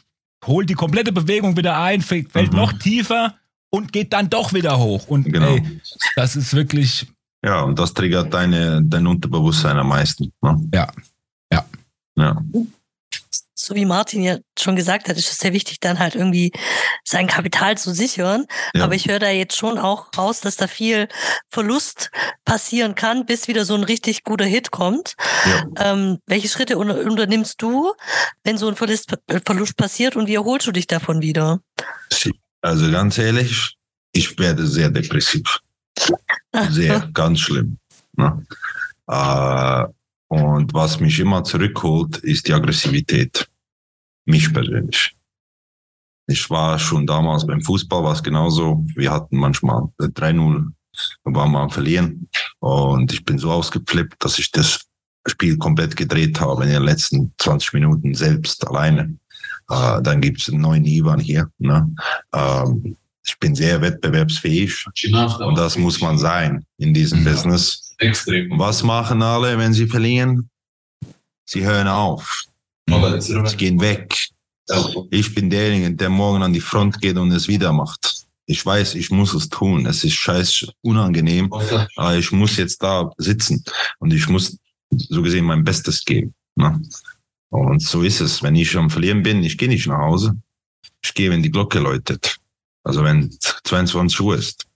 holt 0.44 0.68
die 0.68 0.74
komplette 0.74 1.12
Bewegung 1.12 1.56
wieder 1.56 1.78
ein, 1.78 2.02
fällt 2.02 2.32
fällt 2.32 2.52
Mhm. 2.52 2.58
noch 2.58 2.72
tiefer 2.74 3.34
und 3.70 3.92
geht 3.92 4.12
dann 4.12 4.28
doch 4.28 4.52
wieder 4.52 4.78
hoch. 4.78 5.06
Und 5.06 5.24
Genau. 5.32 5.46
ey, 5.54 5.80
das 6.16 6.36
ist 6.36 6.52
wirklich, 6.54 7.06
Ja, 7.44 7.62
und 7.62 7.78
das 7.78 7.94
triggert 7.94 8.34
deine, 8.34 8.82
dein 8.82 9.06
Unterbewusstsein 9.06 9.78
am 9.78 9.88
meisten. 9.88 10.32
Ne? 10.42 10.68
Ja. 10.74 10.92
Ja. 11.52 11.64
Ja. 12.16 12.42
So 13.70 13.76
wie 13.76 13.86
Martin 13.86 14.24
ja 14.24 14.36
schon 14.58 14.74
gesagt 14.74 15.08
hat, 15.08 15.16
ist 15.16 15.30
es 15.30 15.38
sehr 15.38 15.52
wichtig, 15.52 15.78
dann 15.78 16.00
halt 16.00 16.16
irgendwie 16.16 16.50
sein 17.04 17.28
Kapital 17.28 17.78
zu 17.78 17.94
sichern. 17.94 18.46
Ja. 18.74 18.82
Aber 18.82 18.96
ich 18.96 19.06
höre 19.06 19.20
da 19.20 19.30
jetzt 19.30 19.56
schon 19.56 19.78
auch 19.78 20.08
raus, 20.18 20.40
dass 20.40 20.56
da 20.56 20.66
viel 20.66 21.06
Verlust 21.50 22.10
passieren 22.44 22.96
kann, 22.96 23.26
bis 23.26 23.46
wieder 23.46 23.64
so 23.64 23.76
ein 23.76 23.84
richtig 23.84 24.24
guter 24.24 24.44
Hit 24.44 24.72
kommt. 24.72 25.14
Ja. 25.46 25.92
Ähm, 25.92 26.18
welche 26.26 26.48
Schritte 26.48 26.78
unter 26.78 26.98
unternimmst 26.98 27.62
du, 27.62 27.92
wenn 28.42 28.58
so 28.58 28.66
ein 28.66 28.74
Verlust, 28.74 29.14
äh, 29.28 29.38
Verlust 29.46 29.76
passiert 29.76 30.16
und 30.16 30.26
wie 30.26 30.34
erholst 30.34 30.66
du 30.66 30.72
dich 30.72 30.88
davon 30.88 31.22
wieder? 31.22 31.60
Also 32.62 32.90
ganz 32.90 33.18
ehrlich, 33.18 33.76
ich 34.10 34.36
werde 34.36 34.66
sehr 34.66 34.90
depressiv. 34.90 35.60
Sehr, 36.70 37.08
ganz 37.14 37.38
schlimm. 37.38 37.78
Ne? 38.16 38.44
Äh, 39.06 39.84
und 40.26 40.74
was 40.74 40.98
mich 40.98 41.20
immer 41.20 41.44
zurückholt, 41.44 42.16
ist 42.18 42.48
die 42.48 42.52
Aggressivität. 42.52 43.48
Mich 44.30 44.52
persönlich. 44.52 45.14
Ich 46.26 46.48
war 46.48 46.78
schon 46.78 47.06
damals 47.06 47.46
beim 47.46 47.60
Fußball, 47.60 48.04
war 48.04 48.12
es 48.12 48.22
genauso. 48.22 48.84
Wir 48.94 49.10
hatten 49.10 49.36
manchmal 49.36 49.88
äh, 50.00 50.04
3-0, 50.04 50.70
wir 51.24 51.34
waren 51.34 51.50
mal 51.50 51.64
am 51.64 51.70
Verlieren. 51.70 52.28
Und 52.60 53.12
ich 53.12 53.24
bin 53.24 53.38
so 53.38 53.50
ausgeflippt, 53.50 54.22
dass 54.24 54.38
ich 54.38 54.50
das 54.52 54.80
Spiel 55.26 55.58
komplett 55.58 55.96
gedreht 55.96 56.40
habe 56.40 56.64
in 56.64 56.70
den 56.70 56.82
letzten 56.84 57.32
20 57.38 57.72
Minuten 57.74 58.14
selbst 58.14 58.66
alleine. 58.66 59.18
Äh, 59.68 60.00
dann 60.02 60.20
gibt 60.20 60.40
es 60.40 60.48
einen 60.48 60.60
neuen 60.60 60.84
Ivan 60.84 61.18
hier. 61.18 61.50
Ne? 61.58 61.92
Ähm, 62.32 62.96
ich 63.26 63.38
bin 63.38 63.54
sehr 63.54 63.80
wettbewerbsfähig 63.80 64.86
und 65.40 65.58
das 65.58 65.76
muss 65.76 66.00
man 66.00 66.16
sein 66.16 66.64
in 66.78 66.94
diesem 66.94 67.20
Mhm. 67.20 67.24
Business. 67.24 67.94
Extrem. 67.98 68.58
Was 68.58 68.82
machen 68.82 69.20
alle, 69.22 69.58
wenn 69.58 69.72
sie 69.72 69.86
verlieren? 69.86 70.48
Sie 71.44 71.64
hören 71.64 71.88
auf. 71.88 72.44
Sie 73.20 73.56
gehen 73.56 73.80
weg. 73.80 74.16
Ich 75.10 75.34
bin 75.34 75.50
derjenige, 75.50 75.94
der 75.94 76.10
morgen 76.10 76.42
an 76.42 76.52
die 76.52 76.60
Front 76.60 77.00
geht 77.00 77.16
und 77.16 77.32
es 77.32 77.48
wieder 77.48 77.72
macht. 77.72 78.24
Ich 78.46 78.64
weiß, 78.64 78.94
ich 78.94 79.10
muss 79.10 79.34
es 79.34 79.48
tun. 79.48 79.86
Es 79.86 80.04
ist 80.04 80.14
scheiß 80.14 80.66
unangenehm, 80.82 81.52
aber 81.96 82.16
ich 82.16 82.32
muss 82.32 82.56
jetzt 82.56 82.82
da 82.82 83.10
sitzen 83.18 83.64
und 83.98 84.12
ich 84.12 84.28
muss 84.28 84.58
so 84.90 85.22
gesehen 85.22 85.44
mein 85.44 85.64
Bestes 85.64 86.04
geben. 86.04 86.34
Ne? 86.56 86.80
Und 87.50 87.82
so 87.82 88.02
ist 88.02 88.20
es. 88.20 88.42
Wenn 88.42 88.56
ich 88.56 88.76
am 88.76 88.90
Verlieren 88.90 89.22
bin, 89.22 89.42
ich 89.42 89.58
gehe 89.58 89.68
nicht 89.68 89.86
nach 89.86 89.98
Hause. 89.98 90.40
Ich 91.02 91.14
gehe, 91.14 91.30
wenn 91.30 91.42
die 91.42 91.50
Glocke 91.50 91.78
läutet. 91.78 92.36
Also 92.84 93.04
wenn 93.04 93.30
22 93.64 94.20
Uhr 94.20 94.36
ist. 94.36 94.66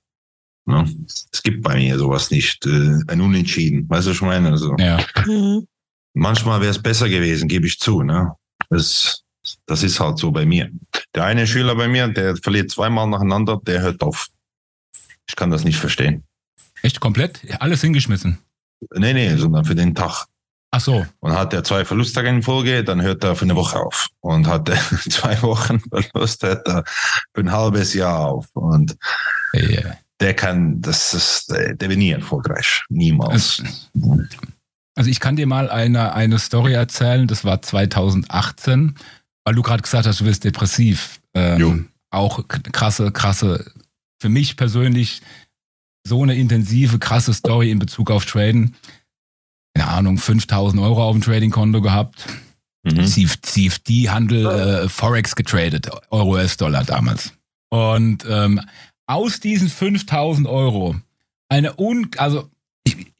Ne? 0.66 0.88
Es 1.32 1.42
gibt 1.42 1.62
bei 1.62 1.76
mir 1.76 1.98
sowas 1.98 2.30
nicht. 2.30 2.64
Äh, 2.66 3.00
ein 3.08 3.20
Unentschieden. 3.20 3.88
Weißt 3.88 4.06
du, 4.06 4.10
was 4.10 4.16
ich 4.16 4.22
meine? 4.22 4.50
Also, 4.50 4.74
ja. 4.78 5.04
Mhm. 5.26 5.66
Manchmal 6.14 6.60
wäre 6.60 6.70
es 6.70 6.80
besser 6.80 7.08
gewesen, 7.08 7.48
gebe 7.48 7.66
ich 7.66 7.78
zu. 7.78 8.02
Ne? 8.02 8.32
Das, 8.70 9.24
das 9.66 9.82
ist 9.82 10.00
halt 10.00 10.18
so 10.18 10.30
bei 10.30 10.46
mir. 10.46 10.70
Der 11.14 11.24
eine 11.24 11.46
Schüler 11.46 11.74
bei 11.74 11.88
mir, 11.88 12.08
der 12.08 12.36
verliert 12.36 12.70
zweimal 12.70 13.06
nacheinander, 13.06 13.60
der 13.62 13.82
hört 13.82 14.02
auf. 14.02 14.28
Ich 15.28 15.36
kann 15.36 15.50
das 15.50 15.64
nicht 15.64 15.78
verstehen. 15.78 16.24
Echt 16.82 17.00
komplett? 17.00 17.40
Alles 17.60 17.80
hingeschmissen. 17.80 18.38
Nee, 18.94 19.14
nee, 19.14 19.36
sondern 19.36 19.64
für 19.64 19.74
den 19.74 19.94
Tag. 19.94 20.26
Ach 20.70 20.80
so. 20.80 21.06
Und 21.20 21.32
hat 21.32 21.52
er 21.54 21.62
zwei 21.62 21.84
Verlusttage 21.84 22.28
in 22.28 22.42
Folge, 22.42 22.82
dann 22.82 23.00
hört 23.00 23.22
er 23.22 23.36
für 23.36 23.44
eine 23.44 23.54
Woche 23.54 23.78
auf. 23.78 24.08
Und 24.20 24.46
hat 24.46 24.68
er 24.68 24.76
zwei 25.08 25.40
Wochen 25.42 25.80
Verlust, 25.80 26.42
hört 26.42 26.66
er 26.66 26.84
für 27.32 27.40
ein 27.40 27.52
halbes 27.52 27.94
Jahr 27.94 28.26
auf. 28.26 28.46
Und 28.54 28.96
Ey, 29.52 29.82
der 30.20 30.34
kann, 30.34 30.80
das 30.80 31.14
ist, 31.14 31.50
der, 31.50 31.74
der 31.74 31.88
wird 31.88 31.98
nie 31.98 32.10
erfolgreich. 32.10 32.82
Niemals. 32.88 33.62
Also 33.94 34.22
ich 35.10 35.20
kann 35.20 35.36
dir 35.36 35.46
mal 35.46 35.70
eine, 35.70 36.14
eine 36.14 36.38
Story 36.38 36.72
erzählen, 36.72 37.26
das 37.26 37.44
war 37.44 37.60
2018, 37.60 38.94
weil 39.44 39.54
du 39.54 39.62
gerade 39.62 39.82
gesagt 39.82 40.06
hast, 40.06 40.20
du 40.20 40.24
wirst 40.24 40.44
depressiv. 40.44 41.20
Ähm, 41.34 41.88
auch 42.10 42.46
krasse, 42.48 43.10
krasse, 43.10 43.72
für 44.20 44.28
mich 44.28 44.56
persönlich 44.56 45.20
so 46.06 46.22
eine 46.22 46.36
intensive, 46.36 46.98
krasse 46.98 47.34
Story 47.34 47.70
in 47.70 47.78
Bezug 47.78 48.10
auf 48.10 48.24
Traden. 48.24 48.76
Keine 49.74 49.90
Ahnung, 49.90 50.18
5000 50.18 50.80
Euro 50.80 51.02
auf 51.02 51.14
dem 51.16 51.22
Trading-Konto 51.22 51.80
gehabt. 51.80 52.26
Mhm. 52.84 53.06
CF 53.06 53.40
CFD-Handel, 53.40 54.46
äh, 54.46 54.88
Forex 54.88 55.34
getradet, 55.34 55.90
Euro, 56.10 56.34
US-Dollar 56.34 56.84
damals. 56.84 57.32
Und 57.70 58.24
ähm, 58.28 58.60
aus 59.06 59.40
diesen 59.40 59.68
5000 59.68 60.46
Euro 60.46 60.94
eine 61.48 61.78
un, 61.78 62.10
also 62.18 62.50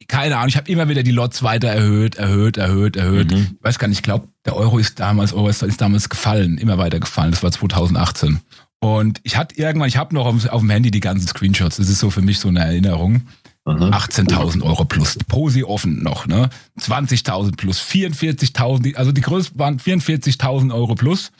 keine 0.07 0.37
Ahnung, 0.37 0.49
ich 0.49 0.57
habe 0.57 0.69
immer 0.71 0.87
wieder 0.89 1.03
die 1.03 1.11
Lots 1.11 1.43
weiter 1.43 1.67
erhöht, 1.69 2.15
erhöht, 2.15 2.57
erhöht, 2.57 2.95
erhöht. 2.95 3.31
Mhm. 3.31 3.37
Ich 3.57 3.63
weiß 3.63 3.79
gar 3.79 3.87
nicht, 3.87 3.99
ich 3.99 4.03
glaube, 4.03 4.27
der 4.45 4.55
Euro 4.55 4.77
ist 4.77 4.99
damals, 4.99 5.33
Euro 5.33 5.49
ist, 5.49 5.61
ist 5.63 5.81
damals 5.81 6.09
gefallen, 6.09 6.57
immer 6.57 6.77
weiter 6.77 6.99
gefallen. 6.99 7.31
Das 7.31 7.43
war 7.43 7.51
2018. 7.51 8.39
Und 8.79 9.19
ich 9.23 9.37
hatte 9.37 9.55
irgendwann, 9.57 9.87
ich 9.87 9.97
habe 9.97 10.13
noch 10.13 10.25
auf, 10.25 10.47
auf 10.49 10.61
dem 10.61 10.69
Handy 10.69 10.91
die 10.91 10.99
ganzen 10.99 11.27
Screenshots. 11.27 11.77
Das 11.77 11.89
ist 11.89 11.99
so 11.99 12.09
für 12.11 12.21
mich 12.21 12.39
so 12.39 12.49
eine 12.49 12.59
Erinnerung. 12.59 13.23
Mhm. 13.67 13.81
18.000 13.85 14.61
Euro 14.61 14.85
plus, 14.85 15.17
Posi 15.27 15.63
offen 15.63 16.03
noch, 16.03 16.27
ne? 16.27 16.49
20.000 16.79 17.55
plus, 17.57 17.79
44.000, 17.81 18.83
die- 18.83 18.95
also 18.97 19.11
die 19.11 19.21
größten 19.21 19.57
waren 19.57 19.79
44.000 19.79 20.71
Euro 20.71 20.93
plus 20.93 21.31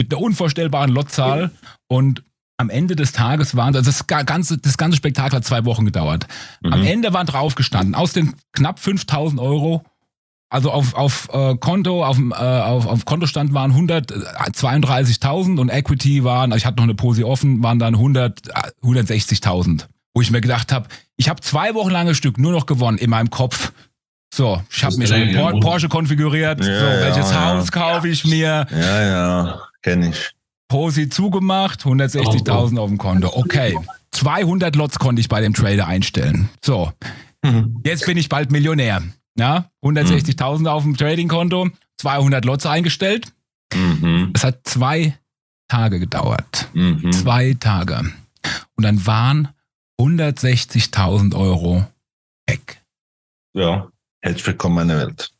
mit 0.00 0.12
einer 0.12 0.20
unvorstellbaren 0.20 0.90
Lotzahl 0.90 1.52
und 1.88 2.24
am 2.60 2.70
Ende 2.70 2.94
des 2.96 3.12
Tages 3.12 3.56
waren, 3.56 3.74
also 3.74 3.90
das 3.90 4.06
ga- 4.06 4.22
ganze, 4.22 4.58
das 4.58 4.76
ganze 4.78 4.96
Spektakel 4.96 5.36
hat 5.38 5.44
zwei 5.44 5.64
Wochen 5.64 5.84
gedauert. 5.84 6.26
Am 6.62 6.80
Mhm. 6.80 6.86
Ende 6.86 7.12
waren 7.12 7.26
draufgestanden, 7.26 7.94
aus 7.94 8.12
den 8.12 8.34
knapp 8.52 8.78
5.000 8.78 9.40
Euro, 9.40 9.82
also 10.52 10.70
auf, 10.70 10.94
auf 10.94 11.28
äh, 11.32 11.56
Konto, 11.56 12.04
auf, 12.04 12.18
äh, 12.18 12.34
auf, 12.34 12.86
auf 12.86 13.04
Kontostand 13.04 13.52
waren 13.54 13.72
132.000 13.72 15.58
und 15.60 15.68
Equity 15.68 16.24
waren, 16.24 16.52
ich 16.52 16.66
hatte 16.66 16.76
noch 16.76 16.84
eine 16.84 16.94
Posi 16.94 17.24
offen, 17.24 17.62
waren 17.62 17.78
dann 17.78 17.94
100, 17.94 18.48
äh, 18.48 18.52
160.000. 18.82 19.86
Wo 20.14 20.20
ich 20.22 20.30
mir 20.30 20.40
gedacht 20.40 20.72
habe, 20.72 20.88
ich 21.16 21.28
habe 21.28 21.40
zwei 21.40 21.74
Wochen 21.74 21.90
lange 21.90 22.14
Stück 22.16 22.36
nur 22.38 22.50
noch 22.52 22.66
gewonnen 22.66 22.98
in 22.98 23.10
meinem 23.10 23.30
Kopf. 23.30 23.72
So, 24.34 24.60
ich 24.70 24.82
habe 24.84 24.96
mir 24.96 25.06
schon 25.06 25.20
der 25.32 25.38
Por. 25.40 25.60
Porsche 25.60 25.88
konfiguriert. 25.88 26.58
Ja, 26.64 26.66
so, 26.80 26.86
welches 27.04 27.30
ja, 27.30 27.44
Haus 27.46 27.70
kaufe 27.72 28.08
ich 28.08 28.24
mir? 28.24 28.66
Ja, 28.70 29.02
ja, 29.02 29.60
kenne 29.82 30.10
ich. 30.10 30.30
Posi 30.70 31.08
zugemacht, 31.08 31.82
160.000 31.84 32.78
auf 32.78 32.88
dem 32.88 32.96
Konto. 32.96 33.28
Okay. 33.36 33.76
200 34.12 34.76
Lots 34.76 34.98
konnte 35.00 35.20
ich 35.20 35.28
bei 35.28 35.40
dem 35.40 35.52
Trader 35.52 35.86
einstellen. 35.86 36.48
So, 36.64 36.92
Mhm. 37.42 37.80
jetzt 37.84 38.06
bin 38.06 38.16
ich 38.16 38.28
bald 38.28 38.52
Millionär. 38.52 39.02
Ja, 39.36 39.70
160.000 39.82 40.68
auf 40.68 40.82
dem 40.84 40.96
Trading-Konto, 40.96 41.70
200 41.98 42.44
Lots 42.44 42.66
eingestellt. 42.66 43.32
Mhm. 43.74 44.30
Es 44.34 44.44
hat 44.44 44.60
zwei 44.64 45.18
Tage 45.68 45.98
gedauert. 45.98 46.68
Mhm. 46.72 47.10
Zwei 47.12 47.54
Tage. 47.58 48.12
Und 48.76 48.84
dann 48.84 49.04
waren 49.06 49.48
160.000 50.00 51.34
Euro 51.34 51.84
weg. 52.46 52.80
Ja, 53.54 53.88
herzlich 54.20 54.46
willkommen 54.46 54.78
in 54.82 54.86
meiner 54.86 55.00
Welt. 55.06 55.32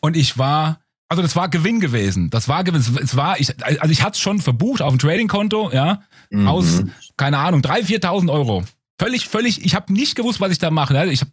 Und 0.00 0.16
ich 0.16 0.38
war, 0.38 0.80
also 1.08 1.22
das 1.22 1.36
war 1.36 1.48
Gewinn 1.48 1.80
gewesen. 1.80 2.30
Das 2.30 2.48
war 2.48 2.64
Gewinn. 2.64 2.80
Es 2.80 3.16
war, 3.16 3.38
ich, 3.40 3.54
also 3.64 3.90
ich 3.92 4.02
hatte 4.02 4.12
es 4.12 4.20
schon 4.20 4.40
verbucht 4.40 4.82
auf 4.82 4.92
dem 4.94 4.98
Trading-Konto, 4.98 5.70
ja, 5.72 6.02
Mhm. 6.30 6.48
aus, 6.48 6.82
keine 7.16 7.38
Ahnung, 7.38 7.60
3.000, 7.62 7.84
4.000 8.02 8.30
Euro. 8.32 8.64
Völlig, 9.00 9.28
völlig, 9.28 9.64
ich 9.64 9.74
habe 9.76 9.92
nicht 9.92 10.16
gewusst, 10.16 10.40
was 10.40 10.50
ich 10.50 10.58
da 10.58 10.70
mache. 10.70 10.92
ne? 10.94 11.06
Ich 11.06 11.20
hab, 11.20 11.28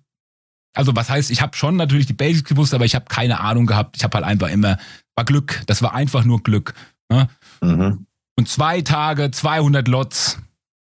Also 0.76 0.96
was 0.96 1.10
heißt, 1.10 1.32
ich 1.32 1.42
habe 1.42 1.56
schon 1.56 1.76
natürlich 1.76 2.06
die 2.06 2.14
Basics 2.14 2.48
gewusst, 2.50 2.74
aber 2.74 2.86
ich 2.86 2.94
habe 2.96 3.06
keine 3.08 3.40
Ahnung 3.40 3.66
gehabt. 3.66 3.96
Ich 3.98 4.04
habe 4.04 4.16
halt 4.18 4.26
einfach 4.26 4.50
immer, 4.50 4.78
war 5.16 5.26
Glück. 5.26 5.64
Das 5.68 5.82
war 5.82 5.94
einfach 5.96 6.24
nur 6.26 6.44
Glück. 6.44 6.74
Ne? 7.10 7.28
Mhm. 7.62 8.06
Und 8.38 8.50
zwei 8.50 8.82
Tage, 8.82 9.32
200 9.32 9.88
Lots, 9.88 10.40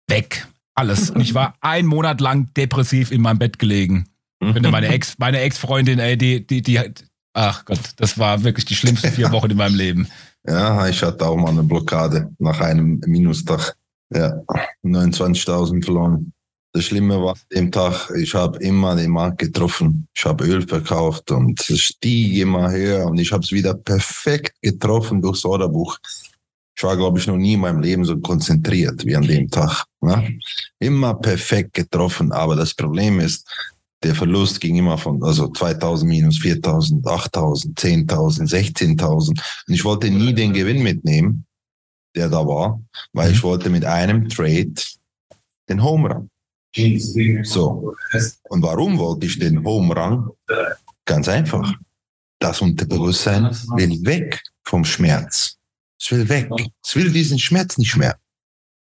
weg. 0.09 0.47
Alles. 0.75 1.09
Und 1.09 1.21
ich 1.21 1.33
war 1.33 1.55
einen 1.61 1.87
Monat 1.87 2.21
lang 2.21 2.53
depressiv 2.53 3.11
in 3.11 3.21
meinem 3.21 3.39
Bett 3.39 3.57
gelegen. 3.59 4.07
Finde, 4.41 4.69
meine 4.69 4.87
Ex, 4.89 5.17
meine 5.17 5.39
Ex-Freundin, 5.39 5.99
ey, 5.99 6.17
die, 6.17 6.45
die, 6.45 6.61
die, 6.61 6.79
hat- 6.79 7.03
ach 7.37 7.65
Gott, 7.65 7.79
das 7.97 8.17
war 8.17 8.43
wirklich 8.43 8.65
die 8.65 8.75
schlimmsten 8.75 9.11
vier 9.11 9.31
Wochen 9.31 9.51
in 9.51 9.57
meinem 9.57 9.75
Leben. 9.75 10.07
Ja, 10.45 10.87
ich 10.87 11.01
hatte 11.03 11.25
auch 11.25 11.35
mal 11.35 11.49
eine 11.49 11.63
Blockade 11.63 12.31
nach 12.39 12.59
einem 12.61 12.99
Minustag. 13.05 13.75
Ja, 14.13 14.41
29.000 14.83 15.83
verloren. 15.83 16.33
Das 16.73 16.85
Schlimme 16.85 17.21
war 17.21 17.33
an 17.33 17.39
dem 17.53 17.71
Tag, 17.71 18.11
ich 18.15 18.33
habe 18.33 18.57
immer 18.59 18.95
den 18.95 19.11
Markt 19.11 19.39
getroffen. 19.39 20.07
Ich 20.15 20.25
habe 20.25 20.45
Öl 20.45 20.67
verkauft 20.67 21.31
und 21.31 21.59
es 21.69 21.79
stieg 21.79 22.37
immer 22.37 22.71
höher 22.71 23.05
und 23.05 23.19
ich 23.19 23.31
habe 23.31 23.43
es 23.43 23.51
wieder 23.51 23.73
perfekt 23.73 24.53
getroffen 24.61 25.21
durchs 25.21 25.45
Orderbuch. 25.45 25.97
Ich 26.75 26.83
war, 26.83 26.95
glaube 26.95 27.17
ich, 27.17 27.27
noch 27.27 27.37
nie 27.37 27.53
in 27.53 27.61
meinem 27.61 27.81
Leben 27.81 28.05
so 28.05 28.17
konzentriert 28.19 29.03
wie 29.05 29.15
an 29.15 29.23
dem 29.23 29.49
Tag. 29.49 29.85
Ne? 30.01 30.39
Immer 30.79 31.15
perfekt 31.15 31.73
getroffen, 31.73 32.31
aber 32.31 32.55
das 32.55 32.73
Problem 32.73 33.19
ist, 33.19 33.49
der 34.03 34.13
Verlust 34.13 34.61
ging 34.61 34.75
immer 34.75 34.97
von 34.97 35.23
also 35.23 35.47
2000 35.47 36.09
minus 36.09 36.37
4000, 36.39 37.05
8000, 37.05 37.79
10.000, 37.79 38.49
16.000. 38.49 39.29
Und 39.29 39.73
ich 39.73 39.83
wollte 39.83 40.09
nie 40.09 40.33
den 40.33 40.53
Gewinn 40.53 40.83
mitnehmen, 40.83 41.45
der 42.15 42.29
da 42.29 42.45
war, 42.45 42.81
weil 43.13 43.31
ich 43.31 43.41
wollte 43.43 43.69
mit 43.69 43.85
einem 43.85 44.29
Trade 44.29 44.73
den 45.69 45.83
Home 45.83 46.09
Run. 46.13 46.29
So. 47.43 47.95
Und 48.49 48.61
warum 48.61 48.97
wollte 48.99 49.25
ich 49.25 49.39
den 49.39 49.63
Home 49.65 49.95
Run? 49.95 50.29
Ganz 51.05 51.27
einfach. 51.27 51.73
Das 52.39 52.61
Unterbewusstsein 52.61 53.45
will 53.75 54.05
weg 54.05 54.43
vom 54.63 54.85
Schmerz. 54.85 55.57
Es 55.99 56.11
will 56.11 56.29
weg. 56.29 56.51
Es 56.85 56.95
will 56.95 57.11
diesen 57.11 57.39
Schmerz 57.39 57.79
nicht 57.79 57.97
mehr. 57.97 58.15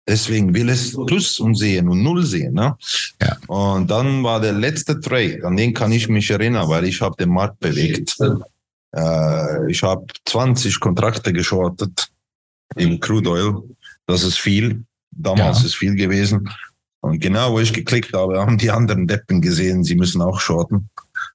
Deswegen 0.08 0.54
will 0.54 0.68
es 0.68 0.96
Plus 1.06 1.40
und 1.40 1.56
sehen 1.56 1.88
und 1.88 2.02
Null 2.02 2.24
sehen. 2.24 2.54
Ne? 2.54 2.76
Ja. 3.20 3.36
Und 3.48 3.90
dann 3.90 4.22
war 4.22 4.40
der 4.40 4.52
letzte 4.52 5.00
Trade, 5.00 5.40
an 5.42 5.56
den 5.56 5.74
kann 5.74 5.90
ich 5.90 6.08
mich 6.08 6.30
erinnern, 6.30 6.68
weil 6.68 6.84
ich 6.84 7.00
habe 7.00 7.16
den 7.18 7.30
Markt 7.30 7.58
bewegt. 7.58 8.16
Äh, 8.94 9.70
ich 9.70 9.82
habe 9.82 10.06
20 10.24 10.78
Kontrakte 10.78 11.32
geschortet 11.32 12.08
im 12.76 13.00
Crude 13.00 13.30
Oil. 13.30 13.62
Das 14.06 14.22
ist 14.22 14.38
viel. 14.38 14.84
Damals 15.10 15.60
Ja. 15.60 15.66
ist 15.66 15.74
viel 15.76 15.94
gewesen. 15.96 16.48
Und 17.00 17.20
genau, 17.20 17.52
wo 17.52 17.60
ich 17.60 17.72
geklickt 17.72 18.12
habe, 18.12 18.38
haben 18.40 18.58
die 18.58 18.70
anderen 18.70 19.06
Deppen 19.06 19.40
gesehen, 19.40 19.82
sie 19.84 19.96
müssen 19.96 20.22
auch 20.22 20.40
shorten. 20.40 20.88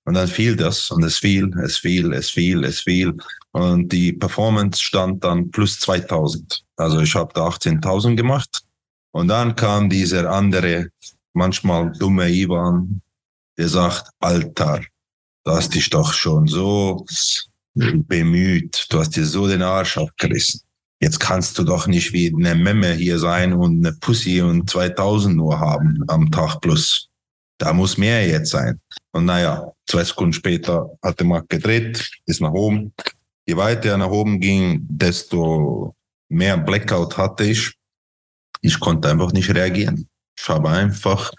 Und 0.06 0.14
dann 0.14 0.28
fiel 0.28 0.56
das 0.56 0.90
und 0.92 1.04
es 1.04 1.18
fiel, 1.18 1.52
es 1.64 1.78
fiel, 1.78 2.14
es 2.14 2.30
fiel, 2.30 2.64
es 2.64 2.80
fiel. 2.80 3.14
Und 3.52 3.90
die 3.92 4.14
Performance 4.14 4.82
stand 4.82 5.24
dann 5.24 5.52
plus 5.52 5.80
2000. 5.80 6.64
Also 6.78 7.02
ich 7.02 7.16
habe 7.16 7.34
da 7.34 7.48
18.000 7.48 8.16
gemacht. 8.16 8.62
Und 9.12 9.28
dann 9.28 9.56
kam 9.56 9.90
dieser 9.90 10.32
andere, 10.32 10.90
manchmal 11.34 11.92
dumme 11.92 12.30
Ivan, 12.30 13.02
der 13.58 13.68
sagt, 13.68 14.10
Alter, 14.20 14.82
du 15.44 15.52
hast 15.52 15.76
dich 15.76 15.90
doch 15.90 16.14
schon 16.14 16.48
so 16.48 17.06
bemüht, 17.74 18.88
du 18.90 19.00
hast 19.00 19.16
dir 19.16 19.26
so 19.26 19.48
den 19.48 19.62
Arsch 19.62 19.98
abgerissen. 19.98 20.62
Jetzt 21.02 21.20
kannst 21.20 21.58
du 21.58 21.64
doch 21.64 21.88
nicht 21.88 22.14
wie 22.14 22.34
eine 22.34 22.54
Memme 22.54 22.94
hier 22.94 23.18
sein 23.18 23.54
und 23.54 23.86
eine 23.86 23.96
Pussy 23.98 24.42
und 24.42 24.70
2000 24.70 25.36
nur 25.36 25.60
haben 25.60 26.04
am 26.08 26.32
Tag 26.32 26.62
plus. 26.62 27.10
Da 27.58 27.74
muss 27.74 27.98
mehr 27.98 28.28
jetzt 28.28 28.52
sein. 28.52 28.80
Und 29.12 29.26
naja, 29.26 29.72
zwei 29.88 30.04
Sekunden 30.04 30.34
später 30.34 30.90
hat 31.02 31.20
der 31.20 31.28
Markt 31.28 31.50
gedreht, 31.50 32.10
ist 32.26 32.42
nach 32.42 32.52
oben. 32.52 32.94
Je 33.46 33.56
weiter 33.56 33.92
er 33.92 33.98
nach 33.98 34.10
oben 34.10 34.40
ging, 34.40 34.86
desto 34.90 35.96
mehr 36.30 36.58
Blackout 36.58 37.18
hatte 37.18 37.46
ich. 37.46 37.74
Ich 38.62 38.80
konnte 38.80 39.10
einfach 39.10 39.32
nicht 39.34 39.54
reagieren. 39.54 40.08
Ich 40.38 40.48
habe 40.48 40.70
einfach 40.70 41.32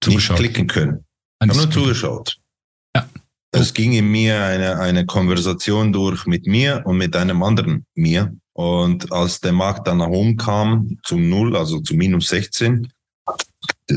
Zugeschaut. 0.00 0.38
nicht 0.38 0.52
klicken 0.52 0.66
können. 0.66 1.04
Ich 1.42 1.48
habe 1.48 1.58
nur 1.58 1.70
zugeschaut. 1.70 2.38
Ja. 2.96 3.08
Es 3.52 3.72
ging 3.72 3.92
in 3.92 4.10
mir 4.10 4.42
eine, 4.44 4.78
eine 4.78 5.06
Konversation 5.06 5.92
durch 5.92 6.26
mit 6.26 6.46
mir 6.46 6.82
und 6.84 6.98
mit 6.98 7.14
einem 7.16 7.42
anderen 7.42 7.86
mir. 7.94 8.34
Und 8.52 9.12
als 9.12 9.40
der 9.40 9.52
Markt 9.52 9.86
dann 9.86 9.98
nach 9.98 10.08
oben 10.08 10.36
kam, 10.36 10.98
zum 11.04 11.28
Null, 11.28 11.56
also 11.56 11.80
zu 11.80 11.94
minus 11.94 12.28
16, 12.28 12.92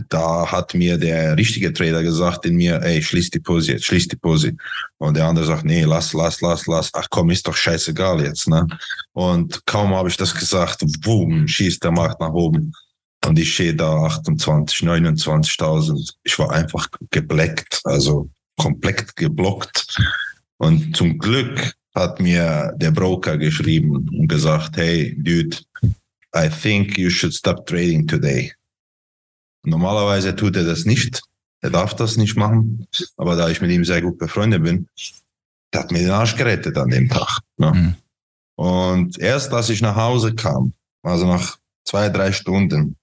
da 0.09 0.49
hat 0.49 0.73
mir 0.73 0.97
der 0.97 1.37
richtige 1.37 1.73
Trader 1.73 2.01
gesagt 2.01 2.45
in 2.45 2.55
mir, 2.55 2.81
ey, 2.81 3.01
schließ 3.01 3.29
die 3.29 3.39
Pose 3.39 3.73
jetzt, 3.73 3.85
schließ 3.85 4.07
die 4.07 4.15
Pose. 4.15 4.55
Und 4.97 5.17
der 5.17 5.25
andere 5.25 5.45
sagt, 5.45 5.65
nee, 5.65 5.83
lass, 5.83 6.13
lass, 6.13 6.41
lass, 6.41 6.65
lass. 6.67 6.89
Ach 6.93 7.07
komm, 7.09 7.29
ist 7.29 7.47
doch 7.47 7.55
scheißegal 7.55 8.21
jetzt, 8.23 8.47
ne? 8.47 8.67
Und 9.13 9.65
kaum 9.65 9.93
habe 9.93 10.09
ich 10.09 10.17
das 10.17 10.33
gesagt, 10.33 10.83
boom, 11.01 11.47
schießt 11.47 11.83
der 11.83 11.91
Markt 11.91 12.21
nach 12.21 12.31
oben. 12.31 12.71
Und 13.25 13.37
ich 13.37 13.53
stehe 13.53 13.75
da 13.75 14.05
28, 14.05 14.79
29.000. 14.79 16.13
Ich 16.23 16.39
war 16.39 16.51
einfach 16.51 16.87
gebleckt, 17.11 17.81
also 17.83 18.29
komplett 18.57 19.15
geblockt. 19.15 19.87
Und 20.57 20.95
zum 20.95 21.17
Glück 21.17 21.73
hat 21.93 22.19
mir 22.19 22.73
der 22.77 22.91
Broker 22.91 23.37
geschrieben 23.37 23.91
und 23.91 24.27
gesagt, 24.27 24.77
hey, 24.77 25.15
dude, 25.19 25.57
I 26.35 26.49
think 26.49 26.97
you 26.97 27.09
should 27.09 27.33
stop 27.33 27.65
trading 27.65 28.07
today. 28.07 28.53
Normalerweise 29.63 30.35
tut 30.35 30.55
er 30.55 30.63
das 30.63 30.85
nicht. 30.85 31.21
Er 31.61 31.69
darf 31.69 31.95
das 31.95 32.17
nicht 32.17 32.35
machen. 32.35 32.87
Aber 33.17 33.35
da 33.35 33.49
ich 33.49 33.61
mit 33.61 33.71
ihm 33.71 33.85
sehr 33.85 34.01
gut 34.01 34.17
befreundet 34.17 34.63
bin, 34.63 34.87
der 35.73 35.81
hat 35.81 35.91
mir 35.91 35.99
den 35.99 36.11
Arsch 36.11 36.35
gerettet 36.35 36.77
an 36.77 36.89
dem 36.89 37.09
Tag. 37.09 37.39
Ne? 37.57 37.71
Mhm. 37.71 37.95
Und 38.55 39.19
erst 39.19 39.53
als 39.53 39.69
ich 39.69 39.81
nach 39.81 39.95
Hause 39.95 40.35
kam, 40.35 40.73
also 41.03 41.25
nach 41.25 41.57
zwei, 41.85 42.09
drei 42.09 42.31
Stunden, 42.31 42.97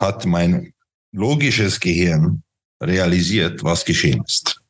hat 0.00 0.24
mein 0.24 0.72
logisches 1.12 1.78
Gehirn 1.78 2.42
realisiert, 2.82 3.62
was 3.62 3.84
geschehen 3.84 4.24
ist. 4.24 4.60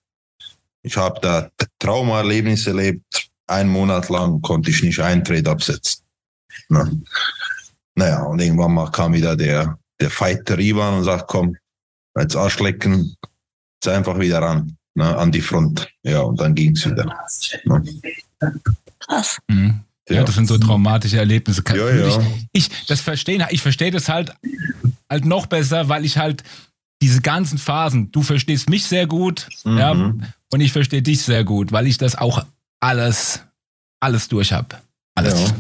Ich 0.83 0.97
habe 0.97 1.21
da 1.21 1.51
Traumaerlebnis 1.79 2.67
erlebt. 2.67 3.29
Einen 3.47 3.71
Monat 3.71 4.09
lang 4.09 4.41
konnte 4.43 4.71
ich 4.71 4.83
nicht 4.83 5.01
einen 5.01 5.25
Trade 5.25 5.51
absetzen. 5.51 6.03
Ne? 6.69 7.03
Naja, 7.95 8.23
und 8.23 8.41
irgendwann 8.41 8.73
mal 8.73 8.91
kam 8.91 9.13
wieder 9.13 9.37
der, 9.37 9.79
der 10.01 10.11
Fighter 10.11 10.59
Ivan 10.59 10.95
und 10.99 11.05
sagt, 11.05 11.29
komm, 11.29 11.57
als 12.15 12.35
Arschlecken, 12.37 13.15
jetzt 13.83 13.89
einfach 13.89 14.19
wieder 14.19 14.41
ran, 14.43 14.77
ne, 14.95 15.17
an 15.17 15.31
die 15.33 15.41
Front. 15.41 15.89
Ja, 16.03 16.21
und 16.21 16.41
dann 16.41 16.55
ging's 16.55 16.85
wieder. 16.87 17.05
Ne? 17.65 17.85
Krass. 18.99 19.39
Mhm. 19.49 19.81
Ja, 20.09 20.25
das 20.25 20.35
sind 20.35 20.49
so 20.49 20.59
traumatische 20.59 21.19
Erlebnisse. 21.19 21.63
Ja, 21.69 21.73
fühl 21.75 22.01
ja. 22.01 22.21
Ich, 22.53 22.69
ich 22.69 22.87
das 22.87 23.01
verstehen, 23.01 23.45
ich 23.51 23.63
verstehe 23.63 23.93
das 23.93 24.09
halt, 24.09 24.35
halt 25.09 25.25
noch 25.25 25.47
besser, 25.47 25.89
weil 25.89 26.05
ich 26.05 26.19
halt 26.19 26.43
diese 27.01 27.21
ganzen 27.21 27.59
Phasen, 27.59 28.11
du 28.11 28.23
verstehst 28.23 28.69
mich 28.69 28.85
sehr 28.87 29.07
gut, 29.07 29.49
ja, 29.65 29.95
Mhm. 29.95 30.25
und 30.53 30.61
ich 30.61 30.73
verstehe 30.73 31.01
dich 31.01 31.23
sehr 31.23 31.45
gut, 31.45 31.71
weil 31.71 31.87
ich 31.87 31.97
das 31.97 32.17
auch 32.17 32.45
alles, 32.81 33.41
alles 34.01 34.29
durch 34.29 34.53
hab. 34.53 34.83
Alles. 35.15 35.41
Ja. 35.51 35.57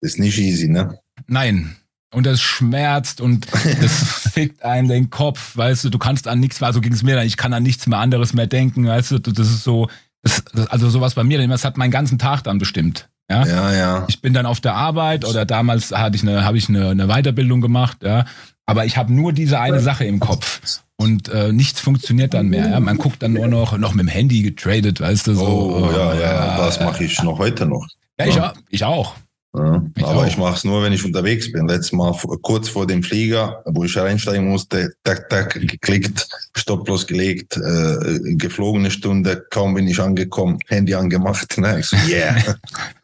Ist 0.00 0.18
nicht 0.18 0.36
easy, 0.38 0.68
ne? 0.68 0.98
Nein. 1.28 1.76
Und 2.12 2.26
das 2.26 2.40
schmerzt 2.42 3.20
und 3.20 3.46
das 3.80 4.28
fickt 4.32 4.62
einem 4.62 4.88
den 4.88 5.10
Kopf, 5.10 5.56
weißt 5.56 5.84
du, 5.84 5.88
du 5.90 5.98
kannst 5.98 6.28
an 6.28 6.40
nichts 6.40 6.60
mehr, 6.60 6.66
also 6.68 6.80
ging 6.80 6.92
es 6.92 7.02
mir 7.02 7.16
dann, 7.16 7.26
ich 7.26 7.36
kann 7.38 7.52
an 7.54 7.62
nichts 7.62 7.86
mehr 7.86 7.98
anderes 7.98 8.34
mehr 8.34 8.46
denken, 8.46 8.86
weißt 8.86 9.12
du, 9.12 9.18
das 9.18 9.48
ist 9.48 9.64
so, 9.64 9.88
das, 10.22 10.42
also 10.68 10.90
sowas 10.90 11.14
bei 11.14 11.24
mir, 11.24 11.44
das 11.48 11.64
hat 11.64 11.76
meinen 11.78 11.90
ganzen 11.90 12.18
Tag 12.18 12.42
dann 12.44 12.58
bestimmt. 12.58 13.08
Ja? 13.30 13.46
Ja, 13.46 13.72
ja. 13.72 14.04
Ich 14.08 14.20
bin 14.20 14.34
dann 14.34 14.44
auf 14.46 14.60
der 14.60 14.74
Arbeit 14.74 15.24
oder 15.24 15.46
damals 15.46 15.90
hatte 15.92 16.16
ich 16.16 16.22
eine, 16.22 16.44
habe 16.44 16.58
ich 16.58 16.68
eine, 16.68 16.90
eine 16.90 17.06
Weiterbildung 17.08 17.60
gemacht, 17.62 18.02
ja. 18.02 18.26
Aber 18.66 18.84
ich 18.84 18.96
habe 18.96 19.12
nur 19.12 19.32
diese 19.32 19.58
eine 19.58 19.80
Sache 19.80 20.04
im 20.04 20.20
Kopf. 20.20 20.60
Und 20.96 21.28
äh, 21.30 21.52
nichts 21.52 21.80
funktioniert 21.80 22.32
dann 22.34 22.48
mehr. 22.48 22.68
Ja? 22.68 22.78
Man 22.80 22.96
guckt 22.98 23.22
dann 23.22 23.32
nur 23.32 23.48
noch, 23.48 23.76
noch 23.76 23.92
mit 23.94 24.06
dem 24.06 24.08
Handy 24.08 24.42
getradet, 24.42 25.00
weißt 25.00 25.26
du, 25.26 25.34
so. 25.34 25.44
Oh, 25.44 25.90
ja, 25.92 26.14
ja, 26.14 26.20
ja, 26.20 26.56
das 26.58 26.78
mache 26.80 27.04
ich 27.04 27.20
noch 27.22 27.38
heute 27.38 27.66
noch. 27.66 27.86
Ja, 28.20 28.26
ich, 28.26 28.40
auch- 28.40 28.54
ich 28.68 28.84
auch. 28.84 29.14
Ja, 29.54 29.84
Ich 29.96 30.04
aber 30.04 30.20
auch. 30.20 30.26
ich 30.26 30.38
mache 30.38 30.56
es 30.56 30.64
nur, 30.64 30.82
wenn 30.82 30.94
ich 30.94 31.04
unterwegs 31.04 31.52
bin. 31.52 31.68
Letztes 31.68 31.92
Mal 31.92 32.12
kurz 32.40 32.70
vor 32.70 32.86
dem 32.86 33.02
Flieger, 33.02 33.62
wo 33.66 33.84
ich 33.84 33.96
reinsteigen 33.96 34.48
musste, 34.48 34.94
tak, 35.04 35.28
tak, 35.28 35.54
geklickt, 35.54 36.26
Stopp 36.56 36.88
losgelegt, 36.88 37.58
äh, 37.58 38.34
geflogene 38.36 38.90
Stunde, 38.90 39.46
kaum 39.50 39.74
bin 39.74 39.86
ich 39.88 40.00
angekommen, 40.00 40.58
Handy 40.68 40.94
angemacht. 40.94 41.58
Ne? 41.58 41.80
Ich 41.80 41.86
so, 41.86 41.96
yeah. 42.08 42.34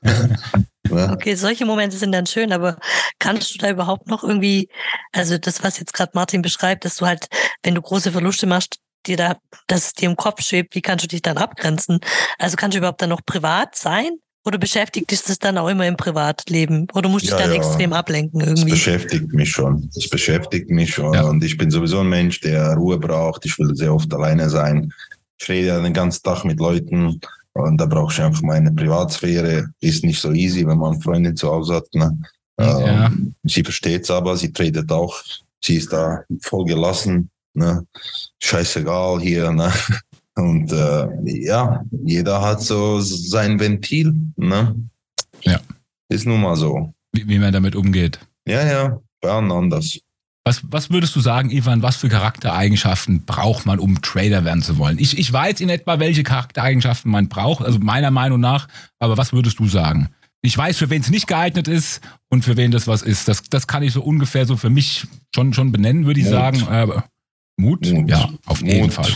Okay, 0.90 1.34
solche 1.34 1.66
Momente 1.66 1.98
sind 1.98 2.12
dann 2.12 2.24
schön, 2.24 2.50
aber 2.50 2.78
kannst 3.18 3.54
du 3.54 3.58
da 3.58 3.68
überhaupt 3.68 4.06
noch 4.06 4.22
irgendwie, 4.22 4.70
also 5.12 5.36
das, 5.36 5.62
was 5.62 5.78
jetzt 5.78 5.92
gerade 5.92 6.12
Martin 6.14 6.40
beschreibt, 6.40 6.86
dass 6.86 6.96
du 6.96 7.06
halt, 7.06 7.28
wenn 7.62 7.74
du 7.74 7.82
große 7.82 8.10
Verluste 8.10 8.46
machst, 8.46 8.78
dir 9.06 9.18
da, 9.18 9.36
dass 9.66 9.88
es 9.88 9.92
dir 9.92 10.08
im 10.08 10.16
Kopf 10.16 10.40
schwebt, 10.42 10.74
wie 10.74 10.80
kannst 10.80 11.04
du 11.04 11.08
dich 11.08 11.20
dann 11.20 11.36
abgrenzen? 11.36 12.00
Also 12.38 12.56
kannst 12.56 12.74
du 12.74 12.78
überhaupt 12.78 13.02
dann 13.02 13.10
noch 13.10 13.24
privat 13.26 13.76
sein? 13.76 14.12
Oder 14.48 14.56
beschäftigt 14.56 15.10
dich 15.10 15.22
das 15.24 15.38
dann 15.38 15.58
auch 15.58 15.68
immer 15.68 15.86
im 15.86 15.98
Privatleben? 15.98 16.86
Oder 16.94 17.10
musst 17.10 17.26
du 17.26 17.32
Ja, 17.32 17.36
dich 17.36 17.44
dann 17.44 17.54
ja. 17.54 17.58
extrem 17.58 17.92
ablenken 17.92 18.40
Das 18.40 18.48
irgendwie? 18.48 18.70
beschäftigt 18.70 19.30
mich 19.34 19.50
schon. 19.50 19.90
Das 19.94 20.08
beschäftigt 20.08 20.70
mich 20.70 20.94
schon. 20.94 21.12
Ja. 21.12 21.24
Und 21.24 21.44
ich 21.44 21.58
bin 21.58 21.70
sowieso 21.70 22.00
ein 22.00 22.08
Mensch, 22.08 22.40
der 22.40 22.72
Ruhe 22.72 22.98
braucht. 22.98 23.44
Ich 23.44 23.58
will 23.58 23.76
sehr 23.76 23.92
oft 23.92 24.10
alleine 24.14 24.48
sein. 24.48 24.90
Ich 25.38 25.46
rede 25.50 25.66
ja 25.68 25.80
den 25.82 25.92
ganzen 25.92 26.22
Tag 26.22 26.44
mit 26.46 26.58
Leuten 26.60 27.20
und 27.52 27.76
da 27.78 27.84
brauche 27.84 28.10
ich 28.10 28.22
einfach 28.22 28.40
meine 28.40 28.72
Privatsphäre. 28.72 29.68
Ist 29.80 30.02
nicht 30.02 30.18
so 30.18 30.32
easy, 30.32 30.66
wenn 30.66 30.78
man 30.78 30.98
Freundin 31.02 31.36
zu 31.36 31.50
Hause 31.50 31.74
hat. 31.74 31.88
Ne? 31.92 32.18
Ja. 32.58 33.06
Ähm, 33.08 33.34
sie 33.44 33.62
versteht 33.62 34.04
es 34.04 34.10
aber, 34.10 34.34
sie 34.38 34.50
tradet 34.50 34.90
auch. 34.90 35.14
Sie 35.62 35.76
ist 35.76 35.92
da 35.92 36.22
voll 36.40 36.64
gelassen. 36.64 37.28
Ne? 37.52 37.84
Scheißegal 38.38 39.20
hier. 39.20 39.52
Ne? 39.52 39.70
Und 40.38 40.70
äh, 40.70 41.08
ja, 41.24 41.82
jeder 42.04 42.40
hat 42.40 42.62
so 42.62 43.00
sein 43.00 43.58
Ventil. 43.58 44.14
Ne? 44.36 44.76
Ja. 45.42 45.58
Ist 46.08 46.26
nun 46.26 46.40
mal 46.40 46.54
so. 46.54 46.94
Wie, 47.12 47.26
wie 47.26 47.40
man 47.40 47.52
damit 47.52 47.74
umgeht. 47.74 48.20
Ja, 48.46 48.64
ja, 48.64 49.00
anderen 49.24 49.50
anders. 49.50 49.98
Was, 50.44 50.62
was 50.70 50.90
würdest 50.90 51.16
du 51.16 51.20
sagen, 51.20 51.50
Ivan, 51.50 51.82
was 51.82 51.96
für 51.96 52.08
Charaktereigenschaften 52.08 53.24
braucht 53.26 53.66
man, 53.66 53.80
um 53.80 54.00
Trader 54.00 54.44
werden 54.44 54.62
zu 54.62 54.78
wollen? 54.78 54.98
Ich, 55.00 55.18
ich 55.18 55.30
weiß 55.30 55.60
in 55.60 55.70
etwa, 55.70 55.98
welche 55.98 56.22
Charaktereigenschaften 56.22 57.10
man 57.10 57.28
braucht, 57.28 57.64
also 57.64 57.80
meiner 57.80 58.12
Meinung 58.12 58.38
nach, 58.38 58.68
aber 59.00 59.16
was 59.18 59.32
würdest 59.32 59.58
du 59.58 59.66
sagen? 59.66 60.08
Ich 60.40 60.56
weiß, 60.56 60.78
für 60.78 60.88
wen 60.88 61.02
es 61.02 61.10
nicht 61.10 61.26
geeignet 61.26 61.66
ist 61.66 62.00
und 62.28 62.44
für 62.44 62.56
wen 62.56 62.70
das 62.70 62.86
was 62.86 63.02
ist. 63.02 63.26
Das, 63.26 63.42
das 63.50 63.66
kann 63.66 63.82
ich 63.82 63.92
so 63.92 64.02
ungefähr 64.02 64.46
so 64.46 64.56
für 64.56 64.70
mich 64.70 65.04
schon, 65.34 65.52
schon 65.52 65.72
benennen, 65.72 66.06
würde 66.06 66.20
ich 66.20 66.26
Mut. 66.26 66.32
sagen. 66.32 66.62
Aber 66.68 67.04
Mut? 67.56 67.84
Mut. 67.90 68.08
Ja, 68.08 68.30
auf 68.46 68.62
jeden 68.62 68.82
Mut. 68.84 68.92
Fall. 68.92 69.12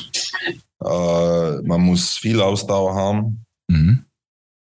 Äh, 0.85 1.63
man 1.63 1.81
muss 1.81 2.17
viel 2.17 2.41
Ausdauer 2.41 2.95
haben. 2.95 3.45
Mhm. 3.69 4.05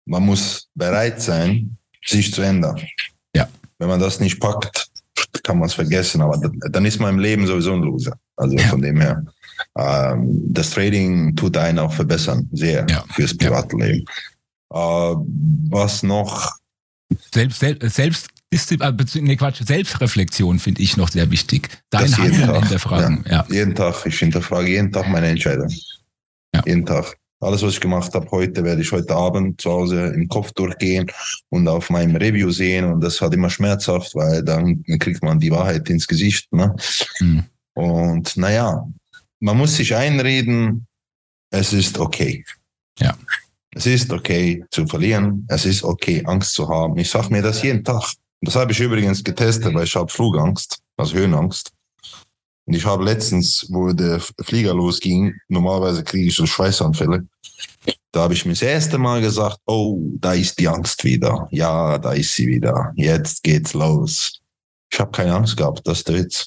Man 0.07 0.25
muss 0.25 0.69
bereit 0.75 1.21
sein, 1.23 1.77
sich 2.05 2.33
zu 2.33 2.43
ändern. 2.43 2.81
Ja. 3.35 3.49
Wenn 3.79 3.89
man 3.89 4.01
das 4.01 4.21
nicht 4.21 4.41
packt, 4.41 4.89
kann 5.45 5.59
man 5.59 5.67
es 5.69 5.75
vergessen. 5.75 6.21
Aber 6.21 6.39
dann- 6.71 6.85
ist 6.85 7.01
man 7.01 7.11
im 7.15 7.19
Leben 7.21 7.47
sowieso 7.47 7.73
ein 7.75 7.83
Loser. 7.83 8.17
Also 8.37 8.57
Ja. 8.57 8.67
von 8.69 8.83
dem 8.83 9.01
her. 9.01 9.25
Ähm, 9.79 10.43
das 10.53 10.71
Trading 10.71 11.37
tut 11.37 11.57
einen 11.57 11.79
auch 11.79 11.93
verbessern, 11.93 12.49
sehr 12.53 12.85
Ja. 12.89 13.05
fürs 13.15 13.37
private 13.37 13.77
Leben. 13.77 14.05
Äh, 14.73 14.77
was 15.71 16.03
noch? 16.03 16.51
Selbst, 17.33 17.61
selbst, 17.61 17.93
selbst 17.93 18.29
äh, 18.73 19.21
nee, 19.21 19.37
Quatsch, 19.37 19.63
Selbstreflexion 19.65 20.59
finde 20.59 20.83
ich 20.83 20.97
noch 20.97 21.09
sehr 21.11 21.31
wichtig. 21.31 21.69
Dein 21.91 22.17
Handeln 22.17 22.47
Tag, 22.47 22.61
hinterfragen. 22.63 23.25
Ja. 23.29 23.47
Jeden 23.51 23.75
Tag, 23.75 24.05
ich 24.07 24.19
hinterfrage 24.19 24.69
jeden 24.71 24.91
Tag 24.93 25.09
meine 25.09 25.29
Entscheidung. 25.29 25.69
Ja. 26.55 26.63
Jeden 26.67 26.87
Tag. 26.87 27.17
Alles, 27.41 27.63
was 27.63 27.73
ich 27.73 27.81
gemacht 27.81 28.15
habe 28.15 28.31
heute, 28.31 28.63
werde 28.63 28.83
ich 28.83 28.93
heute 28.93 29.17
Abend 29.17 29.61
zu 29.61 29.71
Hause 29.71 30.13
im 30.15 30.29
Kopf 30.29 30.53
durchgehen 30.53 31.11
und 31.49 31.67
auf 31.67 31.91
meinem 31.91 32.15
Review 32.15 32.51
sehen. 32.53 32.85
Und 32.85 33.01
das 33.01 33.21
hat 33.21 33.35
immer 33.35 33.51
schmerzhaft, 33.51 34.15
weil 34.15 34.45
dann 34.45 34.85
kriegt 35.01 35.25
man 35.25 35.41
die 35.41 35.51
Wahrheit 35.51 35.91
ins 35.91 36.07
Gesicht. 36.07 36.53
Ne? 36.53 36.75
Mhm. 37.19 37.45
Und 37.75 38.37
naja, 38.37 38.87
man 39.41 39.59
muss 39.59 39.75
sich 39.75 39.95
einreden, 39.95 40.87
es 41.51 41.73
ist 41.73 41.99
okay. 41.99 42.45
Ja. 43.01 43.17
Es 43.75 43.87
ist 43.87 44.13
okay 44.13 44.65
zu 44.71 44.87
verlieren. 44.87 45.45
Es 45.49 45.67
ist 45.67 45.83
okay, 45.83 46.23
Angst 46.27 46.55
zu 46.55 46.69
haben. 46.69 46.97
Ich 46.99 47.11
sage 47.11 47.31
mir 47.31 47.43
das 47.43 47.63
jeden 47.63 47.83
Tag. 47.83 48.13
Das 48.41 48.55
habe 48.55 48.73
ich 48.73 48.81
übrigens 48.81 49.25
getestet, 49.25 49.75
weil 49.75 49.85
ich 49.85 49.97
habe 49.97 50.13
Flugangst, 50.13 50.79
also 50.97 51.15
Höhenangst. 51.15 51.73
Und 52.65 52.75
ich 52.75 52.85
habe 52.85 53.05
letztens, 53.05 53.67
wo 53.71 53.93
der 53.93 54.21
Flieger 54.21 54.75
losging, 54.75 55.35
normalerweise 55.49 56.05
kriege 56.05 56.29
ich 56.29 56.35
so 56.35 56.47
Schweißanfälle. 56.47 57.27
Da 58.13 58.21
habe 58.23 58.35
ich 58.35 58.45
mir 58.45 58.53
das 58.53 58.63
erste 58.63 58.99
Mal 58.99 59.21
gesagt, 59.21 59.59
oh, 59.67 59.99
da 60.21 60.35
ist 60.35 60.59
die 60.59 60.69
Angst 60.69 61.03
wieder. 61.05 61.49
Ja, 61.51 61.99
da 61.99 62.13
ist 62.13 62.35
sie 62.35 62.47
wieder. 62.47 62.93
Jetzt 62.95 63.43
geht's 63.43 63.73
los. 63.75 64.41
Ich 64.93 65.01
habe 65.01 65.11
keine 65.11 65.35
Angst 65.35 65.57
gehabt, 65.57 65.87
das 65.87 65.99
ist 65.99 66.09
der 66.09 66.17
Witz. 66.17 66.47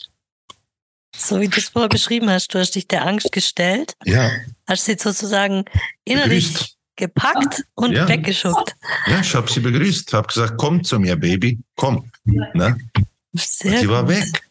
So 1.18 1.40
wie 1.42 1.48
du 1.48 1.58
es 1.58 1.70
vorher 1.70 1.90
beschrieben 1.90 2.30
hast, 2.30 2.54
du 2.54 2.60
hast 2.60 2.72
dich 2.76 2.88
der 2.88 3.06
Angst 3.06 3.32
gestellt, 3.32 3.94
Ja, 4.06 4.30
hast 4.68 4.86
sie 4.86 4.98
sozusagen 5.00 5.64
innerlich 6.04 6.54
begrüßt. 6.54 6.78
gepackt 6.98 7.64
und 7.76 7.94
Ja. 7.94 8.08
weggeschuckt. 8.08 8.76
Ja, 9.08 9.22
ich 9.22 9.34
habe 9.34 9.52
sie 9.52 9.62
begrüßt, 9.62 10.14
habe 10.14 10.28
gesagt, 10.28 10.54
komm 10.58 10.84
zu 10.84 11.00
mir, 11.00 11.16
Baby, 11.16 11.60
komm. 11.76 12.10
Ne? 12.26 12.78
Sie 13.34 13.90
war 13.90 14.08
weg. 14.08 14.45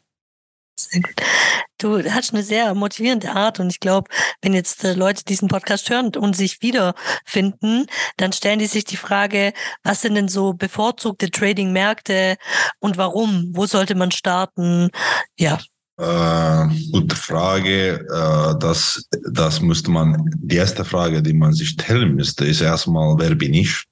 Du 1.78 2.03
hast 2.11 2.32
eine 2.32 2.42
sehr 2.42 2.72
motivierende 2.74 3.32
Art 3.32 3.61
und 3.61 3.68
ich 3.68 3.80
glaube, 3.80 4.09
wenn 4.42 4.55
jetzt 4.55 4.84
äh, 4.84 4.95
Leute 4.95 5.24
diesen 5.24 5.49
Podcast 5.49 5.90
hören 5.90 6.14
und 6.16 6.36
sich 6.36 6.62
wiederfinden, 6.62 7.86
dann 8.16 8.32
stellen 8.32 8.59
die 8.61 8.66
sich 8.66 8.84
die 8.84 8.97
Frage, 8.97 9.53
was 9.82 10.01
sind 10.01 10.14
denn 10.14 10.28
so 10.28 10.55
bevorzugte 10.55 11.30
Trading-Märkte 11.30 12.36
und 12.78 12.97
warum? 12.97 13.51
Wo 13.53 13.66
sollte 13.66 13.95
man 13.95 14.12
starten? 14.12 14.90
Ja, 15.38 15.59
Äh, 15.99 16.66
gute 16.90 17.16
Frage. 17.16 18.01
Äh, 18.11 18.59
das, 18.59 19.09
das 19.32 19.61
müsste 19.61 19.90
man, 19.90 20.30
die 20.36 20.57
erste 20.57 20.84
Frage, 20.84 21.22
die 21.22 21.34
man 21.34 21.53
sich 21.53 21.70
stellen 21.70 22.14
müsste, 22.14 22.45
ist 22.47 22.61
erstmal, 22.61 23.16
wer 23.18 23.34
bin 23.34 23.55
ich? 23.55 23.84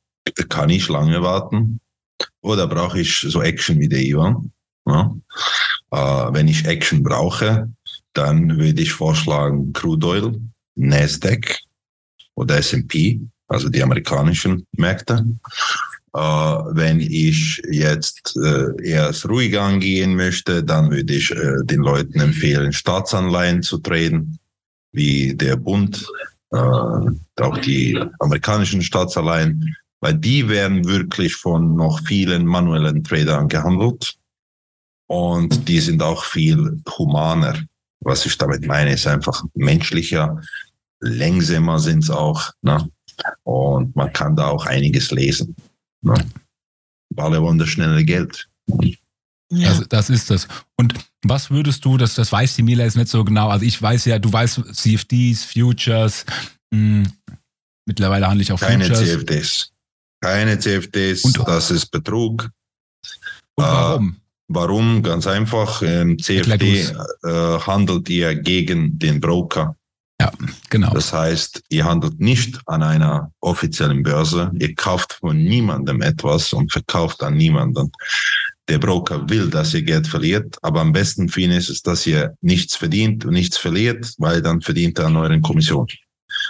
Kann 0.49 0.71
ich 0.71 0.89
lange 0.89 1.21
warten? 1.23 1.81
Oder 2.43 2.67
brauche 2.67 3.01
ich 3.01 3.19
so 3.29 3.43
Action 3.43 3.79
wie 3.81 3.89
der 3.89 4.01
Ivan? 4.01 4.52
Ja? 4.87 5.15
Äh, 5.91 6.35
wenn 6.35 6.49
ich 6.49 6.67
Action 6.67 7.03
brauche, 7.03 7.69
dann 8.13 8.59
würde 8.59 8.83
ich 8.83 8.93
vorschlagen 8.93 9.73
Crude 9.73 10.07
Oil, 10.07 10.41
Nasdaq 10.75 11.59
oder 12.35 12.59
S&P, 12.59 13.21
also 13.49 13.69
die 13.69 13.83
amerikanischen 13.83 14.67
Märkte. 14.73 15.25
Äh, 16.15 16.19
wenn 16.19 17.01
ich 17.01 17.63
jetzt 17.71 18.37
äh, 18.37 18.87
erst 18.87 19.29
ruhig 19.29 19.59
angehen 19.59 20.15
möchte, 20.15 20.63
dann 20.63 20.91
würde 20.91 21.15
ich 21.15 21.31
äh, 21.31 21.65
den 21.65 21.81
Leuten 21.81 22.21
empfehlen, 22.21 22.73
Staatsanleihen 22.73 23.63
zu 23.63 23.79
traden, 23.79 24.39
wie 24.93 25.35
der 25.35 25.57
Bund, 25.57 26.07
äh, 26.51 26.57
auch 26.57 27.59
die 27.65 27.99
amerikanischen 28.19 28.83
Staatsanleihen, 28.83 29.75
weil 30.01 30.15
die 30.15 30.49
werden 30.49 30.87
wirklich 30.87 31.35
von 31.35 31.77
noch 31.77 32.01
vielen 32.07 32.45
manuellen 32.45 33.03
Tradern 33.05 33.49
gehandelt 33.49 34.19
und 35.09 35.69
die 35.69 35.81
sind 35.81 36.03
auch 36.03 36.25
viel 36.25 36.81
humaner. 36.99 37.59
Was 38.01 38.27
ich 38.27 38.37
damit 38.39 38.67
meine, 38.67 38.93
ist 38.95 39.07
einfach 39.07 39.43
menschlicher, 39.55 40.41
längsamer 41.01 41.79
sind 41.79 42.03
es 42.05 42.11
auch. 42.11 42.51
Ne? 42.63 42.89
Und 43.45 43.95
man 43.95 44.13
kann 44.13 44.35
da 44.37 44.49
auch 44.49 44.67
einiges 44.67 45.11
lesen. 45.11 45.55
Ne? 46.03 46.15
Alle 47.17 47.41
wollen 47.43 47.59
das 47.59 47.69
schnelle 47.69 48.05
Geld. 48.05 48.49
ja. 49.51 49.69
Also 49.69 49.85
das 49.85 50.11
ist 50.11 50.31
das. 50.31 50.49
Und 50.77 50.95
was 51.25 51.51
würdest 51.51 51.85
du, 51.85 51.97
das, 51.97 52.15
das 52.15 52.33
weiß 52.33 52.57
die 52.57 52.63
Mila 52.63 52.85
jetzt 52.85 52.97
nicht 52.97 53.09
so 53.09 53.23
genau, 53.23 53.49
also 53.51 53.65
ich 53.65 53.81
weiß 53.81 54.07
ja, 54.07 54.19
du 54.19 54.33
weißt 54.33 54.75
CFDs, 54.75 55.45
Futures, 55.45 56.25
mh, 56.73 57.09
mittlerweile 57.87 58.27
handle 58.27 58.43
ich 58.43 58.51
auch 58.51 58.59
Keine 58.59 58.85
Futures. 58.85 59.05
CFDs. 59.09 59.73
Keine 60.21 60.59
CFDs, 60.59 61.25
Und- 61.25 61.39
das 61.47 61.71
ist 61.71 61.87
Betrug. 61.91 62.51
Und 63.55 63.65
Äh, 63.65 63.69
warum? 63.69 64.17
Warum? 64.55 65.03
Ganz 65.03 65.27
einfach. 65.27 65.83
Ähm, 65.83 66.19
CFD 66.19 66.87
äh, 67.25 67.59
handelt 67.61 68.09
ihr 68.09 68.35
gegen 68.35 68.99
den 68.99 69.21
Broker. 69.21 69.77
Genau. 70.71 70.93
Das 70.95 71.13
heißt, 71.13 71.63
ihr 71.69 71.85
handelt 71.85 72.21
nicht 72.21 72.61
an 72.67 72.83
einer 72.83 73.33
offiziellen 73.41 74.03
Börse. 74.03 74.51
Ihr 74.59 74.75
kauft 74.75 75.15
von 75.15 75.37
niemandem 75.37 76.01
etwas 76.03 76.53
und 76.53 76.73
verkauft 76.73 77.23
an 77.23 77.37
niemanden. 77.37 77.91
Der 78.69 78.79
Broker 78.79 79.29
will, 79.29 79.51
dass 79.51 79.75
ihr 79.75 79.83
Geld 79.83 80.07
verliert, 80.07 80.57
aber 80.63 80.81
am 80.81 80.93
besten 80.93 81.29
für 81.29 81.41
ihn 81.41 81.51
ist 81.51 81.69
es, 81.69 81.83
dass 81.83 82.07
ihr 82.07 82.37
nichts 82.41 82.77
verdient 82.77 83.25
und 83.25 83.33
nichts 83.33 83.59
verliert, 83.59 84.15
weil 84.19 84.41
dann 84.41 84.61
verdient 84.61 84.99
er 84.99 85.07
an 85.07 85.17
euren 85.17 85.43
Kommission. 85.43 85.87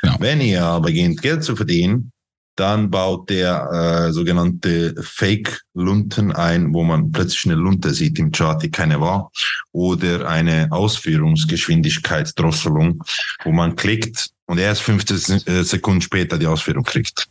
Genau. 0.03 0.17
Wenn 0.21 0.41
ihr 0.41 0.63
aber 0.63 0.87
beginnt, 0.87 1.23
Geld 1.23 1.43
zu 1.43 1.57
verdienen, 1.57 2.12
dann 2.57 2.91
baut 2.91 3.31
der 3.31 4.09
äh, 4.09 4.13
sogenannte 4.13 4.95
Fake-Lunten 5.03 6.33
ein, 6.33 6.75
wo 6.75 6.85
man 6.85 7.11
plötzlich 7.11 7.47
eine 7.47 7.55
Lunte 7.55 7.95
sieht 7.95 8.19
im 8.19 8.33
Chart, 8.33 8.63
die 8.63 8.71
keine 8.71 9.01
war, 9.01 9.31
oder 9.73 10.29
eine 10.29 10.69
Ausführungsgeschwindigkeitsdrosselung, 10.71 13.03
wo 13.45 13.53
man 13.53 13.77
klickt 13.77 14.31
und 14.47 14.59
erst 14.59 14.83
15 14.83 15.47
äh, 15.47 15.65
Sekunden 15.65 16.03
später 16.03 16.39
die 16.39 16.47
Ausführung 16.47 16.85
kriegt. 16.85 17.29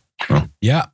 Ja, 0.60 0.92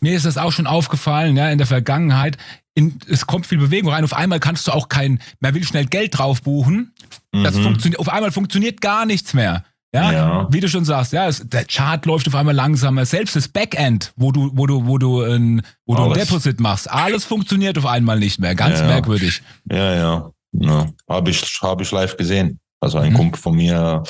mir 0.00 0.14
ist 0.14 0.26
das 0.26 0.38
auch 0.38 0.52
schon 0.52 0.66
aufgefallen, 0.66 1.36
ja, 1.36 1.50
in 1.50 1.58
der 1.58 1.66
Vergangenheit. 1.66 2.36
In, 2.74 2.98
es 3.08 3.26
kommt 3.26 3.46
viel 3.46 3.58
Bewegung 3.58 3.92
rein. 3.92 4.04
Auf 4.04 4.14
einmal 4.14 4.40
kannst 4.40 4.66
du 4.66 4.72
auch 4.72 4.88
kein, 4.88 5.20
man 5.40 5.54
will 5.54 5.64
schnell 5.64 5.86
Geld 5.86 6.18
drauf 6.18 6.42
buchen. 6.42 6.92
Das 7.32 7.54
Mhm. 7.54 7.62
funktioniert, 7.64 8.00
auf 8.00 8.08
einmal 8.08 8.32
funktioniert 8.32 8.80
gar 8.80 9.06
nichts 9.06 9.34
mehr. 9.34 9.64
Ja, 9.94 10.12
Ja. 10.12 10.48
wie 10.50 10.60
du 10.60 10.68
schon 10.68 10.84
sagst, 10.84 11.12
ja, 11.12 11.28
es, 11.28 11.42
der 11.48 11.64
Chart 11.66 12.04
läuft 12.04 12.26
auf 12.28 12.34
einmal 12.34 12.54
langsamer. 12.54 13.06
Selbst 13.06 13.36
das 13.36 13.48
Backend, 13.48 14.12
wo 14.16 14.32
du, 14.32 14.50
wo 14.54 14.66
du, 14.66 14.86
wo 14.86 14.98
du, 14.98 15.22
ein, 15.22 15.62
wo 15.86 15.94
du 15.94 16.02
ein. 16.02 16.12
Deposit 16.14 16.58
machst, 16.60 16.90
alles 16.90 17.24
funktioniert 17.24 17.78
auf 17.78 17.86
einmal 17.86 18.18
nicht 18.18 18.40
mehr. 18.40 18.54
Ganz 18.54 18.80
Ja. 18.80 18.86
merkwürdig. 18.86 19.40
Ja, 19.70 19.94
ja. 19.94 20.30
ja. 20.52 20.86
Habe 21.08 21.30
ich, 21.30 21.42
hab 21.62 21.80
ich 21.80 21.90
live 21.92 22.16
gesehen. 22.16 22.58
Also 22.80 22.98
ein 22.98 23.12
Mhm. 23.12 23.16
Kumpel 23.16 23.40
von 23.40 23.54
mir 23.56 24.02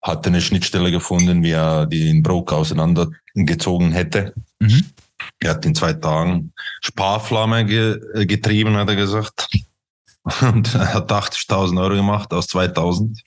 hatte 0.00 0.28
eine 0.28 0.40
Schnittstelle 0.40 0.90
gefunden, 0.90 1.42
wie 1.42 1.50
er 1.50 1.86
den 1.86 2.22
Broker 2.22 2.56
auseinandergezogen 2.56 3.90
hätte. 3.92 4.32
Mhm. 4.60 4.84
Er 5.40 5.50
hat 5.50 5.64
in 5.66 5.74
zwei 5.74 5.92
Tagen 5.94 6.52
Sparflamme 6.82 7.64
ge 7.64 7.98
äh, 8.14 8.26
getrieben, 8.26 8.76
hat 8.76 8.88
er 8.88 8.96
gesagt. 8.96 9.48
Und 10.40 10.74
er 10.74 10.94
hat 10.94 11.10
80.000 11.10 11.80
Euro 11.82 11.94
gemacht 11.94 12.32
aus 12.32 12.46
2.000. 12.48 13.18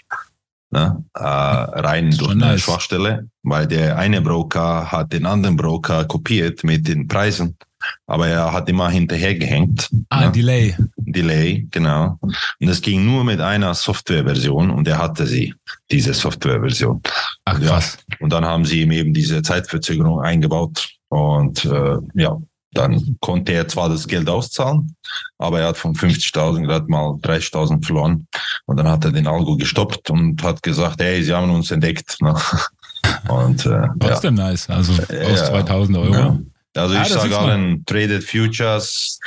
Ne? 0.69 1.03
Äh, 1.13 1.23
rein 1.23 2.11
durch 2.11 2.31
eine 2.31 2.39
nice. 2.41 2.61
Schwachstelle, 2.61 3.29
weil 3.43 3.67
der 3.67 3.97
eine 3.97 4.21
Broker 4.21 4.91
hat 4.91 5.13
den 5.13 5.25
anderen 5.25 5.55
Broker 5.55 6.03
kopiert 6.05 6.63
mit 6.65 6.87
den 6.89 7.07
Preisen, 7.07 7.57
aber 8.05 8.27
er 8.27 8.51
hat 8.51 8.67
immer 8.67 8.89
hinterhergehängt. 8.89 9.89
Ah, 10.09 10.25
ne? 10.25 10.31
Delay. 10.33 10.75
Delay, 10.97 11.65
genau. 11.71 12.17
Und 12.21 12.35
das 12.59 12.81
ging 12.81 13.05
nur 13.05 13.23
mit 13.23 13.39
einer 13.39 13.73
Softwareversion 13.73 14.69
und 14.69 14.87
er 14.89 14.97
hatte 14.97 15.25
sie, 15.25 15.53
diese 15.89 16.13
Softwareversion. 16.13 17.01
Ach, 17.45 17.57
Ja. 17.59 17.67
krass. 17.69 17.97
Und 18.19 18.33
dann 18.33 18.43
haben 18.43 18.65
sie 18.65 18.81
ihm 18.81 18.91
eben 18.91 19.13
diese 19.13 19.41
Zeitverzögerung 19.41 20.19
eingebaut 20.19 20.89
und 21.07 21.63
äh, 21.63 21.95
ja, 22.15 22.37
dann 22.73 23.17
konnte 23.21 23.53
er 23.53 23.67
zwar 23.67 23.89
das 23.89 24.07
Geld 24.07 24.29
auszahlen, 24.29 24.95
aber 25.37 25.61
er 25.61 25.69
hat 25.69 25.77
von 25.77 25.93
50.000 25.95 26.63
gerade 26.63 26.85
mal 26.89 27.11
30.000 27.21 27.83
verloren. 27.85 28.27
Und 28.65 28.77
dann 28.77 28.87
hat 28.87 29.05
er 29.05 29.11
den 29.11 29.27
Algo 29.27 29.55
gestoppt 29.57 30.09
und 30.09 30.43
hat 30.43 30.61
gesagt, 30.61 31.01
hey, 31.01 31.23
sie 31.23 31.33
haben 31.33 31.49
uns 31.51 31.71
entdeckt. 31.71 32.17
ne? 32.21 32.35
Und 33.29 33.65
äh, 33.65 33.69
ja. 33.71 33.93
Trotzdem 33.99 34.35
nice. 34.35 34.69
Also 34.69 34.93
aus 34.93 35.09
Ja. 35.09 35.45
2000 35.45 35.97
Euro. 35.97 36.13
Ja. 36.13 36.39
Also 36.75 36.93
Ja, 36.95 37.01
ich 37.03 37.07
sage 37.09 37.37
allen, 37.37 37.83
Traded 37.85 38.23
Futures, 38.23 39.19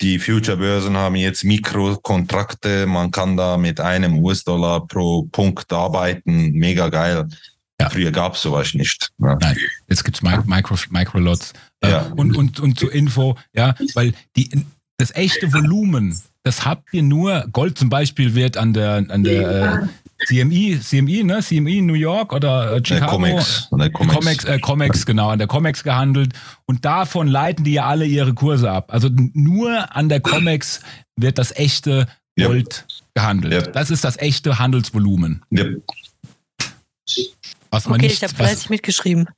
die 0.00 0.18
Future-Börsen 0.18 0.96
haben 0.96 1.14
jetzt 1.16 1.42
Mikrokontrakte, 1.44 2.86
man 2.86 3.10
kann 3.10 3.36
da 3.36 3.56
mit 3.56 3.80
einem 3.80 4.18
US-Dollar 4.18 4.86
pro 4.86 5.22
Punkt 5.24 5.72
arbeiten, 5.72 6.52
mega 6.52 6.88
geil. 6.88 7.26
Ja. 7.80 7.90
Früher 7.90 8.12
gab 8.12 8.34
es 8.34 8.42
sowas 8.42 8.72
nicht. 8.74 9.10
ne? 9.18 9.36
Nein, 9.40 9.56
jetzt 9.88 10.04
gibt's 10.04 10.22
Mi- 10.22 10.38
Micro, 10.46 10.76
Microlots. 10.90 11.52
Äh, 11.84 11.90
Ja. 11.90 12.12
und, 12.16 12.36
und, 12.36 12.60
und 12.60 12.78
zur 12.78 12.92
Info, 12.92 13.36
ja, 13.54 13.74
weil 13.94 14.12
die, 14.36 14.50
das 14.98 15.14
echte 15.14 15.52
Volumen, 15.52 16.18
das 16.44 16.64
habt 16.64 16.92
ihr 16.92 17.02
nur, 17.02 17.46
Gold 17.52 17.78
zum 17.78 17.88
Beispiel 17.88 18.34
wird 18.34 18.56
an 18.56 18.72
der, 18.72 19.04
an 19.08 19.24
der 19.24 19.88
äh, 20.20 20.26
CMI, 20.26 20.78
CMI, 20.80 21.24
ne? 21.24 21.40
CMI 21.42 21.78
in 21.78 21.86
New 21.86 21.94
York 21.94 22.32
oder 22.32 22.74
äh, 22.76 22.80
Der 22.80 22.94
Chicago. 22.96 23.12
Comex. 23.12 23.68
Der 23.72 23.90
Comex. 23.90 24.14
Comex, 24.14 24.44
äh, 24.44 24.58
Comex, 24.60 25.06
genau, 25.06 25.28
an 25.30 25.38
der 25.38 25.48
Comex 25.48 25.82
gehandelt. 25.82 26.32
Und 26.66 26.84
davon 26.84 27.26
leiten 27.28 27.64
die 27.64 27.72
ja 27.74 27.86
alle 27.86 28.06
ihre 28.06 28.32
Kurse 28.34 28.70
ab. 28.70 28.92
Also 28.92 29.08
nur 29.34 29.94
an 29.94 30.08
der 30.08 30.20
Comex 30.20 30.80
wird 31.16 31.38
das 31.38 31.50
echte 31.56 32.06
Ja. 32.36 32.46
Gold 32.46 32.86
gehandelt. 33.14 33.52
Ja. 33.52 33.62
Das 33.72 33.90
ist 33.90 34.04
das 34.04 34.16
echte 34.16 34.58
Handelsvolumen. 34.58 35.42
Ja, 35.50 35.64
Was 37.70 37.86
man 37.86 37.96
Okay, 37.96 38.06
nicht, 38.06 38.16
ich 38.16 38.22
habe 38.22 38.32
was, 38.38 38.46
fleißig 38.48 38.70
mitgeschrieben. 38.70 39.28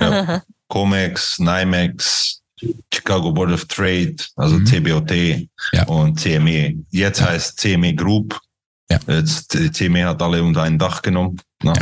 Ja. 0.00 0.42
Comex, 0.68 1.38
NYMEX, 1.38 2.40
Chicago 2.92 3.32
Board 3.32 3.52
of 3.52 3.64
Trade, 3.66 4.16
also 4.36 4.56
Mhm. 4.56 4.66
CBOT 4.66 5.48
Ja. 5.72 5.84
und 5.86 6.18
CME. 6.18 6.74
Jetzt 6.90 7.20
heißt 7.20 7.58
CME 7.60 7.94
Group. 7.94 8.38
Ja. 8.90 8.98
Jetzt, 9.08 9.52
die 9.54 9.70
CME 9.70 10.06
hat 10.06 10.22
alle 10.22 10.42
unter 10.42 10.62
ein 10.62 10.78
Dach 10.78 11.02
genommen. 11.02 11.40
Ne? 11.62 11.72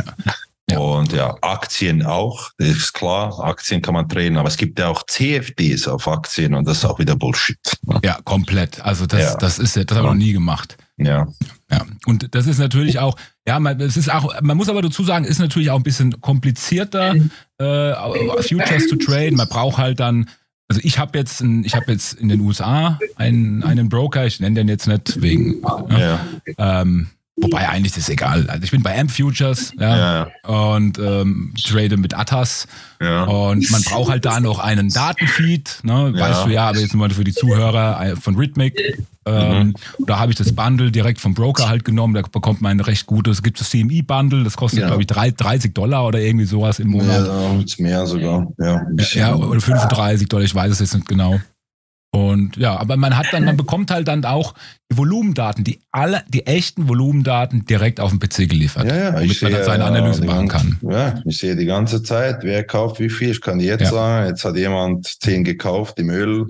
Ja. 0.69 0.79
Und 0.79 1.13
ja, 1.13 1.35
Aktien 1.41 2.03
auch, 2.03 2.49
das 2.57 2.69
ist 2.69 2.93
klar, 2.93 3.39
Aktien 3.43 3.81
kann 3.83 3.93
man 3.93 4.09
traden, 4.09 4.35
aber 4.37 4.47
es 4.49 4.57
gibt 4.57 4.79
ja 4.79 4.87
auch 4.87 5.03
CFDs 5.05 5.87
auf 5.87 6.07
Aktien 6.07 6.55
und 6.55 6.67
das 6.67 6.77
ist 6.79 6.85
auch 6.85 6.97
wieder 6.97 7.15
Bullshit. 7.15 7.59
Ne? 7.83 7.99
ja, 8.03 8.19
komplett. 8.23 8.83
Also 8.83 9.05
das, 9.05 9.21
Ja. 9.21 9.35
das 9.37 9.59
ist 9.59 9.75
ja, 9.75 9.83
das 9.83 9.97
habe 9.99 10.07
ich 10.07 10.13
noch 10.13 10.17
nie 10.19 10.33
gemacht. 10.33 10.75
Ja, 10.97 11.27
Ja, 11.71 11.85
und 12.05 12.33
das 12.35 12.47
ist 12.47 12.57
natürlich 12.57 12.99
auch, 12.99 13.17
ja, 13.47 13.59
man, 13.59 13.79
es 13.81 13.97
ist 13.97 14.09
auch, 14.11 14.41
man 14.41 14.55
muss 14.55 14.69
aber 14.69 14.81
dazu 14.81 15.03
sagen, 15.03 15.25
ist 15.25 15.39
natürlich 15.39 15.69
auch 15.69 15.77
ein 15.77 15.83
bisschen 15.83 16.21
komplizierter, 16.21 17.15
äh, 17.57 17.93
Futures 18.41 18.87
zu 18.87 18.95
traden. 18.95 19.35
Man 19.35 19.49
braucht 19.49 19.77
halt 19.77 19.99
dann, 19.99 20.29
also 20.67 20.81
ich 20.83 20.97
habe 20.97 21.17
jetzt, 21.17 21.41
ein, 21.41 21.63
ich 21.65 21.75
habe 21.75 21.91
jetzt 21.91 22.13
in 22.13 22.29
den 22.29 22.39
USA 22.39 22.97
einen, 23.17 23.63
einen 23.63 23.89
Broker, 23.89 24.25
ich 24.25 24.39
nenne 24.39 24.55
den 24.55 24.67
jetzt 24.67 24.87
nicht 24.87 25.21
wegen, 25.21 25.61
ja, 25.89 26.19
ja, 26.57 26.81
ähm, 26.81 27.07
wobei 27.37 27.67
eigentlich 27.69 27.91
ist 27.97 28.03
es 28.03 28.09
egal. 28.09 28.49
Also 28.49 28.63
ich 28.63 28.71
bin 28.71 28.81
bei 28.83 28.97
Amp 28.99 29.11
Futures, 29.11 29.73
ja, 29.79 29.97
ja, 29.97 30.27
und 30.49 30.97
ähm, 30.99 31.53
trade 31.63 31.97
mit 31.97 32.13
Atas 32.13 32.67
ja. 33.01 33.23
und 33.23 33.69
man 33.71 33.81
braucht 33.83 34.09
halt 34.11 34.25
da 34.25 34.39
noch 34.39 34.59
einen 34.59 34.89
Datenfeed, 34.89 35.79
ne? 35.83 36.13
Ja. 36.15 36.19
weißt 36.29 36.45
du 36.45 36.49
ja, 36.49 36.69
aber 36.69 36.79
jetzt 36.79 36.93
nur 36.93 37.07
mal 37.07 37.13
für 37.13 37.23
die 37.23 37.33
Zuhörer 37.33 38.01
äh, 38.05 38.15
von 38.15 38.35
Rhythmic. 38.35 38.99
Ähm, 39.27 39.73
Da 40.05 40.19
habe 40.19 40.31
ich 40.31 40.37
das 40.37 40.53
Bundle 40.53 40.91
direkt 40.91 41.19
vom 41.19 41.33
Broker 41.33 41.67
halt 41.67 41.83
genommen. 41.83 42.13
Da 42.13 42.21
bekommt 42.21 42.61
man 42.61 42.77
ein 42.77 42.79
recht 42.79 43.07
gutes, 43.07 43.41
gibt 43.41 43.59
es 43.59 43.71
CMI-Bundle, 43.71 44.43
das 44.43 44.55
kostet, 44.55 44.81
Ja. 44.81 44.87
glaube 44.87 45.01
ich, 45.01 45.07
drei- 45.07 45.31
30 45.31 45.73
Dollar 45.73 46.05
oder 46.05 46.19
irgendwie 46.19 46.45
sowas 46.45 46.77
im 46.77 46.93
Ja, 46.93 47.01
Monat. 47.01 47.57
wird's 47.57 47.79
mehr 47.79 48.05
sogar. 48.05 48.47
Ja. 48.59 48.81
Ja, 49.13 49.35
oder 49.35 49.59
35 49.59 50.29
Dollar, 50.29 50.43
ich 50.45 50.53
weiß 50.53 50.71
es 50.73 50.79
jetzt 50.79 50.93
nicht 50.93 51.07
genau. 51.07 51.39
Und 52.15 52.55
ja, 52.55 52.77
aber 52.79 52.95
man 52.95 53.17
hat 53.17 53.25
dann, 53.33 53.43
man 53.43 53.57
bekommt 53.63 53.91
halt 53.91 54.07
dann 54.07 54.23
auch 54.23 54.53
die 54.89 54.97
Volumendaten, 54.97 55.65
die 55.65 55.81
alle, 55.91 56.23
die 56.29 56.45
echten 56.47 56.87
Volumendaten 56.87 57.65
direkt 57.65 57.99
auf 57.99 58.11
den 58.11 58.19
PC 58.19 58.47
geliefert, 58.49 58.85
Ja, 58.85 58.95
ja, 58.95 59.11
damit 59.11 59.31
ich 59.31 59.41
man 59.41 59.51
dann 59.51 59.59
sehe, 59.61 59.65
seine 59.65 59.83
Analyse 59.83 60.21
die 60.21 60.27
machen 60.27 60.47
kann. 60.47 60.77
ganze- 60.81 60.97
Ja, 60.97 61.21
ich 61.25 61.37
sehe 61.39 61.55
die 61.57 61.65
ganze 61.65 62.03
Zeit, 62.03 62.37
wer 62.43 62.63
kauft 62.63 63.01
wie 63.01 63.09
viel. 63.09 63.31
Ich 63.31 63.41
kann 63.41 63.59
jetzt 63.59 63.81
Ja. 63.81 63.89
sagen, 63.91 64.27
jetzt 64.29 64.45
hat 64.45 64.55
jemand 64.55 65.05
zehn 65.21 65.43
gekauft 65.43 65.99
im 65.99 66.09
Öl 66.09 66.45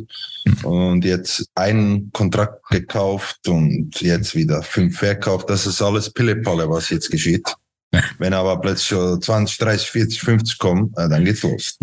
und 0.64 1.04
jetzt 1.04 1.50
einen 1.56 2.12
Kontrakt 2.12 2.68
gekauft 2.70 3.48
und 3.48 4.00
jetzt 4.02 4.36
wieder 4.36 4.62
fünf 4.62 5.00
verkauft. 5.00 5.50
Das 5.50 5.66
ist 5.66 5.82
alles 5.82 6.12
Pillepalle, 6.12 6.70
was 6.70 6.92
jetzt 6.92 7.10
geschieht. 7.10 7.48
Ja. 7.92 8.02
Wenn 8.20 8.34
aber 8.34 8.62
plötzlich 8.62 8.88
schon 8.90 9.20
20, 9.20 9.58
30, 9.58 9.90
40, 9.90 10.20
50 10.22 10.58
kommen, 10.60 10.94
äh, 10.98 11.10
dann 11.10 11.26
geht's 11.26 11.42
los. 11.42 11.78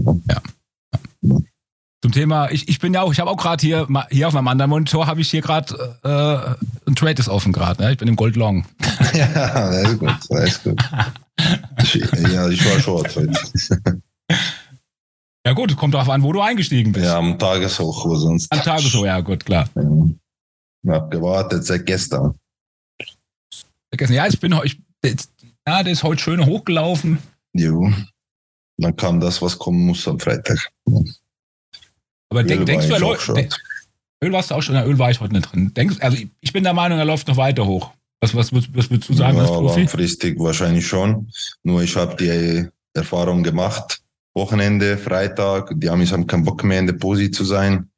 Zum 2.02 2.10
Thema, 2.10 2.50
ich, 2.50 2.68
ich 2.68 2.80
bin 2.80 2.92
ja 2.92 3.02
auch, 3.02 3.12
ich 3.12 3.20
habe 3.20 3.30
auch 3.30 3.36
gerade 3.36 3.60
hier, 3.60 3.86
hier 4.10 4.26
auf 4.26 4.34
meinem 4.34 4.48
anderen 4.48 4.70
Monitor 4.70 5.06
habe 5.06 5.20
ich 5.20 5.30
hier 5.30 5.40
gerade 5.40 5.94
äh, 6.02 6.88
ein 6.88 6.96
Trade 6.96 7.20
ist 7.20 7.28
offen 7.28 7.52
gerade. 7.52 7.80
Ne? 7.80 7.92
Ich 7.92 7.98
bin 7.98 8.08
im 8.08 8.16
Gold 8.16 8.34
Long. 8.34 8.66
ja, 9.14 9.70
das 9.70 9.92
ist 9.92 9.98
gut, 10.00 10.14
das 10.28 10.44
ist 10.44 10.64
gut. 10.64 10.82
Ich, 11.80 11.94
ja, 12.32 12.48
ich 12.48 12.64
war 12.64 12.80
short. 12.80 13.16
Ja 15.46 15.52
gut, 15.54 15.76
kommt 15.76 15.94
darauf 15.94 16.08
an, 16.08 16.22
wo 16.24 16.32
du 16.32 16.40
eingestiegen 16.40 16.92
bist. 16.92 17.06
Ja, 17.06 17.18
am 17.18 17.38
Tageshoch, 17.38 18.04
wo 18.04 18.16
sonst. 18.16 18.50
Am 18.52 18.60
Tage 18.62 18.82
so, 18.82 19.06
ja 19.06 19.20
gut, 19.20 19.44
klar. 19.44 19.68
Ich 19.76 20.90
hab 20.90 21.08
gewartet 21.10 21.64
seit 21.64 21.86
gestern. 21.86 22.34
Vergessen. 23.90 24.14
Ja, 24.14 24.26
ich 24.26 24.40
bin 24.40 24.54
ich, 24.64 24.78
ja, 25.04 25.82
der 25.82 25.92
ist 25.92 26.02
heute 26.02 26.20
schön 26.20 26.44
hochgelaufen. 26.46 27.18
Jo. 27.52 27.92
Dann 28.76 28.96
kam 28.96 29.20
das, 29.20 29.40
was 29.40 29.58
kommen 29.58 29.86
muss 29.86 30.08
am 30.08 30.18
Freitag. 30.18 30.72
Aber 32.32 32.44
denk, 32.44 32.64
denkst 32.64 32.86
du, 32.86 32.94
er 32.94 33.00
läuft? 33.00 33.28
de- 33.28 33.48
Öl 34.24 34.32
warst 34.32 34.50
du 34.50 34.54
auch 34.54 34.62
schon, 34.62 34.74
Öl 34.74 34.98
war 34.98 35.10
ich 35.10 35.20
heute 35.20 35.34
nicht 35.34 35.52
drin. 35.52 35.74
Denkst, 35.74 35.96
also 36.00 36.16
ich, 36.16 36.28
ich 36.40 36.50
bin 36.50 36.64
der 36.64 36.72
Meinung, 36.72 36.98
er 36.98 37.04
läuft 37.04 37.28
noch 37.28 37.36
weiter 37.36 37.66
hoch. 37.66 37.90
Was, 38.22 38.34
was, 38.34 38.50
was, 38.54 38.64
was 38.72 38.88
würdest 38.88 39.10
du 39.10 39.14
sagen 39.14 39.36
ja, 39.36 39.42
als 39.42 39.50
Profi? 39.50 39.80
langfristig 39.80 40.38
wahrscheinlich 40.38 40.86
schon. 40.86 41.28
Nur 41.62 41.82
ich 41.82 41.94
habe 41.94 42.16
die 42.16 42.68
Erfahrung 42.94 43.42
gemacht. 43.42 44.00
Wochenende, 44.34 44.96
Freitag, 44.96 45.74
die 45.76 45.90
Amis 45.90 46.10
haben 46.10 46.26
keinen 46.26 46.44
Bock 46.44 46.64
mehr 46.64 46.78
in 46.78 46.86
der 46.86 46.94
Posi 46.94 47.30
zu 47.30 47.44
sein. 47.44 47.90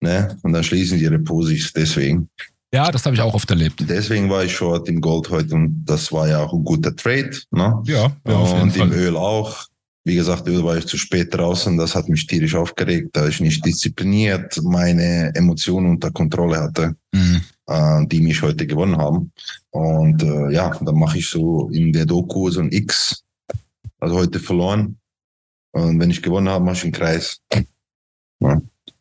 Ne? 0.00 0.36
Und 0.42 0.52
dann 0.52 0.64
schließen 0.64 0.98
sie 0.98 1.04
ihre 1.04 1.20
Posis. 1.20 1.72
Deswegen. 1.72 2.28
Ja, 2.74 2.90
das 2.90 3.04
habe 3.06 3.14
ich 3.14 3.22
auch 3.22 3.34
oft 3.34 3.48
erlebt. 3.50 3.84
Deswegen 3.86 4.28
war 4.30 4.42
ich 4.42 4.56
short 4.56 4.88
im 4.88 5.00
Gold 5.00 5.30
heute 5.30 5.54
und 5.54 5.84
das 5.84 6.10
war 6.10 6.26
ja 6.26 6.38
auch 6.42 6.52
ein 6.52 6.64
guter 6.64 6.96
Trade. 6.96 7.38
Ne? 7.52 7.82
Ja, 7.84 8.10
ja 8.26 8.34
und 8.34 8.76
im. 8.76 8.92
Öl 8.92 9.16
auch. 9.16 9.66
Wie 10.04 10.14
gesagt, 10.14 10.48
Öl 10.48 10.64
war 10.64 10.78
ich 10.78 10.86
zu 10.86 10.96
spät 10.96 11.34
draußen. 11.34 11.76
Das 11.76 11.94
hat 11.94 12.08
mich 12.08 12.26
tierisch 12.26 12.54
aufgeregt, 12.54 13.10
da 13.12 13.28
ich 13.28 13.40
nicht 13.40 13.64
diszipliniert 13.64 14.58
meine 14.62 15.30
Emotionen 15.34 15.90
unter 15.90 16.10
Kontrolle 16.10 16.58
hatte, 16.60 16.96
Mhm. 17.12 17.40
äh, 17.66 18.06
die 18.06 18.20
mich 18.20 18.40
heute 18.40 18.66
gewonnen 18.66 18.96
haben. 18.96 19.30
Und 19.70 20.22
äh, 20.22 20.52
ja, 20.52 20.70
dann 20.80 20.94
mache 20.94 21.18
ich 21.18 21.28
so 21.28 21.68
in 21.70 21.92
der 21.92 22.06
Doku 22.06 22.50
so 22.50 22.60
ein 22.60 22.72
X. 22.72 23.22
Also 23.98 24.16
heute 24.16 24.40
verloren. 24.40 24.96
Und 25.72 26.00
wenn 26.00 26.10
ich 26.10 26.22
gewonnen 26.22 26.48
habe, 26.48 26.64
mache 26.64 26.76
ich 26.76 26.82
einen 26.84 26.92
Kreis. 26.92 27.40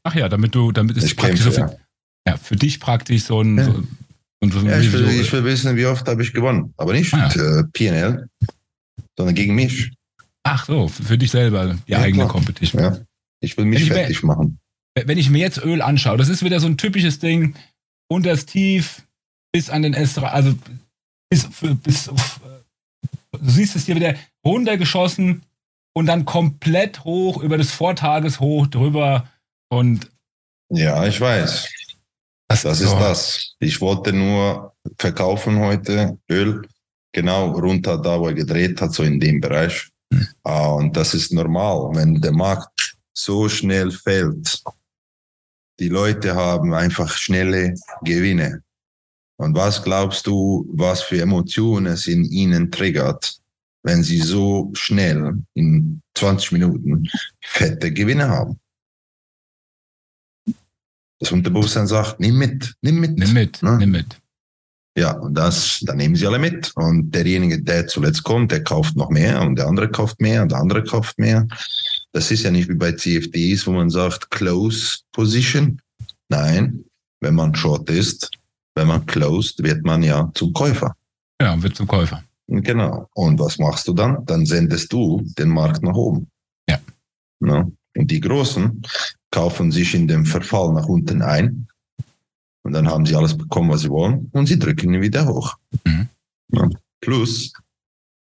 Ach 0.04 0.16
ja, 0.16 0.28
damit 0.30 0.54
du, 0.54 0.72
damit 0.72 0.98
ist 0.98 1.06
Ich 1.06 1.16
praktisch 1.16 1.42
so 1.42 1.52
kämpfe, 1.52 1.76
für, 1.78 2.30
ja, 2.32 2.38
für 2.38 2.56
dich 2.56 2.80
praktisch 2.80 3.24
so 3.24 3.42
ein, 3.42 3.58
Ja. 3.58 3.66
so, 3.66 3.84
und 4.42 4.54
so 4.54 4.60
ein 4.60 4.66
Ja, 4.66 4.80
ich, 4.80 4.92
will, 4.92 5.08
ich 5.10 5.32
will 5.32 5.44
wissen, 5.46 5.76
wie 5.76 5.86
oft 5.86 6.08
habe 6.08 6.22
ich 6.24 6.34
gewonnen. 6.34 6.74
Aber 6.78 6.94
nicht 6.94 7.14
Ah, 7.14 7.28
mit 7.28 7.36
äh, 7.38 7.64
PNL, 7.74 8.28
sondern 9.18 9.36
gegen 9.36 9.56
mich. 9.56 9.92
Ach 10.44 10.66
so, 10.66 10.88
für 10.88 11.18
dich 11.18 11.32
selber, 11.32 11.76
die 11.88 11.92
Ja, 11.92 12.00
eigene 12.00 12.24
klar. 12.24 12.30
Competition. 12.34 12.82
Ja. 12.82 12.98
Ich 13.42 13.58
will 13.58 13.66
mich 13.66 13.80
Wenn 13.82 13.88
ich 13.88 13.94
fertig 13.94 14.24
machen. 14.24 14.60
wenn 14.96 15.18
ich 15.18 15.30
mir 15.30 15.40
jetzt 15.40 15.58
Öl 15.64 15.82
anschaue, 15.82 16.18
das 16.18 16.30
ist 16.30 16.44
wieder 16.44 16.60
so 16.60 16.68
ein 16.68 16.78
typisches 16.78 17.20
Ding, 17.20 17.56
unter 18.12 18.32
das 18.32 18.46
Tief 18.46 19.04
bis 19.54 19.70
an 19.70 19.82
den 19.84 19.96
S3, 19.96 20.24
also 20.24 20.56
bis, 21.30 21.46
für- 21.46 21.76
bis 21.76 22.10
auf, 22.10 22.40
du 23.32 23.50
siehst 23.50 23.76
es 23.76 23.86
hier 23.86 23.96
wieder 23.96 24.16
runtergeschossen 24.46 25.44
und 25.96 26.06
dann 26.06 26.26
komplett 26.26 27.04
hoch 27.04 27.42
über 27.42 27.58
das 27.58 27.72
Vortageshoch 27.72 28.68
drüber 28.68 29.30
und 29.72 30.10
Ja, 30.72 31.06
ich 31.08 31.20
weiß. 31.20 31.68
Das 32.48 32.66
ist 32.66 32.80
so. 32.80 33.00
das. 33.00 33.56
Ich 33.60 33.80
wollte 33.80 34.12
nur 34.12 34.74
verkaufen 34.98 35.60
heute 35.60 36.18
Öl, 36.32 36.68
genau 37.14 37.52
runter 37.52 37.98
da, 38.02 38.20
wo 38.20 38.28
er 38.28 38.34
gedreht 38.34 38.82
hat, 38.82 38.94
so 38.94 39.04
in 39.04 39.20
dem 39.20 39.40
Bereich. 39.40 39.90
Ah, 40.44 40.72
Und 40.74 40.96
das 40.96 41.14
ist 41.14 41.32
normal, 41.32 41.96
wenn 41.96 42.20
der 42.22 42.32
Markt 42.32 42.98
so 43.14 43.48
schnell 43.50 43.92
fällt. 43.92 44.64
Die 45.80 45.90
Leute 45.90 46.36
haben 46.36 46.74
einfach 46.74 47.10
schnelle 47.16 47.74
Gewinne. 48.02 48.64
Und 49.38 49.56
was 49.56 49.82
glaubst 49.82 50.28
du, 50.28 50.68
was 50.74 51.02
für 51.02 51.22
Emotionen 51.22 51.94
es 51.94 52.08
in 52.08 52.26
ihnen 52.26 52.72
triggert, 52.72 53.40
wenn 53.84 54.04
sie 54.04 54.20
so 54.20 54.70
schnell 54.74 55.38
in 55.54 56.02
20 56.16 56.52
Minuten 56.54 57.08
fette 57.42 57.94
Gewinne 57.94 58.28
haben? 58.28 58.60
Das 61.20 61.32
Unterbewusstsein 61.32 61.88
sagt, 61.88 62.20
nimm 62.20 62.38
mit, 62.38 62.76
nimm 62.82 63.00
mit. 63.00 63.18
Nimm 63.18 63.34
mit, 63.34 63.64
ne? 63.64 63.78
nimm 63.78 63.92
mit. 63.92 64.20
Ja, 65.00 65.12
und 65.14 65.34
das, 65.34 65.80
dann 65.84 65.96
nehmen 65.96 66.18
sie 66.18 66.28
alle 66.28 66.40
mit. 66.40 66.74
Und 66.76 67.12
derjenige, 67.12 67.62
der 67.62 67.88
zuletzt 67.88 68.22
kommt, 68.26 68.52
der 68.52 68.66
kauft 68.66 68.98
noch 68.98 69.10
mehr 69.10 69.42
und 69.42 69.56
der 69.56 69.68
andere 69.68 69.90
kauft 69.90 70.20
mehr 70.20 70.42
und 70.42 70.52
der 70.52 70.60
andere 70.60 70.84
kauft 70.84 71.18
mehr. 71.18 71.48
Das 72.12 72.30
ist 72.32 72.44
ja 72.44 72.52
nicht 72.52 72.68
wie 72.68 72.76
bei 72.76 72.92
CFDs, 72.92 73.66
wo 73.66 73.72
man 73.72 73.90
sagt, 73.90 74.30
close 74.30 74.98
position. 75.14 75.82
Nein, 76.28 76.84
wenn 77.22 77.34
man 77.34 77.56
short 77.56 77.90
ist, 77.90 78.30
wenn 78.76 78.88
man 78.88 79.06
closed, 79.06 79.64
wird 79.64 79.86
man 79.86 80.04
ja 80.04 80.30
zum 80.34 80.52
Käufer. 80.52 80.94
Ja, 81.42 81.62
wird 81.64 81.78
zum 81.78 81.88
Käufer. 81.88 82.22
Genau. 82.48 83.08
Und 83.14 83.40
was 83.40 83.58
machst 83.58 83.88
du 83.88 83.94
dann? 83.94 84.26
Dann 84.26 84.46
sendest 84.46 84.92
du 84.92 85.22
den 85.38 85.48
Markt 85.48 85.82
nach 85.82 85.96
oben. 85.96 86.28
Ja. 86.70 86.78
Ne? 87.40 87.72
Und 87.96 88.12
die 88.12 88.20
Großen 88.20 88.82
kaufen 89.32 89.72
sich 89.72 89.96
in 89.96 90.10
dem 90.10 90.26
Verfall 90.26 90.74
nach 90.74 90.88
unten 90.88 91.22
ein. 91.22 91.69
Und 92.64 92.74
dann 92.74 92.88
haben 92.88 93.06
sie 93.06 93.16
alles 93.16 93.38
bekommen, 93.38 93.70
was 93.70 93.82
sie 93.82 93.90
wollen. 93.90 94.30
Und 94.34 94.48
sie 94.48 94.60
drücken 94.60 94.94
ihn 94.94 95.02
wieder 95.02 95.26
hoch. 95.28 95.56
Mhm. 95.86 96.10
Ja. 96.52 96.70
Plus 97.02 97.54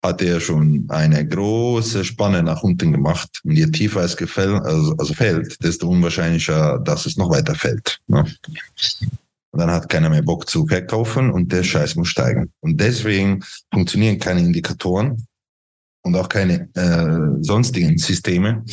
hat 0.03 0.21
er 0.21 0.39
schon 0.39 0.85
eine 0.89 1.27
große 1.27 2.05
Spanne 2.05 2.43
nach 2.43 2.63
unten 2.63 2.91
gemacht. 2.91 3.41
Und 3.43 3.55
je 3.55 3.67
tiefer 3.67 4.01
es 4.01 4.15
gefällt, 4.15 4.63
also, 4.63 4.95
also 4.97 5.13
fällt, 5.13 5.61
desto 5.63 5.89
unwahrscheinlicher, 5.89 6.79
dass 6.79 7.05
es 7.05 7.17
noch 7.17 7.29
weiter 7.29 7.55
fällt. 7.55 7.99
Ne? 8.07 8.25
Und 9.51 9.59
dann 9.59 9.71
hat 9.71 9.89
keiner 9.89 10.09
mehr 10.09 10.21
Bock 10.21 10.47
zu 10.47 10.67
verkaufen 10.67 11.31
und 11.31 11.51
der 11.51 11.63
Scheiß 11.63 11.95
muss 11.95 12.09
steigen. 12.09 12.51
Und 12.59 12.79
deswegen 12.79 13.43
funktionieren 13.73 14.19
keine 14.19 14.41
Indikatoren 14.41 15.25
und 16.03 16.15
auch 16.15 16.29
keine 16.29 16.69
äh, 16.75 17.43
sonstigen 17.43 17.97
Systeme, 17.97 18.63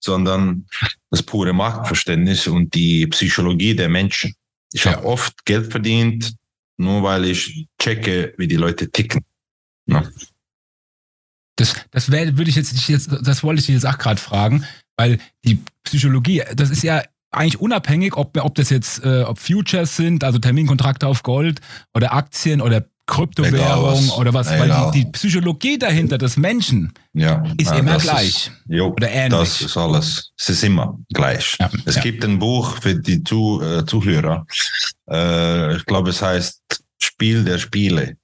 sondern 0.00 0.66
das 1.10 1.22
pure 1.22 1.52
Marktverständnis 1.52 2.46
und 2.46 2.74
die 2.74 3.06
Psychologie 3.06 3.74
der 3.74 3.88
Menschen. 3.88 4.34
Ich 4.74 4.84
Ja. 4.84 4.96
habe 4.96 5.06
oft 5.06 5.44
Geld 5.44 5.70
verdient, 5.70 6.34
nur 6.76 7.02
weil 7.04 7.24
ich 7.26 7.68
checke, 7.80 8.34
wie 8.38 8.48
die 8.48 8.56
Leute 8.56 8.90
ticken. 8.90 9.24
Ne? 9.86 10.12
Das, 11.56 11.76
das 11.92 12.10
wäre, 12.10 12.36
würde 12.36 12.50
ich 12.50 12.56
jetzt 12.56 12.72
nicht 12.72 12.88
jetzt, 12.88 13.08
das 13.22 13.44
wollte 13.44 13.60
ich 13.60 13.68
jetzt 13.68 13.86
auch 13.86 13.98
gerade 13.98 14.20
fragen, 14.20 14.64
weil 14.96 15.20
die 15.44 15.60
Psychologie, 15.84 16.42
das 16.56 16.70
ist 16.70 16.82
ja 16.82 17.02
eigentlich 17.30 17.60
unabhängig, 17.60 18.16
ob, 18.16 18.36
ob 18.36 18.54
das 18.56 18.70
jetzt, 18.70 19.04
äh, 19.04 19.22
ob 19.22 19.38
Futures 19.38 19.94
sind, 19.96 20.24
also 20.24 20.38
Terminkontrakte 20.40 21.06
auf 21.06 21.22
Gold 21.22 21.60
oder 21.94 22.12
Aktien 22.12 22.60
oder 22.60 22.84
Kryptowährung 23.06 24.08
was. 24.08 24.18
oder 24.18 24.32
was, 24.32 24.50
Egal. 24.50 24.68
weil 24.68 24.90
die, 24.92 25.04
die 25.04 25.10
Psychologie 25.10 25.78
dahinter 25.78 26.16
des 26.16 26.36
Menschen 26.36 26.92
Ja, 27.12 27.44
ist 27.58 27.70
ja, 27.70 27.76
immer 27.76 27.98
gleich. 27.98 28.46
Ist, 28.46 28.52
jo, 28.66 28.88
Oder 28.88 29.10
ähnlich. 29.10 29.40
Das 29.40 29.60
ist 29.60 29.76
alles. 29.76 30.32
Es 30.38 30.48
ist 30.48 30.64
immer 30.64 30.98
gleich. 31.12 31.56
Ja, 31.60 31.70
es 31.84 32.00
gibt 32.00 32.24
ein 32.24 32.38
Buch 32.38 32.78
für 32.80 32.94
die 32.94 33.22
Zu, 33.22 33.60
äh, 33.62 33.84
Zuhörer. 33.84 34.46
Äh, 35.10 35.76
ich 35.76 35.84
glaube, 35.84 36.10
es 36.10 36.22
heißt 36.22 36.62
Spiel 36.98 37.44
der 37.44 37.58
Spiele. 37.58 38.16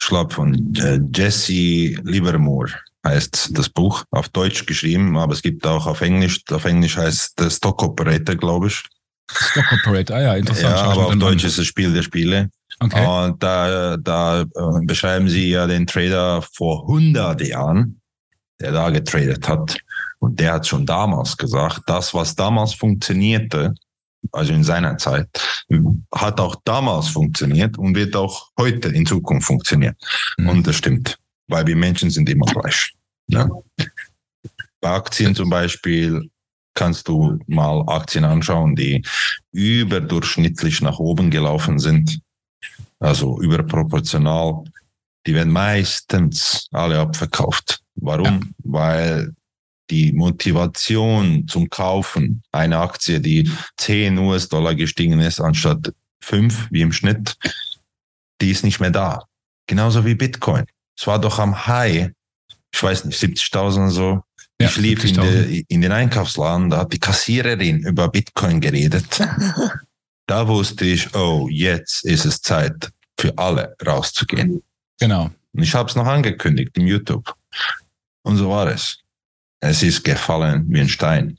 Ich 0.00 0.08
glaube, 0.08 0.32
von 0.32 0.74
äh, 0.76 1.00
Jesse 1.12 1.96
Livermore 2.04 2.72
heißt 3.04 3.50
das 3.52 3.68
Buch. 3.68 4.04
Auf 4.10 4.28
Deutsch 4.28 4.66
geschrieben, 4.66 5.16
aber 5.16 5.32
es 5.32 5.42
gibt 5.42 5.66
auch 5.66 5.86
auf 5.86 6.00
Englisch. 6.02 6.40
Auf 6.50 6.64
Englisch 6.64 6.96
heißt 6.96 7.40
es 7.40 7.56
Stock 7.56 7.82
Operator, 7.82 8.36
glaube 8.36 8.68
ich. 8.68 8.82
Stock 9.30 9.72
Operator, 9.72 10.16
ah 10.16 10.22
ja, 10.22 10.34
interessant. 10.34 10.76
Ja, 10.76 10.82
aber 10.84 11.06
auf 11.06 11.16
Deutsch 11.16 11.44
ist 11.44 11.58
es 11.58 11.66
Spiel 11.66 11.92
der 11.92 12.02
Spiele. 12.02 12.50
Okay. 12.80 13.06
Und 13.06 13.42
da, 13.42 13.96
da 13.96 14.42
äh, 14.42 14.46
beschreiben 14.84 15.28
sie 15.28 15.50
ja 15.50 15.66
den 15.66 15.86
Trader 15.86 16.42
vor 16.42 16.82
100 16.82 17.40
Jahren, 17.46 18.00
der 18.60 18.72
da 18.72 18.90
getradet 18.90 19.48
hat. 19.48 19.76
Und 20.18 20.40
der 20.40 20.54
hat 20.54 20.66
schon 20.66 20.86
damals 20.86 21.36
gesagt, 21.36 21.82
das, 21.86 22.14
was 22.14 22.34
damals 22.34 22.74
funktionierte, 22.74 23.74
also 24.32 24.52
in 24.52 24.64
seiner 24.64 24.96
Zeit, 24.96 25.28
hat 26.14 26.40
auch 26.40 26.56
damals 26.64 27.08
funktioniert 27.08 27.78
und 27.78 27.94
wird 27.94 28.16
auch 28.16 28.50
heute 28.58 28.88
in 28.88 29.06
Zukunft 29.06 29.46
funktionieren. 29.46 29.96
Mhm. 30.38 30.48
Und 30.48 30.66
das 30.66 30.76
stimmt, 30.76 31.18
weil 31.48 31.66
wir 31.66 31.76
Menschen 31.76 32.10
sind 32.10 32.28
immer 32.28 32.46
gleich. 32.46 32.94
Ja. 33.28 33.48
Bei 34.80 34.90
Aktien 34.90 35.34
zum 35.34 35.50
Beispiel 35.50 36.30
kannst 36.74 37.08
du 37.08 37.38
mal 37.46 37.82
Aktien 37.86 38.24
anschauen, 38.24 38.74
die 38.74 39.04
überdurchschnittlich 39.52 40.82
nach 40.82 40.98
oben 40.98 41.30
gelaufen 41.30 41.78
sind, 41.78 42.20
also 43.04 43.40
überproportional. 43.40 44.64
Die 45.26 45.34
werden 45.34 45.52
meistens 45.52 46.68
alle 46.72 46.98
abverkauft. 46.98 47.80
Warum? 47.96 48.24
Ja. 48.24 48.40
Weil 48.64 49.34
die 49.90 50.12
Motivation 50.12 51.46
zum 51.46 51.68
Kaufen 51.68 52.42
einer 52.52 52.80
Aktie, 52.80 53.20
die 53.20 53.50
10 53.76 54.18
US-Dollar 54.18 54.74
gestiegen 54.74 55.20
ist, 55.20 55.40
anstatt 55.40 55.92
5 56.22 56.68
wie 56.70 56.80
im 56.80 56.92
Schnitt, 56.92 57.36
die 58.40 58.50
ist 58.50 58.64
nicht 58.64 58.80
mehr 58.80 58.90
da. 58.90 59.24
Genauso 59.66 60.04
wie 60.04 60.14
Bitcoin. 60.14 60.64
Es 60.98 61.06
war 61.06 61.18
doch 61.18 61.38
am 61.38 61.66
High, 61.66 62.10
ich 62.72 62.82
weiß 62.82 63.04
nicht, 63.04 63.22
70.000 63.22 63.76
oder 63.76 63.90
so. 63.90 64.22
Ja, 64.60 64.68
ich 64.68 64.76
lief 64.76 65.04
in, 65.04 65.16
70.000. 65.16 65.22
de, 65.22 65.64
in 65.68 65.80
den 65.80 65.92
Einkaufsladen, 65.92 66.70
da 66.70 66.78
hat 66.78 66.92
die 66.92 67.00
Kassiererin 67.00 67.80
über 67.80 68.08
Bitcoin 68.08 68.60
geredet. 68.60 69.20
da 70.26 70.48
wusste 70.48 70.84
ich, 70.84 71.14
oh, 71.14 71.48
jetzt 71.50 72.04
ist 72.04 72.24
es 72.24 72.40
Zeit 72.40 72.92
für 73.18 73.36
alle 73.38 73.76
rauszugehen. 73.84 74.62
Genau. 74.98 75.30
Und 75.52 75.62
ich 75.62 75.74
habe 75.74 75.88
es 75.88 75.96
noch 75.96 76.06
angekündigt 76.06 76.76
im 76.76 76.86
YouTube. 76.86 77.34
Und 78.22 78.36
so 78.36 78.50
war 78.50 78.66
es. 78.68 78.98
Es 79.60 79.82
ist 79.82 80.02
gefallen 80.04 80.66
wie 80.68 80.80
ein 80.80 80.88
Stein. 80.88 81.38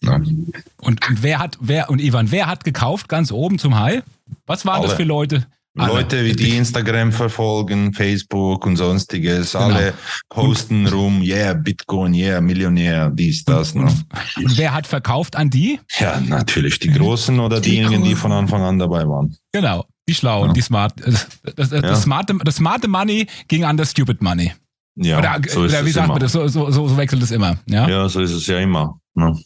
Ne? 0.00 0.14
Und, 0.14 1.06
und 1.06 1.22
wer 1.22 1.38
hat, 1.38 1.58
wer, 1.60 1.90
und 1.90 2.00
Ivan, 2.00 2.30
wer 2.30 2.46
hat 2.46 2.64
gekauft 2.64 3.08
ganz 3.08 3.32
oben 3.32 3.58
zum 3.58 3.78
High? 3.78 4.02
Was 4.46 4.64
waren 4.64 4.82
das 4.82 4.92
Alle. 4.92 4.96
für 4.96 5.04
Leute? 5.04 5.46
Alle. 5.78 5.92
Leute, 5.94 6.22
wie 6.24 6.34
die 6.34 6.54
Instagram 6.56 7.12
verfolgen, 7.12 7.94
Facebook 7.94 8.66
und 8.66 8.76
sonstiges, 8.76 9.56
alle 9.56 9.94
posten 10.28 10.86
rum, 10.86 11.22
yeah, 11.22 11.54
Bitcoin, 11.54 12.12
yeah, 12.12 12.42
Millionär, 12.42 13.08
dies, 13.08 13.42
das. 13.44 13.72
Und, 13.72 13.84
Ne? 13.84 13.90
und, 14.36 14.44
und 14.44 14.58
wer 14.58 14.74
hat 14.74 14.86
verkauft 14.86 15.34
an 15.34 15.48
die? 15.48 15.80
Ja, 15.98 16.20
natürlich 16.20 16.78
die 16.78 16.90
Großen 16.90 17.40
oder 17.40 17.58
Die 17.60 17.70
diejenigen, 17.70 18.04
die 18.04 18.14
von 18.14 18.32
Anfang 18.32 18.60
an 18.62 18.78
dabei 18.78 19.08
waren. 19.08 19.34
Genau, 19.52 19.86
die 20.06 20.14
Schlauen, 20.14 20.48
Ja. 20.48 20.52
die 20.52 20.60
Smart. 20.60 20.92
Das, 21.02 21.26
das, 21.56 21.70
das, 21.70 21.82
Ja. 21.82 21.96
smarte, 21.96 22.36
das 22.44 22.56
smarte 22.56 22.88
Money 22.88 23.26
ging 23.48 23.64
an 23.64 23.78
das 23.78 23.92
Stupid 23.92 24.20
Money. 24.20 24.52
Ja, 24.96 25.18
oder 25.20 25.40
so 25.48 25.64
ist 25.64 25.72
oder 25.72 25.84
wie 25.86 25.88
es 25.88 25.94
sagt 25.94 26.04
immer. 26.04 26.14
man 26.14 26.20
das? 26.20 26.32
So, 26.32 26.48
so, 26.48 26.70
so 26.70 26.96
wechselt 26.98 27.22
es 27.22 27.30
immer. 27.30 27.56
Ja? 27.66 27.88
Ja, 27.88 28.08
so 28.10 28.20
ist 28.20 28.32
es 28.32 28.46
ja 28.46 28.58
immer. 28.58 29.00
Ne? 29.14 29.38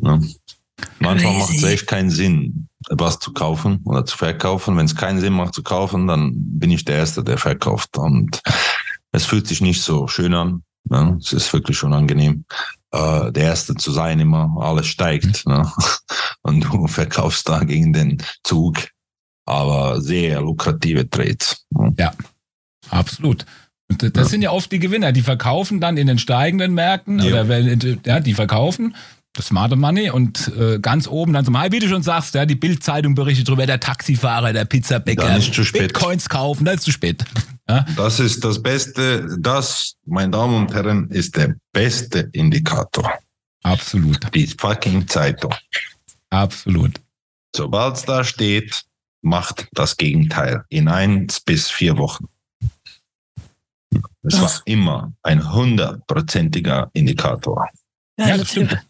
Ne? 0.00 0.20
Manchmal 1.00 1.32
macht 1.38 1.50
es 1.54 1.62
echt 1.64 1.86
keinen 1.88 2.10
Sinn, 2.10 2.68
was 2.90 3.18
zu 3.18 3.32
kaufen 3.32 3.80
oder 3.84 4.04
zu 4.04 4.16
verkaufen. 4.16 4.76
Wenn 4.76 4.86
es 4.86 4.94
keinen 4.94 5.20
Sinn 5.20 5.32
macht 5.32 5.54
zu 5.54 5.62
kaufen, 5.62 6.06
dann 6.06 6.32
bin 6.34 6.70
ich 6.70 6.84
der 6.84 6.96
Erste, 6.96 7.24
der 7.24 7.38
verkauft. 7.38 7.96
Und 7.98 8.40
es 9.12 9.24
fühlt 9.26 9.46
sich 9.46 9.60
nicht 9.60 9.82
so 9.82 10.06
schön 10.08 10.34
an. 10.34 10.62
Ne? 10.88 11.16
Es 11.20 11.32
ist 11.32 11.52
wirklich 11.52 11.82
unangenehm, 11.82 12.44
äh, 12.92 13.32
der 13.32 13.44
Erste 13.44 13.74
zu 13.74 13.90
sein 13.92 14.20
immer. 14.20 14.56
Alles 14.60 14.86
steigt. 14.86 15.46
Ne? 15.46 15.70
Und 16.42 16.60
du 16.60 16.86
verkaufst 16.86 17.48
da 17.48 17.64
gegen 17.64 17.92
den 17.92 18.22
Zug. 18.44 18.76
Aber 19.48 20.00
sehr 20.00 20.40
lukrative 20.40 21.08
Trades. 21.08 21.64
Ne? 21.70 21.94
Absolut. 22.90 23.46
Und 23.88 24.02
das 24.02 24.10
Ja. 24.16 24.24
sind 24.24 24.42
ja 24.42 24.50
oft 24.50 24.70
die 24.72 24.80
Gewinner, 24.80 25.12
die 25.12 25.22
verkaufen 25.22 25.80
dann 25.80 25.96
in 25.96 26.08
den 26.08 26.18
steigenden 26.18 26.74
Märkten 26.74 27.20
Ja. 27.20 27.42
oder 27.42 27.58
ja, 28.04 28.20
die 28.20 28.34
verkaufen 28.34 28.96
das 29.36 29.50
Money 29.50 30.10
und 30.10 30.48
äh, 30.56 30.78
ganz 30.78 31.06
oben 31.06 31.32
dann 31.32 31.44
zum 31.44 31.58
High, 31.58 31.72
wie 31.72 31.78
du 31.78 31.88
schon 31.88 32.02
sagst, 32.02 32.34
ja, 32.34 32.46
die 32.46 32.54
Bildzeitung 32.54 33.14
berichtet 33.14 33.48
drüber, 33.48 33.66
der 33.66 33.80
Taxifahrer, 33.80 34.52
der 34.52 34.64
Pizzabäcker, 34.64 35.26
Dann. 35.26 35.42
Bitcoins 35.72 36.28
kaufen, 36.28 36.64
da 36.64 36.72
ist 36.72 36.82
zu 36.82 36.92
spät. 36.92 37.24
Ja? 37.68 37.84
Das 37.96 38.20
ist 38.20 38.44
das 38.44 38.62
Beste, 38.62 39.36
das, 39.38 39.96
meine 40.04 40.30
Damen 40.30 40.54
und 40.54 40.74
Herren, 40.74 41.08
ist 41.10 41.36
der 41.36 41.56
beste 41.72 42.28
Indikator. 42.32 43.12
Absolut, 43.62 44.32
Die 44.34 44.46
fucking 44.46 45.06
Zeitung. 45.08 45.54
absolut. 46.30 46.92
Sobald 47.54 47.96
es 47.96 48.04
da 48.04 48.22
steht, 48.22 48.82
macht 49.22 49.66
das 49.72 49.96
Gegenteil 49.96 50.64
in 50.68 50.88
eins 50.88 51.40
bis 51.40 51.70
vier 51.70 51.96
Wochen. 51.98 52.26
Es 54.22 54.36
war 54.36 54.44
Was? 54.44 54.62
immer 54.66 55.12
ein 55.22 55.52
hundertprozentiger 55.52 56.90
Indikator. 56.92 57.68
Ja, 58.18 58.26
Geiler 58.26 58.38
das 58.38 58.50
stimmt. 58.50 58.85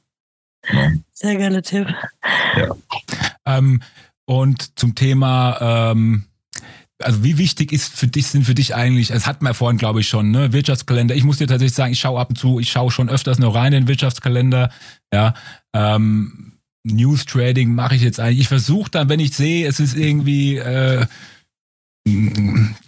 Ja. 0.73 0.93
Sehr 1.13 1.37
geiler 1.37 1.63
Tipp. 1.63 1.89
Ähm, 3.45 3.83
und 4.25 4.79
zum 4.79 4.95
Thema, 4.95 5.93
ähm, 5.93 6.25
also 7.01 7.23
wie 7.23 7.39
wichtig 7.39 7.73
ist 7.73 7.93
für 7.93 8.09
dich, 8.09 8.27
sind 8.27 8.45
für 8.45 8.55
dich 8.55 8.75
eigentlich, 8.75 9.11
es 9.11 9.27
hat 9.27 9.43
man 9.43 9.51
ja 9.51 9.55
vorhin, 9.55 9.79
glaube 9.79 10.01
ich, 10.01 10.09
schon, 10.09 10.31
ne, 10.31 10.53
Wirtschaftskalender. 10.53 11.15
Ich 11.15 11.25
muss 11.25 11.39
dir 11.39 11.47
tatsächlich 11.47 11.75
sagen, 11.75 11.93
ich 11.93 12.01
schaue 12.01 12.19
ab 12.19 12.31
und 12.31 12.37
zu, 12.37 12.59
ich 12.59 12.71
schaue 12.71 12.91
schon 12.91 13.09
öfters 13.09 13.39
noch 13.39 13.55
rein 13.55 13.73
in 13.73 13.83
den 13.83 13.89
Wirtschaftskalender. 13.89 14.71
Ja. 15.13 15.35
Ähm, 15.75 16.53
News 16.85 17.25
Trading 17.25 17.75
mache 17.75 17.97
ich 17.97 18.03
jetzt 18.03 18.21
eigentlich. 18.21 18.41
Ich 18.41 18.49
versuche 18.49 18.91
dann, 18.91 19.09
wenn 19.09 19.21
ich 19.21 19.35
sehe, 19.35 19.67
es 19.67 19.81
ist 19.81 19.97
irgendwie 19.97 20.57
äh, 20.57 21.07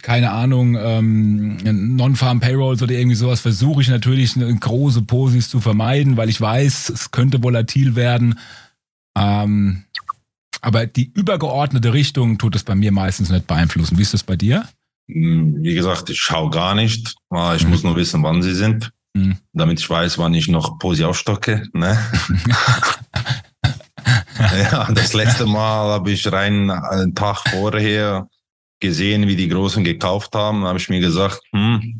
keine 0.01 0.31
Ahnung, 0.31 0.77
ähm, 0.79 1.57
Non-Farm 1.95 2.39
Payrolls 2.39 2.81
oder 2.81 2.93
irgendwie 2.93 3.15
sowas, 3.15 3.41
versuche 3.41 3.81
ich 3.81 3.89
natürlich 3.89 4.35
große 4.35 5.01
Posis 5.03 5.49
zu 5.49 5.59
vermeiden, 5.59 6.15
weil 6.17 6.29
ich 6.29 6.39
weiß, 6.39 6.89
es 6.89 7.11
könnte 7.11 7.43
volatil 7.43 7.95
werden. 7.95 8.39
Ähm, 9.17 9.83
aber 10.61 10.85
die 10.85 11.11
übergeordnete 11.13 11.93
Richtung 11.93 12.37
tut 12.37 12.55
es 12.55 12.63
bei 12.63 12.75
mir 12.75 12.91
meistens 12.91 13.29
nicht 13.29 13.47
beeinflussen. 13.47 13.97
Wie 13.97 14.01
ist 14.03 14.13
das 14.13 14.23
bei 14.23 14.35
dir? 14.35 14.67
Hm, 15.09 15.57
Wie 15.63 15.73
gesagt, 15.73 16.09
ich 16.09 16.19
schaue 16.19 16.49
gar 16.49 16.75
nicht. 16.75 17.15
Ah, 17.29 17.55
Ich 17.55 17.67
muss 17.67 17.83
nur 17.83 17.95
wissen, 17.95 18.23
wann 18.23 18.41
sie 18.41 18.53
sind, 18.55 18.91
Mhm. 19.15 19.37
damit 19.53 19.79
ich 19.79 19.89
weiß, 19.89 20.17
wann 20.19 20.33
ich 20.35 20.47
noch 20.47 20.77
Posi 20.79 21.03
aufstocke. 21.03 21.67
Ne? 21.73 21.97
ja, 24.71 24.89
das 24.93 25.13
letzte 25.13 25.45
Mal 25.45 25.91
habe 25.91 26.11
ich 26.11 26.31
rein 26.31 26.69
einen 26.69 27.15
Tag 27.15 27.39
vorher 27.49 28.27
gesehen, 28.79 29.27
wie 29.27 29.35
die 29.35 29.47
Großen 29.47 29.83
gekauft 29.83 30.33
haben. 30.35 30.63
Habe 30.65 30.79
ich 30.79 30.89
mir 30.89 30.99
gesagt, 30.99 31.41
hm, 31.51 31.99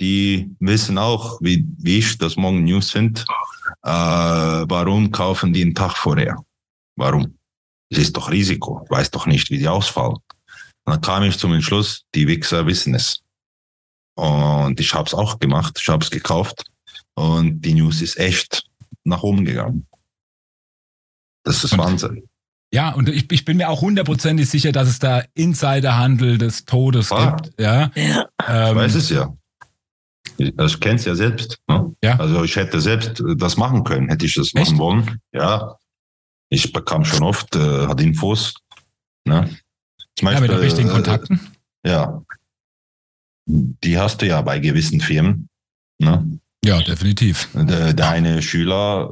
die 0.00 0.50
wissen 0.60 0.98
auch, 0.98 1.38
wie, 1.40 1.66
wie 1.78 1.98
ich 1.98 2.18
das 2.18 2.36
morgen 2.36 2.64
News 2.64 2.90
sind. 2.90 3.24
Äh, 3.82 3.88
warum 3.88 5.10
kaufen 5.10 5.52
die 5.52 5.62
einen 5.62 5.74
Tag 5.74 5.96
vorher? 5.96 6.36
Warum? 6.96 7.38
Es 7.90 7.98
ist 7.98 8.16
doch 8.16 8.30
Risiko. 8.30 8.86
Weiß 8.88 9.10
doch 9.10 9.26
nicht, 9.26 9.50
wie 9.50 9.58
die 9.58 9.68
ausfallen. 9.68 10.16
Und 10.84 10.92
dann 10.92 11.00
kam 11.00 11.22
ich 11.22 11.38
zum 11.38 11.52
Entschluss, 11.52 12.04
die 12.14 12.26
Wichser 12.26 12.66
wissen 12.66 12.94
es. 12.94 13.22
Und 14.16 14.78
ich 14.80 14.94
habe 14.94 15.06
es 15.06 15.14
auch 15.14 15.38
gemacht, 15.38 15.78
ich 15.80 15.88
habe 15.88 16.04
es 16.04 16.10
gekauft 16.10 16.64
und 17.14 17.60
die 17.60 17.74
News 17.74 18.00
ist 18.00 18.16
echt 18.16 18.64
nach 19.02 19.22
oben 19.22 19.44
gegangen. 19.44 19.86
Das 21.44 21.64
ist 21.64 21.76
Wahnsinn. 21.76 22.28
Ja, 22.74 22.90
und 22.92 23.08
ich, 23.08 23.30
ich 23.30 23.44
bin 23.44 23.56
mir 23.58 23.68
auch 23.68 23.82
hundertprozentig 23.82 24.50
sicher, 24.50 24.72
dass 24.72 24.88
es 24.88 24.98
da 24.98 25.22
Insiderhandel 25.34 26.38
des 26.38 26.64
Todes 26.64 27.12
Ah. 27.12 27.36
gibt. 27.36 27.60
Ja, 27.60 27.92
Ja, 27.94 28.26
Ich 28.40 28.48
ähm, 28.48 28.76
weiß 28.76 28.94
es 28.96 29.10
ja. 29.10 29.32
Ich, 30.38 30.52
also 30.58 30.74
ich 30.74 30.80
kenne 30.80 30.96
es 30.96 31.04
ja 31.04 31.14
selbst. 31.14 31.60
Ne? 31.68 31.94
Ja. 32.02 32.18
Also 32.18 32.42
ich 32.42 32.56
hätte 32.56 32.80
selbst 32.80 33.20
äh, 33.20 33.36
das 33.36 33.56
machen 33.56 33.84
können, 33.84 34.08
hätte 34.08 34.26
ich 34.26 34.34
das 34.34 34.54
machen 34.54 34.62
Echt? 34.72 34.78
wollen. 34.78 35.20
Ja. 35.32 35.76
Ich 36.48 36.72
bekam 36.72 37.04
schon 37.04 37.22
oft, 37.22 37.54
äh, 37.54 37.86
hat 37.86 38.00
Infos. 38.00 38.54
Ne? 39.24 39.48
Zum 40.18 40.28
ja, 40.32 40.40
mit 40.40 40.50
den 40.50 40.58
richtigen 40.58 40.88
äh, 40.88 40.92
Kontakten. 40.92 41.40
Ja. 41.86 42.22
Die 43.46 43.98
hast 43.98 44.20
du 44.20 44.26
ja 44.26 44.40
bei 44.42 44.58
gewissen 44.58 45.00
Firmen. 45.00 45.48
Ne? 46.00 46.40
Ja, 46.64 46.80
definitiv. 46.82 47.48
Der, 47.54 47.92
der 47.92 48.08
eine 48.08 48.42
Schüler, 48.42 49.10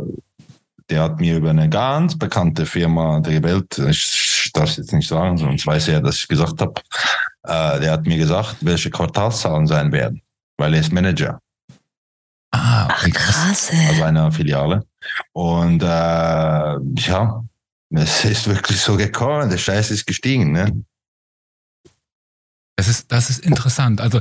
der 0.90 1.02
hat 1.02 1.20
mir 1.20 1.36
über 1.36 1.50
eine 1.50 1.68
ganz 1.68 2.18
bekannte 2.18 2.66
Firma 2.66 3.20
der 3.20 3.42
Welt, 3.42 3.78
ich 3.78 4.50
darf 4.54 4.70
es 4.70 4.76
jetzt 4.76 4.92
nicht 4.92 5.08
sagen, 5.08 5.38
sonst 5.38 5.66
weiß 5.66 5.88
er, 5.88 6.00
dass 6.00 6.16
ich 6.16 6.28
gesagt 6.28 6.60
habe, 6.60 6.74
äh, 7.44 7.80
der 7.80 7.92
hat 7.92 8.06
mir 8.06 8.18
gesagt, 8.18 8.56
welche 8.60 8.90
Quartalszahlen 8.90 9.66
sein 9.66 9.92
werden, 9.92 10.20
weil 10.58 10.74
er 10.74 10.80
ist 10.80 10.92
Manager, 10.92 11.40
Ah, 12.52 12.84
okay, 12.84 13.10
krass. 13.10 13.34
krass, 13.34 13.70
ey. 13.70 13.86
also 13.88 14.02
einer 14.02 14.30
Filiale. 14.30 14.84
Und 15.32 15.82
äh, 15.82 15.86
ja, 15.86 17.44
es 17.90 18.24
ist 18.24 18.46
wirklich 18.46 18.78
so 18.80 18.96
gekommen, 18.96 19.48
der 19.48 19.58
Scheiß 19.58 19.90
ist 19.90 20.06
gestiegen. 20.06 20.52
Ne? 20.52 20.84
Das 22.76 22.88
ist, 22.88 23.10
das 23.10 23.30
ist 23.30 23.40
interessant. 23.40 24.00
Also 24.00 24.20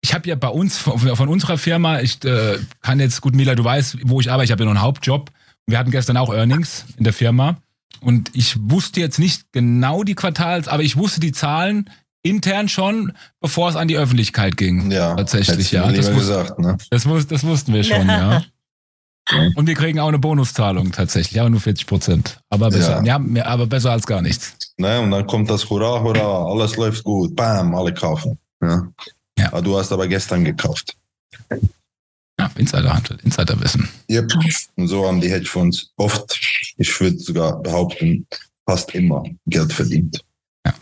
ich 0.00 0.12
habe 0.12 0.28
ja 0.28 0.34
bei 0.34 0.48
uns, 0.48 0.78
von, 0.78 0.98
von 0.98 1.28
unserer 1.28 1.56
Firma, 1.56 2.00
ich 2.00 2.22
äh, 2.24 2.58
kann 2.80 2.98
jetzt, 2.98 3.20
gut 3.20 3.36
Mila, 3.36 3.54
du 3.54 3.62
weißt, 3.62 3.98
wo 4.02 4.20
ich 4.20 4.30
arbeite, 4.30 4.46
ich 4.46 4.50
habe 4.50 4.62
ja 4.62 4.66
noch 4.66 4.72
einen 4.72 4.82
Hauptjob. 4.82 5.30
Wir 5.66 5.78
hatten 5.78 5.90
gestern 5.90 6.16
auch 6.16 6.32
Earnings 6.32 6.84
in 6.96 7.04
der 7.04 7.12
Firma. 7.12 7.56
Und 8.00 8.30
ich 8.34 8.56
wusste 8.60 9.00
jetzt 9.00 9.18
nicht 9.18 9.52
genau 9.52 10.02
die 10.02 10.14
Quartals, 10.14 10.68
aber 10.68 10.82
ich 10.82 10.96
wusste 10.96 11.20
die 11.20 11.32
Zahlen 11.32 11.88
intern 12.22 12.68
schon, 12.68 13.12
bevor 13.40 13.68
es 13.68 13.76
an 13.76 13.88
die 13.88 13.96
Öffentlichkeit 13.96 14.56
ging. 14.56 14.90
Ja, 14.90 15.14
Tatsächlich, 15.14 15.72
ja. 15.72 15.90
Das, 15.90 16.06
lieber 16.06 16.14
wus 16.16 16.20
gesagt. 16.20 16.58
Ne? 16.58 16.78
das, 16.90 17.06
wus 17.06 17.26
das 17.26 17.44
wussten 17.44 17.72
wir 17.74 17.84
schon, 17.84 18.06
ja. 18.08 18.42
Ja. 19.30 19.48
Und 19.54 19.68
wir 19.68 19.74
kriegen 19.74 20.00
auch 20.00 20.08
eine 20.08 20.18
Bonuszahlung 20.18 20.90
tatsächlich, 20.90 21.40
aber 21.40 21.48
nur 21.48 21.60
40 21.60 21.86
Prozent. 21.86 22.40
Aber 22.50 22.70
besser, 22.70 23.02
ja. 23.04 23.20
Ja. 23.20 23.46
aber 23.46 23.66
besser 23.66 23.92
als 23.92 24.04
gar 24.04 24.20
nichts. 24.20 24.56
Ne? 24.78 25.00
Und 25.00 25.12
dann 25.12 25.26
kommt 25.28 25.48
das 25.48 25.68
Hurra, 25.70 26.02
Hurra, 26.02 26.44
alles 26.46 26.76
läuft 26.76 27.04
gut, 27.04 27.36
bam, 27.36 27.74
alle 27.74 27.94
kaufen. 27.94 28.38
Ja. 28.60 28.88
Ja. 29.38 29.52
Ah, 29.52 29.60
Du 29.60 29.78
hast 29.78 29.92
aber 29.92 30.08
gestern 30.08 30.44
gekauft. 30.44 30.96
Ja, 32.42 32.50
Insiderhandel, 32.56 33.18
Insiderwissen. 33.22 33.88
Yep. 34.10 34.32
Und 34.74 34.88
so 34.88 35.06
haben 35.06 35.20
die 35.20 35.30
Hedgefonds 35.30 35.92
oft, 35.96 36.40
ich 36.76 37.00
würde 37.00 37.16
sogar 37.16 37.62
behaupten, 37.62 38.26
fast 38.66 38.92
immer 38.96 39.22
Geld 39.46 39.72
verdient. 39.72 40.24
Ja. 40.66 40.74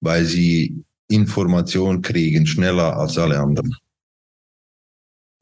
Weil 0.00 0.24
sie 0.24 0.82
Informationen 1.06 2.02
kriegen 2.02 2.44
schneller 2.44 2.96
als 2.96 3.16
alle 3.18 3.38
anderen. 3.38 3.76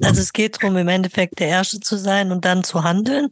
Also 0.03 0.21
es 0.21 0.33
geht 0.33 0.61
darum, 0.63 0.77
im 0.77 0.89
Endeffekt 0.89 1.39
der 1.39 1.49
Erste 1.49 1.79
zu 1.81 1.97
sein 1.97 2.33
und 2.33 2.45
dann 2.45 2.65
zu 2.65 2.83
handeln. 2.83 3.29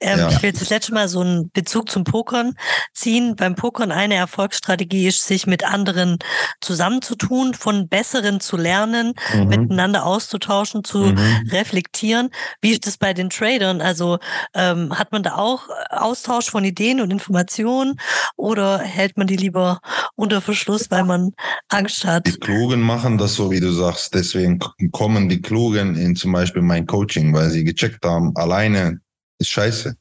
Ähm, 0.00 0.18
Ja. 0.18 0.28
Ich 0.28 0.42
will 0.42 0.50
jetzt 0.50 0.60
das 0.60 0.70
letzte 0.70 0.92
Mal 0.92 1.08
so 1.08 1.20
einen 1.20 1.50
Bezug 1.52 1.88
zum 1.90 2.04
Pokern 2.04 2.54
ziehen. 2.94 3.36
Beim 3.36 3.54
Pokern 3.54 3.92
eine 3.92 4.16
Erfolgsstrategie 4.16 5.06
ist, 5.06 5.24
sich 5.26 5.46
mit 5.46 5.64
anderen 5.64 6.18
zusammenzutun, 6.60 7.54
von 7.54 7.88
Besseren 7.88 8.40
zu 8.40 8.56
lernen, 8.56 9.14
miteinander 9.46 10.04
auszutauschen, 10.04 10.84
zu 10.84 10.98
Mhm. 10.98 11.48
reflektieren. 11.50 12.30
Wie 12.60 12.70
ist 12.72 12.86
das 12.86 12.98
bei 12.98 13.12
den 13.14 13.30
Tradern? 13.30 13.80
Also 13.80 14.18
ähm, 14.54 14.98
hat 14.98 15.12
man 15.12 15.22
da 15.22 15.36
auch 15.36 15.68
Austausch 15.90 16.50
von 16.50 16.64
Ideen 16.64 17.00
und 17.00 17.10
Informationen 17.10 17.96
oder 18.36 18.78
hält 18.78 19.16
man 19.16 19.26
die 19.26 19.36
lieber 19.36 19.80
unter 20.16 20.40
Verschluss, 20.40 20.90
weil 20.90 21.04
man 21.04 21.32
Angst 21.68 22.04
hat? 22.04 22.26
Die 22.26 22.32
Klugen 22.38 22.80
machen 22.80 23.18
das 23.18 23.34
so, 23.34 23.50
wie 23.50 23.60
du 23.60 23.72
sagst. 23.72 24.14
Deswegen 24.14 24.58
kommen 24.92 25.28
die 25.28 25.40
Klugen 25.40 25.96
in 26.00 26.16
zum 26.16 26.32
Beispiel 26.32 26.62
mein 26.62 26.86
Coaching, 26.86 27.32
weil 27.32 27.50
sie 27.50 27.64
gecheckt 27.64 28.04
haben, 28.04 28.34
alleine 28.36 29.00
ist 29.38 29.50
scheiße. 29.50 29.94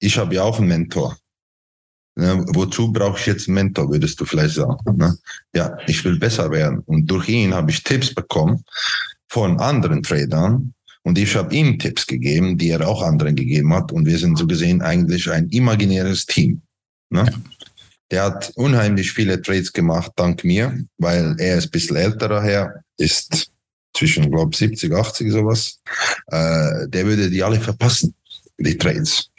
Ich 0.00 0.18
habe 0.18 0.34
ja 0.34 0.42
auch 0.42 0.58
einen 0.58 0.68
Mentor. 0.68 1.16
Ne, 2.14 2.44
wozu 2.48 2.92
brauche 2.92 3.18
ich 3.18 3.26
jetzt 3.26 3.48
einen 3.48 3.54
Mentor, 3.54 3.90
würdest 3.90 4.20
du 4.20 4.26
vielleicht 4.26 4.56
sagen. 4.56 4.76
Ne? 4.96 5.16
Ja, 5.54 5.76
ich 5.86 6.04
will 6.04 6.18
besser 6.18 6.50
werden. 6.50 6.80
Und 6.80 7.06
durch 7.06 7.28
ihn 7.28 7.54
habe 7.54 7.70
ich 7.70 7.82
Tipps 7.82 8.14
bekommen 8.14 8.62
von 9.28 9.58
anderen 9.60 10.02
Tradern. 10.02 10.74
Und 11.04 11.18
ich 11.18 11.34
habe 11.34 11.54
ihm 11.54 11.78
Tipps 11.78 12.06
gegeben, 12.06 12.58
die 12.58 12.70
er 12.70 12.86
auch 12.86 13.02
anderen 13.02 13.34
gegeben 13.34 13.72
hat. 13.72 13.92
Und 13.92 14.06
wir 14.06 14.18
sind 14.18 14.36
so 14.36 14.46
gesehen 14.46 14.82
eigentlich 14.82 15.30
ein 15.30 15.48
imaginäres 15.48 16.26
Team. 16.26 16.60
Ne? 17.10 17.24
Der 18.10 18.24
hat 18.24 18.52
unheimlich 18.56 19.10
viele 19.10 19.40
Trades 19.40 19.72
gemacht, 19.72 20.12
dank 20.16 20.44
mir, 20.44 20.84
weil 20.98 21.34
er 21.38 21.56
ist 21.56 21.68
ein 21.68 21.70
bisschen 21.70 21.96
älterer 21.96 22.42
her, 22.42 22.84
ist 22.98 23.50
zwischen, 23.94 24.30
glaube 24.30 24.56
70, 24.56 24.92
80 24.92 25.30
sowas. 25.30 25.80
Äh, 26.28 26.88
der 26.88 27.06
würde 27.06 27.30
die 27.30 27.42
alle 27.42 27.60
verpassen, 27.60 28.14
die 28.58 28.76
Trades. 28.76 29.30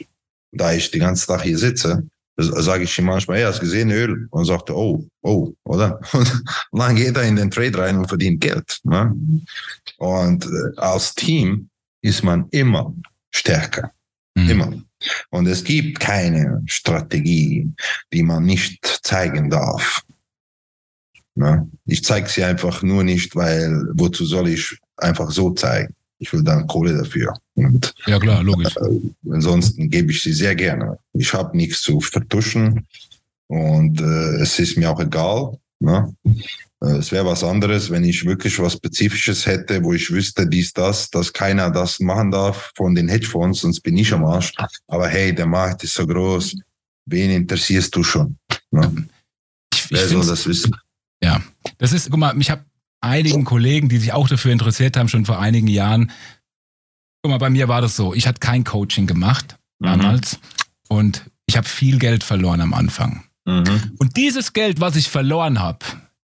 Da 0.51 0.73
ich 0.73 0.91
den 0.91 1.01
ganzen 1.01 1.27
Tag 1.27 1.41
hier 1.41 1.57
sitze, 1.57 2.03
sage 2.37 2.83
ich 2.83 2.97
ihm 2.97 3.05
manchmal, 3.05 3.37
hey, 3.37 3.45
hast 3.45 3.57
du 3.57 3.61
gesehen, 3.61 3.91
Öl? 3.91 4.27
Und 4.31 4.45
sagt 4.45 4.69
er, 4.69 4.75
oh, 4.75 5.05
oh, 5.21 5.53
oder? 5.63 5.99
Und 6.71 6.79
dann 6.79 6.95
geht 6.95 7.15
er 7.15 7.23
in 7.23 7.35
den 7.35 7.51
Trade 7.51 7.77
rein 7.77 7.97
und 7.97 8.07
verdient 8.07 8.41
Geld. 8.41 8.79
Ne? 8.83 9.15
Und 9.97 10.45
äh, 10.45 10.77
als 10.77 11.13
Team 11.13 11.69
ist 12.01 12.23
man 12.23 12.47
immer 12.49 12.93
stärker. 13.31 13.91
Mhm. 14.35 14.49
Immer. 14.49 14.73
Und 15.29 15.47
es 15.47 15.63
gibt 15.63 15.99
keine 15.99 16.61
Strategie, 16.65 17.71
die 18.11 18.23
man 18.23 18.43
nicht 18.45 18.99
zeigen 19.03 19.49
darf. 19.49 20.03
Ne? 21.35 21.67
Ich 21.85 22.03
zeige 22.03 22.29
sie 22.29 22.43
einfach 22.43 22.83
nur 22.83 23.03
nicht, 23.03 23.35
weil 23.35 23.87
wozu 23.93 24.25
soll 24.25 24.49
ich 24.49 24.77
einfach 24.97 25.31
so 25.31 25.51
zeigen? 25.51 25.93
Ich 26.19 26.31
will 26.31 26.43
dann 26.43 26.67
Kohle 26.67 26.95
dafür. 26.97 27.33
Und 27.55 27.93
Ja 28.05 28.19
klar, 28.19 28.43
logisch. 28.43 28.75
ansonsten 29.29 29.89
gebe 29.89 30.11
ich 30.11 30.21
sie 30.21 30.31
sehr 30.33 30.55
gerne. 30.55 30.97
Ich 31.13 31.33
habe 31.33 31.57
nichts 31.57 31.81
zu 31.81 31.99
vertuschen 31.99 32.87
und 33.47 33.99
äh, 33.99 34.41
es 34.41 34.57
ist 34.59 34.77
mir 34.77 34.89
auch 34.91 34.99
egal. 34.99 35.57
Ne? 35.79 36.15
Äh, 36.81 36.97
Es 36.97 37.11
wäre 37.11 37.25
was 37.25 37.43
anderes, 37.43 37.89
wenn 37.89 38.03
ich 38.05 38.23
wirklich 38.25 38.57
was 38.59 38.73
Spezifisches 38.73 39.45
hätte, 39.45 39.83
wo 39.83 39.93
ich 39.93 40.09
wüsste, 40.11 40.47
dies, 40.47 40.71
das, 40.71 41.09
dass 41.09 41.33
keiner 41.33 41.69
das 41.71 41.99
machen 41.99 42.31
darf 42.31 42.71
von 42.75 42.95
den 42.95 43.09
Hedgefonds, 43.09 43.61
sonst 43.61 43.81
bin 43.81 43.97
ich 43.97 44.13
am 44.13 44.23
Arsch. 44.23 44.53
Aber 44.87 45.07
hey, 45.09 45.33
der 45.35 45.47
Markt 45.47 45.83
ist 45.83 45.95
so 45.95 46.05
groß, 46.07 46.55
wen 47.07 47.31
interessierst 47.31 47.93
du 47.95 48.03
schon? 48.03 48.37
Ne? 48.71 49.07
Ich, 49.73 49.85
ich 49.85 49.91
Wer 49.91 50.07
soll 50.07 50.25
das 50.25 50.47
wissen? 50.47 50.73
Das 51.77 51.93
ist, 51.93 52.09
guck 52.09 52.19
mal, 52.19 52.39
ich 52.39 52.51
habe 52.51 52.63
einigen 53.01 53.43
Kollegen, 53.43 53.89
die 53.89 53.97
sich 53.97 54.13
auch 54.13 54.27
dafür 54.27 54.51
interessiert 54.51 54.97
haben, 54.97 55.09
schon 55.09 55.25
vor 55.25 55.39
einigen 55.39 55.67
Jahren. 55.67 56.11
Guck 57.21 57.31
mal, 57.31 57.37
bei 57.37 57.49
mir 57.49 57.67
war 57.67 57.81
das 57.81 57.95
so. 57.95 58.13
Ich 58.13 58.27
hatte 58.27 58.39
kein 58.39 58.63
Coaching 58.63 59.07
gemacht 59.07 59.57
damals 59.79 60.39
und 60.89 61.23
ich 61.45 61.57
habe 61.57 61.67
viel 61.67 61.99
Geld 61.99 62.23
verloren 62.23 62.61
am 62.61 62.73
Anfang. 62.73 63.23
Mhm. 63.45 63.93
Und 63.97 64.15
dieses 64.15 64.53
Geld, 64.53 64.79
was 64.79 64.95
ich 64.95 65.09
verloren 65.09 65.59
habe, 65.59 65.79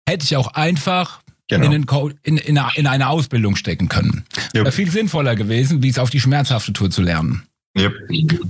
hätte 0.09 0.25
ich 0.25 0.37
auch 0.37 0.49
einfach 0.55 1.23
Genau. 1.47 1.71
in, 1.71 1.85
in, 2.23 2.37
in, 2.39 2.59
eine, 2.59 2.71
in 2.77 2.87
eine 2.87 3.09
Ausbildung 3.11 3.55
stecken 3.55 3.89
können. 3.89 4.25
Ja. 4.55 4.63
Wäre 4.65 4.73
viel 4.73 4.91
sinnvoller 4.91 5.37
gewesen, 5.37 5.83
wie 5.83 5.91
es 5.91 5.99
auf 5.99 6.09
die 6.09 6.21
schmerzhafte 6.21 6.73
Tour 6.73 6.91
zu 6.91 7.03
lernen. 7.03 7.43
Yep. 7.77 7.93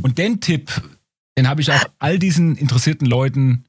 Und 0.03 0.17
den 0.17 0.41
Tipp 0.41 0.71
Den 1.37 1.49
habe 1.49 1.61
ich 1.61 1.73
auch 1.73 1.85
all 1.99 2.19
diesen 2.19 2.57
interessierten 2.57 3.07
Leuten 3.07 3.65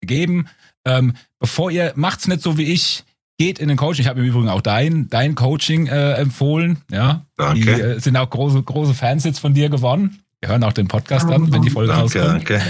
gegeben. 0.00 0.48
Ähm, 0.84 1.14
bevor 1.44 1.70
ihr 1.70 1.92
macht's 1.94 2.26
nicht 2.26 2.40
so 2.40 2.56
wie 2.56 2.72
ich, 2.72 3.04
geht 3.36 3.58
in 3.58 3.68
den 3.68 3.76
Coaching. 3.76 4.00
Ich 4.00 4.08
habe 4.08 4.20
im 4.20 4.24
Übrigen 4.24 4.48
auch 4.48 4.62
dein, 4.62 5.10
dein 5.10 5.34
Coaching 5.34 5.88
äh, 5.88 6.14
empfohlen. 6.14 6.78
Ja, 6.90 7.26
Danke. 7.36 7.60
die 7.60 7.80
äh, 7.82 8.00
sind 8.00 8.16
auch 8.16 8.30
große, 8.30 8.62
große 8.62 8.94
Fans 8.94 9.24
jetzt 9.24 9.40
von 9.40 9.52
dir 9.52 9.68
geworden. 9.68 10.20
Wir 10.40 10.48
hören 10.48 10.64
auch 10.64 10.72
den 10.72 10.88
Podcast 10.88 11.26
an, 11.30 11.52
wenn 11.52 11.60
die 11.60 11.68
Folge 11.68 11.92
Danke, 11.92 12.20
rauskommt. 12.22 12.48
danke. 12.48 12.62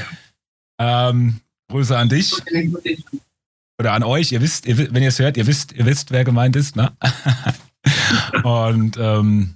Ähm, 0.80 1.36
Grüße 1.70 1.96
an 1.96 2.08
dich 2.08 2.34
oder 3.78 3.92
an 3.92 4.02
euch. 4.02 4.32
Ihr 4.32 4.40
wisst, 4.40 4.66
ihr, 4.66 4.76
wenn 4.92 5.04
ihr 5.04 5.10
es 5.10 5.20
hört, 5.20 5.36
ihr 5.36 5.46
wisst, 5.46 5.70
ihr 5.70 5.86
wisst, 5.86 6.10
wer 6.10 6.24
gemeint 6.24 6.56
ist. 6.56 6.74
Ne? 6.74 6.90
Und 8.42 8.96
ähm, 8.98 9.54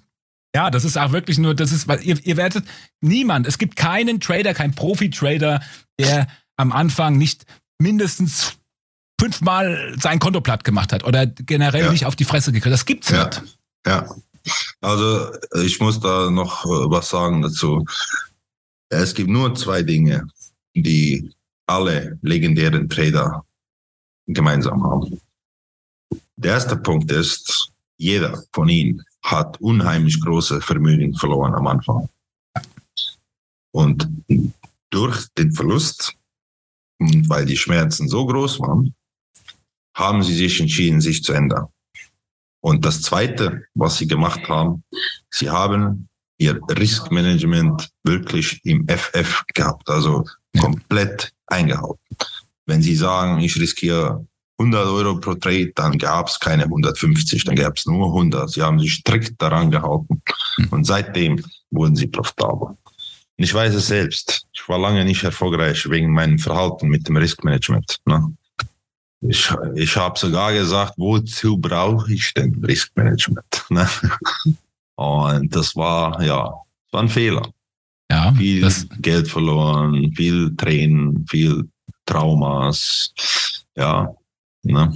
ja, 0.55 0.71
das 0.71 0.85
ist 0.85 0.97
auch 0.97 1.11
wirklich 1.11 1.39
nur, 1.39 1.57
das 1.57 1.73
ist, 1.73 1.89
ihr, 2.05 2.25
ihr 2.25 2.37
werdet 2.37 2.65
niemand, 3.01 3.49
es 3.49 3.59
gibt 3.59 3.75
keinen 3.75 4.21
Trader, 4.21 4.55
keinen 4.55 4.77
Profi-Trader, 4.77 5.61
der 5.99 6.29
am 6.57 6.71
Anfang 6.71 7.19
nicht 7.19 7.47
mindestens 7.81 8.58
fünfmal 9.21 9.95
sein 10.01 10.19
Konto 10.19 10.41
platt 10.41 10.65
gemacht 10.65 10.93
hat 10.93 11.05
oder 11.05 11.27
generell 11.27 11.85
Ja. 11.87 11.93
nicht 11.93 12.07
auf 12.07 12.17
die 12.17 12.25
Fresse 12.25 12.53
gekriegt. 12.53 12.73
Das 12.73 12.87
gibt's 12.87 13.09
Ja. 13.11 13.27
nicht. 13.27 13.43
Ja, 13.87 14.09
also 14.81 15.31
ich 15.63 15.81
muss 15.81 16.01
da 16.01 16.31
noch 16.31 16.65
äh, 16.65 16.69
was 16.91 17.09
sagen 17.11 17.43
dazu. 17.43 17.85
Es 18.91 19.15
gibt 19.15 19.29
nur 19.31 19.55
zwei 19.55 19.83
Dinge, 19.83 20.27
die 20.75 21.31
alle 21.67 22.19
legendären 22.23 22.89
Trader 22.89 23.45
gemeinsam 24.27 24.83
haben. 24.85 25.21
Der 26.37 26.53
erste 26.53 26.77
Punkt 26.77 27.11
ist, 27.11 27.71
jeder 27.97 28.43
von 28.53 28.69
ihnen 28.69 29.05
hat 29.23 29.61
unheimlich 29.61 30.21
große 30.21 30.61
Vermögen 30.61 31.15
verloren 31.15 31.55
am 31.55 31.67
Anfang. 31.67 32.09
Und 33.73 34.09
durch 34.91 35.27
den 35.37 35.53
Verlust, 35.53 36.15
weil 36.99 37.45
die 37.45 37.57
Schmerzen 37.57 38.09
so 38.09 38.25
groß 38.27 38.61
waren, 38.61 38.95
haben 39.99 40.23
sie 40.23 40.35
sich 40.35 40.61
entschieden, 40.61 41.01
sich 41.01 41.23
zu 41.23 41.33
ändern. 41.33 41.67
Und 42.61 42.85
das 42.85 43.03
Zweite, 43.03 43.65
was 43.75 43.99
sie 43.99 44.07
gemacht 44.07 44.49
haben, 44.49 44.85
sie 45.31 45.51
haben 45.51 46.09
ihr 46.39 46.61
Risk 46.71 47.11
Management 47.11 47.89
wirklich 48.05 48.61
im 48.65 48.87
FF 48.89 49.45
gehabt, 49.55 49.89
also 49.89 50.25
komplett 50.59 51.33
eingehalten. 51.47 51.99
Wenn 52.67 52.83
sie 52.83 52.95
sagen, 52.95 53.41
ich 53.41 53.59
riskiere 53.61 54.27
100 54.59 54.87
Euro 54.87 55.21
pro 55.21 55.35
Trade, 55.35 55.73
dann 55.75 55.99
gab 55.99 56.29
es 56.29 56.39
keine 56.39 56.65
150, 56.65 57.45
dann 57.45 57.57
gab 57.57 57.77
es 57.77 57.87
nur 57.87 58.07
100. 58.09 58.51
Sie 58.51 58.63
haben 58.63 58.79
sich 58.79 58.95
strikt 58.95 59.41
daran 59.41 59.71
gehalten. 59.71 60.23
Und 60.71 60.85
seitdem 60.85 61.43
wurden 61.71 61.97
sie 61.97 62.09
profitabel. 62.09 62.69
Und 62.69 63.45
ich 63.45 63.55
weiß 63.55 63.75
es 63.75 63.87
selbst. 63.87 64.47
Ich 64.53 64.69
war 64.69 64.79
lange 64.79 65.05
nicht 65.05 65.23
erfolgreich 65.23 65.89
wegen 65.89 66.13
meinem 66.13 66.39
Verhalten 66.39 66.89
mit 66.89 67.07
dem 67.09 67.17
Risk 67.17 67.45
Management. 67.45 67.99
Ne? 68.05 68.37
Ich, 69.21 69.51
ich 69.75 69.97
habe 69.97 70.19
sogar 70.19 70.53
gesagt, 70.53 70.95
wozu 70.97 71.59
brauche 71.59 72.13
ich 72.13 72.33
denn 72.35 72.63
Risk 72.65 72.93
Management? 72.97 73.45
Ne? 73.71 73.87
Und 74.97 75.55
das 75.55 75.77
war, 75.77 76.23
ja, 76.23 76.45
das 76.45 76.93
war 76.93 77.03
ein 77.03 77.09
Fehler. 77.09 77.43
Ja, 78.11 78.33
Viel 78.33 78.67
Geld 79.01 79.29
verloren, 79.29 80.13
viel 80.17 80.55
Tränen, 80.57 81.27
viel 81.29 81.69
Traumas. 82.07 83.13
Ja, 83.77 84.15
ne? 84.63 84.95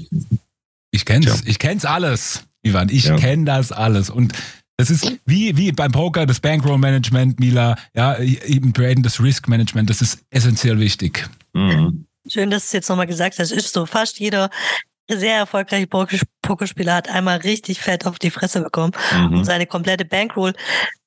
Ich 0.91 1.05
kenn's, 1.05 1.27
Tja. 1.27 1.35
ich 1.45 1.59
kenn's 1.59 1.85
alles, 1.85 2.43
Ivan. 2.62 2.89
Ich 2.89 3.05
Ja. 3.05 3.16
kenn 3.16 3.45
das 3.45 3.70
alles. 3.70 4.09
Und 4.11 4.33
das 4.79 4.91
ist 4.91 5.12
wie, 5.27 5.57
wie 5.57 5.73
beim 5.73 5.93
Poker, 5.93 6.25
das 6.27 6.41
Bankroll 6.41 6.79
Management, 6.79 7.39
Mila, 7.39 7.77
ja, 7.95 8.18
eben 8.18 8.73
Traden, 8.73 9.03
das 9.03 9.20
Risk 9.20 9.47
Management, 9.49 9.91
das 9.91 10.01
ist 10.01 10.20
essentiell 10.31 10.79
wichtig. 10.81 11.29
Mhm. 11.53 12.07
Schön, 12.29 12.51
dass 12.51 12.62
du 12.62 12.66
es 12.66 12.73
jetzt 12.73 12.89
nochmal 12.89 13.07
gesagt 13.07 13.39
hast. 13.39 13.51
Ist 13.51 13.73
so, 13.73 13.87
fast 13.87 14.18
jeder 14.18 14.51
sehr 15.11 15.37
erfolgreiche 15.37 15.87
Poker- 15.87 16.18
Pokerspieler 16.43 16.95
hat 16.95 17.09
einmal 17.09 17.39
richtig 17.39 17.81
fett 17.81 18.07
auf 18.07 18.18
die 18.18 18.31
Fresse 18.31 18.62
bekommen 18.62 18.93
und 19.12 19.31
Mhm. 19.39 19.45
seine 19.45 19.66
komplette 19.66 20.05
Bankroll 20.05 20.53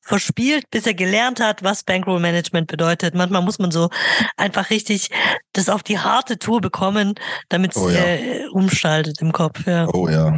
verspielt, 0.02 0.70
bis 0.70 0.86
er 0.86 0.94
gelernt 0.94 1.40
hat, 1.40 1.64
was 1.64 1.84
Bankroll 1.84 2.20
Management 2.20 2.68
bedeutet. 2.68 3.16
Manchmal 3.16 3.42
muss 3.42 3.58
man 3.58 3.72
so 3.72 3.90
einfach 4.38 4.70
richtig 4.70 5.10
das 5.54 5.70
auf 5.70 5.82
die 5.82 5.98
harte 5.98 6.38
Tour 6.38 6.62
bekommen, 6.62 7.16
damit 7.50 7.76
es 7.76 7.82
Oh 7.82 7.90
ja. 7.90 8.04
äh, 8.04 8.46
umschaltet 8.52 9.22
im 9.22 9.32
Kopf. 9.32 9.66
Ja, 9.66 9.88
Oh 9.88 10.08
ja. 10.10 10.38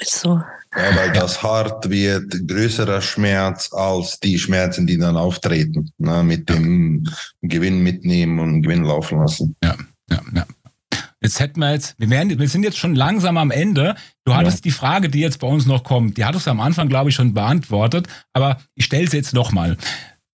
ist 0.00 0.20
so. 0.20 0.40
Ja, 0.76 0.96
weil 0.96 1.12
das 1.12 1.42
hart 1.42 1.88
wird 1.88 2.48
größerer 2.48 3.00
Schmerz 3.00 3.72
als 3.72 4.18
die 4.18 4.38
Schmerzen, 4.38 4.86
die 4.86 4.98
dann 4.98 5.16
auftreten. 5.16 5.90
Ne? 5.98 6.24
Mit 6.24 6.48
dem 6.48 7.08
Gewinn 7.42 7.82
mitnehmen 7.82 8.40
und 8.40 8.62
Gewinn 8.62 8.84
laufen 8.84 9.20
lassen. 9.20 9.54
Ja, 9.62 9.76
ja. 10.10 10.46
Jetzt 11.24 11.40
hätten 11.40 11.60
wir 11.60 11.72
jetzt, 11.72 11.94
wir, 11.98 12.10
werden, 12.10 12.38
wir 12.38 12.48
sind 12.48 12.64
jetzt 12.64 12.76
schon 12.76 12.94
langsam 12.94 13.38
am 13.38 13.50
Ende. 13.50 13.94
Du 14.26 14.34
hattest 14.34 14.66
die 14.66 14.70
Frage, 14.70 15.08
die 15.08 15.20
jetzt 15.20 15.38
bei 15.38 15.46
uns 15.46 15.64
noch 15.64 15.82
kommt, 15.82 16.18
die 16.18 16.24
hattest 16.26 16.46
du 16.46 16.50
am 16.50 16.60
Anfang, 16.60 16.90
glaube 16.90 17.08
ich, 17.08 17.16
schon 17.16 17.32
beantwortet, 17.32 18.08
aber 18.34 18.58
ich 18.74 18.84
stelle 18.84 19.08
sie 19.08 19.16
jetzt 19.16 19.32
nochmal. 19.32 19.78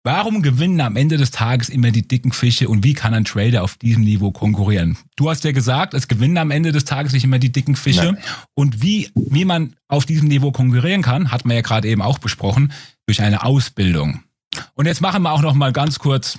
Warum 0.06 0.42
gewinnen 0.42 0.82
am 0.82 0.96
Ende 0.96 1.16
des 1.16 1.30
Tages 1.30 1.70
immer 1.70 1.90
die 1.90 2.06
dicken 2.06 2.30
Fische 2.30 2.68
und 2.68 2.84
wie 2.84 2.92
kann 2.92 3.14
ein 3.14 3.24
Trader 3.24 3.62
auf 3.62 3.76
diesem 3.76 4.04
Niveau 4.04 4.32
konkurrieren? 4.32 4.98
Du 5.16 5.30
hast 5.30 5.44
ja 5.44 5.52
gesagt, 5.52 5.94
es 5.94 6.08
gewinnen 6.08 6.36
am 6.36 6.50
Ende 6.50 6.72
des 6.72 6.84
Tages 6.84 7.14
nicht 7.14 7.24
immer 7.24 7.38
die 7.38 7.50
dicken 7.50 7.74
Fische. 7.74 8.12
Nein. 8.12 8.18
Und 8.52 8.82
wie, 8.82 9.10
wie 9.14 9.46
man 9.46 9.76
auf 9.88 10.04
diesem 10.04 10.28
Niveau 10.28 10.52
konkurrieren 10.52 11.00
kann, 11.00 11.30
hat 11.30 11.46
man 11.46 11.56
ja 11.56 11.62
gerade 11.62 11.88
eben 11.88 12.02
auch 12.02 12.18
besprochen, 12.18 12.70
durch 13.06 13.22
eine 13.22 13.44
Ausbildung. 13.44 14.22
Und 14.74 14.84
jetzt 14.84 15.00
machen 15.00 15.22
wir 15.22 15.32
auch 15.32 15.40
noch 15.40 15.54
mal 15.54 15.72
ganz 15.72 15.98
kurz 15.98 16.38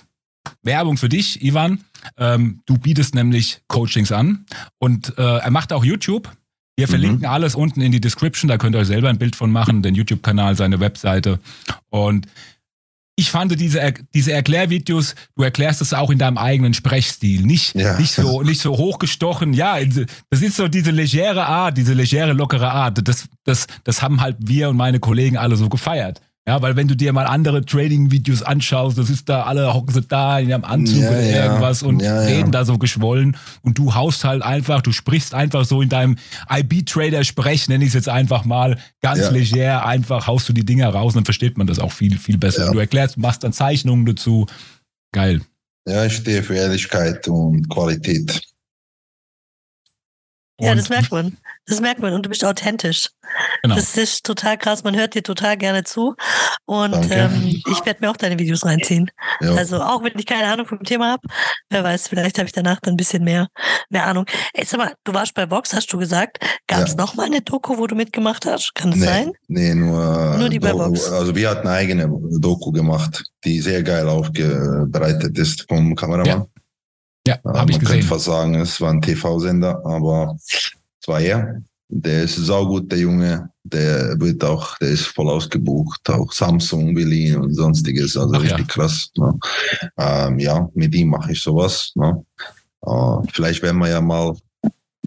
Werbung 0.61 0.97
für 0.97 1.09
dich, 1.09 1.43
Ivan. 1.43 1.79
Ähm, 2.17 2.61
du 2.67 2.77
bietest 2.77 3.15
nämlich 3.15 3.61
Coachings 3.67 4.11
an 4.11 4.45
und 4.77 5.17
äh, 5.17 5.37
er 5.39 5.49
macht 5.51 5.73
auch 5.73 5.83
YouTube. 5.83 6.31
Wir 6.77 6.85
Mhm. 6.85 6.91
verlinken 6.91 7.25
alles 7.25 7.55
unten 7.55 7.81
in 7.81 7.91
die 7.91 8.01
Description, 8.01 8.47
da 8.47 8.57
könnt 8.59 8.75
ihr 8.75 8.79
euch 8.79 8.87
selber 8.87 9.09
ein 9.09 9.17
Bild 9.17 9.35
von 9.35 9.51
machen, 9.51 9.81
den 9.81 9.95
YouTube-Kanal, 9.95 10.55
seine 10.55 10.79
Webseite. 10.79 11.39
Und 11.89 12.27
ich 13.17 13.31
fand 13.31 13.59
diese, 13.59 13.79
Er- 13.79 13.93
diese 14.13 14.33
Erklärvideos, 14.33 15.15
du 15.35 15.43
erklärst 15.43 15.81
es 15.81 15.93
auch 15.93 16.09
in 16.09 16.17
deinem 16.17 16.37
eigenen 16.37 16.73
Sprechstil, 16.73 17.43
nicht, 17.43 17.73
Ja. 17.75 17.97
nicht, 17.97 18.11
so, 18.13 18.41
nicht 18.41 18.59
so 18.61 18.77
hochgestochen. 18.77 19.53
Ja, 19.53 19.77
das 20.29 20.41
ist 20.41 20.57
so 20.57 20.67
diese 20.67 20.91
legere 20.91 21.45
Art, 21.45 21.77
diese 21.77 21.93
legere, 21.93 22.33
lockere 22.33 22.71
Art. 22.71 23.07
Das, 23.07 23.27
das, 23.45 23.67
das 23.85 24.01
haben 24.01 24.19
halt 24.21 24.35
wir 24.39 24.69
und 24.69 24.77
meine 24.77 24.99
Kollegen 24.99 25.37
alle 25.37 25.55
so 25.55 25.69
gefeiert. 25.69 26.19
Ja, 26.47 26.61
weil 26.61 26.75
wenn 26.75 26.87
du 26.87 26.95
dir 26.95 27.11
mal 27.11 27.25
andere 27.25 27.65
Trading-Videos 27.65 28.43
anschaust, 28.43 28.99
das 28.99 29.09
ist 29.09 29.27
da, 29.27 29.43
alle 29.45 29.73
hocken 29.73 29.91
sie 29.91 30.03
da 30.03 30.37
in 30.37 30.49
ihrem 30.49 30.63
Anzug 30.63 31.01
Ja, 31.01 31.09
oder 31.09 31.21
ja. 31.21 31.43
irgendwas 31.45 31.81
und 31.81 32.01
Ja, 32.03 32.21
ja. 32.21 32.27
reden 32.27 32.51
da 32.51 32.65
so 32.65 32.77
geschwollen 32.77 33.35
und 33.63 33.79
du 33.79 33.95
haust 33.95 34.23
halt 34.23 34.43
einfach, 34.43 34.81
du 34.83 34.91
sprichst 34.91 35.33
einfach 35.33 35.65
so 35.65 35.81
in 35.81 35.89
deinem 35.89 36.17
IB-Trader-Sprech, 36.47 37.67
nenne 37.67 37.83
ich 37.83 37.87
es 37.89 37.93
jetzt 37.95 38.09
einfach 38.09 38.45
mal, 38.45 38.77
ganz 39.01 39.21
Ja. 39.21 39.29
leger, 39.31 39.85
einfach 39.87 40.27
haust 40.27 40.47
du 40.47 40.53
die 40.53 40.63
Dinger 40.65 40.89
raus 40.89 41.13
und 41.13 41.21
dann 41.21 41.25
versteht 41.25 41.57
man 41.57 41.65
das 41.65 41.79
auch 41.79 41.91
viel, 41.91 42.19
viel 42.19 42.37
besser. 42.37 42.65
Ja. 42.67 42.71
Du 42.71 42.77
erklärst, 42.77 43.17
machst 43.17 43.43
dann 43.43 43.51
Zeichnungen 43.51 44.05
dazu. 44.05 44.45
Geil. 45.13 45.41
Ja, 45.87 46.05
ich 46.05 46.13
stehe 46.17 46.43
für 46.43 46.55
Ehrlichkeit 46.55 47.27
und 47.27 47.67
Qualität. 47.69 48.39
Ja, 50.61 50.71
Und- 50.71 50.77
das 50.77 50.89
merkt 50.89 51.11
man. 51.11 51.37
Das 51.67 51.81
merkt 51.81 51.99
man 51.99 52.13
und 52.13 52.23
du 52.25 52.29
bist 52.29 52.45
authentisch. 52.45 53.09
Genau. 53.63 53.75
Das 53.75 53.97
ist 53.97 54.23
total 54.23 54.55
krass. 54.57 54.83
Man 54.83 54.95
hört 54.95 55.15
dir 55.15 55.23
total 55.23 55.57
gerne 55.57 55.83
zu. 55.83 56.13
Und 56.65 57.09
ähm, 57.11 57.61
ich 57.67 57.85
werde 57.85 58.01
mir 58.01 58.11
auch 58.11 58.17
deine 58.17 58.37
Videos 58.37 58.63
reinziehen. 58.65 59.09
Ja. 59.41 59.55
Also 59.55 59.81
auch 59.81 60.03
wenn 60.03 60.13
ich 60.17 60.27
keine 60.27 60.47
Ahnung 60.47 60.67
vom 60.67 60.83
Thema 60.83 61.13
habe, 61.13 61.27
wer 61.71 61.83
weiß, 61.83 62.07
vielleicht 62.07 62.37
habe 62.37 62.45
ich 62.45 62.51
danach 62.53 62.79
dann 62.81 62.93
ein 62.93 62.97
bisschen 62.97 63.23
mehr, 63.23 63.47
mehr 63.89 64.05
Ahnung. 64.05 64.25
Ey, 64.53 64.63
sag 64.65 64.77
mal, 64.77 64.93
du 65.05 65.13
warst 65.13 65.33
bei 65.33 65.49
Vox, 65.49 65.73
hast 65.73 65.91
du 65.91 65.97
gesagt. 65.97 66.37
Gab 66.67 66.83
es 66.83 66.91
Ja. 66.91 66.97
noch 66.97 67.15
mal 67.15 67.25
eine 67.25 67.41
Doku, 67.41 67.77
wo 67.77 67.87
du 67.87 67.95
mitgemacht 67.95 68.45
hast? 68.45 68.75
Kann 68.75 68.91
es 68.91 68.97
nee, 68.99 69.05
sein? 69.05 69.31
Nee, 69.47 69.73
nur, 69.73 70.37
Nur 70.37 70.49
die 70.49 70.59
bei 70.59 70.69
Doku. 70.71 70.85
Vox. 70.89 71.11
Also 71.11 71.35
wir 71.35 71.49
hatten 71.49 71.67
eine 71.67 71.77
eigene 71.77 72.07
Doku 72.39 72.71
gemacht, 72.71 73.23
die 73.43 73.59
sehr 73.59 73.81
geil 73.81 74.07
aufbereitet 74.07 75.37
ist 75.37 75.65
vom 75.67 75.95
Kameramann. 75.95 76.45
Ja, 77.27 77.35
Äh, 77.35 77.39
habe 77.57 77.71
ich 77.71 77.77
man 77.77 77.85
könnte 77.85 77.95
gesehen. 77.97 78.01
fast 78.03 78.25
sagen, 78.25 78.55
es 78.55 78.79
war 78.79 78.91
ein 78.91 79.01
TV-Sender, 79.01 79.81
aber 79.83 80.37
war 81.07 81.19
er. 81.19 81.61
Der 81.87 82.23
ist 82.23 82.35
saugut, 82.35 82.91
der 82.91 82.99
Junge. 82.99 83.49
Der 83.63 84.19
wird 84.19 84.43
auch, 84.43 84.77
der 84.79 84.89
ist 84.89 85.05
voll 85.07 85.29
ausgebucht. 85.29 86.09
Auch 86.09 86.31
Samsung 86.31 86.95
will 86.95 87.11
ihn 87.13 87.37
und 87.37 87.53
sonstiges. 87.53 88.17
Also 88.17 88.33
Ach 88.35 88.43
ja. 88.43 88.55
richtig 88.55 88.67
krass. 88.67 89.11
Ne? 89.17 89.37
Ähm, 89.97 90.39
ja, 90.39 90.67
mit 90.73 90.93
ihm 90.95 91.09
mache 91.09 91.31
ich 91.31 91.41
sowas. 91.41 91.91
Ne? 91.95 92.25
Äh, 92.85 93.17
vielleicht 93.31 93.61
werden 93.61 93.77
wir 93.79 93.89
ja 93.89 94.01
mal 94.01 94.35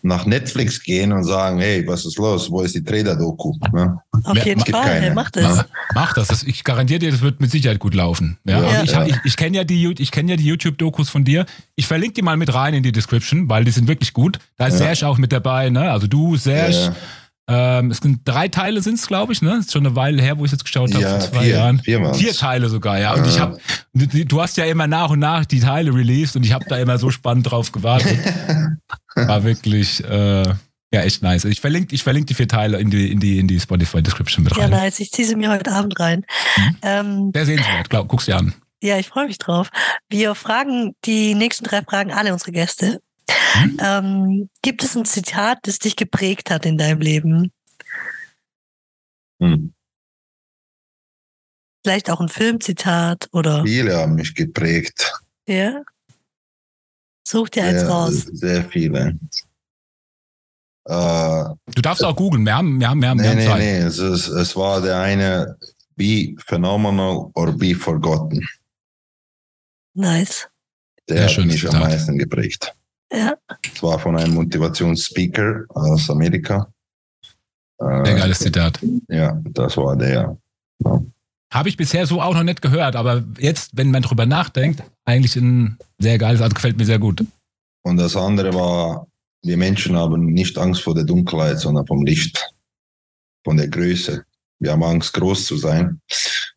nach 0.03 0.27
Netflix 0.27 0.83
gehen 0.83 1.13
und 1.13 1.25
sagen, 1.25 1.59
hey, 1.59 1.87
was 1.87 2.05
ist 2.07 2.19
los? 2.19 2.51
Wo 2.51 2.61
ist 2.63 2.75
die 2.75 2.83
Trader-Doku? 2.85 3.55
Ne? 3.73 3.99
Auf 4.25 4.37
Ja, 4.37 4.45
jeden 4.45 4.61
Fall, 4.61 4.83
keine. 5.01 5.15
mach 5.15 5.31
das. 5.31 5.43
Ja, 5.59 5.65
mach 5.95 6.15
das. 6.15 6.29
das. 6.29 6.43
Ich 6.45 6.65
garantiere 6.65 6.99
dir, 7.01 7.11
das 7.11 7.21
wird 7.21 7.41
mit 7.41 7.51
Sicherheit 7.51 7.79
gut 7.79 7.95
laufen. 7.95 8.39
Ja, 8.45 8.61
Ja, 8.63 8.69
also 8.69 8.83
ich, 8.85 8.91
ja. 8.93 9.07
ich, 9.07 9.17
ich 9.25 9.37
kenne 9.37 9.57
ja 9.59 9.65
die, 9.65 9.95
ich 9.99 10.11
kenn 10.11 10.29
ja 10.29 10.37
die 10.37 10.45
YouTube-Dokus 10.47 11.11
von 11.11 11.25
dir. 11.25 11.47
Ich 11.77 11.87
verlinke 11.87 12.15
die 12.15 12.23
mal 12.23 12.37
mit 12.37 12.53
rein 12.55 12.75
in 12.75 12.83
die 12.83 12.93
Description, 12.93 13.49
weil 13.49 13.65
die 13.65 13.71
sind 13.71 13.89
wirklich 13.89 14.13
gut. 14.13 14.39
Da 14.57 14.67
ist 14.67 14.75
Ja. 14.81 14.87
Serge 14.95 15.07
auch 15.09 15.19
mit 15.19 15.33
dabei, 15.33 15.71
ne? 15.71 15.91
Also 15.91 16.07
du, 16.07 16.37
Serge, 16.37 16.95
Ähm, 17.51 17.91
es 17.91 17.97
sind 17.97 18.21
drei 18.27 18.49
Teile 18.49 18.83
sind 18.83 18.99
es, 18.99 19.07
glaube 19.07 19.33
ich, 19.33 19.41
ne? 19.41 19.57
Ist 19.61 19.73
schon 19.73 19.87
eine 19.87 19.97
Weile 19.97 20.21
her, 20.21 20.37
wo 20.39 20.45
ich 20.45 20.53
jetzt 20.53 20.65
geschaut 20.67 20.93
habe, 20.93 21.03
Ja, 21.03 21.11
vor 21.19 21.21
zwei 21.21 21.41
vier, 21.45 21.49
Jahren. 21.57 21.79
vier. 21.79 22.13
Vier 22.13 22.35
Teile 22.35 22.69
sogar, 22.69 22.99
ja. 23.01 23.15
Und 23.15 23.27
ich 23.27 23.39
Ah. 23.41 23.41
habe, 23.41 23.59
du 24.27 24.43
hast 24.43 24.59
ja 24.59 24.67
immer 24.67 24.87
nach 24.87 25.09
und 25.09 25.19
nach 25.21 25.47
die 25.47 25.61
Teile 25.61 25.95
released 25.95 26.37
und 26.37 26.45
ich 26.45 26.53
habe 26.53 26.67
da 26.69 26.77
immer 26.77 26.99
so 26.99 27.09
spannend 27.11 27.51
drauf 27.51 27.73
gewartet. 27.73 28.19
War 29.27 29.43
wirklich, 29.45 30.05
äh, 30.05 30.43
ja, 30.93 31.03
echt 31.03 31.23
nice. 31.23 31.45
Ich 31.45 31.61
verlinke, 31.61 31.95
ich 31.95 32.03
verlinke 32.03 32.27
die 32.27 32.35
vier 32.35 32.49
Teile 32.49 32.79
in 32.79 32.91
die, 32.91 33.11
in 33.13 33.21
die, 33.21 33.39
in 33.39 33.49
die 33.49 33.59
Spotify 33.61 34.03
Description 34.03 34.45
mit 34.45 34.57
Ja, 34.57 34.63
rein. 34.65 34.71
nice. 34.71 35.01
Ich 35.01 35.11
ziehe 35.11 35.27
sie 35.27 35.37
mir 35.37 35.51
heute 35.51 35.73
Abend 35.73 35.99
rein. 36.01 36.25
Mhm. 36.57 36.77
Ähm, 36.83 37.31
Sehr 37.35 37.47
sehenswert, 37.47 37.91
glaub, 37.91 38.09
guck's 38.09 38.27
dir 38.27 38.37
an. 38.37 38.55
ja, 38.83 38.99
ich 38.99 39.09
freue 39.09 39.27
mich 39.27 39.39
drauf. 39.39 39.71
Wir 40.09 40.35
fragen 40.35 40.95
die 41.05 41.35
nächsten 41.35 41.65
drei 41.65 41.83
Fragen 41.83 42.13
alle 42.13 42.33
unsere 42.33 42.53
Gäste. 42.53 43.01
Mhm. 43.63 43.77
Ähm, 43.81 44.51
gibt 44.63 44.83
es 44.83 44.97
ein 44.97 45.05
Zitat, 45.05 45.59
das 45.63 45.79
dich 45.79 45.97
geprägt 45.97 46.51
hat 46.51 46.65
in 46.65 46.79
deinem 46.79 47.01
Leben? 47.01 47.53
Hm. 49.41 49.73
Vielleicht 51.85 52.11
auch 52.11 52.21
ein 52.21 52.29
Filmzitat 52.29 53.29
oder 53.33 53.63
Viele 53.65 53.97
haben 53.97 54.15
mich 54.15 54.35
geprägt. 54.35 55.13
ja? 55.47 55.83
Such 57.31 57.51
dir 57.51 57.65
eins 57.65 57.81
Sehr, 57.81 57.89
raus. 57.91 58.15
sehr 58.33 58.65
viele. 58.65 59.19
Äh, 60.87 61.45
Du 61.75 61.83
darfst 61.83 62.03
auch 62.03 62.17
googeln, 62.17 62.47
wir 62.47 62.57
haben, 62.57 62.81
wir 62.81 62.89
haben, 62.89 63.03
wir 63.03 63.11
haben, 63.11 63.19
nee, 63.19 63.45
Zeit. 63.47 63.59
nee. 63.59 63.79
Es, 63.81 63.99
ist, 63.99 64.29
es 64.29 64.57
war 64.57 64.81
der 64.81 64.99
eine 65.01 65.59
Be 65.95 66.35
phenomenal 66.47 67.31
or 67.35 67.53
be 67.53 67.75
forgotten. 67.75 68.41
Nice. 69.95 70.49
Der 71.07 71.29
Sehr 71.29 71.39
hat 71.39 71.47
mich 71.47 71.69
am 71.69 71.81
meisten 71.81 72.17
geprägt. 72.17 72.75
Ja. 73.13 73.35
Es 73.75 73.83
war 73.83 73.99
von 73.99 74.17
einem 74.17 74.33
Motivationsspeaker 74.35 75.65
aus 75.69 76.09
Amerika. 76.09 76.73
Äh, 77.79 78.05
Sehr 78.07 78.15
geiles 78.15 78.39
Zitat. 78.39 78.79
Ja, 79.09 79.39
das 79.53 79.77
war 79.77 79.97
der. 79.97 80.39
Habe 81.53 81.69
ich 81.71 81.77
bisher 81.77 82.07
so 82.07 82.21
auch 82.21 82.35
noch 82.35 82.43
nicht 82.43 82.61
gehört, 82.61 82.95
aber 82.95 83.25
jetzt, 83.39 83.71
wenn 83.75 83.91
man 83.91 84.03
drüber 84.03 84.27
nachdenkt, 84.27 84.83
eigentlich 85.07 85.35
ein 85.37 85.79
sehr 85.99 86.19
geiles, 86.19 86.43
also 86.43 86.55
gefällt 86.55 86.77
mir 86.77 86.85
sehr 86.85 86.99
gut. 86.99 87.25
Und 87.85 87.97
das 87.97 88.17
andere 88.17 88.53
war, 88.53 89.07
wir 89.43 89.57
Menschen 89.57 89.97
haben 89.97 90.27
nicht 90.27 90.59
Angst 90.59 90.83
vor 90.83 90.95
der 90.95 91.05
Dunkelheit, 91.05 91.59
sondern 91.59 91.87
vom 91.87 92.05
Licht, 92.05 92.45
von 93.45 93.57
der 93.57 93.69
Größe. 93.69 94.25
Wir 94.61 94.73
haben 94.73 94.83
Angst, 94.83 95.15
groß 95.15 95.47
zu 95.47 95.57
sein. 95.57 96.01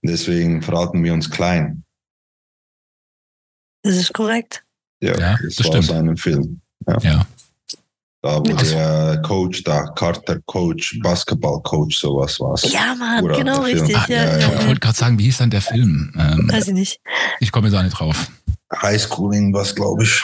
Deswegen 0.03 0.61
verhalten 0.61 1.03
wir 1.03 1.13
uns 1.13 1.29
klein. 1.29 1.83
Das 3.83 3.95
ist 3.95 4.13
korrekt. 4.13 4.63
Ja, 5.01 5.17
Ja, 5.17 5.37
das, 5.41 5.55
das 5.55 5.67
war 5.67 5.81
stimmt. 5.81 5.89
aus 5.89 5.91
einem 5.91 6.17
Film. 6.17 6.61
Ja. 7.01 7.25
Da, 8.23 8.37
wo 8.37 8.43
der 8.43 9.19
Coach 9.23 9.63
da, 9.63 9.87
Carter 9.95 10.39
Coach, 10.45 10.99
Basketball-Coach, 11.01 11.97
sowas 11.97 12.39
war's. 12.39 12.71
Ja, 12.71 12.93
Mann, 12.93 13.23
Oder 13.23 13.35
genau 13.37 13.61
richtig. 13.63 13.97
Ah, 13.97 14.05
Ja, 14.07 14.15
ja, 14.23 14.37
ja, 14.37 14.59
Ich 14.59 14.67
wollte 14.67 14.79
gerade 14.79 14.97
sagen, 14.97 15.17
wie 15.17 15.23
hieß 15.23 15.39
dann 15.39 15.49
der 15.49 15.61
Film? 15.61 16.13
Ähm, 16.19 16.47
Weiß 16.51 16.67
ich 16.67 16.73
nicht. 16.75 16.99
ich 17.39 17.51
komme 17.51 17.67
jetzt 17.67 17.75
auch 17.77 17.81
nicht 17.83 17.97
drauf. 17.97 18.27
Highschooling, 18.79 19.53
was 19.55 19.73
glaube 19.73 20.03
ich. 20.03 20.23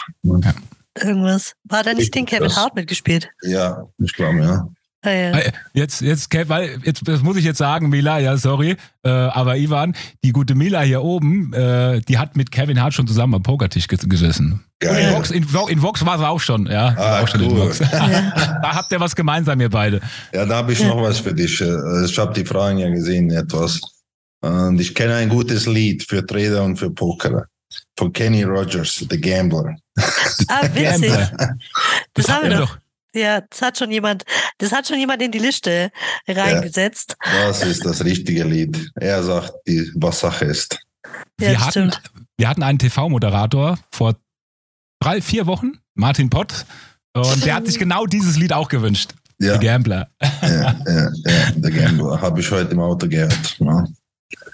Irgendwas. 0.95 1.53
War 1.63 1.81
da 1.83 1.93
nicht 1.95 2.13
den 2.13 2.25
Kevin 2.27 2.43
Das- 2.49 2.55
Hart 2.57 2.75
mitgespielt? 2.75 3.29
Ja, 3.41 3.83
ich 3.97 4.13
glaube, 4.13 4.39
ja. 4.43 4.67
Ah, 5.07 5.13
ja. 5.13 5.31
Äh, 5.37 5.51
Jetzt, 5.73 6.01
jetzt, 6.01 6.33
weil 6.49 6.79
jetzt 6.83 7.07
das 7.07 7.21
muss 7.21 7.37
ich 7.37 7.45
jetzt 7.45 7.57
sagen, 7.59 7.89
Mila, 7.89 8.19
ja, 8.19 8.35
sorry, 8.37 8.75
äh, 9.03 9.09
aber 9.09 9.57
Ivan, 9.57 9.95
die 10.23 10.31
gute 10.31 10.55
Mila 10.55 10.81
hier 10.81 11.03
oben, 11.03 11.53
äh, 11.53 12.01
die 12.01 12.17
hat 12.17 12.35
mit 12.35 12.51
Kevin 12.51 12.81
Hart 12.81 12.93
schon 12.93 13.07
zusammen 13.07 13.35
am 13.35 13.43
Pokertisch 13.43 13.85
ges- 13.85 14.07
gesessen. 14.09 14.53
Und 14.53 14.61
in 14.81 14.87
Geil. 14.95 15.13
Vox, 15.15 15.31
in, 15.31 15.45
in 15.69 15.81
Vox 15.81 16.05
war 16.05 16.17
sie 16.17 16.27
auch 16.27 16.39
schon, 16.39 16.65
ja. 16.67 16.95
Ah, 16.97 17.21
auch 17.21 17.27
schon 17.27 17.41
in 17.41 17.51
cool. 17.51 17.59
Vox. 17.67 17.79
da 17.91 18.75
habt 18.75 18.91
ihr 18.91 18.99
was 18.99 19.15
gemeinsam, 19.15 19.59
ihr 19.61 19.69
beide. 19.69 20.01
Ja, 20.33 20.45
da 20.45 20.57
habe 20.57 20.73
ich 20.73 20.83
noch 20.83 21.01
was 21.01 21.19
für 21.19 21.33
dich. 21.33 21.61
Äh, 21.61 22.05
Ich 22.05 22.17
habe 22.17 22.33
die 22.33 22.45
Fragen 22.45 22.77
ja 22.79 22.89
gesehen, 22.89 23.29
etwas. 23.31 23.79
Und 24.41 24.79
ich 24.79 24.93
kenne 24.93 25.15
ein 25.15 25.29
gutes 25.29 25.65
Lied 25.65 26.03
für 26.07 26.25
Trader 26.25 26.63
und 26.63 26.77
für 26.77 26.91
Poker. 26.91 27.45
Von 27.97 28.13
Kenny 28.13 28.43
Rogers, 28.43 29.03
The 29.09 29.19
Gambler. 29.19 29.75
Ah, 30.47 30.61
witzig. 30.73 30.83
Gambler. 30.83 31.31
Das 32.13 32.25
Das 32.25 32.29
haben 32.35 32.49
wir 32.49 32.57
doch. 32.57 32.77
Ja, 33.13 33.41
das 33.41 33.61
hat 33.61 33.77
schon 33.77 33.91
jemand, 33.91 34.23
das 34.57 34.71
hat 34.71 34.87
schon 34.87 34.99
jemand 34.99 35.21
in 35.21 35.31
die 35.31 35.39
Liste 35.39 35.91
reingesetzt. 36.27 37.15
Das 37.23 37.63
ist 37.63 37.85
das 37.85 38.03
richtige 38.03 38.43
Lied. 38.43 38.91
Er 38.95 39.23
sagt, 39.23 39.53
die, 39.67 39.91
was 39.95 40.19
Sache 40.19 40.45
ist. 40.45 40.79
Ja, 41.39 41.49
wir, 41.49 41.65
hatten, 41.65 41.91
wir 42.37 42.49
hatten 42.49 42.63
einen 42.63 42.79
TV-Moderator 42.79 43.79
vor 43.91 44.15
drei, 44.99 45.21
vier 45.21 45.45
Wochen, 45.47 45.79
Martin 45.95 46.29
Pott, 46.29 46.65
und 47.13 47.45
der 47.45 47.55
hat 47.55 47.65
sich 47.65 47.79
genau 47.79 48.05
dieses 48.05 48.37
Lied 48.37 48.53
auch 48.53 48.69
gewünscht. 48.69 49.13
Ja, 49.39 49.53
The 49.53 49.65
Gambler. 49.65 50.09
ja, 50.41 50.49
ja, 50.49 51.11
ja 51.25 51.51
The 51.61 51.71
Gambler. 51.71 52.19
Habe 52.19 52.39
ich 52.39 52.49
heute 52.51 52.71
im 52.71 52.79
Auto 52.79 53.07
gehört. 53.07 53.57
Ja, 53.59 53.85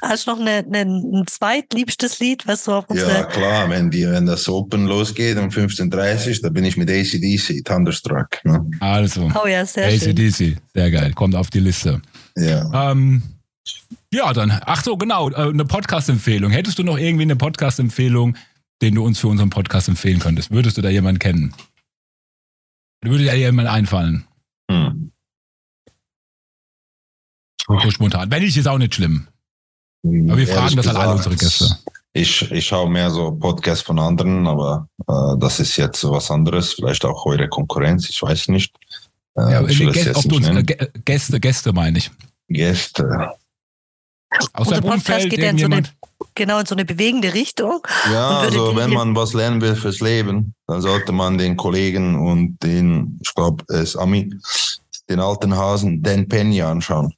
Hast 0.02 0.28
du 0.28 0.32
noch 0.32 0.40
eine, 0.40 0.66
eine, 0.66 0.82
ein 0.82 1.26
zweitliebstes 1.28 2.20
Lied, 2.20 2.46
was 2.46 2.66
du 2.66 2.74
auf 2.74 2.86
ja 2.90 2.94
unsere. 2.94 3.28
klar, 3.30 3.70
wenn, 3.70 3.90
die, 3.90 4.08
wenn 4.08 4.26
das 4.26 4.48
Open 4.48 4.86
losgeht 4.86 5.38
um 5.38 5.50
15.30 5.50 6.30
Uhr, 6.30 6.42
da 6.44 6.50
bin 6.50 6.64
ich 6.64 6.78
mit 6.78 6.90
ACDC, 6.90 7.66
Thunderstruck. 7.66 8.44
Ne? 8.44 8.70
Also, 8.80 9.32
Oh 9.34 9.48
ja, 9.48 9.66
sehr 9.66 9.90
schön. 9.90 10.12
ACDC, 10.12 10.58
sehr 10.74 10.92
geil, 10.92 11.14
kommt 11.14 11.36
auf 11.36 11.50
die 11.50 11.60
Liste. 11.60 12.02
Ja. 12.36 12.92
Ähm, 12.92 13.24
ja, 14.14 14.32
dann, 14.32 14.52
ach 14.66 14.84
so, 14.84 14.96
genau, 14.96 15.32
äh, 15.32 15.50
eine 15.50 15.66
Podcast-Empfehlung. 15.66 16.52
Hättest 16.52 16.78
du 16.78 16.84
noch 16.84 17.00
irgendwie 17.00 17.24
eine 17.24 17.36
Podcast-Empfehlung, 17.36 18.38
den 18.84 18.94
du 18.94 19.04
uns 19.04 19.20
für 19.20 19.28
unseren 19.28 19.50
Podcast 19.50 19.88
empfehlen 19.88 20.20
könntest? 20.20 20.52
Würdest 20.52 20.78
du 20.78 20.82
da 20.84 20.90
jemanden 20.90 21.18
kennen? 21.18 21.56
Würde 23.04 23.24
dir 23.24 23.36
jemand 23.36 23.70
einfallen? 23.70 24.26
Hm. 24.70 25.12
So 27.68 27.90
spontan. 27.90 28.30
Wenn 28.30 28.44
nicht, 28.44 28.56
ist 28.56 28.68
auch 28.68 28.78
nicht 28.78 28.94
schlimm. 28.94 29.28
Aber 30.04 30.38
wir 30.38 30.48
fragen 30.48 30.76
das 30.76 30.88
an 30.88 30.98
alle 30.98 31.18
gesagt, 31.18 31.32
unsere 31.32 31.36
Gäste. 31.38 31.78
Ich, 32.16 32.52
ich 32.52 32.66
schaue 32.68 32.90
mehr 32.90 33.10
so 33.10 33.32
Podcasts 33.32 33.84
von 33.84 33.98
anderen, 33.98 34.46
aber 34.48 34.88
äh, 35.08 35.38
das 35.40 35.60
ist 35.60 35.78
jetzt 35.78 36.00
so 36.00 36.12
was 36.12 36.30
anderes. 36.30 36.74
Vielleicht 36.74 37.04
auch 37.06 37.26
eure 37.26 37.48
Konkurrenz, 37.50 38.10
ich 38.10 38.22
weiß 38.22 38.50
nicht. 38.50 38.76
Äh, 39.36 39.52
Ja, 39.52 39.68
ich 39.68 39.80
will 39.80 39.90
es 39.90 39.94
Gäste, 39.96 40.16
ob 40.16 40.24
du 40.30 40.36
uns, 40.36 40.48
äh. 40.48 40.52
Gä- 40.52 40.90
Gäste, 41.06 41.40
Gäste 41.40 41.74
meine 41.74 41.98
ich. 41.98 42.12
Gäste. 42.50 43.32
Aus 44.54 44.68
Unser 44.68 44.82
Podcast 44.82 44.96
Umfeld 44.96 45.30
geht 45.30 45.40
ja 45.40 45.50
in 45.52 45.58
so 45.58 45.66
eine, 45.66 45.84
genau 46.36 46.60
in 46.60 46.66
so 46.66 46.76
eine 46.76 46.86
bewegende 46.86 47.34
Richtung. 47.34 47.80
Ja, 48.12 48.40
also 48.40 48.76
wenn 48.76 48.92
man 48.92 49.16
was 49.16 49.34
lernen 49.34 49.62
will 49.62 49.76
fürs 49.76 50.00
Leben, 50.00 50.54
dann 50.68 50.82
sollte 50.82 51.12
man 51.12 51.38
den 51.38 51.56
Kollegen 51.56 52.16
und 52.16 52.58
den, 52.62 53.20
ich 53.24 53.34
glaube, 53.34 53.64
es 53.70 53.90
ist 53.90 53.96
Ami, 53.96 54.36
den 55.10 55.20
alten 55.20 55.56
Hasen 55.56 56.02
Dan 56.02 56.28
Penny 56.28 56.62
anschauen. 56.62 57.14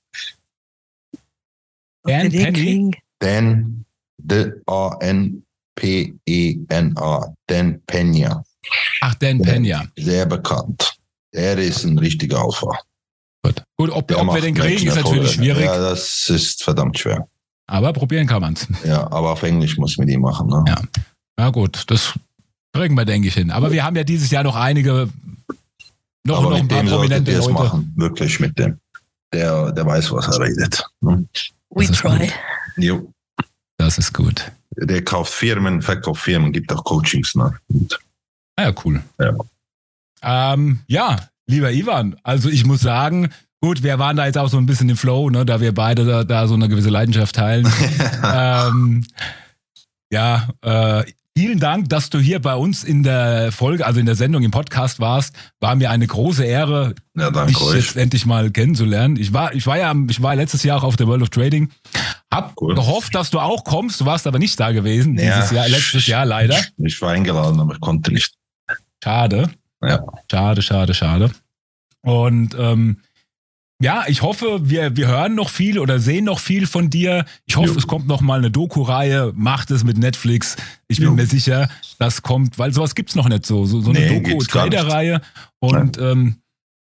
Dan 2.06 2.30
kriegen. 2.53 2.91
Dan, 3.19 3.86
D-A-N-P-E-N-A, 6.18 7.36
Dan 7.48 7.82
Pena. 7.86 8.44
Ach, 9.02 9.15
Dan 9.15 9.41
Pena. 9.41 9.86
Sehr 9.98 10.26
bekannt. 10.26 10.95
Er 11.32 11.57
ist 11.57 11.84
ein 11.84 11.98
richtiger 11.98 12.41
Alpha. 12.41 12.80
Gut, 13.44 13.61
Gut 13.77 13.90
ob, 13.91 14.11
ob 14.11 14.34
wir 14.34 14.41
den 14.41 14.56
kriegen, 14.56 14.88
ist 14.88 14.95
natürlich 14.95 15.34
schwierig. 15.34 15.65
Ja, 15.65 15.77
das 15.77 16.30
ist 16.30 16.64
verdammt 16.64 16.98
schwer. 16.98 17.27
Aber 17.68 17.94
probieren 17.94 18.26
kann 18.27 18.41
man's. 18.41 18.68
Ja, 18.84 19.03
aber 19.11 19.32
auf 19.34 19.44
Englisch 19.44 19.77
muss 19.77 19.98
man 19.98 20.07
die 20.07 20.18
machen. 20.18 20.48
Ne? 20.48 20.64
Ja. 20.68 20.82
Na 21.38 21.49
gut, 21.49 21.84
das 21.88 22.14
kriegen 22.73 22.95
wir, 22.95 23.06
denke 23.06 23.27
ich, 23.27 23.34
hin. 23.34 23.52
Aber 23.52 23.72
wir 23.72 23.84
haben 23.84 23.95
ja 23.95 24.03
dieses 24.03 24.32
Jahr 24.32 24.44
noch 24.44 24.56
einige, 24.56 25.10
noch, 26.26 26.38
aber 26.40 26.49
noch 26.52 26.57
ein 26.57 26.64
mit 26.64 26.72
paar 26.72 26.84
dem 26.84 26.88
solltet 26.90 27.10
prominente 27.26 27.32
ihr 27.32 27.40
es 27.40 27.45
Leute. 27.48 27.53
machen. 27.64 27.94
Wirklich 27.95 28.40
mit 28.40 28.57
dem. 28.57 28.80
Der, 29.34 29.72
der 29.72 29.86
weiß, 29.86 30.11
was 30.11 30.27
er 30.27 30.40
redet. 30.40 30.84
Ne? 31.02 31.26
We 31.76 31.85
try. 31.85 32.18
gut. 32.18 32.34
Jo. 32.77 33.11
Das 33.77 33.97
ist 33.97 34.14
gut. 34.14 34.52
Der 34.77 35.03
kauft 35.03 35.34
Firmen, 35.34 35.81
verkauft 35.81 36.23
Firmen, 36.23 36.52
gibt 36.52 36.72
auch 36.73 36.84
Coachings. 36.84 37.35
Ne? 37.35 37.53
Und 37.68 37.99
Ah 38.56 38.64
ja, 38.64 38.73
cool. 38.84 39.03
Ja. 39.19 39.34
Ähm, 40.53 40.80
ja, 40.88 41.18
lieber 41.47 41.72
Ivan, 41.72 42.15
also 42.23 42.49
ich 42.49 42.65
muss 42.65 42.81
sagen, 42.81 43.30
gut, 43.61 43.84
wir 43.84 43.99
waren 43.99 44.15
da 44.15 44.26
jetzt 44.26 44.38
auch 44.38 44.49
so 44.49 44.57
ein 44.57 44.65
bisschen 44.65 44.89
im 44.89 44.97
Flow, 44.97 45.30
ne, 45.30 45.45
da 45.45 45.60
wir 45.60 45.73
beide 45.73 46.06
da, 46.06 46.23
da 46.23 46.47
so 46.47 46.53
eine 46.53 46.69
gewisse 46.69 46.89
Leidenschaft 46.89 47.35
teilen. 47.35 47.68
ähm, 48.23 49.06
ja, 50.10 50.47
äh, 50.61 51.03
vielen 51.37 51.59
Dank, 51.59 51.89
dass 51.89 52.09
du 52.09 52.19
hier 52.19 52.39
bei 52.41 52.55
uns 52.55 52.83
in 52.83 53.03
der 53.03 53.51
Folge, 53.51 53.85
also 53.85 53.99
in 53.99 54.05
der 54.05 54.15
Sendung 54.15 54.43
im 54.43 54.51
Podcast 54.51 54.99
warst. 54.99 55.35
War 55.59 55.75
mir 55.75 55.89
eine 55.91 56.07
große 56.07 56.45
Ehre, 56.45 56.95
ja, 57.15 57.29
dich 57.45 57.59
euch. 57.61 57.75
jetzt 57.75 57.97
endlich 57.97 58.25
mal 58.25 58.49
kennenzulernen. 58.51 59.17
Ich 59.17 59.33
war, 59.33 59.53
ich 59.53 59.67
war 59.67 59.77
ja, 59.77 59.93
ich 60.09 60.21
war 60.21 60.35
letztes 60.35 60.63
Jahr 60.63 60.77
auch 60.79 60.83
auf 60.83 60.95
der 60.95 61.07
World 61.07 61.21
of 61.23 61.29
Trading. 61.29 61.69
Hab 62.31 62.53
Cool. 62.59 62.75
gehofft, 62.75 63.13
dass 63.15 63.29
du 63.29 63.39
auch 63.39 63.63
kommst. 63.63 64.01
Du 64.01 64.05
warst 64.05 64.27
aber 64.27 64.39
nicht 64.39 64.59
da 64.59 64.71
gewesen 64.71 65.17
Ja. 65.17 65.35
dieses 65.35 65.51
Jahr, 65.51 65.67
letztes 65.67 66.07
Jahr 66.07 66.25
leider. 66.25 66.57
Ich 66.77 67.01
war 67.01 67.11
eingeladen, 67.11 67.59
aber 67.59 67.73
ich 67.73 67.79
konnte 67.81 68.11
nicht. 68.11 68.33
Schade. 69.03 69.49
Ja. 69.81 70.03
Schade, 70.31 70.61
schade, 70.61 70.93
schade. 70.93 71.31
Und 72.01 72.55
ähm, 72.57 73.01
ja, 73.81 74.06
ich 74.07 74.22
hoffe, 74.22 74.60
wir, 74.69 74.95
wir 74.95 75.07
hören 75.07 75.35
noch 75.35 75.49
viel 75.49 75.80
oder 75.80 75.99
sehen 75.99 76.26
noch 76.26 76.39
viel 76.39 76.65
von 76.65 76.89
dir. 76.89 77.26
Ich 77.45 77.57
hoffe, 77.57 77.72
Jo. 77.72 77.77
es 77.77 77.88
kommt 77.88 78.07
noch 78.07 78.22
mal 78.22 78.39
eine 78.39 78.49
Doku-Reihe. 78.52 79.34
Macht 79.35 79.69
es 79.72 79.84
mit 79.84 79.97
Netflix. 79.97 80.56
Ich 80.88 80.97
bin 80.99 81.07
Jo. 81.07 81.14
mir 81.14 81.26
sicher, 81.26 81.69
das 81.99 82.22
kommt, 82.22 82.57
weil 82.57 82.73
sowas 82.73 82.95
gibt's 82.95 83.15
noch 83.15 83.27
nicht 83.27 83.45
so. 83.45 83.65
So, 83.65 83.81
so 83.81 83.89
eine 83.91 83.99
Nee. 83.99 84.22
Doku-Trader-Reihe. 84.22 85.22
Und 85.60 85.97
ähm, 85.97 86.35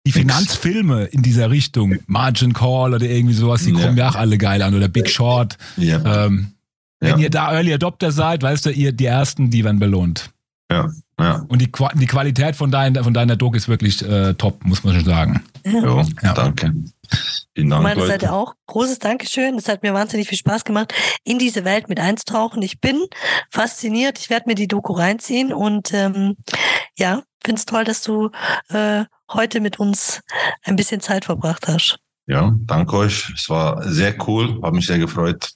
die 0.08 0.12
Finanzfilme 0.14 1.06
in 1.06 1.22
dieser 1.22 1.52
Richtung, 1.52 2.00
Margin 2.08 2.54
Call 2.54 2.94
oder 2.96 3.06
irgendwie 3.06 3.36
sowas, 3.36 3.64
die 3.64 3.72
Ja. 3.72 3.80
kommen 3.86 3.98
ja 3.98 4.10
auch 4.10 4.16
alle 4.16 4.38
geil 4.38 4.62
an 4.62 4.74
oder 4.74 4.88
Big 4.88 5.10
Short. 5.10 5.58
Ja, 5.78 6.26
Ähm, 6.26 6.54
wenn 7.00 7.12
Ja. 7.12 7.18
ihr 7.18 7.30
da 7.30 7.54
Early 7.54 7.74
Adopter 7.74 8.12
seid, 8.12 8.42
weißt 8.42 8.66
du, 8.66 8.72
ihr 8.72 8.92
die 8.94 9.06
Ersten, 9.06 9.50
die 9.52 9.64
werden 9.64 9.80
belohnt. 9.80 10.32
ja, 10.72 10.90
ja. 11.20 11.46
Und 11.48 11.60
die, 11.62 11.72
Qua 11.72 11.90
die 11.94 12.06
Qualität 12.06 12.56
von, 12.56 12.72
dein, 12.72 12.96
von 12.96 13.14
deiner 13.14 13.36
Doc 13.36 13.56
ist 13.56 13.68
wirklich 13.68 14.02
äh, 14.08 14.34
top, 14.34 14.64
muss 14.64 14.84
man 14.84 14.96
schon 14.96 15.06
sagen. 15.06 15.44
Jo, 15.66 16.04
Ja. 16.22 16.34
danke. 16.34 16.74
Vielen 17.56 17.70
Von 17.70 17.70
Dank, 17.70 17.84
meiner 17.84 17.96
Leute. 17.96 18.08
Seite 18.12 18.34
auch 18.34 18.54
großes 18.68 19.00
Dankeschön. 19.00 19.56
Es 19.58 19.68
hat 19.68 19.84
mir 19.84 19.94
wahnsinnig 19.94 20.28
viel 20.30 20.38
Spaß 20.38 20.64
gemacht, 20.64 20.94
in 21.24 21.40
diese 21.40 21.66
Welt 21.66 21.90
mit 21.90 22.00
einzutauchen. 22.00 22.62
Ich 22.62 22.80
bin 22.80 23.06
fasziniert. 23.52 24.20
Ich 24.20 24.30
werde 24.30 24.48
mir 24.48 24.56
die 24.56 24.68
Doku 24.68 24.94
reinziehen 24.94 25.52
und 25.52 25.94
ähm, 25.94 26.36
ja, 26.98 27.24
finde 27.44 27.60
es 27.60 27.66
toll, 27.66 27.84
dass 27.84 28.02
du 28.04 28.30
äh, 28.70 29.06
heute 29.32 29.60
mit 29.60 29.80
uns 29.80 30.22
ein 30.64 30.76
bisschen 30.76 31.02
Zeit 31.02 31.26
verbracht 31.26 31.68
hast. 31.68 31.98
Ja, 32.30 32.56
danke 32.68 32.96
euch. 32.96 33.32
Es 33.36 33.50
war 33.50 33.82
sehr 33.82 34.16
cool, 34.28 34.60
habe 34.62 34.76
mich 34.76 34.86
sehr 34.86 35.00
gefreut 35.00 35.50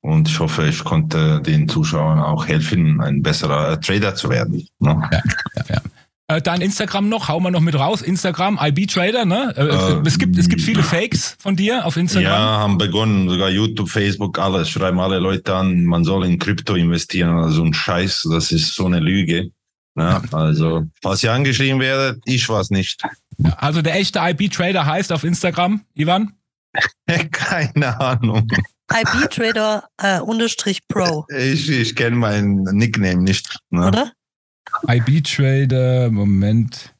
und 0.00 0.28
ich 0.28 0.38
hoffe, 0.38 0.68
ich 0.68 0.84
konnte 0.84 1.42
den 1.42 1.68
Zuschauern 1.68 2.20
auch 2.20 2.46
helfen, 2.46 3.00
ein 3.00 3.20
besserer 3.20 3.80
Trader 3.80 4.14
zu 4.14 4.30
werden. 4.30 4.64
Ne? 4.78 5.10
Ja, 5.10 5.64
ja. 5.68 5.82
Äh, 6.28 6.40
dein 6.40 6.60
Instagram 6.60 7.08
noch, 7.08 7.28
hau 7.28 7.40
mal 7.40 7.50
noch 7.50 7.60
mit 7.60 7.74
raus. 7.74 8.00
Instagram, 8.00 8.58
IB 8.62 8.86
Trader, 8.86 9.24
ne? 9.24 9.52
Äh, 9.56 9.66
Äh, 9.66 10.02
es, 10.06 10.18
gibt, 10.18 10.38
es 10.38 10.48
gibt 10.48 10.62
viele 10.62 10.84
Fakes 10.84 11.36
von 11.40 11.56
dir 11.56 11.84
auf 11.84 11.96
Instagram. 11.96 12.30
Ja, 12.30 12.38
haben 12.38 12.78
begonnen, 12.78 13.28
sogar 13.28 13.50
YouTube, 13.50 13.90
Facebook, 13.90 14.38
alles, 14.38 14.70
schreiben 14.70 15.00
alle 15.00 15.18
Leute 15.18 15.52
an, 15.54 15.84
man 15.84 16.04
soll 16.04 16.24
in 16.26 16.38
Krypto 16.38 16.76
investieren, 16.76 17.36
also 17.38 17.64
ein 17.64 17.74
Scheiß, 17.74 18.28
das 18.30 18.52
ist 18.52 18.74
so 18.74 18.86
eine 18.86 19.00
Lüge. 19.00 19.50
Ne? 19.96 20.22
Also, 20.32 20.84
falls 21.02 21.22
ihr 21.24 21.32
angeschrieben 21.32 21.80
werdet, 21.80 22.22
ich 22.24 22.48
war's 22.48 22.70
nicht. 22.70 23.02
Also 23.56 23.82
der 23.82 23.94
echte 23.96 24.20
IB 24.22 24.48
Trader 24.48 24.86
heißt 24.86 25.12
auf 25.12 25.24
Instagram, 25.24 25.82
Ivan? 25.94 26.32
Keine 27.30 28.00
Ahnung. 28.00 28.46
IB 28.92 29.28
Trader 29.30 29.88
äh, 29.98 30.20
unterstrich 30.20 30.86
Pro, 30.88 31.24
Ich, 31.36 31.68
ich 31.70 31.96
kenne 31.96 32.16
meinen 32.16 32.62
Nickname 32.76 33.22
nicht. 33.22 33.58
Ne? 33.70 33.88
oder? 33.88 34.12
IB 34.88 35.22
Trader, 35.22 36.10
Moment. 36.10 36.90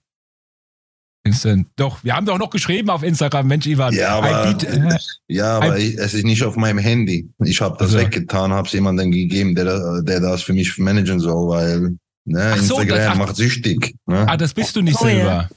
Instant. 1.26 1.68
Doch, 1.76 2.04
wir 2.04 2.14
haben 2.14 2.26
doch 2.26 2.36
noch 2.38 2.50
geschrieben 2.50 2.90
auf 2.90 3.02
Instagram, 3.02 3.46
Mensch, 3.46 3.66
Ivan. 3.66 3.94
Ja, 3.94 4.10
aber, 4.16 4.50
IB, 4.50 4.66
äh, 4.66 4.98
ja, 5.28 5.56
aber 5.56 5.78
ich, 5.78 5.94
es 5.96 6.12
ist 6.12 6.24
nicht 6.24 6.42
auf 6.44 6.54
meinem 6.56 6.78
Handy. 6.78 7.30
Ich 7.42 7.62
habe 7.62 7.76
das 7.78 7.94
Also. 7.94 7.98
weggetan, 8.00 8.52
habe 8.52 8.66
es 8.66 8.74
jemandem 8.74 9.10
gegeben, 9.10 9.54
der, 9.54 10.02
der 10.02 10.20
das 10.20 10.42
für 10.42 10.52
mich 10.52 10.76
managen 10.76 11.20
soll, 11.20 11.48
weil 11.48 11.96
ne, 12.26 12.50
so, 12.58 12.78
Instagram 12.78 12.88
das- 12.98 13.06
ach- 13.08 13.16
macht 13.16 13.36
süchtig. 13.36 13.94
Ne? 14.04 14.26
ah, 14.28 14.36
das 14.36 14.52
bist 14.52 14.76
du 14.76 14.82
nicht 14.82 14.98
Oh, 15.00 15.04
selber. 15.04 15.24
Ja, 15.30 15.48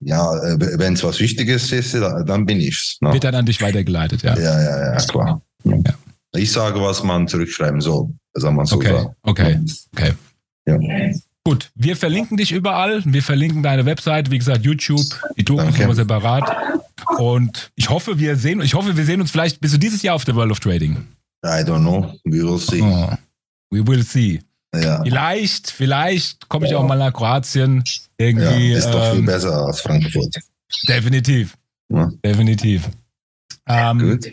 wenn 0.00 0.94
es 0.94 1.04
was 1.04 1.20
Wichtiges 1.20 1.70
ist, 1.72 1.94
da- 1.94 2.22
dann 2.22 2.46
bin 2.46 2.60
ich's. 2.60 2.96
Ne? 3.00 3.12
Wird 3.12 3.24
dann 3.24 3.34
an 3.34 3.46
dich 3.46 3.60
weitergeleitet, 3.60 4.22
ja. 4.22 4.36
Ja, 4.36 4.62
ja, 4.62 4.92
ja, 4.94 4.96
klar. 5.00 5.42
Ich 6.36 6.52
sage, 6.52 6.80
was 6.80 7.02
man 7.02 7.26
zurückschreiben 7.28 7.80
soll. 7.80 8.08
Sagen 8.34 8.56
wir 8.56 8.66
so. 8.66 8.76
Okay, 8.76 8.92
sagen. 8.92 9.14
okay, 9.22 9.60
okay. 9.92 10.12
Ja. 10.66 10.78
Gut, 11.44 11.70
wir 11.74 11.96
verlinken 11.96 12.36
dich 12.36 12.52
überall. 12.52 13.02
Wir 13.04 13.22
verlinken 13.22 13.62
deine 13.62 13.84
Website, 13.86 14.30
wie 14.30 14.38
gesagt, 14.38 14.64
YouTube, 14.64 15.04
die 15.36 15.44
Dokus 15.44 15.76
nochmal 15.78 15.94
separat. 15.94 16.78
Und 17.18 17.70
ich 17.76 17.88
hoffe, 17.88 18.18
wir 18.18 18.36
sehen, 18.36 18.60
ich 18.60 18.74
hoffe, 18.74 18.96
wir 18.96 19.04
sehen 19.04 19.20
uns 19.20 19.30
vielleicht 19.30 19.60
bist 19.60 19.74
du 19.74 19.78
dieses 19.78 20.02
Jahr 20.02 20.14
auf 20.14 20.24
der 20.24 20.36
World 20.36 20.52
of 20.52 20.60
Trading. 20.60 20.96
I 21.44 21.62
don't 21.64 21.80
know. 21.80 22.14
We 22.24 22.42
will 22.42 22.58
see. 22.58 22.82
Oh, 22.82 23.10
we 23.70 23.84
will 23.86 24.02
see. 24.04 24.40
Ja. 24.74 25.02
Vielleicht, 25.02 25.70
vielleicht 25.70 26.48
komme 26.48 26.66
ich 26.66 26.74
auch 26.74 26.86
mal 26.86 26.96
nach 26.96 27.12
Kroatien. 27.12 27.82
ja, 27.86 28.26
Irgendwie. 28.26 28.72
ist 28.72 28.86
doch 28.90 29.10
viel 29.10 29.20
ähm, 29.20 29.26
besser 29.26 29.66
als 29.66 29.80
Frankfurt. 29.80 30.36
definitiv. 30.88 31.56
Ja. 31.88 32.08
Definitiv. 32.24 32.88
Ähm, 33.66 33.98
Gut. 33.98 34.30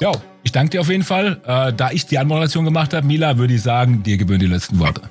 ja, 0.00 0.12
ich 0.42 0.52
danke 0.52 0.70
dir 0.70 0.80
auf 0.80 0.88
jeden 0.88 1.04
Fall. 1.04 1.40
Äh, 1.44 1.72
da 1.72 1.90
ich 1.90 2.06
die 2.06 2.18
Anmoderation 2.18 2.64
gemacht 2.64 2.92
habe, 2.92 3.06
Mila, 3.06 3.38
würde 3.38 3.54
ich 3.54 3.62
sagen, 3.62 4.02
dir 4.02 4.16
gebühren 4.16 4.40
die 4.40 4.46
letzten 4.46 4.78
Worte. 4.78 5.02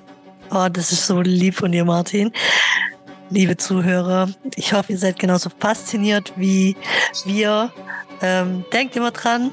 Oh, 0.52 0.68
das 0.72 0.91
ist 0.91 1.06
so 1.07 1.22
lieb 1.22 1.56
von 1.56 1.72
dir, 1.72 1.84
Martin. 1.84 2.31
Liebe 3.30 3.57
Zuhörer, 3.57 4.30
ich 4.56 4.72
hoffe, 4.72 4.94
ihr 4.94 4.98
seid 4.98 5.19
genauso 5.19 5.49
fasziniert 5.60 6.31
wie 6.38 6.77
wir. 7.26 7.72
Ähm, 8.22 8.64
denkt 8.72 8.95
immer 8.95 9.11
dran, 9.11 9.52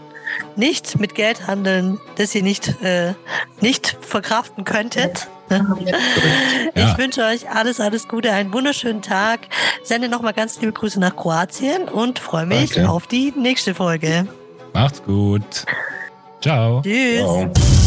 nicht 0.56 0.98
mit 0.98 1.14
Geld 1.14 1.46
handeln, 1.46 2.00
das 2.16 2.34
ihr 2.34 2.42
nicht, 2.42 2.82
äh, 2.82 3.14
nicht 3.60 3.96
verkraften 4.00 4.64
könntet. 4.64 5.28
Ich 6.74 6.80
Ja. 6.82 6.96
wünsche 6.98 7.22
euch 7.22 7.50
alles, 7.50 7.78
alles 7.78 8.08
Gute, 8.08 8.32
einen 8.32 8.52
wunderschönen 8.52 9.02
Tag. 9.02 9.40
Sende 9.82 10.08
nochmal 10.08 10.32
ganz 10.32 10.58
liebe 10.60 10.72
Grüße 10.72 10.98
nach 10.98 11.14
Kroatien 11.14 11.84
und 11.88 12.18
freue 12.18 12.46
mich 12.46 12.72
Danke. 12.72 12.90
auf 12.90 13.06
die 13.06 13.32
nächste 13.36 13.74
Folge. 13.74 14.26
Macht's 14.72 15.02
gut. 15.02 15.66
Ciao. 16.40 16.80
Tschüss. 16.82 17.20
Ciao. 17.20 17.83